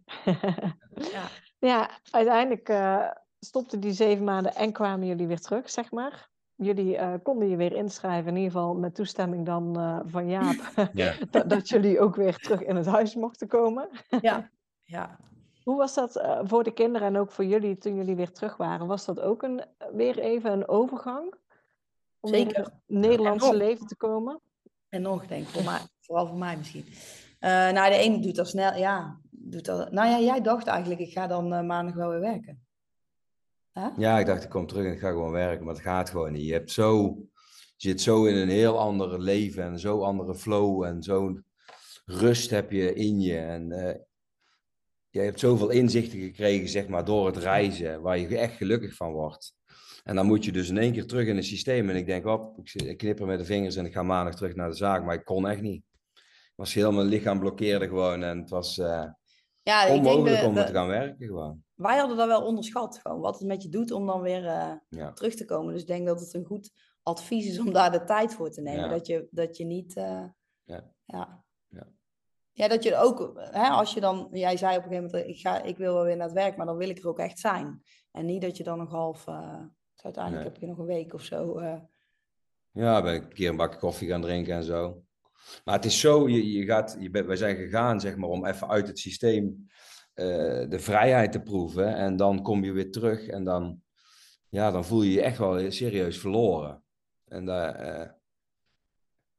Ja. 1.13 1.29
ja, 1.71 1.91
uiteindelijk 2.11 2.69
eh 2.69 3.11
stopten 3.41 3.81
die 3.81 3.93
zeven 3.93 4.25
maanden 4.25 4.55
en 4.55 4.73
kwamen 4.73 5.07
jullie 5.07 5.27
weer 5.27 5.41
terug, 5.41 5.71
zeg 5.71 5.91
maar. 5.91 6.29
Jullie 6.57 6.97
eh, 6.97 7.15
konden 7.23 7.49
je 7.49 7.57
weer 7.57 7.73
inschrijven, 7.73 8.31
in 8.31 8.37
ieder 8.37 8.53
geval 8.53 8.75
met 8.75 8.95
toestemming 8.95 9.47
dan 9.47 9.79
eh, 9.79 10.01
van 10.05 10.29
Jaap, 10.29 10.73
Ja. 10.93 11.15
dat, 11.31 11.51
dat 11.51 11.69
jullie 11.69 12.01
ook 12.01 12.17
weer 12.17 12.37
terug 12.37 12.63
in 12.63 12.77
het 12.77 12.87
huis 12.87 13.15
mochten 13.15 13.49
komen. 13.49 13.89
Ja. 14.21 14.51
ja. 14.97 15.19
Hoe 15.63 15.77
was 15.77 15.95
dat 15.95 16.17
eh, 16.17 16.41
voor 16.43 16.65
de 16.65 16.73
kinderen 16.73 17.09
en 17.09 17.17
ook 17.17 17.31
voor 17.31 17.45
jullie 17.45 17.79
toen 17.79 17.95
jullie 17.95 18.17
weer 18.17 18.33
terug 18.33 18.57
waren? 18.57 18.87
Was 18.87 19.05
dat 19.05 19.21
ook 19.21 19.43
een, 19.43 19.65
weer 19.93 20.19
even 20.19 20.53
een 20.53 20.69
overgang? 20.69 21.35
Om 22.21 22.31
weer 22.31 22.41
in 22.41 22.47
Zeker. 22.47 22.65
het 22.65 22.73
Nederlandse 22.87 23.57
leven 23.57 23.87
te 23.87 23.97
komen? 23.97 24.41
En 24.89 25.03
nog, 25.03 25.27
denk 25.27 25.43
ik, 25.43 25.49
voor 25.49 25.65
mij, 25.65 25.81
vooral 26.01 26.27
voor 26.27 26.39
mij 26.39 26.57
misschien. 26.57 26.85
Eh, 27.39 27.51
nou, 27.51 27.91
de 27.91 27.97
ene 27.97 28.21
doet 28.21 28.37
dat 28.37 28.49
snel, 28.49 28.75
ja. 28.75 29.19
Doet 29.31 29.65
dat, 29.65 29.93
nou 29.93 30.09
ja, 30.09 30.21
jij 30.21 30.41
dacht 30.41 30.67
eigenlijk, 30.67 31.01
ik 31.01 31.13
ga 31.13 31.27
dan 31.27 31.67
maandag 31.67 31.95
wel 31.95 32.09
weer 32.09 32.21
werken. 32.21 32.64
Ja, 33.97 34.19
ik 34.19 34.27
dacht, 34.27 34.45
ik 34.45 34.51
kom 34.51 34.67
terug 34.67 34.87
en 34.87 34.93
ik 34.93 34.99
ga 34.99 35.09
gewoon 35.09 35.31
werken, 35.33 35.65
maar 35.65 35.75
het 35.75 35.83
gaat 35.83 36.11
gewoon 36.11 36.33
niet. 36.33 36.47
Je 36.47 36.53
hebt 36.53 36.71
zo, 36.71 37.03
je 37.77 37.89
zit 37.89 38.01
zo 38.01 38.25
in 38.25 38.35
een 38.37 38.49
heel 38.49 38.79
ander 38.79 39.21
leven 39.21 39.63
en 39.63 39.79
zo 39.79 40.03
andere 40.03 40.35
flow 40.35 40.83
en 40.85 41.03
zo'n 41.03 41.45
rust 42.05 42.51
heb 42.51 42.71
je 42.73 42.95
in 42.95 43.21
je. 43.21 43.39
En 43.39 43.73
eh, 43.73 43.95
je 45.11 45.21
hebt 45.21 45.41
zoveel 45.41 45.71
inzichten 45.71 46.19
gekregen, 46.21 46.69
zeg 46.69 46.89
maar, 46.89 47.05
door 47.05 47.27
het 47.27 47.37
reizen, 47.37 48.01
waar 48.03 48.19
je 48.19 48.39
echt 48.39 48.57
gelukkig 48.57 48.95
van 48.95 49.13
wordt. 49.13 49.55
En 50.05 50.15
dan 50.17 50.27
moet 50.27 50.45
je 50.45 50.53
dus 50.53 50.69
in 50.69 50.79
één 50.79 50.93
keer 50.93 51.07
terug 51.07 51.27
in 51.27 51.37
het 51.37 51.45
systeem. 51.45 51.91
En 51.91 51.97
ik 51.97 52.07
denk, 52.07 52.27
op, 52.27 52.59
ik, 52.73 52.97
knipper 52.99 53.27
met 53.27 53.39
de 53.39 53.45
vingers 53.45 53.77
en 53.77 53.85
ik 53.85 53.93
ga 53.93 54.03
maandag 54.03 54.35
terug 54.35 54.55
naar 54.55 54.69
de 54.71 54.77
zaak, 54.77 55.05
maar 55.05 55.15
ik 55.15 55.25
kon 55.25 55.49
echt 55.49 55.61
niet. 55.61 55.83
Ik 56.15 56.53
was 56.61 56.75
heel 56.75 56.93
mijn 56.93 57.07
lichaam 57.07 57.39
blokkeerde 57.39 57.87
gewoon 57.89 58.23
en 58.23 58.39
het 58.39 58.51
was 58.51 58.79
eh, 58.79 59.05
Ja, 59.63 59.83
ik 59.83 59.89
denk 59.93 60.07
onmogelijk 60.07 60.41
de- 60.41 60.47
om 60.47 60.55
de- 60.55 60.65
te 60.65 60.73
gaan 60.73 60.87
werken 60.87 61.27
gewoon. 61.27 61.64
Wij 61.75 61.99
hadden 61.99 62.17
dat 62.17 62.27
wel 62.27 62.43
onderschat, 62.47 62.99
gewoon, 63.03 63.21
wat 63.21 63.39
het 63.39 63.47
met 63.49 63.63
je 63.63 63.69
doet 63.69 63.91
om 63.91 64.07
dan 64.07 64.21
weer 64.21 64.47
eh, 64.47 64.73
Ja. 64.89 65.13
terug 65.13 65.35
te 65.35 65.45
komen. 65.45 65.73
Dus 65.73 65.81
ik 65.83 65.87
denk 65.89 66.07
dat 66.07 66.21
het 66.21 66.35
een 66.35 66.45
goed 66.45 66.71
advies 67.03 67.47
is 67.47 67.59
om 67.59 67.73
daar 67.73 67.93
de 67.93 68.05
tijd 68.05 68.35
voor 68.35 68.51
te 68.51 68.61
nemen. 68.61 68.83
Ja. 68.85 68.89
Dat, 68.89 69.07
je, 69.07 69.29
dat 69.31 69.57
je 69.57 69.65
niet... 69.65 69.97
eh, 69.97 70.25
Ja. 70.65 70.93
ja. 71.05 71.45
Ja. 71.69 71.87
Ja, 72.53 72.69
dat 72.69 72.83
je 72.83 72.97
ook, 72.97 73.33
hè, 73.37 73.69
als 73.69 73.95
je 73.95 74.01
dan, 74.01 74.29
jij 74.33 74.57
zei 74.57 74.77
op 74.77 74.83
een 74.85 74.89
gegeven 74.89 75.11
moment, 75.11 75.29
ik, 75.29 75.41
ga, 75.41 75.63
ik 75.63 75.77
wil 75.77 75.95
wel 75.95 76.05
weer 76.05 76.17
naar 76.17 76.27
het 76.27 76.35
werk, 76.37 76.57
maar 76.57 76.67
dan 76.67 76.77
wil 76.77 76.89
ik 76.89 76.99
er 76.99 77.09
ook 77.09 77.19
echt 77.19 77.39
zijn. 77.39 77.83
En 78.13 78.27
niet 78.27 78.43
dat 78.43 78.57
je 78.57 78.65
dan 78.65 78.79
nog 78.79 78.91
half, 78.91 79.27
uh, 79.27 79.61
uiteindelijk 79.97 80.45
heb 80.45 80.57
je 80.57 80.67
nog 80.67 80.79
een 80.79 80.85
week 80.87 81.15
of 81.15 81.23
zo. 81.23 81.61
Ja, 82.71 83.03
ben 83.03 83.15
ik 83.15 83.23
een 83.23 83.33
keer 83.33 83.49
een 83.49 83.57
bakje 83.57 83.79
koffie 83.79 84.09
gaan 84.09 84.21
drinken 84.21 84.55
en 84.55 84.65
zo. 84.65 85.03
Maar 85.65 85.75
het 85.75 85.85
is 85.85 86.01
zo, 86.01 86.29
je, 86.29 86.53
je 86.53 86.65
gaat, 86.65 86.97
je 86.99 87.11
wij 87.11 87.37
zijn 87.37 87.57
gegaan 87.57 88.01
zeg 88.01 88.17
maar 88.17 88.29
om 88.29 88.47
even 88.47 88.69
uit 88.69 88.87
het 88.89 88.99
systeem 88.99 89.67
uh, 90.15 90.71
de 90.71 90.79
vrijheid 90.79 91.33
te 91.33 91.41
proeven. 91.41 91.95
En 91.95 92.17
dan 92.17 92.43
kom 92.43 92.65
je 92.65 92.73
weer 92.73 92.91
terug 92.91 93.27
en 93.27 93.45
dan, 93.45 93.81
ja, 94.49 94.71
dan 94.71 94.85
voel 94.85 95.03
je 95.03 95.13
je 95.13 95.23
echt 95.23 95.39
wel 95.39 95.71
serieus 95.71 96.19
verloren. 96.19 96.83
En, 97.25 97.49
uh, 97.49 98.07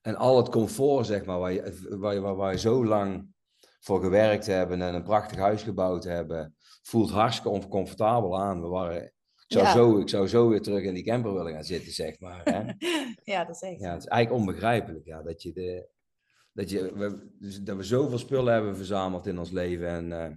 en 0.01 0.15
al 0.15 0.38
het 0.38 0.49
comfort, 0.49 1.05
zeg 1.05 1.26
maar, 1.26 1.39
waar 1.39 1.53
je, 1.53 1.88
waar, 1.99 2.13
je, 2.13 2.19
waar 2.19 2.51
je 2.51 2.59
zo 2.59 2.86
lang 2.86 3.34
voor 3.80 4.01
gewerkt 4.01 4.45
hebben 4.45 4.82
en 4.82 4.93
een 4.93 5.03
prachtig 5.03 5.38
huis 5.38 5.63
gebouwd 5.63 6.03
hebben, 6.03 6.55
voelt 6.82 7.11
hartstikke 7.11 7.49
oncomfortabel 7.49 8.39
aan. 8.39 8.61
We 8.61 8.67
waren, 8.67 9.03
ik, 9.03 9.13
zou 9.47 9.67
zo, 9.67 9.97
ik 9.99 10.09
zou 10.09 10.28
zo 10.28 10.49
weer 10.49 10.61
terug 10.61 10.84
in 10.84 10.93
die 10.93 11.03
camper 11.03 11.34
willen 11.34 11.53
gaan 11.53 11.63
zitten, 11.63 11.91
zeg 11.91 12.19
maar. 12.19 12.41
Hè? 12.43 12.63
ja, 13.34 13.45
dat 13.45 13.55
is 13.55 13.61
echt. 13.61 13.80
Ja, 13.80 13.91
het 13.93 14.03
is 14.03 14.09
eigenlijk 14.09 14.41
onbegrijpelijk 14.41 15.05
ja, 15.05 15.21
dat, 15.21 15.41
je 15.41 15.53
de, 15.53 15.89
dat, 16.51 16.69
je, 16.69 16.93
we, 16.93 17.32
dus 17.39 17.61
dat 17.61 17.76
we 17.76 17.84
zoveel 17.84 18.17
spullen 18.17 18.53
hebben 18.53 18.76
verzameld 18.76 19.28
in 19.28 19.39
ons 19.39 19.51
leven. 19.51 19.88
En 19.88 20.09
uh, 20.09 20.36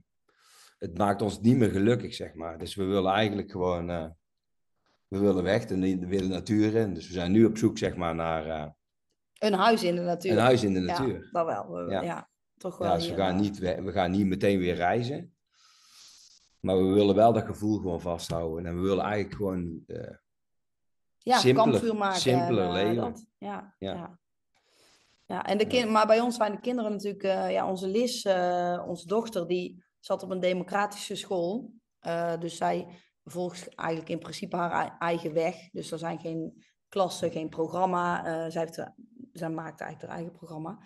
het 0.79 0.99
maakt 0.99 1.23
ons 1.23 1.41
niet 1.41 1.57
meer 1.57 1.71
gelukkig, 1.71 2.15
zeg 2.15 2.35
maar. 2.35 2.59
Dus 2.59 2.75
we 2.75 2.85
willen 2.85 3.13
eigenlijk 3.13 3.51
gewoon, 3.51 3.91
uh, 3.91 4.07
we 5.09 5.19
willen 5.19 5.43
weg 5.43 5.65
en 5.65 5.81
we 5.81 6.07
willen 6.07 6.29
natuur 6.29 6.75
in. 6.75 6.95
Dus 6.95 7.07
we 7.07 7.13
zijn 7.13 7.33
nu 7.33 7.45
op 7.45 7.59
zoek, 7.59 7.79
zeg 7.79 7.97
maar, 7.97 8.15
naar... 8.15 8.47
Uh, 8.47 8.67
een 9.39 9.53
huis 9.53 9.83
in 9.83 9.95
de 9.95 10.01
natuur. 10.01 10.33
Een 10.33 10.39
huis 10.39 10.63
in 10.63 10.73
de 10.73 10.81
natuur. 10.81 11.29
Ja, 11.33 11.45
dat 11.45 11.47
wel. 11.47 11.91
ja. 11.91 12.03
ja. 12.03 12.29
toch 12.57 12.79
wel. 12.79 12.89
Ja, 12.89 12.95
dus 12.95 13.09
we, 13.09 13.17
gaan 13.17 13.37
niet, 13.37 13.59
we 13.59 13.93
gaan 13.93 14.11
niet 14.11 14.27
meteen 14.27 14.59
weer 14.59 14.75
reizen. 14.75 15.33
Maar 16.61 16.77
we 16.77 16.93
willen 16.93 17.15
wel 17.15 17.33
dat 17.33 17.45
gevoel 17.45 17.77
gewoon 17.77 18.01
vasthouden. 18.01 18.67
En 18.67 18.75
we 18.77 18.81
willen 18.81 19.05
eigenlijk 19.05 19.35
gewoon 19.35 19.83
uh, 19.87 20.11
ja, 21.19 21.39
simpeler, 21.39 21.97
maken, 21.97 22.21
simpeler 22.21 22.65
en, 22.65 22.73
leven. 22.73 22.97
Dat, 22.97 23.25
ja, 23.39 23.75
ja. 23.79 23.95
ja. 23.95 24.19
ja. 25.27 25.45
en 25.47 25.59
de 25.59 25.67
kind, 25.67 25.91
maar 25.91 26.07
bij 26.07 26.21
ons 26.21 26.37
zijn 26.37 26.53
de 26.53 26.61
kinderen 26.61 26.91
natuurlijk, 26.91 27.23
uh, 27.23 27.51
ja, 27.51 27.69
onze 27.69 27.89
Lis, 27.89 28.25
uh, 28.25 28.85
onze 28.87 29.07
dochter, 29.07 29.47
die 29.47 29.85
zat 30.01 30.23
op 30.23 30.31
een 30.31 30.41
democratische 30.41 31.17
school. 31.17 31.73
dus 32.39 32.57
zij 32.57 32.87
volgt 33.25 33.75
eigenlijk 33.75 34.11
in 34.11 34.19
principe 34.19 34.57
haar 34.57 34.97
eigen 34.99 35.33
weg. 35.33 35.71
Dus 35.71 35.91
er 35.91 35.99
zijn 35.99 36.19
geen 36.21 36.65
klassen, 36.89 37.31
geen 37.31 37.49
programma. 37.49 38.23
zij, 38.51 38.61
heeft, 38.61 38.83
zij 39.33 39.51
maakt 39.51 39.81
eigenlijk 39.81 40.11
haar 40.11 40.21
eigen 40.21 40.39
programma. 40.39 40.79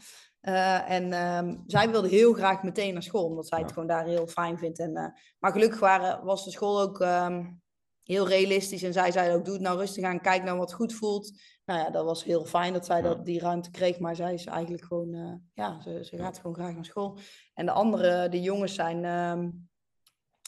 Uh, 0.43 0.91
en 0.91 1.13
um, 1.13 1.63
zij 1.67 1.91
wilde 1.91 2.09
heel 2.09 2.33
graag 2.33 2.63
meteen 2.63 2.93
naar 2.93 3.03
school, 3.03 3.25
omdat 3.25 3.47
zij 3.47 3.59
het 3.59 3.73
gewoon 3.73 3.89
daar 3.89 4.05
heel 4.05 4.27
fijn 4.27 4.59
vindt. 4.59 4.79
En, 4.79 4.93
maar 5.39 5.53
gelukkig 5.53 5.81
waren, 5.81 6.25
was 6.25 6.45
de 6.45 6.51
school 6.51 6.81
ook 6.81 7.01
um, 7.01 7.62
heel 8.05 8.29
realistisch. 8.29 8.83
En 8.83 8.93
zij 8.93 9.11
zei 9.11 9.35
ook, 9.35 9.45
doe 9.45 9.55
het 9.55 9.63
nou 9.63 9.79
rustig 9.79 10.05
aan, 10.05 10.21
kijk 10.21 10.43
naar 10.43 10.57
wat 10.57 10.73
goed 10.73 10.93
voelt. 10.93 11.33
Nou 11.65 11.81
ja, 11.81 11.91
dat 11.91 12.05
was 12.05 12.25
heel 12.25 12.45
fijn 12.45 12.73
dat 12.73 12.87
zij 12.87 12.97
ja. 12.97 13.03
dat, 13.03 13.25
die 13.25 13.41
ruimte 13.41 13.71
kreeg. 13.71 13.99
Maar 13.99 14.17
zij 14.17 14.35
is 14.35 14.47
eigenlijk 14.47 14.85
gewoon, 14.85 15.15
uh, 15.15 15.35
ja, 15.55 15.81
ze, 15.81 16.05
ze, 16.05 16.17
gaat 16.17 16.37
gewoon 16.37 16.55
graag 16.55 16.75
naar 16.75 16.85
school. 16.85 17.19
En 17.55 17.67
de 17.67 17.73
andere, 17.73 18.29
de 18.29 18.41
jongens 18.41 18.75
zijn 18.75 19.05
um, 19.05 19.69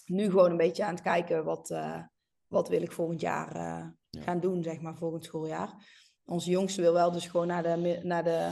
nu 0.07 0.31
gewoon 0.31 0.51
een 0.51 0.57
beetje 0.57 0.85
aan 0.85 0.95
het 0.95 1.03
kijken, 1.03 1.45
wat, 1.45 1.75
wat 2.49 2.69
wil 2.69 2.83
ik 2.83 2.93
volgend 2.93 3.21
jaar 3.21 3.57
ja. 4.11 4.23
gaan 4.23 4.41
doen, 4.41 4.63
zeg 4.63 4.81
maar, 4.81 4.97
volgend 4.97 5.25
schooljaar. 5.25 5.73
Onze 6.25 6.51
jongste 6.51 6.81
wil 6.81 6.93
wel 6.93 7.13
dus 7.13 7.27
gewoon 7.27 7.47
naar 7.47 7.63
de, 7.63 8.01
naar 8.03 8.25
de 8.25 8.51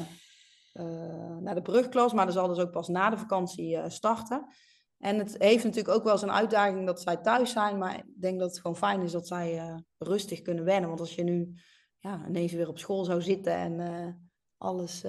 naar 1.41 1.55
de 1.55 1.63
brugklas, 1.63 2.13
maar 2.13 2.25
dat 2.25 2.35
zal 2.35 2.49
dus 2.49 2.59
ook 2.59 2.71
pas 2.71 2.89
na 2.89 3.11
de 3.11 3.19
vakantie 3.19 3.91
starten. 3.91 4.47
En 5.03 5.19
het 5.19 5.35
heeft 5.39 5.65
natuurlijk 5.65 5.95
ook 5.95 6.03
wel 6.03 6.13
eens 6.13 6.23
een 6.23 6.33
uitdaging 6.33 6.87
dat 6.87 7.01
zij 7.01 7.17
thuis 7.17 7.53
zijn, 7.53 7.79
maar 7.79 7.99
ik 7.99 8.21
denk 8.21 8.39
dat 8.39 8.51
het 8.51 8.61
gewoon 8.61 8.77
fijn 8.77 9.03
is 9.03 9.13
dat 9.13 9.27
zij 9.27 9.55
uh, 9.55 9.77
rustig 9.99 10.43
kunnen 10.43 10.65
wennen. 10.65 10.89
Want 10.89 11.01
als 11.01 11.15
je 11.15 11.23
nu 11.23 11.55
ja, 11.99 12.27
ineens 12.29 12.53
weer 12.53 12.69
op 12.69 12.79
school 12.79 13.05
zou 13.05 13.23
zitten 13.23 13.55
en 13.55 14.31
alles, 14.57 15.01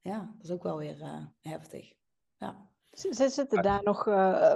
ja, 0.00 0.18
dat 0.36 0.44
is 0.44 0.50
ook 0.50 0.62
wel 0.62 0.78
weer 0.78 1.28
heftig. 1.40 1.92
Ja. 2.36 2.68
Zitten 2.90 3.62
daar 3.62 3.82
nog 3.82 4.08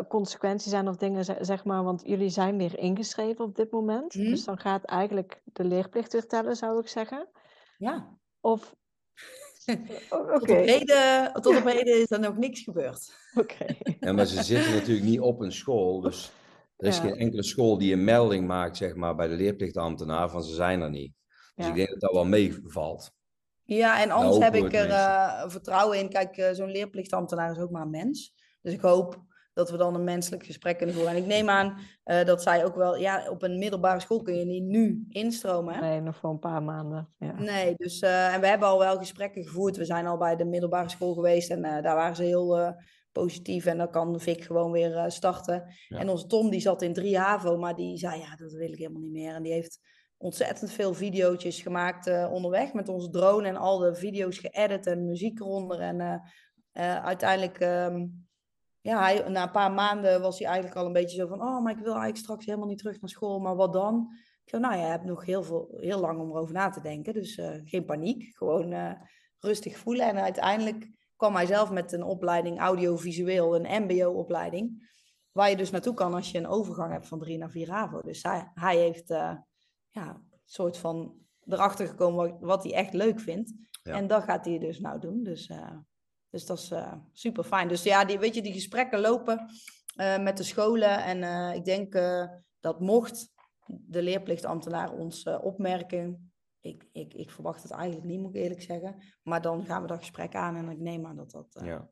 consequenties 0.09 0.73
aan 0.73 0.89
of 0.89 0.97
dingen, 0.97 1.47
zeg 1.47 1.65
maar, 1.65 1.85
want 1.85 2.03
jullie 2.07 2.29
zijn 2.29 2.57
weer 2.57 2.79
ingeschreven 2.79 3.45
op 3.45 3.57
dit 3.57 3.71
moment. 3.71 4.15
Mm. 4.15 4.25
Dus 4.25 4.45
dan 4.45 4.59
gaat 4.59 4.85
eigenlijk 4.85 5.41
de 5.45 5.65
leerplicht 5.65 6.13
weer 6.13 6.27
tellen, 6.27 6.57
zou 6.57 6.81
ik 6.81 6.89
zeggen. 6.89 7.29
Ja. 7.79 8.19
Of 8.41 8.75
tot, 10.09 10.41
op 10.41 10.47
heden, 10.47 11.33
tot 11.33 11.57
op 11.57 11.65
heden 11.73 12.01
is 12.01 12.11
er 12.11 12.21
nog 12.21 12.37
niks 12.37 12.61
gebeurd. 12.61 13.13
Oké. 13.35 13.67
Ja, 14.01 14.13
maar 14.13 14.27
ze 14.27 14.43
zitten 14.43 14.73
natuurlijk 14.73 15.07
niet 15.07 15.21
op 15.21 15.41
een 15.41 15.53
school, 15.53 16.01
dus 16.01 16.33
er 16.77 16.89
is 16.89 16.99
geen 16.99 17.17
enkele 17.17 17.43
school 17.43 17.79
die 17.79 17.93
een 17.93 18.05
melding 18.05 18.47
maakt, 18.47 18.77
zeg 18.77 18.95
maar, 18.95 19.15
bij 19.15 19.29
de 19.29 19.35
leerplichtambtenaar 19.35 20.31
van 20.31 20.43
ze 20.43 20.55
zijn 20.55 20.81
er 20.81 20.91
niet. 20.91 21.13
Dus 21.55 21.67
ik 21.67 21.75
denk 21.75 21.89
dat 21.89 22.01
dat 22.01 22.13
wel 22.13 22.25
meevalt. 22.25 23.13
Ja, 23.65 24.03
en 24.03 24.11
anders 24.11 24.39
heb 24.39 24.55
ik 24.55 24.73
er 24.73 24.89
uh, 24.89 25.49
vertrouwen 25.49 25.99
in. 25.99 26.09
Kijk, 26.09 26.37
uh, 26.37 26.51
zo'n 26.53 26.71
leerplichtambtenaar 26.71 27.51
is 27.51 27.59
ook 27.59 27.71
maar 27.71 27.83
een 27.83 27.91
mens. 27.91 28.35
Dus 28.63 28.73
ik 28.73 28.81
hoop 28.81 29.34
dat 29.55 29.71
we 29.71 29.77
dan 29.77 29.95
een 29.95 30.05
menselijk 30.05 30.45
gesprek 30.45 30.77
kunnen 30.77 30.95
voeren. 30.95 31.13
En 31.13 31.19
ik 31.19 31.27
neem 31.27 31.49
aan 31.49 31.79
uh, 32.05 32.25
dat 32.25 32.43
zij 32.43 32.65
ook 32.65 32.75
wel, 32.75 32.97
ja, 32.97 33.31
op 33.31 33.43
een 33.43 33.59
middelbare 33.59 34.01
school 34.01 34.23
kun 34.23 34.35
je 34.35 34.45
niet 34.45 34.65
nu 34.65 35.05
instromen. 35.09 35.75
Hè? 35.75 35.81
Nee, 35.81 36.01
nog 36.01 36.17
voor 36.17 36.31
een 36.31 36.39
paar 36.39 36.63
maanden. 36.63 37.09
Ja. 37.19 37.41
Nee, 37.41 37.75
dus 37.77 38.03
uh, 38.03 38.35
en 38.35 38.41
we 38.41 38.47
hebben 38.47 38.69
al 38.69 38.79
wel 38.79 38.97
gesprekken 38.99 39.45
gevoerd. 39.45 39.77
We 39.77 39.85
zijn 39.85 40.07
al 40.07 40.19
bij 40.19 40.37
de 40.37 40.45
middelbare 40.45 40.89
school 40.89 41.15
geweest 41.15 41.51
en 41.51 41.65
uh, 41.65 41.83
daar 41.83 41.95
waren 41.95 42.17
ze 42.17 42.23
heel 42.23 42.77
positief. 43.13 43.67
En 43.67 43.79
dan 43.79 43.91
kan 43.91 44.21
Vic 44.21 44.45
gewoon 44.45 44.71
weer 44.71 45.05
starten. 45.07 45.75
Ja. 45.89 45.99
En 45.99 46.09
onze 46.09 46.27
Tom, 46.27 46.51
die 46.51 46.61
zat 46.61 46.83
in 46.83 46.93
3 46.93 47.19
HAVO, 47.19 47.57
maar 47.57 47.75
die 47.75 47.99
zei, 47.99 48.21
ja, 48.21 48.37
dat 48.37 48.53
wil 48.53 48.73
ik 48.73 48.79
helemaal 48.79 49.03
niet 49.03 49.13
meer. 49.13 49.35
En 49.35 49.43
die 49.43 49.53
heeft 49.53 49.79
ontzettend 50.17 50.71
veel 50.71 50.95
video's 50.95 51.61
gemaakt 51.61 52.29
onderweg 52.31 52.73
met 52.73 52.89
onze 52.89 53.11
drone 53.11 53.49
en 53.49 53.57
al 53.57 53.79
de 53.79 53.95
video's 53.95 54.39
geëdit 54.39 54.87
en 54.87 55.07
muziek 55.07 55.41
eronder. 55.41 55.81
En 55.81 56.23
uiteindelijk. 57.03 57.61
Um, 57.61 58.24
ja, 58.85 59.01
hij, 59.01 59.29
na 59.29 59.43
een 59.43 59.51
paar 59.51 59.73
maanden 59.73 60.21
was 60.21 60.39
hij 60.39 60.47
eigenlijk 60.47 60.77
al 60.77 60.87
een 60.87 60.93
beetje 60.93 61.17
zo 61.17 61.27
van, 61.27 61.43
oh, 61.43 61.63
maar 61.63 61.73
ik 61.73 61.79
wil 61.79 61.93
eigenlijk 61.93 62.17
straks 62.17 62.47
helemaal 62.47 62.69
niet 62.69 62.79
terug 62.79 63.01
naar 63.01 63.11
school, 63.11 63.39
maar 63.39 63.57
wat 63.57 63.73
dan? 63.73 64.09
Ik 64.45 64.51
zei, 64.51 64.63
nou 64.63 64.75
ja, 64.75 64.81
je 64.81 64.87
hebt 64.87 65.05
nog 65.05 65.25
heel, 65.25 65.43
veel, 65.43 65.77
heel 65.81 66.01
lang 66.01 66.21
om 66.21 66.31
erover 66.31 66.55
na 66.55 66.71
te 66.71 66.81
denken, 66.81 67.13
dus 67.13 67.37
uh, 67.37 67.51
geen 67.65 67.85
paniek, 67.85 68.37
gewoon 68.37 68.73
uh, 68.73 68.93
rustig 69.39 69.77
voelen. 69.77 70.09
En 70.09 70.17
uiteindelijk 70.17 70.91
kwam 71.17 71.35
hij 71.35 71.47
zelf 71.47 71.71
met 71.71 71.93
een 71.93 72.03
opleiding 72.03 72.61
audiovisueel, 72.61 73.57
een 73.57 73.83
mbo-opleiding, 73.83 74.93
waar 75.33 75.51
je 75.51 75.57
dus 75.57 75.71
naartoe 75.71 75.95
kan 75.95 76.15
als 76.15 76.31
je 76.31 76.39
een 76.39 76.47
overgang 76.47 76.93
hebt 76.93 77.09
van 77.09 77.19
3 77.19 77.39
naar 77.39 77.51
4 77.51 77.71
AVO. 77.71 78.01
Dus 78.01 78.23
hij, 78.23 78.51
hij 78.55 78.77
heeft 78.77 79.11
uh, 79.11 79.37
ja, 79.91 80.09
een 80.09 80.41
soort 80.45 80.79
van 80.79 81.15
erachter 81.45 81.87
gekomen 81.87 82.31
wat, 82.31 82.41
wat 82.41 82.63
hij 82.63 82.73
echt 82.73 82.93
leuk 82.93 83.21
vindt. 83.21 83.53
Ja. 83.83 83.95
En 83.95 84.07
dat 84.07 84.23
gaat 84.23 84.45
hij 84.45 84.59
dus 84.59 84.81
nou 84.81 85.01
doen, 85.01 85.23
dus... 85.23 85.51
Dus 86.35 86.47
dat 86.47 86.59
is 86.59 86.71
uh, 86.71 86.93
super 87.13 87.45
fijn. 87.45 87.69
Dus 87.69 87.83
ja, 87.83 88.05
die, 88.05 88.19
weet 88.19 88.35
je, 88.35 88.43
die 88.43 88.53
gesprekken 88.53 89.01
lopen 89.01 89.51
uh, 89.97 90.19
met 90.19 90.37
de 90.37 90.43
scholen. 90.43 91.05
En 91.05 91.23
uh, 91.23 91.55
ik 91.55 91.65
denk 91.65 91.93
dat 92.61 92.81
mocht 92.81 93.33
de 93.67 94.03
leerplichtambtenaar 94.03 94.93
ons 94.93 95.25
opmerken. 95.25 96.33
Ik, 96.61 96.89
ik, 96.93 97.15
ik 97.15 97.31
verwacht 97.31 97.63
het 97.63 97.73
eigenlijk 97.73 98.07
niet, 98.07 98.21
moet 98.21 98.35
ik 98.35 98.43
eerlijk 98.43 98.63
zeggen. 98.63 99.03
Maar 99.23 99.43
dan 99.43 99.65
gaan 99.65 99.83
we 99.83 99.89
dat 99.89 99.99
gesprek 99.99 100.35
aan 100.35 100.57
en 100.57 100.69
ik 100.69 100.79
neem 100.79 101.07
aan 101.07 101.17
dat 101.17 101.31
dat, 101.31 101.61
ja. 101.65 101.89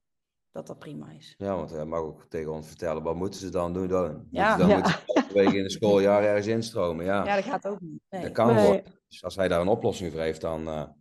dat, 0.50 0.66
dat 0.66 0.78
prima 0.78 1.10
is. 1.10 1.34
Ja, 1.38 1.56
want 1.56 1.70
hij 1.70 1.84
mag 1.84 2.00
ook 2.00 2.26
tegen 2.28 2.52
ons 2.52 2.66
vertellen, 2.66 3.02
wat 3.02 3.16
moeten 3.16 3.40
ze 3.40 3.50
dan 3.50 3.72
doen? 3.72 3.88
Dan, 3.88 4.26
ja. 4.30 4.56
dan 4.56 4.68
ja. 4.68 4.74
moeten 4.74 4.92
ze 5.14 5.32
weken 5.32 5.56
in 5.56 5.62
de 5.62 5.70
schooljaar 5.70 6.22
ergens 6.22 6.46
instromen. 6.46 7.04
Ja, 7.04 7.24
ja 7.24 7.34
dat 7.34 7.44
gaat 7.44 7.66
ook 7.66 7.80
niet. 7.80 8.00
Nee. 8.08 8.22
Dat 8.22 8.32
kan 8.32 8.54
nee. 8.54 8.82
Dus 9.08 9.24
als 9.24 9.36
hij 9.36 9.48
daar 9.48 9.60
een 9.60 9.68
oplossing 9.68 10.12
voor 10.12 10.20
heeft, 10.20 10.40
dan 10.40 10.94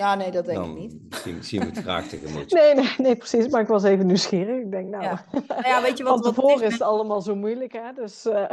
ja, 0.00 0.14
nee, 0.14 0.30
dat 0.30 0.44
denk 0.44 0.56
dan 0.56 0.70
ik 0.70 0.76
niet. 0.76 0.96
Misschien, 1.08 1.36
misschien 1.36 1.64
moet 1.64 1.78
graag 1.78 2.08
tegemoet. 2.08 2.52
Nee, 2.60 2.74
nee, 2.74 2.94
nee, 2.98 3.16
precies. 3.16 3.48
Maar 3.48 3.60
ik 3.60 3.66
was 3.66 3.82
even 3.82 4.06
nieuwsgierig. 4.06 4.62
Ik 4.62 4.70
denk, 4.70 4.88
nou, 4.88 5.02
ja. 5.02 5.24
nou 5.48 5.66
ja, 5.66 5.82
weet 5.82 5.98
je 5.98 6.04
wat, 6.04 6.12
van 6.12 6.34
tevoren 6.34 6.66
is 6.66 6.72
het 6.72 6.82
allemaal 6.82 7.20
zo 7.20 7.34
moeilijk, 7.34 7.72
hè? 7.72 7.92
Dus, 7.92 8.26
uh... 8.26 8.32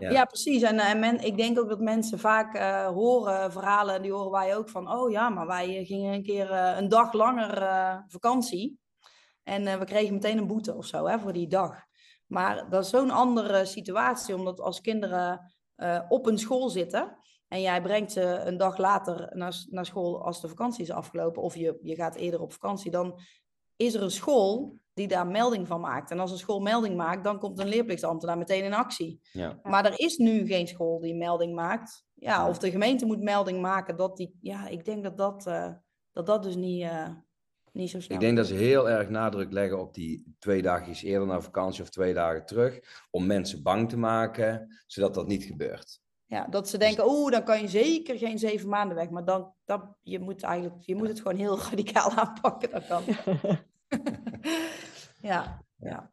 ja. 0.00 0.10
ja. 0.10 0.24
precies. 0.24 0.62
En, 0.62 0.78
en 0.78 0.98
men, 0.98 1.24
ik 1.24 1.36
denk 1.36 1.58
ook 1.58 1.68
dat 1.68 1.80
mensen 1.80 2.18
vaak 2.18 2.56
uh, 2.56 2.86
horen 2.86 3.52
verhalen, 3.52 3.94
en 3.94 4.02
die 4.02 4.12
horen 4.12 4.30
wij 4.30 4.56
ook 4.56 4.68
van, 4.68 4.92
oh 4.92 5.10
ja, 5.10 5.28
maar 5.28 5.46
wij 5.46 5.84
gingen 5.84 6.14
een 6.14 6.22
keer 6.22 6.50
uh, 6.50 6.76
een 6.76 6.88
dag 6.88 7.12
langer 7.12 8.04
vakantie. 8.06 8.78
En 9.42 9.78
we 9.78 9.84
kregen 9.84 10.14
meteen 10.14 10.38
een 10.38 10.46
boete 10.46 10.74
of 10.74 10.86
zo, 10.86 11.06
hè, 11.06 11.18
voor 11.18 11.32
die 11.32 11.48
dag. 11.48 11.74
Maar 12.26 12.70
dat 12.70 12.84
is 12.84 12.90
zo'n 12.90 13.10
andere 13.10 13.64
situatie, 13.64 14.34
omdat 14.34 14.60
als 14.60 14.80
kinderen 14.80 15.54
op 16.08 16.26
een 16.26 16.38
school 16.38 16.68
zitten 16.68 17.18
en 17.50 17.60
jij 17.60 17.82
brengt 17.82 18.12
ze 18.12 18.22
een 18.22 18.56
dag 18.56 18.78
later 18.78 19.30
naar, 19.32 19.64
naar 19.68 19.86
school 19.86 20.24
als 20.24 20.40
de 20.40 20.48
vakantie 20.48 20.82
is 20.82 20.90
afgelopen, 20.90 21.42
of 21.42 21.56
je, 21.56 21.78
je 21.82 21.94
gaat 21.94 22.14
eerder 22.14 22.40
op 22.40 22.52
vakantie, 22.52 22.90
dan 22.90 23.20
is 23.76 23.94
er 23.94 24.02
een 24.02 24.10
school 24.10 24.78
die 24.94 25.08
daar 25.08 25.26
melding 25.26 25.66
van 25.66 25.80
maakt. 25.80 26.10
En 26.10 26.18
als 26.18 26.30
een 26.30 26.38
school 26.38 26.60
melding 26.60 26.96
maakt, 26.96 27.24
dan 27.24 27.38
komt 27.38 27.58
een 27.58 27.68
leerplichtambtenaar 27.68 28.38
meteen 28.38 28.64
in 28.64 28.74
actie. 28.74 29.20
Ja. 29.32 29.60
Maar 29.62 29.84
er 29.84 29.98
is 29.98 30.16
nu 30.16 30.46
geen 30.46 30.68
school 30.68 31.00
die 31.00 31.14
melding 31.14 31.54
maakt. 31.54 32.04
Ja, 32.14 32.48
of 32.48 32.58
de 32.58 32.70
gemeente 32.70 33.06
moet 33.06 33.22
melding 33.22 33.60
maken 33.60 33.96
dat 33.96 34.16
die. 34.16 34.38
Ja, 34.40 34.68
ik 34.68 34.84
denk 34.84 35.02
dat 35.02 35.16
dat, 35.16 35.46
uh, 35.46 35.72
dat, 36.12 36.26
dat 36.26 36.42
dus 36.42 36.56
niet. 36.56 36.82
Uh, 36.82 37.08
niet 37.72 37.90
zo 37.90 38.00
snel. 38.00 38.16
Ik 38.16 38.24
denk 38.24 38.36
dat 38.36 38.46
ze 38.46 38.54
heel 38.54 38.90
erg 38.90 39.08
nadruk 39.08 39.52
leggen 39.52 39.80
op 39.80 39.94
die 39.94 40.34
twee 40.38 40.62
dagjes 40.62 41.02
eerder 41.02 41.28
naar 41.28 41.42
vakantie 41.42 41.82
of 41.82 41.90
twee 41.90 42.14
dagen 42.14 42.46
terug. 42.46 42.80
Om 43.10 43.26
mensen 43.26 43.62
bang 43.62 43.88
te 43.88 43.96
maken, 43.96 44.82
zodat 44.86 45.14
dat 45.14 45.26
niet 45.26 45.44
gebeurt. 45.44 46.00
Ja, 46.30 46.46
dat 46.46 46.68
ze 46.68 46.78
denken, 46.78 47.08
oeh, 47.08 47.32
dan 47.32 47.44
kan 47.44 47.60
je 47.60 47.68
zeker 47.68 48.18
geen 48.18 48.38
zeven 48.38 48.68
maanden 48.68 48.96
weg. 48.96 49.10
Maar 49.10 49.24
dan, 49.24 49.52
dan 49.64 49.96
je 50.02 50.18
moet 50.18 50.42
eigenlijk, 50.42 50.82
je 50.82 50.94
moet 50.94 51.08
het 51.08 51.20
gewoon 51.20 51.36
heel 51.36 51.58
radicaal 51.70 52.10
aanpakken. 52.10 52.70
Dat 52.70 52.86
kan. 52.86 53.02
ja, 55.30 55.64
ja. 55.76 56.12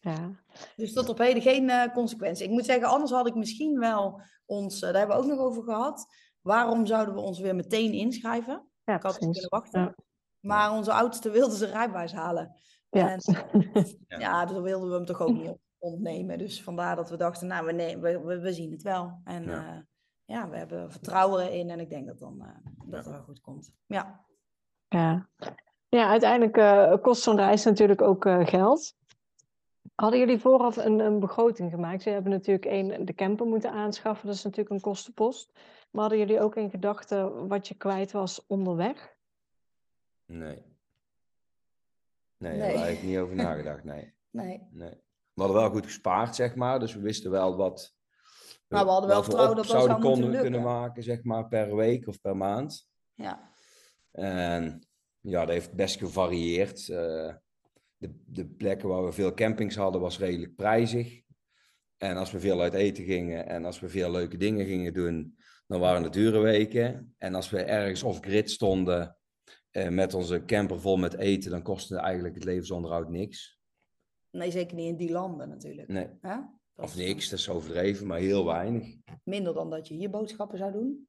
Ja. 0.00 0.30
Dus 0.76 0.92
tot 0.92 1.08
op 1.08 1.18
heden 1.18 1.42
geen 1.42 1.68
uh, 1.68 1.92
consequentie. 1.92 2.44
Ik 2.44 2.50
moet 2.50 2.64
zeggen, 2.64 2.88
anders 2.88 3.10
had 3.10 3.26
ik 3.26 3.34
misschien 3.34 3.78
wel 3.78 4.22
ons, 4.46 4.74
uh, 4.74 4.80
daar 4.80 4.98
hebben 4.98 5.16
we 5.16 5.22
ook 5.22 5.28
nog 5.28 5.38
over 5.38 5.62
gehad. 5.62 6.06
Waarom 6.40 6.86
zouden 6.86 7.14
we 7.14 7.20
ons 7.20 7.40
weer 7.40 7.54
meteen 7.54 7.92
inschrijven? 7.92 8.68
Ja, 8.84 8.94
ik 8.94 9.02
had 9.02 9.18
precies. 9.18 9.32
kunnen 9.32 9.50
wachten. 9.50 9.80
Ja. 9.80 9.94
Maar 10.40 10.72
onze 10.72 10.92
oudste 10.92 11.30
wilde 11.30 11.54
zijn 11.54 11.70
rijbewijs 11.70 12.12
halen. 12.12 12.56
Ja. 12.90 13.10
En, 13.10 13.20
ja, 14.06 14.46
dus 14.46 14.58
wilden 14.58 14.88
we 14.88 14.94
hem 14.94 15.06
toch 15.06 15.20
ook 15.20 15.32
niet 15.32 15.56
ontnemen. 15.82 16.38
Dus 16.38 16.62
vandaar 16.62 16.96
dat 16.96 17.10
we 17.10 17.16
dachten, 17.16 17.46
nou, 17.46 17.66
we, 17.66 17.72
nemen, 17.72 18.00
we, 18.02 18.20
we, 18.20 18.40
we 18.40 18.52
zien 18.52 18.70
het 18.70 18.82
wel. 18.82 19.20
En 19.24 19.44
Ja. 19.44 19.50
ja. 19.50 19.86
ja, 20.24 20.48
we 20.48 20.56
hebben 20.56 20.90
vertrouwen 20.90 21.46
erin 21.46 21.70
en 21.70 21.80
ik 21.80 21.90
denk 21.90 22.06
dat 22.06 22.18
dan 22.18 22.40
eh, 22.40 22.48
dat 22.86 23.04
het 23.04 23.14
wel 23.14 23.22
goed 23.22 23.40
komt. 23.40 23.72
Ja. 23.86 24.24
Ja, 24.88 25.28
ja 25.88 26.08
uiteindelijk 26.08 26.56
eh, 26.56 26.94
kost 27.00 27.22
zo'n 27.22 27.36
reis 27.36 27.64
natuurlijk 27.64 28.02
ook 28.02 28.24
eh, 28.26 28.46
geld. 28.46 28.94
Hadden 29.94 30.20
jullie 30.20 30.38
vooraf 30.38 30.76
een, 30.76 30.98
een 30.98 31.20
begroting 31.20 31.70
gemaakt? 31.70 32.02
Ze 32.02 32.10
hebben 32.10 32.32
natuurlijk 32.32 32.66
één, 32.66 33.04
de 33.04 33.14
camper 33.14 33.46
moeten 33.46 33.70
aanschaffen, 33.70 34.26
dat 34.26 34.36
is 34.36 34.42
natuurlijk 34.42 34.74
een 34.74 34.80
kostenpost. 34.80 35.52
Maar 35.90 36.00
hadden 36.00 36.18
jullie 36.18 36.40
ook 36.40 36.56
in 36.56 36.70
gedachten 36.70 37.48
wat 37.48 37.68
je 37.68 37.74
kwijt 37.74 38.12
was 38.12 38.46
onderweg? 38.46 39.16
Nee. 40.26 40.62
Nee, 42.36 42.58
daar 42.58 42.68
Nee. 42.68 42.76
we 42.76 42.82
eigenlijk 42.82 43.02
niet 43.02 43.18
over 43.18 43.34
nagedacht. 43.44 43.84
Nee. 43.84 44.14
Nee. 44.30 44.68
nee. 44.70 45.01
We 45.34 45.42
hadden 45.42 45.60
wel 45.60 45.70
goed 45.70 45.86
gespaard, 45.86 46.34
zeg 46.34 46.54
maar. 46.54 46.80
Dus 46.80 46.94
we 46.94 47.00
wisten 47.00 47.30
wel 47.30 47.56
wat. 47.56 47.94
Maar 48.68 48.84
we 48.84 48.90
hadden 48.90 49.10
wel 49.10 49.22
vertrouwen 49.22 49.56
dat 49.56 49.66
dat 49.66 49.76
zouden 49.76 50.00
konden, 50.00 50.40
kunnen 50.40 50.62
maken, 50.62 51.02
zeg 51.02 51.22
maar, 51.22 51.48
per 51.48 51.76
week 51.76 52.06
of 52.08 52.20
per 52.20 52.36
maand. 52.36 52.88
Ja. 53.14 53.50
En 54.10 54.86
ja, 55.20 55.40
dat 55.44 55.54
heeft 55.54 55.74
best 55.74 55.98
gevarieerd. 55.98 56.88
Eh, 56.88 57.34
de, 57.96 58.20
de 58.26 58.46
plekken 58.46 58.88
waar 58.88 59.04
we 59.04 59.12
veel 59.12 59.34
campings 59.34 59.76
hadden, 59.76 60.00
was 60.00 60.18
redelijk 60.18 60.56
prijzig. 60.56 61.20
En 61.96 62.16
als 62.16 62.30
we 62.30 62.40
veel 62.40 62.60
uit 62.60 62.74
eten 62.74 63.04
gingen 63.04 63.46
en 63.46 63.64
als 63.64 63.80
we 63.80 63.88
veel 63.88 64.10
leuke 64.10 64.36
dingen 64.36 64.66
gingen 64.66 64.94
doen, 64.94 65.36
dan 65.66 65.80
waren 65.80 66.02
het 66.02 66.12
dure 66.12 66.38
weken. 66.38 67.14
En 67.18 67.34
als 67.34 67.50
we 67.50 67.62
ergens 67.62 68.02
off-grid 68.02 68.50
stonden 68.50 69.16
eh, 69.70 69.88
met 69.88 70.14
onze 70.14 70.44
camper 70.44 70.80
vol 70.80 70.96
met 70.96 71.14
eten, 71.14 71.50
dan 71.50 71.62
kostte 71.62 71.96
eigenlijk 71.96 72.34
het 72.34 72.44
levensonderhoud 72.44 73.08
niks. 73.08 73.60
Nee, 74.32 74.50
zeker 74.50 74.76
niet 74.76 74.88
in 74.88 74.96
die 74.96 75.10
landen 75.12 75.48
natuurlijk. 75.48 75.88
Nee, 75.88 76.08
Hè? 76.20 76.36
Dat 76.74 76.84
of 76.84 76.90
is 76.96 77.06
niks, 77.06 77.28
dat 77.30 77.38
is 77.38 77.48
overdreven, 77.48 78.06
maar 78.06 78.18
heel 78.18 78.44
weinig. 78.44 78.96
Minder 79.24 79.54
dan 79.54 79.70
dat 79.70 79.88
je 79.88 79.94
hier 79.94 80.10
boodschappen 80.10 80.58
zou 80.58 80.72
doen. 80.72 81.08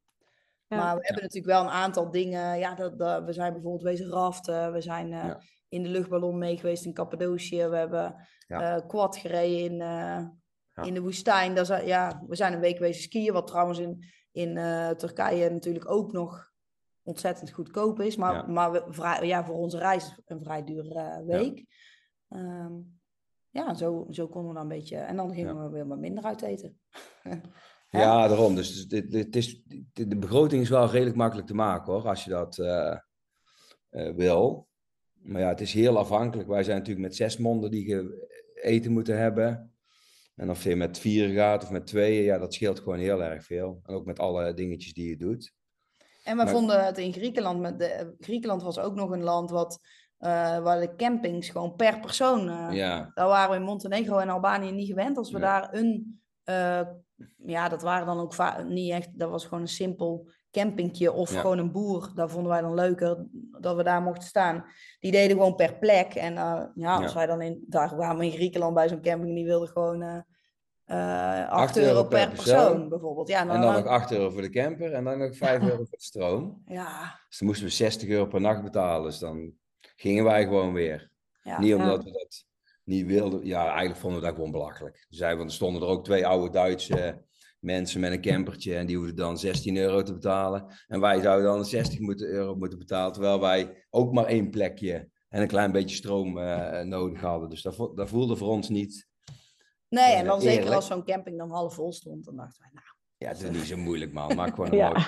Ja. 0.67 0.77
Maar 0.77 0.95
we 0.95 1.01
hebben 1.05 1.23
natuurlijk 1.23 1.53
wel 1.53 1.61
een 1.63 1.69
aantal 1.69 2.11
dingen. 2.11 2.57
Ja, 2.59 2.75
dat, 2.75 2.99
dat- 2.99 3.23
we 3.25 3.33
zijn 3.33 3.53
bijvoorbeeld 3.53 3.83
wezen 3.83 4.09
raften. 4.09 4.73
We 4.73 4.81
zijn 4.81 5.05
eh, 5.13 5.25
Ja. 5.25 5.41
in 5.69 5.83
de 5.83 5.89
luchtballon 5.89 6.37
mee 6.37 6.57
geweest 6.57 6.85
in 6.85 6.93
Cappadocië. 6.93 7.65
We 7.67 7.75
hebben 7.75 8.15
Ja. 8.47 8.75
eh 8.77 8.87
quad 8.87 9.17
gereden 9.17 9.57
in, 9.59 9.71
eh, 9.81 10.27
Ja. 10.75 10.83
in 10.83 10.93
de 10.93 11.01
woestijn. 11.01 11.55
Dat 11.55 11.69
is, 11.69 11.85
ja, 11.85 12.23
we 12.27 12.35
zijn 12.35 12.53
een 12.53 12.59
week 12.59 12.79
wezen 12.79 13.01
skiën. 13.03 13.33
Wat 13.33 13.47
trouwens 13.47 13.79
in, 13.79 14.03
in 14.31 14.57
eh, 14.57 14.89
Turkije 14.89 15.49
natuurlijk 15.49 15.89
ook 15.91 16.11
nog 16.11 16.51
ontzettend 17.03 17.51
goedkoop 17.51 17.99
is. 18.01 18.15
Maar, 18.15 18.33
Ja. 18.33 18.47
maar 18.47 18.71
we, 18.71 18.83
vrij, 18.87 19.27
ja, 19.27 19.45
voor 19.45 19.55
onze 19.55 19.77
reis 19.77 20.19
een 20.25 20.43
vrij 20.43 20.63
dure 20.63 20.93
eh, 20.99 21.25
week. 21.25 21.65
Ja, 22.27 22.69
ja 23.53 23.73
zo, 23.73 24.07
zo 24.09 24.27
konden 24.27 24.49
we 24.49 24.55
dan 24.59 24.71
een 24.71 24.77
beetje. 24.77 24.97
En 24.97 25.15
dan 25.15 25.33
gingen 25.33 25.55
Ja. 25.55 25.63
we 25.63 25.69
weer 25.69 25.87
wat 25.87 25.97
minder 25.97 26.23
uit 26.23 26.41
eten. 26.41 26.79
Ja, 27.89 28.27
daarom. 28.27 28.55
Dus 28.55 28.85
het 28.89 29.13
het 29.13 29.35
is, 29.35 29.63
de 29.93 30.07
de 30.07 30.17
begroting 30.17 30.61
is 30.61 30.69
wel 30.69 30.89
redelijk 30.89 31.15
makkelijk 31.15 31.47
te 31.47 31.53
maken 31.55 31.93
hoor, 31.93 32.07
als 32.07 32.23
je 32.23 32.29
dat 32.29 32.57
eh, 32.59 32.97
eh, 33.89 34.15
wil. 34.15 34.67
Maar 35.13 35.41
ja, 35.41 35.47
het 35.47 35.61
is 35.61 35.73
heel 35.73 35.97
afhankelijk. 35.97 36.47
Wij 36.49 36.63
zijn 36.63 36.77
natuurlijk 36.77 37.05
met 37.07 37.15
zes 37.15 37.37
monden 37.37 37.71
die 37.71 37.85
ge- 37.85 38.27
eten 38.61 38.91
moeten 38.91 39.17
hebben. 39.17 39.73
En 40.35 40.49
of 40.49 40.63
je 40.63 40.75
met 40.75 40.97
vier 40.99 41.29
gaat 41.29 41.63
of 41.63 41.69
met 41.71 41.87
tweeën, 41.87 42.23
ja, 42.23 42.37
dat 42.37 42.53
scheelt 42.53 42.79
gewoon 42.79 42.99
heel 42.99 43.23
erg 43.23 43.43
veel. 43.45 43.79
En 43.83 43.93
ook 43.95 44.05
met 44.05 44.19
alle 44.19 44.53
dingetjes 44.53 44.93
die 44.93 45.09
je 45.09 45.17
doet. 45.17 45.53
En 46.23 46.37
we 46.37 46.43
Maar- 46.43 46.51
vonden 46.53 46.85
het 46.85 46.97
in 46.97 47.13
Griekenland, 47.13 47.59
met 47.59 47.79
de, 47.79 48.15
Griekenland 48.19 48.61
was 48.61 48.79
ook 48.79 48.95
nog 48.95 49.09
een 49.11 49.23
land 49.23 49.49
wat, 49.49 49.79
eh, 50.23 50.59
waar 50.59 50.79
de 50.79 50.95
campings 50.95 51.49
gewoon 51.49 51.75
per 51.75 51.99
persoon, 51.99 52.49
eh, 52.49 52.67
Ja, 52.71 53.11
daar 53.13 53.27
waren 53.27 53.49
we 53.49 53.55
in 53.55 53.61
Montenegro 53.63 54.17
en 54.17 54.29
Albanië 54.29 54.71
niet 54.71 54.87
gewend. 54.87 55.17
Als 55.17 55.31
we 55.31 55.39
daar 55.39 55.73
een, 55.73 56.21
eh, 56.43 56.81
ja 57.37 57.69
dat 57.69 57.81
waren 57.81 58.05
dan 58.05 58.19
ook 58.19 58.35
niet 58.67 58.91
echt, 58.91 59.19
dat 59.19 59.29
was 59.29 59.43
gewoon 59.45 59.61
een 59.61 59.67
simpel 59.67 60.29
campingje 60.51 61.11
of 61.11 61.33
Ja. 61.33 61.39
gewoon 61.39 61.57
een 61.57 61.71
boer. 61.71 62.11
Dat 62.15 62.31
vonden 62.31 62.51
wij 62.51 62.61
dan 62.61 62.73
leuker, 62.73 63.25
dat 63.59 63.75
we 63.75 63.83
daar 63.83 64.01
mochten 64.01 64.27
staan. 64.27 64.65
Die 64.99 65.11
deden 65.11 65.37
gewoon 65.37 65.55
per 65.55 65.77
plek. 65.77 66.13
En 66.13 66.33
ja, 66.75 67.01
als 67.01 67.13
wij 67.13 67.25
dan 67.25 67.41
in, 67.41 67.63
daar 67.67 67.87
kwamen 67.95 68.17
we 68.17 68.25
in 68.25 68.31
Griekenland 68.31 68.73
bij 68.73 68.89
zo'n 68.89 69.01
camping 69.01 69.29
en 69.29 69.35
die 69.35 69.45
wilden 69.45 69.67
gewoon 69.67 70.01
eh 70.01 70.17
eh 70.85 71.49
8 71.49 71.77
euro, 71.77 72.03
per 72.03 72.29
persoon, 72.29 72.89
bijvoorbeeld. 72.89 73.27
Ja, 73.27 73.39
en 73.39 73.47
dan 73.47 73.59
nog 73.59 73.73
dan- 73.73 73.87
8 73.87 74.11
euro 74.11 74.29
voor 74.29 74.41
de 74.41 74.49
camper 74.49 74.93
en 74.93 75.03
dan 75.03 75.17
nog 75.17 75.37
5 75.45 75.61
euro 75.61 75.75
voor 75.75 75.85
de 75.97 76.01
stroom. 76.03 76.61
ja, 76.65 77.19
Dus 77.29 77.37
dan 77.37 77.47
moesten 77.47 77.65
we 77.67 77.71
60 77.73 78.09
euro 78.09 78.25
per 78.25 78.41
nacht 78.41 78.63
betalen. 78.63 79.03
Dus 79.03 79.19
dan 79.19 79.53
gingen 79.95 80.23
wij 80.23 80.43
gewoon 80.43 80.73
weer. 80.73 81.09
ja. 81.43 81.59
Niet 81.59 81.73
omdat 81.73 82.03
we 82.03 82.11
dat 82.11 82.45
niet 82.83 83.05
wilden. 83.05 83.45
Ja, 83.45 83.65
eigenlijk 83.67 83.99
vonden 83.99 84.19
we 84.19 84.25
dat 84.25 84.35
gewoon 84.35 84.51
belachelijk. 84.51 85.05
Zeiden, 85.09 85.37
want 85.37 85.49
er 85.49 85.55
stonden 85.55 85.81
er 85.81 85.87
ook 85.87 86.03
twee 86.03 86.27
oude 86.27 86.49
Duitse 86.49 87.21
mensen 87.59 87.99
met 87.99 88.11
een 88.11 88.21
campertje. 88.21 88.75
En 88.75 88.85
die 88.85 88.97
hoefden 88.97 89.15
dan 89.15 89.37
16 89.37 89.77
euro 89.77 90.01
te 90.03 90.13
betalen. 90.13 90.65
En 90.87 90.99
wij 90.99 91.21
zouden 91.21 91.45
dan 91.45 91.65
60 91.65 91.99
moeten, 91.99 92.27
euro 92.27 92.55
moeten 92.55 92.77
betalen. 92.79 93.13
Terwijl 93.13 93.39
wij 93.39 93.85
ook 93.89 94.13
maar 94.13 94.25
één 94.25 94.49
plekje 94.49 95.09
en 95.29 95.41
een 95.41 95.47
klein 95.47 95.71
beetje 95.71 95.95
stroom 95.95 96.37
eh, 96.37 96.81
nodig 96.81 97.21
hadden. 97.21 97.49
Dus 97.49 97.61
dat, 97.61 97.75
vo- 97.75 97.93
dat 97.93 98.09
voelde 98.09 98.35
voor 98.35 98.47
ons 98.49 98.69
niet. 98.69 99.07
Nee, 99.89 100.13
en 100.13 100.21
Eh, 100.21 100.27
dan 100.27 100.41
zeker 100.41 100.73
als 100.75 100.87
zo'n 100.87 101.03
camping 101.05 101.37
dan 101.37 101.49
half 101.51 101.73
vol 101.73 101.91
stond, 101.93 102.25
dan 102.25 102.35
dachten 102.35 102.61
wij, 102.61 102.69
nou, 102.73 102.85
Ja, 103.17 103.27
het 103.27 103.41
is 103.41 103.57
niet 103.59 103.67
zo 103.67 103.77
moeilijk, 103.77 104.13
man. 104.13 104.35
Maak 104.35 104.53
gewoon 104.55 104.71
een 104.71 104.77
Ja. 104.77 104.87
mooi. 104.91 105.05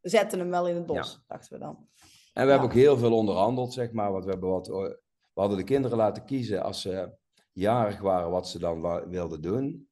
we 0.00 0.08
zetten 0.08 0.38
hem 0.38 0.50
wel 0.50 0.68
in 0.68 0.74
het 0.74 0.86
bos, 0.86 1.22
dachten 1.26 1.52
we 1.52 1.64
dan. 1.64 1.88
En 2.34 2.42
we 2.42 2.52
Ja. 2.52 2.58
hebben 2.58 2.68
ook 2.68 2.82
heel 2.84 2.96
veel 2.98 3.16
onderhandeld, 3.16 3.72
zeg 3.72 3.92
maar. 3.92 4.12
Want 4.12 4.24
we, 4.24 4.30
hebben 4.30 4.48
wat, 4.50 4.68
eh, 4.68 4.74
we 5.34 5.40
hadden 5.40 5.58
de 5.58 5.64
kinderen 5.64 5.96
laten 5.96 6.24
kiezen 6.24 6.62
als 6.62 6.80
ze 6.80 7.16
jarig 7.52 8.00
waren 8.00 8.30
wat 8.30 8.48
ze 8.48 8.58
dan 8.58 9.08
wilden 9.10 9.40
doen. 9.40 9.88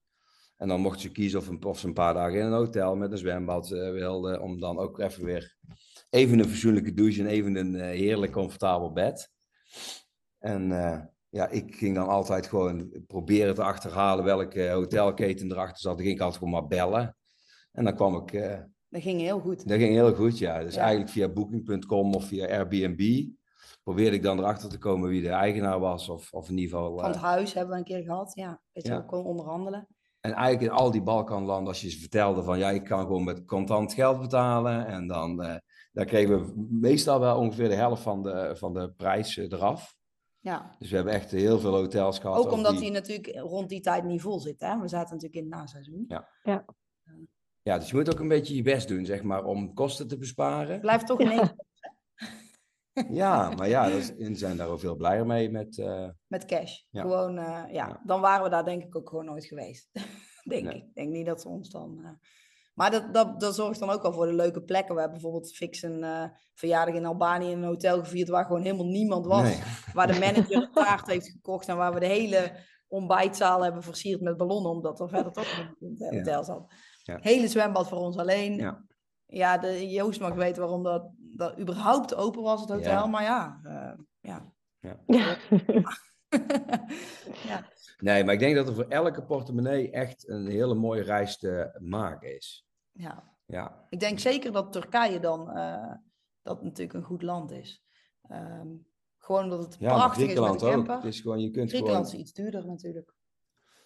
En 0.56 0.68
dan 0.68 0.80
mochten 0.80 1.00
ze 1.00 1.12
kiezen 1.12 1.38
of, 1.38 1.48
een, 1.48 1.64
of 1.64 1.78
ze 1.78 1.86
een 1.86 1.92
paar 1.92 2.14
dagen 2.14 2.38
in 2.38 2.44
een 2.44 2.52
hotel 2.52 2.96
met 2.96 3.12
een 3.12 3.18
zwembad 3.18 3.70
eh, 3.70 3.90
wilden. 3.90 4.40
Om 4.42 4.60
dan 4.60 4.78
ook 4.78 4.98
even 4.98 5.24
weer 5.24 5.56
even 6.10 6.38
een 6.38 6.48
fatsoenlijke 6.48 6.92
douche 6.94 7.20
en 7.20 7.26
even 7.26 7.56
een 7.56 7.74
eh, 7.74 7.86
heerlijk 7.86 8.32
comfortabel 8.32 8.92
bed. 8.92 9.30
En 10.38 10.68
ja, 11.28 11.48
ik 11.48 11.74
ging 11.76 11.94
dan 11.94 12.08
altijd 12.08 12.46
gewoon 12.46 13.04
proberen 13.06 13.54
te 13.54 13.62
achterhalen 13.62 14.24
welke 14.24 14.68
hotelketen 14.68 15.50
erachter 15.52 15.80
zat. 15.80 15.96
Dan 15.96 16.04
ging 16.04 16.16
ik 16.16 16.22
altijd 16.22 16.42
gewoon 16.42 16.60
maar 16.60 16.68
bellen. 16.68 17.16
En 17.72 17.84
dan 17.84 17.94
kwam 17.94 18.16
ik... 18.16 18.32
Dat 18.92 19.02
ging 19.02 19.20
heel 19.20 19.40
goed. 19.40 19.68
dat 19.68 19.78
ging 19.78 19.92
heel 19.94 20.14
goed, 20.14 20.38
ja. 20.38 20.62
Dus 20.62 20.74
Ja. 20.74 20.80
eigenlijk 20.80 21.10
via 21.10 21.28
booking.com 21.28 22.14
of 22.14 22.24
via 22.24 22.46
Airbnb 22.48 23.26
probeerde 23.82 24.16
ik 24.16 24.22
dan 24.22 24.38
erachter 24.38 24.68
te 24.68 24.78
komen 24.78 25.08
wie 25.08 25.22
de 25.22 25.28
eigenaar 25.28 25.78
was. 25.80 26.08
Of, 26.08 26.32
of 26.32 26.48
in 26.48 26.58
ieder 26.58 26.76
geval. 26.78 26.96
Van 26.98 27.06
het 27.06 27.14
eh, 27.16 27.22
huis 27.22 27.52
hebben 27.54 27.72
we 27.72 27.78
een 27.78 27.84
keer 27.86 28.02
gehad, 28.02 28.32
ja. 28.34 28.60
Dat 28.72 28.82
je 28.86 28.92
Ja. 28.92 28.96
ook 28.98 29.06
kon 29.08 29.24
onderhandelen. 29.24 29.86
en 30.20 30.32
eigenlijk 30.32 30.72
in 30.72 30.78
al 30.78 30.90
die 30.90 31.02
Balkanlanden, 31.02 31.68
als 31.68 31.80
je 31.80 31.90
ze 31.90 31.98
vertelde 31.98 32.42
van 32.42 32.58
ja, 32.58 32.70
ik 32.70 32.84
kan 32.84 33.00
gewoon 33.00 33.24
met 33.24 33.44
contant 33.44 33.92
geld 33.94 34.20
betalen. 34.20 34.86
En 34.86 35.06
dan, 35.06 35.42
eh, 35.42 35.54
dan 35.92 36.04
kregen 36.06 36.38
we 36.46 36.66
meestal 36.70 37.20
wel 37.20 37.38
ongeveer 37.38 37.68
de 37.68 37.74
helft 37.74 38.02
van 38.02 38.22
de, 38.22 38.52
van 38.56 38.74
de 38.74 38.92
prijs 38.96 39.36
eh, 39.38 39.44
eraf. 39.52 39.94
Ja, 40.40 40.76
Dus 40.78 40.90
we 40.90 40.96
hebben 40.96 41.14
echt 41.14 41.30
heel 41.30 41.58
veel 41.58 41.74
hotels 41.74 42.18
gehad. 42.18 42.38
ook 42.46 42.52
omdat 42.52 42.72
die... 42.72 42.80
hij 42.80 42.90
natuurlijk 42.90 43.36
rond 43.38 43.68
die 43.68 43.80
tijd 43.80 44.04
niet 44.04 44.20
vol 44.20 44.40
zit, 44.40 44.60
hè. 44.60 44.80
We 44.80 44.88
zaten 44.88 45.14
natuurlijk 45.14 45.44
in 45.44 45.50
het 45.50 45.58
naseizoen. 45.60 46.04
Ja, 46.08 46.64
dus 47.62 47.90
je 47.90 47.96
moet 47.96 48.12
ook 48.12 48.20
een 48.20 48.28
beetje 48.28 48.54
je 48.54 48.62
best 48.62 48.88
doen, 48.88 49.04
zeg 49.04 49.22
maar, 49.22 49.44
om 49.44 49.74
kosten 49.74 50.08
te 50.08 50.18
besparen. 50.18 50.80
Blijft 50.80 51.06
toch 51.06 51.20
in 51.20 51.30
één 51.30 51.54
Ja, 53.10 53.50
maar 53.50 53.68
ja, 53.68 53.88
dat 53.88 53.98
is, 53.98 54.16
en 54.16 54.36
zijn 54.36 54.56
daar 54.56 54.68
ook 54.68 54.80
veel 54.80 54.96
blijer 54.96 55.26
mee 55.26 55.50
met... 55.50 55.78
eh, 55.78 56.08
met 56.26 56.44
cash. 56.44 56.80
Ja. 56.90 57.00
Gewoon, 57.02 57.38
eh, 57.38 57.44
ja. 57.46 57.86
Ja. 57.88 58.00
Dan 58.04 58.20
waren 58.20 58.44
we 58.44 58.50
daar 58.50 58.64
denk 58.64 58.82
ik 58.82 58.96
ook 58.96 59.08
gewoon 59.08 59.24
nooit 59.24 59.44
geweest. 59.44 59.88
denk 60.44 60.64
Nee. 60.64 60.74
ik. 60.76 60.82
Ik 60.82 60.94
denk 60.94 61.10
niet 61.10 61.26
dat 61.26 61.40
ze 61.40 61.48
ons 61.48 61.70
dan... 61.70 61.98
eh, 62.04 62.10
Maar 62.74 62.90
dat, 62.90 63.14
dat, 63.14 63.40
dat 63.40 63.54
zorgt 63.54 63.78
dan 63.80 63.90
ook 63.90 64.02
al 64.02 64.12
voor 64.12 64.26
de 64.26 64.32
leuke 64.34 64.62
plekken. 64.62 64.94
We 64.94 65.00
hebben 65.00 65.20
bijvoorbeeld 65.20 65.54
fix 65.54 65.82
een 65.82 66.04
eh, 66.04 66.24
verjaardag 66.54 66.94
in 66.94 67.04
Albanië 67.06 67.50
in 67.50 67.58
een 67.58 67.64
hotel 67.64 67.98
gevierd 67.98 68.28
waar 68.28 68.44
gewoon 68.44 68.62
helemaal 68.62 68.86
niemand 68.86 69.26
was. 69.26 69.42
nee. 69.42 69.62
Waar 69.92 70.06
de 70.12 70.18
manager 70.18 70.56
een 70.62 70.72
taart 70.72 71.06
heeft 71.06 71.28
gekocht 71.30 71.68
en 71.68 71.76
waar 71.76 71.94
we 71.94 72.00
de 72.00 72.06
hele 72.06 72.52
ontbijtzaal 72.88 73.62
hebben 73.64 73.82
versierd 73.82 74.20
met 74.20 74.36
ballonnen, 74.36 74.70
omdat 74.70 75.00
er 75.00 75.08
verder 75.08 75.32
toch 75.32 75.74
in 75.80 75.94
het 75.98 76.14
hotel 76.14 76.44
zat. 76.44 76.74
Ja. 77.02 77.18
Hele 77.20 77.48
zwembad 77.48 77.88
voor 77.88 77.98
ons 77.98 78.16
alleen. 78.16 78.54
Ja. 78.56 78.84
Ja, 79.26 79.58
de, 79.58 79.90
Joost 79.90 80.20
mag 80.20 80.34
weten 80.34 80.62
waarom 80.62 80.82
dat 80.82 81.10
dat 81.36 81.58
überhaupt 81.58 82.14
open 82.14 82.42
was, 82.42 82.60
het 82.60 82.70
hotel. 82.70 82.92
Ja. 82.92 83.06
Maar 83.06 83.22
ja, 83.22 83.60
eh, 83.64 83.98
ja. 84.20 84.52
Ja. 84.80 84.98
ja. 87.50 87.68
Nee, 87.98 88.24
maar 88.24 88.34
ik 88.34 88.40
denk 88.40 88.56
dat 88.56 88.68
er 88.68 88.74
voor 88.74 88.88
elke 88.88 89.24
portemonnee 89.24 89.90
echt 89.90 90.28
een 90.28 90.46
hele 90.46 90.74
mooie 90.74 91.02
reis 91.02 91.38
te 91.38 91.78
maken 91.80 92.36
is. 92.36 92.66
ja. 92.92 93.30
Ja, 93.46 93.86
Ik 93.90 94.00
denk 94.00 94.18
zeker 94.18 94.52
dat 94.52 94.72
Turkije 94.72 95.20
dan 95.20 95.50
eh, 95.50 95.94
dat 96.42 96.62
natuurlijk 96.62 96.92
een 96.98 97.04
goed 97.04 97.22
land 97.22 97.50
is. 97.50 97.82
Ehm, 98.28 98.68
gewoon 99.18 99.42
omdat 99.44 99.58
het 99.64 99.76
ja 99.78 99.94
prachtig 99.94 100.10
is 100.10 100.16
met 100.18 100.24
Griekenland 100.24 100.60
de 100.60 100.66
ook. 100.66 100.72
camper. 100.72 100.94
Het 100.94 101.04
is 101.04 101.20
gewoon, 101.20 101.40
je 101.40 101.50
kunt 101.50 101.70
Griekenland 101.70 102.06
is 102.06 102.14
iets 102.14 102.32
duurder 102.32 102.66
natuurlijk. 102.66 103.14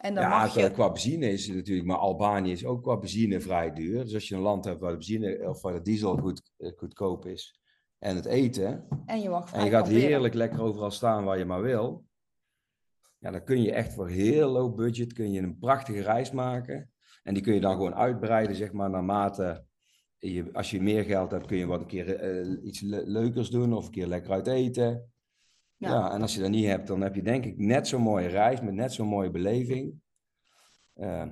En 0.07 0.15
dan 0.15 0.23
Ja, 0.23 0.28
mag 0.39 0.53
qua- 0.53 0.62
je... 0.62 0.70
qua 0.70 0.89
benzine 0.93 1.31
is 1.31 1.47
het 1.47 1.57
natuurlijk, 1.57 1.87
maar 1.87 1.97
Albanië 1.97 2.53
is 2.53 2.65
ook 2.65 2.83
qua 2.83 2.97
benzine 2.99 3.41
vrij 3.41 3.73
duur. 3.73 4.05
Dus 4.05 4.15
als 4.15 4.28
je 4.28 4.35
een 4.35 4.41
land 4.41 4.65
hebt 4.65 4.81
waar 4.81 4.91
de 4.91 4.97
benzine 4.97 5.49
of 5.49 5.62
waar 5.62 5.73
de 5.73 5.81
diesel 5.83 6.16
goed, 6.16 6.53
eh, 6.57 6.73
goedkoop 6.77 7.27
is 7.27 7.61
en 7.99 8.16
het 8.16 8.24
eten, 8.24 8.87
En 9.07 9.20
je 9.20 9.28
mag 9.28 9.53
en 9.53 9.65
je 9.65 9.70
gaat 9.70 9.83
kamperen. 9.83 10.09
heerlijk 10.09 10.35
lekker 10.35 10.61
overal 10.62 10.91
staan 10.91 11.24
waar 11.24 11.39
je 11.39 11.45
maar 11.45 11.62
wil, 11.62 12.05
ja, 13.19 13.31
dan 13.31 13.45
kun 13.45 13.62
je 13.62 13.73
echt 13.73 13.93
voor 13.95 14.09
heel 14.09 14.49
low 14.51 14.74
budget 14.77 15.12
kun 15.12 15.33
je 15.33 15.41
een 15.41 15.59
prachtige 15.59 16.01
reis 16.03 16.31
maken. 16.31 16.91
En 17.23 17.35
die 17.35 17.43
kun 17.43 17.55
je 17.55 17.61
dan 17.61 17.73
gewoon 17.77 17.95
uitbreiden, 17.95 18.57
zeg 18.57 18.73
maar, 18.73 18.91
naarmate 18.91 19.65
je, 20.19 20.49
als 20.53 20.70
je 20.70 20.81
meer 20.83 21.05
geld 21.05 21.31
hebt, 21.31 21.47
kun 21.47 21.57
je 21.57 21.66
wat 21.66 21.81
een 21.81 21.87
keer 21.87 22.15
eh, 22.15 22.65
iets 22.65 22.81
le- 22.81 23.03
leukers 23.07 23.51
doen 23.51 23.73
of 23.73 23.85
een 23.87 23.91
keer 23.93 24.07
lekker 24.07 24.31
uit 24.33 24.47
eten. 24.47 25.11
Ja. 25.77 25.89
Ja. 25.90 26.12
en 26.12 26.23
als 26.23 26.35
je 26.35 26.40
dat 26.40 26.51
niet 26.51 26.66
hebt, 26.66 26.86
dan 26.86 27.01
heb 27.01 27.15
je 27.15 27.23
denk 27.23 27.44
ik 27.44 27.59
net 27.59 27.89
zo'n 27.89 28.03
mooie 28.03 28.27
reis 28.28 28.61
met 28.61 28.74
net 28.74 28.93
zo'n 28.93 29.09
mooie 29.09 29.31
beleving. 29.31 29.94
eh, 30.94 31.27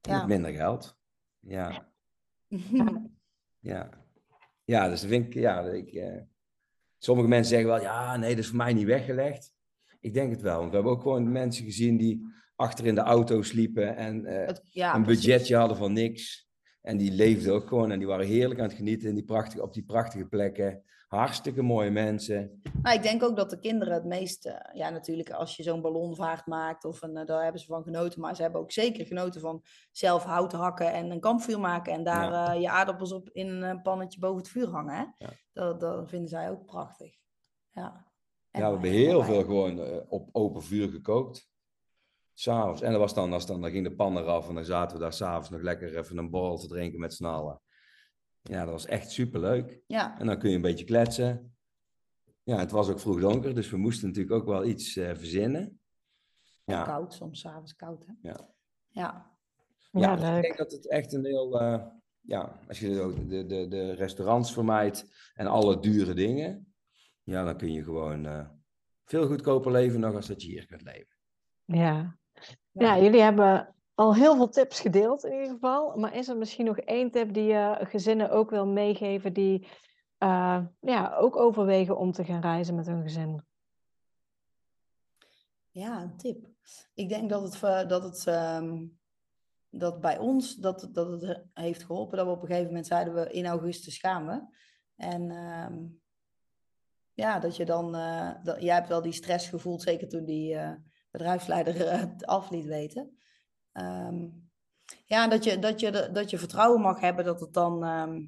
Ja. 0.00 0.18
Met 0.18 0.26
minder 0.26 0.52
geld. 0.52 0.96
Ja, 1.40 1.88
ja. 3.60 3.88
Ja, 4.64 4.88
dus 4.88 5.00
dat 5.00 5.10
vind 5.10 5.26
ik, 5.26 5.34
ja, 5.34 5.60
ik, 5.64 5.92
eh, 5.92 6.20
sommige 6.98 7.28
mensen 7.28 7.48
zeggen 7.50 7.68
wel, 7.68 7.80
ja, 7.80 8.16
nee, 8.16 8.30
dat 8.30 8.38
is 8.38 8.46
voor 8.48 8.56
mij 8.56 8.72
niet 8.72 8.86
weggelegd. 8.86 9.52
Ik 10.00 10.14
denk 10.14 10.30
het 10.30 10.40
wel, 10.40 10.58
want 10.58 10.68
we 10.68 10.74
hebben 10.74 10.92
ook 10.92 11.02
gewoon 11.02 11.32
mensen 11.32 11.64
gezien 11.64 11.96
die 11.96 12.26
achter 12.56 12.86
in 12.86 12.94
de 12.94 13.00
auto 13.00 13.42
sliepen 13.42 13.96
en 13.96 14.24
eh, 14.26 14.46
Het- 14.46 14.60
ja, 14.70 14.94
een 14.94 15.02
precies. 15.02 15.24
budgetje 15.26 15.56
hadden 15.56 15.76
van 15.76 15.92
niks. 15.92 16.48
En 16.82 16.96
die 16.96 17.10
leefden 17.12 17.52
ook 17.54 17.68
gewoon 17.68 17.90
en 17.90 17.98
die 17.98 18.08
waren 18.08 18.26
heerlijk 18.26 18.60
aan 18.60 18.66
het 18.66 18.76
genieten 18.76 19.08
in 19.08 19.14
die 19.14 19.24
prachtige, 19.24 19.62
op 19.62 19.72
die 19.74 19.84
prachtige 19.84 20.24
plekken. 20.26 20.82
Hartstikke 21.14 21.62
mooie 21.62 21.90
mensen. 21.90 22.62
Nou, 22.82 22.96
ik 22.96 23.02
denk 23.02 23.22
ook 23.22 23.36
dat 23.36 23.50
de 23.50 23.58
kinderen 23.58 23.94
het 23.94 24.04
meest, 24.04 24.46
eh, 24.46 24.54
ja 24.72 24.90
natuurlijk 24.90 25.30
als 25.30 25.56
je 25.56 25.62
zo'n 25.62 25.80
ballonvaart 25.80 26.46
maakt, 26.46 26.84
of 26.84 27.02
een, 27.02 27.16
eh, 27.16 27.26
daar 27.26 27.42
hebben 27.42 27.60
ze 27.60 27.66
van 27.66 27.82
genoten, 27.82 28.20
maar 28.20 28.36
ze 28.36 28.42
hebben 28.42 28.60
ook 28.60 28.72
zeker 28.72 29.06
genoten 29.06 29.40
van 29.40 29.62
zelf 29.92 30.24
hout 30.24 30.52
hakken 30.52 30.92
en 30.92 31.10
een 31.10 31.20
kampvuur 31.20 31.60
maken 31.60 31.92
en 31.92 32.04
daar 32.04 32.54
eh, 32.54 32.60
je 32.60 32.70
aardappels 32.70 33.12
op 33.12 33.30
in 33.30 33.48
een 33.48 33.82
pannetje 33.82 34.20
boven 34.20 34.38
het 34.38 34.48
vuur 34.48 34.68
hangen. 34.68 34.94
Hè? 34.94 35.04
Ja. 35.26 35.32
Dat, 35.52 35.80
dat 35.80 36.08
vinden 36.08 36.28
zij 36.28 36.50
ook 36.50 36.64
prachtig. 36.64 37.16
Ja, 37.70 38.06
En 38.50 38.60
ja, 38.60 38.66
we 38.66 38.72
hebben 38.72 38.90
heel 38.90 39.22
veel 39.22 39.42
gewoon 39.42 40.04
op 40.08 40.28
open 40.32 40.62
vuur 40.62 40.88
gekookt. 40.88 41.52
S'avonds. 42.32 42.82
En 42.82 42.90
dat 42.90 43.00
was 43.00 43.14
dan, 43.14 43.32
als 43.32 43.46
dan, 43.46 43.60
dan 43.60 43.70
ging 43.70 43.84
de 43.88 43.94
pan 43.94 44.18
eraf 44.18 44.48
en 44.48 44.54
dan 44.54 44.64
zaten 44.64 44.96
we 44.96 45.02
daar 45.02 45.12
s'avonds 45.12 45.50
nog 45.50 45.60
lekker 45.60 45.98
even 45.98 46.18
een 46.18 46.30
borrel 46.30 46.58
te 46.58 46.66
drinken 46.66 47.00
met 47.00 47.14
z'n 47.14 47.24
allen. 47.24 47.60
Ja, 48.50 48.64
dat 48.64 48.72
was 48.72 48.86
echt 48.86 49.10
superleuk. 49.10 49.80
Ja, 49.86 50.18
En 50.18 50.26
dan 50.26 50.38
kun 50.38 50.50
je 50.50 50.56
een 50.56 50.62
beetje 50.62 50.84
kletsen. 50.84 51.56
Ja, 52.42 52.58
het 52.58 52.70
was 52.70 52.88
ook 52.88 53.00
vroeg 53.00 53.20
donker, 53.20 53.54
dus 53.54 53.70
we 53.70 53.76
moesten 53.76 54.08
natuurlijk 54.08 54.34
ook 54.34 54.46
wel 54.46 54.64
iets 54.64 54.96
eh, 54.96 55.14
verzinnen. 55.14 55.80
Ja, 56.64 56.82
koud, 56.82 57.14
soms 57.14 57.40
's 57.40 57.46
avonds 57.46 57.76
koud. 57.76 58.06
Hè? 58.06 58.12
Ja. 58.28 58.48
ja. 58.88 59.32
Ja, 59.90 60.00
ja, 60.00 60.16
dus 60.16 60.36
ik 60.36 60.42
denk 60.42 60.56
dat 60.56 60.72
het 60.72 60.88
echt 60.88 61.12
een 61.12 61.24
heel... 61.24 61.60
eh, 61.60 61.86
ja, 62.20 62.60
als 62.68 62.80
je 62.80 63.00
ook 63.00 63.28
de, 63.28 63.46
de, 63.46 63.68
de 63.68 63.92
restaurants 63.92 64.52
vermijdt 64.52 65.04
en 65.34 65.46
alle 65.46 65.80
dure 65.80 66.14
dingen, 66.14 66.74
ja, 67.22 67.44
dan 67.44 67.56
kun 67.56 67.72
je 67.72 67.82
gewoon 67.84 68.26
eh, 68.26 68.48
veel 69.04 69.26
goedkoper 69.26 69.72
leven 69.72 70.00
nog 70.00 70.14
als 70.14 70.26
dat 70.26 70.42
je 70.42 70.48
hier 70.48 70.66
kunt 70.66 70.82
leven. 70.82 71.16
Ja. 71.64 72.18
ja, 72.72 72.98
jullie 72.98 73.20
hebben 73.20 73.74
al 73.94 74.14
heel 74.14 74.36
veel 74.36 74.48
tips 74.48 74.80
gedeeld 74.80 75.24
in 75.24 75.32
ieder 75.32 75.48
geval. 75.48 75.96
Maar 75.96 76.14
is 76.14 76.28
er 76.28 76.36
misschien 76.36 76.64
nog 76.64 76.78
één 76.78 77.10
tip 77.10 77.34
die 77.34 77.44
je 77.44 77.78
gezinnen 77.80 78.30
ook 78.30 78.50
wil 78.50 78.66
meegeven 78.66 79.32
die 79.32 79.68
eh, 80.18 80.64
ja, 80.80 81.16
ook 81.16 81.36
overwegen 81.36 81.98
om 81.98 82.12
te 82.12 82.24
gaan 82.24 82.40
reizen 82.40 82.74
met 82.74 82.86
hun 82.86 83.02
gezin? 83.02 83.44
Ja, 85.70 86.02
een 86.02 86.16
tip. 86.16 86.46
Ik 86.94 87.08
denk 87.08 87.30
dat 87.30 87.42
het, 87.42 87.62
eh, 87.62 87.88
dat 87.88 88.02
het 88.02 88.26
ehm, 88.26 88.86
dat 89.78 90.00
bij 90.00 90.18
ons 90.18 90.54
dat, 90.54 90.88
dat 90.92 91.20
het 91.20 91.44
heeft 91.52 91.84
geholpen. 91.84 92.16
Dat 92.16 92.26
we 92.26 92.32
op 92.32 92.40
een 92.40 92.46
gegeven 92.46 92.68
moment 92.68 92.86
zeiden 92.86 93.14
we 93.14 93.30
in 93.30 93.46
augustus 93.46 93.98
gaan 93.98 94.26
we. 94.26 94.42
En 94.96 95.30
ehm, 95.30 95.74
ja, 97.14 97.38
dat 97.38 97.56
je 97.56 97.64
dan, 97.64 97.94
eh, 97.94 98.30
dat, 98.42 98.62
jij 98.62 98.74
hebt 98.74 98.88
wel 98.88 99.02
die 99.02 99.12
stress 99.12 99.48
gevoeld, 99.48 99.82
zeker 99.82 100.08
toen 100.08 100.24
die 100.24 100.54
eh, 100.54 100.72
bedrijfsleider 101.10 101.86
eh, 101.86 102.00
het 102.00 102.26
af 102.26 102.50
liet 102.50 102.64
weten. 102.64 103.18
Ehm, 103.74 104.26
ja, 105.06 105.28
dat 105.28 105.44
je, 105.44 105.58
dat, 105.58 105.80
je, 105.80 106.10
dat 106.12 106.30
je 106.30 106.38
vertrouwen 106.38 106.80
mag 106.80 107.00
hebben 107.00 107.24
dat 107.24 107.40
het 107.40 107.52
dan 107.52 107.84
ehm, 107.84 108.26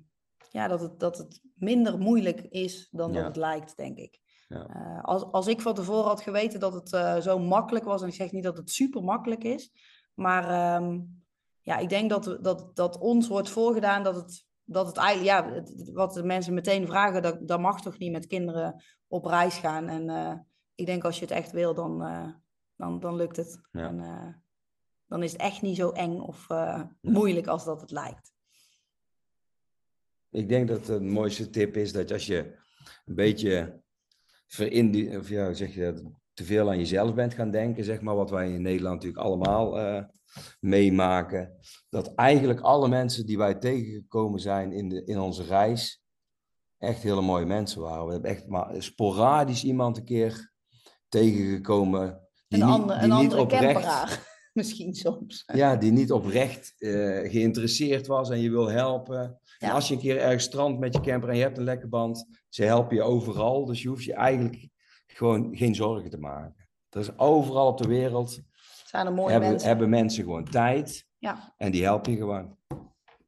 ja, 0.51 0.69
dat 0.69 0.81
het, 0.81 1.01
dat 1.01 1.19
het 1.19 1.41
minder 1.55 1.99
moeilijk 1.99 2.41
is 2.41 2.89
dan 2.91 3.13
dat 3.13 3.25
het 3.25 3.37
lijkt, 3.37 3.77
denk 3.77 3.99
ik. 3.99 4.21
Ja. 4.49 4.67
Eh, 4.69 5.05
als, 5.05 5.23
als 5.25 5.47
ik 5.47 5.61
van 5.61 5.75
tevoren 5.75 6.05
had 6.05 6.21
geweten 6.21 6.61
dat 6.61 6.73
het 6.75 6.93
eh, 6.93 7.17
zo 7.17 7.39
makkelijk 7.39 7.85
was, 7.85 8.03
en 8.03 8.09
ik 8.09 8.15
zeg 8.15 8.33
niet 8.33 8.43
dat 8.45 8.57
het 8.57 8.71
super 8.71 9.03
makkelijk 9.03 9.45
is, 9.45 9.73
maar 10.15 10.49
ehm, 10.49 11.01
ja, 11.61 11.77
ik 11.77 11.89
denk 11.89 12.11
dat, 12.11 12.39
dat, 12.41 12.71
dat 12.77 12.99
ons 12.99 13.29
wordt 13.29 13.49
voorgedaan 13.51 14.03
dat 14.03 14.15
het, 14.15 14.47
dat 14.65 14.87
het 14.87 14.97
eigenlijk, 14.97 15.29
ja, 15.29 15.53
het- 15.53 15.91
wat 15.93 16.13
de 16.15 16.23
mensen 16.23 16.55
meteen 16.55 16.87
vragen, 16.87 17.23
dat, 17.23 17.49
dat 17.49 17.61
mag 17.61 17.81
toch 17.83 17.99
niet 17.99 18.13
met 18.13 18.27
kinderen 18.27 18.85
op 19.09 19.25
reis 19.25 19.57
gaan. 19.59 19.89
En 19.89 20.09
eh, 20.11 20.35
ik 20.75 20.87
denk 20.87 21.05
als 21.05 21.17
je 21.19 21.25
het 21.25 21.35
echt 21.35 21.53
wil, 21.53 21.75
dan, 21.75 21.99
dan, 22.77 23.01
dan 23.01 23.17
lukt 23.17 23.37
het. 23.37 23.61
Ja. 23.73 23.89
En, 23.89 24.45
dan 25.07 25.23
is 25.23 25.33
het 25.33 25.41
echt 25.41 25.63
niet 25.63 25.77
zo 25.77 25.91
eng 25.91 26.19
of 26.19 26.51
eh, 26.51 26.83
moeilijk 27.01 27.47
als 27.47 27.65
dat 27.65 27.81
het 27.81 27.91
lijkt. 27.91 28.35
Ik 30.31 30.49
denk 30.49 30.69
dat 30.69 30.87
de 30.87 31.01
mooiste 31.01 31.51
tip 31.51 31.77
is 31.77 31.93
dat 31.93 32.13
als 32.13 32.27
je 32.27 32.57
een 33.05 33.15
beetje 33.15 33.83
verindi- 34.47 35.17
of 35.17 35.29
ja, 35.29 35.53
zeg 35.53 35.75
je 35.75 35.93
dat, 35.93 36.03
te 36.33 36.45
veel 36.45 36.69
aan 36.69 36.79
jezelf 36.79 37.15
bent 37.15 37.35
gaan 37.35 37.51
denken, 37.51 37.85
zeg 37.85 38.01
maar, 38.01 38.15
wat 38.15 38.31
wij 38.31 38.53
in 38.53 38.63
Nederland 38.63 38.95
natuurlijk 38.95 39.25
allemaal 39.25 39.79
eh, 39.79 40.03
meemaken, 40.61 41.59
dat 41.89 42.15
eigenlijk 42.15 42.61
alle 42.61 42.89
mensen 42.89 43.27
die 43.27 43.39
wij 43.39 43.55
tegengekomen 43.55 44.41
zijn 44.41 44.73
in, 44.73 44.89
de, 44.89 45.05
in 45.05 45.19
onze 45.19 45.45
reis, 45.45 46.03
echt 46.79 47.03
hele 47.03 47.21
mooie 47.21 47.45
mensen 47.45 47.81
waren. 47.81 48.07
We 48.07 48.13
hebben 48.13 48.31
echt 48.31 48.47
maar 48.47 48.83
sporadisch 48.83 49.65
iemand 49.65 49.97
een 49.97 50.05
keer 50.05 50.53
tegengekomen 51.09 52.29
die 52.49 52.61
Een, 52.61 52.67
niet, 52.67 52.75
ander, 52.75 52.95
die 52.95 53.05
een 53.05 53.11
niet 53.11 53.19
andere 53.19 53.41
oprecht, 53.41 53.73
camperaar, 53.73 54.36
misschien 54.61 54.95
soms. 54.95 55.43
ja, 55.55 55.77
die 55.77 55.93
niet 55.93 56.13
oprecht 56.13 56.75
eh, 56.79 56.91
geïnteresseerd 57.31 58.07
was 58.07 58.31
en 58.31 58.41
je 58.41 58.51
wil 58.51 58.69
helpen. 58.71 59.41
En 59.59 59.71
als 59.71 59.89
je 59.89 59.95
een 59.95 60.01
keer 60.01 60.19
ergens 60.19 60.45
strandt 60.45 60.79
met 60.79 60.95
je 60.95 61.01
camper 61.01 61.29
en 61.29 61.37
je 61.37 61.43
hebt 61.43 61.59
een 61.59 61.65
lekke 61.65 61.89
band, 61.89 62.27
ze 62.49 62.65
helpen 62.65 62.97
je 62.97 63.03
overal. 63.03 63.65
Dus 63.65 63.83
je 63.83 63.89
hoeft 63.89 64.05
je 64.05 64.15
eigenlijk 64.15 64.69
gewoon 65.07 65.57
geen 65.57 65.75
zorgen 65.75 66.11
te 66.11 66.19
maken. 66.19 66.55
Er 66.91 67.01
is 67.01 67.19
overal 67.19 67.67
op 67.67 67.79
de 67.79 67.89
wereld 67.89 68.41
Zijn 68.85 69.07
er 69.07 69.13
mooie 69.13 69.31
hebben, 69.31 69.49
mensen. 69.51 69.69
hebben 69.69 69.89
mensen 69.89 70.25
gewoon 70.25 70.45
tijd 70.45 71.07
Ja. 71.19 71.55
en 71.57 71.71
die 71.73 71.83
helpen 71.85 72.13
je 72.13 72.19
gewoon. 72.19 72.57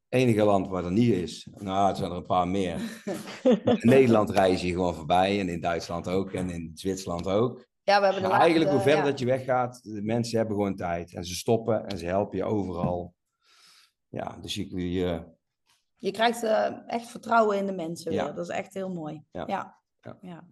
Enige 0.08 0.42
land 0.44 0.68
waar 0.68 0.82
dat 0.82 0.90
niet 0.90 1.12
is, 1.12 1.48
nou, 1.54 1.90
er 1.90 1.96
zijn 1.96 2.10
er 2.10 2.16
een 2.16 2.22
paar 2.26 2.48
meer. 2.48 2.80
In 3.64 3.78
Nederland 3.80 4.30
reis 4.30 4.62
je 4.62 4.70
gewoon 4.70 4.94
voorbij 4.94 5.40
en 5.40 5.48
in 5.48 5.60
Duitsland 5.60 6.08
ook 6.08 6.32
en 6.32 6.50
in 6.50 6.70
Zwitserland 6.74 7.26
ook. 7.26 7.66
Ja, 7.88 7.98
we 7.98 8.04
hebben 8.04 8.22
de 8.22 8.28
Maar 8.28 8.40
eigenlijk, 8.40 8.70
hoe 8.70 8.78
laatste- 8.78 8.90
verder 8.94 9.04
ja. 9.04 9.10
dat 9.10 9.18
je 9.20 9.26
weggaat, 9.26 9.82
de 9.82 10.02
mensen 10.02 10.38
hebben 10.38 10.56
gewoon 10.56 10.76
tijd. 10.76 11.14
En 11.14 11.24
ze 11.24 11.34
stoppen 11.34 11.86
en 11.86 11.98
ze 11.98 12.06
helpen 12.06 12.36
je 12.38 12.44
overal. 12.44 13.14
Ja, 14.08 14.36
dus 14.40 14.54
je, 14.54 14.92
je, 14.92 15.22
Je 15.96 16.10
krijgt 16.10 16.42
eh, 16.42 16.72
echt 16.86 17.06
vertrouwen 17.06 17.56
in 17.58 17.66
de 17.66 17.72
mensen 17.72 18.12
Ja. 18.12 18.24
weer. 18.24 18.34
Dat 18.34 18.48
is 18.48 18.54
echt 18.56 18.74
heel 18.74 18.90
mooi. 18.92 19.24
Ja. 19.32 19.44
Ja. 19.46 19.78
Ja. 20.00 20.16
Ja. 20.20 20.44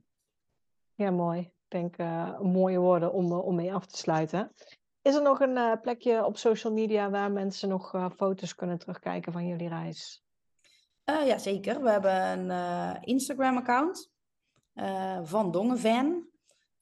Ja, 0.94 1.10
mooi. 1.10 1.40
Ik 1.40 1.50
denk 1.68 1.96
eh, 1.96 2.40
mooie 2.40 2.78
woorden 2.78 3.12
om, 3.12 3.32
eh, 3.32 3.44
om 3.44 3.54
mee 3.54 3.74
af 3.74 3.86
te 3.86 3.96
sluiten. 3.96 4.52
Is 5.02 5.14
er 5.14 5.22
nog 5.22 5.40
een 5.40 5.56
eh, 5.56 5.72
plekje 5.82 6.24
op 6.24 6.36
social 6.36 6.72
media 6.72 7.10
waar 7.10 7.32
mensen 7.32 7.68
nog 7.68 7.94
eh, 7.94 8.10
foto's 8.16 8.54
kunnen 8.54 8.78
terugkijken 8.78 9.32
van 9.32 9.46
jullie 9.46 9.68
reis? 9.68 10.24
Eh, 11.04 11.26
ja, 11.26 11.38
zeker. 11.38 11.82
We 11.82 11.90
hebben 11.90 12.14
een 12.38 12.50
eh, 12.50 12.94
Instagram-account. 13.00 14.10
eh, 14.72 15.18
van 15.22 15.50
Dongen 15.50 15.78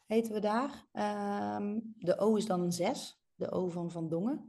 heten 0.06 0.32
we 0.32 0.40
daar. 0.40 0.86
Ehm, 0.92 1.78
de 1.98 2.18
O 2.18 2.36
is 2.36 2.46
dan 2.46 2.60
een 2.60 2.72
6. 2.72 3.20
De 3.34 3.50
O 3.50 3.68
van 3.68 3.90
Van 3.90 4.08
Dongen. 4.08 4.48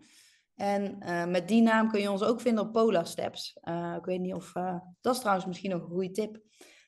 En 0.56 1.00
eh, 1.00 1.26
met 1.26 1.48
die 1.48 1.62
naam 1.62 1.90
kun 1.90 2.02
je 2.02 2.12
ons 2.12 2.24
ook 2.24 2.42
vinden 2.42 2.64
op 2.64 2.72
Polar 2.74 3.06
Steps. 3.08 3.58
Eh, 3.62 3.96
ik 3.98 4.06
weet 4.06 4.20
niet 4.20 4.34
of... 4.34 4.56
eh, 4.56 4.78
dat 5.02 5.14
is 5.14 5.20
trouwens 5.20 5.46
misschien 5.48 5.70
nog 5.72 5.82
een 5.82 5.90
goede 5.90 6.12
tip. 6.12 6.36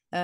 Eh, 0.10 0.20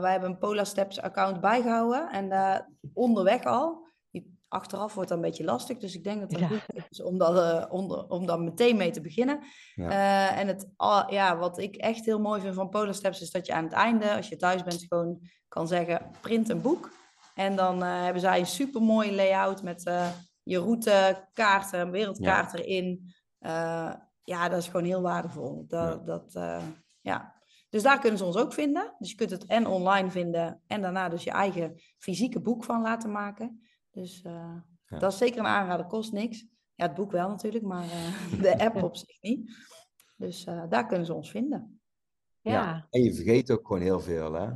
wij 0.00 0.10
hebben 0.12 0.30
een 0.30 0.38
Polar 0.38 0.66
Steps 0.66 1.00
account 1.00 1.40
bijgehouden. 1.40 2.10
En 2.10 2.28
daar 2.28 2.70
onderweg 2.92 3.44
al... 3.44 3.86
die- 4.10 4.38
achteraf 4.48 4.94
wordt 4.94 5.08
dat 5.08 5.18
een 5.18 5.24
beetje 5.24 5.44
lastig. 5.44 5.78
Dus 5.78 5.94
ik 5.94 6.04
denk 6.04 6.20
dat 6.20 6.30
het 6.30 6.40
Ja. 6.40 6.46
goed 6.46 6.86
is 6.90 7.02
om 7.02 7.18
dat, 7.18 7.36
eh, 7.36 7.72
onder, 7.72 8.08
om 8.08 8.26
daar 8.26 8.40
meteen 8.40 8.76
mee 8.76 8.90
te 8.90 9.00
beginnen. 9.00 9.40
Ja. 9.74 9.88
Eh, 9.90 10.38
en 10.40 10.46
het, 10.46 10.70
al- 10.76 11.12
ja, 11.12 11.36
wat 11.38 11.58
ik 11.58 11.76
echt 11.76 12.04
heel 12.04 12.20
mooi 12.20 12.40
vind 12.40 12.54
van 12.54 12.68
Polar 12.68 12.94
Steps 12.94 13.20
is 13.20 13.30
dat 13.30 13.46
je 13.46 13.52
aan 13.54 13.64
het 13.64 13.72
einde, 13.72 14.16
als 14.16 14.28
je 14.28 14.36
thuis 14.36 14.62
bent, 14.62 14.84
gewoon 14.88 15.20
kan 15.48 15.68
zeggen: 15.68 16.10
print 16.20 16.48
een 16.48 16.62
boek. 16.62 16.90
En 17.40 17.56
dan 17.56 17.82
eh, 17.82 18.02
hebben 18.02 18.20
zij 18.22 18.38
een 18.38 18.46
super 18.46 18.82
mooie 18.82 19.12
layout 19.14 19.62
met 19.62 19.84
eh, 19.84 20.10
je 20.42 20.58
route, 20.58 21.28
kaarten, 21.32 21.80
een 21.80 21.90
wereldkaart 21.90 22.54
erin. 22.54 23.12
Eh, 23.38 23.92
ja, 24.22 24.48
dat 24.48 24.58
is 24.58 24.66
gewoon 24.66 24.84
heel 24.86 25.02
waardevol. 25.02 25.64
Dat, 25.66 25.98
Ja. 25.98 26.04
dat, 26.04 26.34
eh, 26.34 26.62
ja. 27.00 27.34
Dus 27.68 27.82
daar 27.82 27.98
kunnen 28.00 28.18
ze 28.18 28.24
ons 28.24 28.36
ook 28.36 28.52
vinden. 28.52 28.94
Dus 28.98 29.10
je 29.10 29.16
kunt 29.16 29.30
het 29.30 29.44
en 29.46 29.66
online 29.66 30.10
vinden 30.10 30.62
en 30.66 30.80
daarna 30.82 31.08
dus 31.08 31.24
je 31.24 31.30
eigen 31.30 31.80
fysieke 31.98 32.40
boek 32.40 32.64
van 32.64 32.82
laten 32.82 33.10
maken. 33.12 33.60
Dus 33.90 34.22
eh, 34.22 34.56
Ja. 34.86 34.98
dat 34.98 35.12
is 35.12 35.18
zeker 35.18 35.38
een 35.38 35.46
aanrader, 35.46 35.86
kost 35.86 36.12
niks. 36.12 36.46
Ja, 36.74 36.86
het 36.86 36.94
boek 36.94 37.10
wel 37.12 37.28
natuurlijk, 37.28 37.64
maar 37.64 37.84
eh, 37.84 38.40
de 38.42 38.58
app 38.58 38.82
op 38.82 38.96
zich 38.96 39.20
niet. 39.20 39.50
Dus 40.16 40.44
eh, 40.44 40.62
daar 40.68 40.86
kunnen 40.86 41.06
ze 41.06 41.14
ons 41.14 41.30
vinden. 41.30 41.80
Ja. 42.40 42.86
En 42.90 43.02
je 43.02 43.14
vergeet 43.14 43.50
ook 43.50 43.66
gewoon 43.66 43.82
heel 43.82 44.00
veel, 44.00 44.32
hè? 44.32 44.48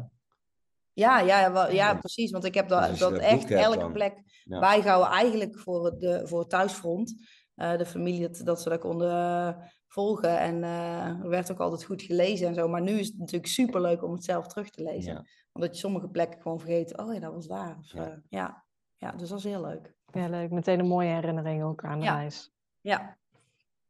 Ja, 0.94 1.18
ja, 1.20 1.40
ja, 1.40 1.52
wel- 1.52 1.66
ja 1.70 1.72
Ja. 1.90 1.94
precies. 1.94 2.30
Want 2.30 2.44
ik 2.44 2.54
heb 2.54 2.68
Dus 2.68 2.98
dat, 2.98 2.98
dat 2.98 3.18
echt 3.20 3.50
elke 3.50 3.78
dan- 3.78 3.92
plek 3.92 4.42
Ja. 4.44 4.58
bijgehouden. 4.60 5.10
Eigenlijk 5.12 5.58
voor 5.58 5.84
het, 5.84 6.00
de, 6.00 6.22
voor 6.26 6.38
het 6.40 6.50
thuisfront. 6.50 7.14
Eh, 7.54 7.76
de 7.76 7.86
familie, 7.86 8.20
dat, 8.28 8.40
dat 8.44 8.62
ze 8.62 8.68
dat 8.68 8.80
konden 8.80 9.10
eh, 9.10 9.48
volgen. 9.88 10.38
En 10.38 10.64
eh, 10.64 11.06
er 11.22 11.28
werd 11.28 11.52
ook 11.52 11.60
altijd 11.60 11.84
goed 11.84 12.02
gelezen 12.02 12.46
en 12.46 12.54
zo. 12.54 12.68
Maar 12.68 12.82
nu 12.82 12.92
is 12.98 13.06
het 13.06 13.18
natuurlijk 13.18 13.46
super 13.52 13.80
leuk 13.80 14.02
om 14.04 14.12
het 14.12 14.24
zelf 14.24 14.46
terug 14.46 14.70
te 14.70 14.82
lezen. 14.82 15.12
Ja. 15.12 15.24
Omdat 15.52 15.72
je 15.74 15.78
sommige 15.80 16.08
plekken 16.08 16.40
gewoon 16.42 16.58
vergeet. 16.60 16.98
Oh 16.98 17.14
ja, 17.14 17.20
dat 17.20 17.32
was 17.32 17.46
daar. 17.46 17.76
Of, 17.80 17.92
Ja. 17.92 18.02
ja. 18.02 18.18
ja. 18.28 18.64
ja, 18.96 19.10
dus 19.12 19.28
dat 19.28 19.38
is 19.38 19.44
heel 19.44 19.60
leuk. 19.60 19.94
ja, 20.12 20.28
leuk. 20.28 20.50
Meteen 20.50 20.78
een 20.78 20.86
mooie 20.86 21.08
herinnering 21.14 21.62
ook 21.62 21.84
aan 21.84 21.98
de 21.98 22.04
Ja. 22.04 22.16
reis. 22.16 22.50
Ja, 22.80 23.16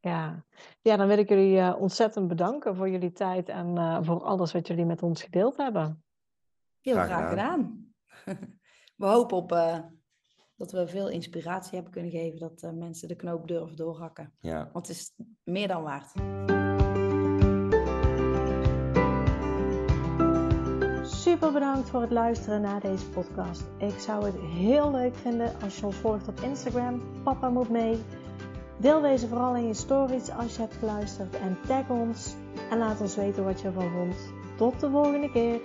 Ja. 0.00 0.44
ja, 0.82 0.96
dan 0.96 1.06
wil 1.06 1.18
ik 1.18 1.28
jullie 1.28 1.76
ontzettend 1.76 2.28
bedanken 2.28 2.76
voor 2.76 2.88
jullie 2.90 3.12
tijd 3.12 3.48
en 3.48 3.76
eh, 3.78 3.98
voor 4.02 4.22
alles 4.24 4.52
wat 4.52 4.66
jullie 4.66 4.84
met 4.86 5.02
ons 5.02 5.22
gedeeld 5.22 5.56
hebben. 5.56 6.03
Heel 6.84 6.94
Graag 6.94 7.06
graag, 7.06 7.28
gedaan. 7.28 7.86
we 8.96 9.06
hopen 9.06 9.36
op 9.36 9.52
eh, 9.52 9.78
dat 10.56 10.72
we 10.72 10.88
veel 10.88 11.08
inspiratie 11.08 11.74
hebben 11.74 11.92
kunnen 11.92 12.10
geven. 12.10 12.38
Dat 12.38 12.62
eh, 12.62 12.70
mensen 12.70 13.08
de 13.08 13.16
knoop 13.16 13.48
durven 13.48 13.76
doorhakken. 13.76 14.32
Ja. 14.40 14.70
Want 14.72 14.88
het 14.88 14.96
is 14.96 15.12
meer 15.42 15.68
dan 15.68 15.82
waard. 15.82 16.12
Super 21.06 21.52
bedankt 21.52 21.88
voor 21.88 22.00
het 22.00 22.10
luisteren 22.10 22.60
naar 22.60 22.80
deze 22.80 23.08
podcast. 23.08 23.62
Ik 23.78 23.98
zou 23.98 24.24
het 24.24 24.40
heel 24.40 24.90
leuk 24.90 25.14
vinden 25.14 25.52
als 25.62 25.78
je 25.78 25.86
ons 25.86 25.96
volgt 25.96 26.28
op 26.28 26.40
Instagram. 26.40 27.22
Papa 27.22 27.48
moet 27.48 27.68
mee. 27.68 27.98
Deel 28.78 29.00
deze 29.00 29.28
vooral 29.28 29.56
in 29.56 29.66
je 29.66 29.74
stories 29.74 30.30
als 30.30 30.54
je 30.54 30.60
hebt 30.60 30.74
geluisterd 30.74 31.36
en 31.36 31.58
tag 31.66 31.88
ons 31.88 32.34
en 32.70 32.78
laat 32.78 33.00
ons 33.00 33.16
weten 33.16 33.44
wat 33.44 33.60
je 33.60 33.66
ervan 33.66 33.90
vond. 33.90 34.16
Tot 34.56 34.80
de 34.80 34.90
volgende 34.90 35.30
keer. 35.30 35.60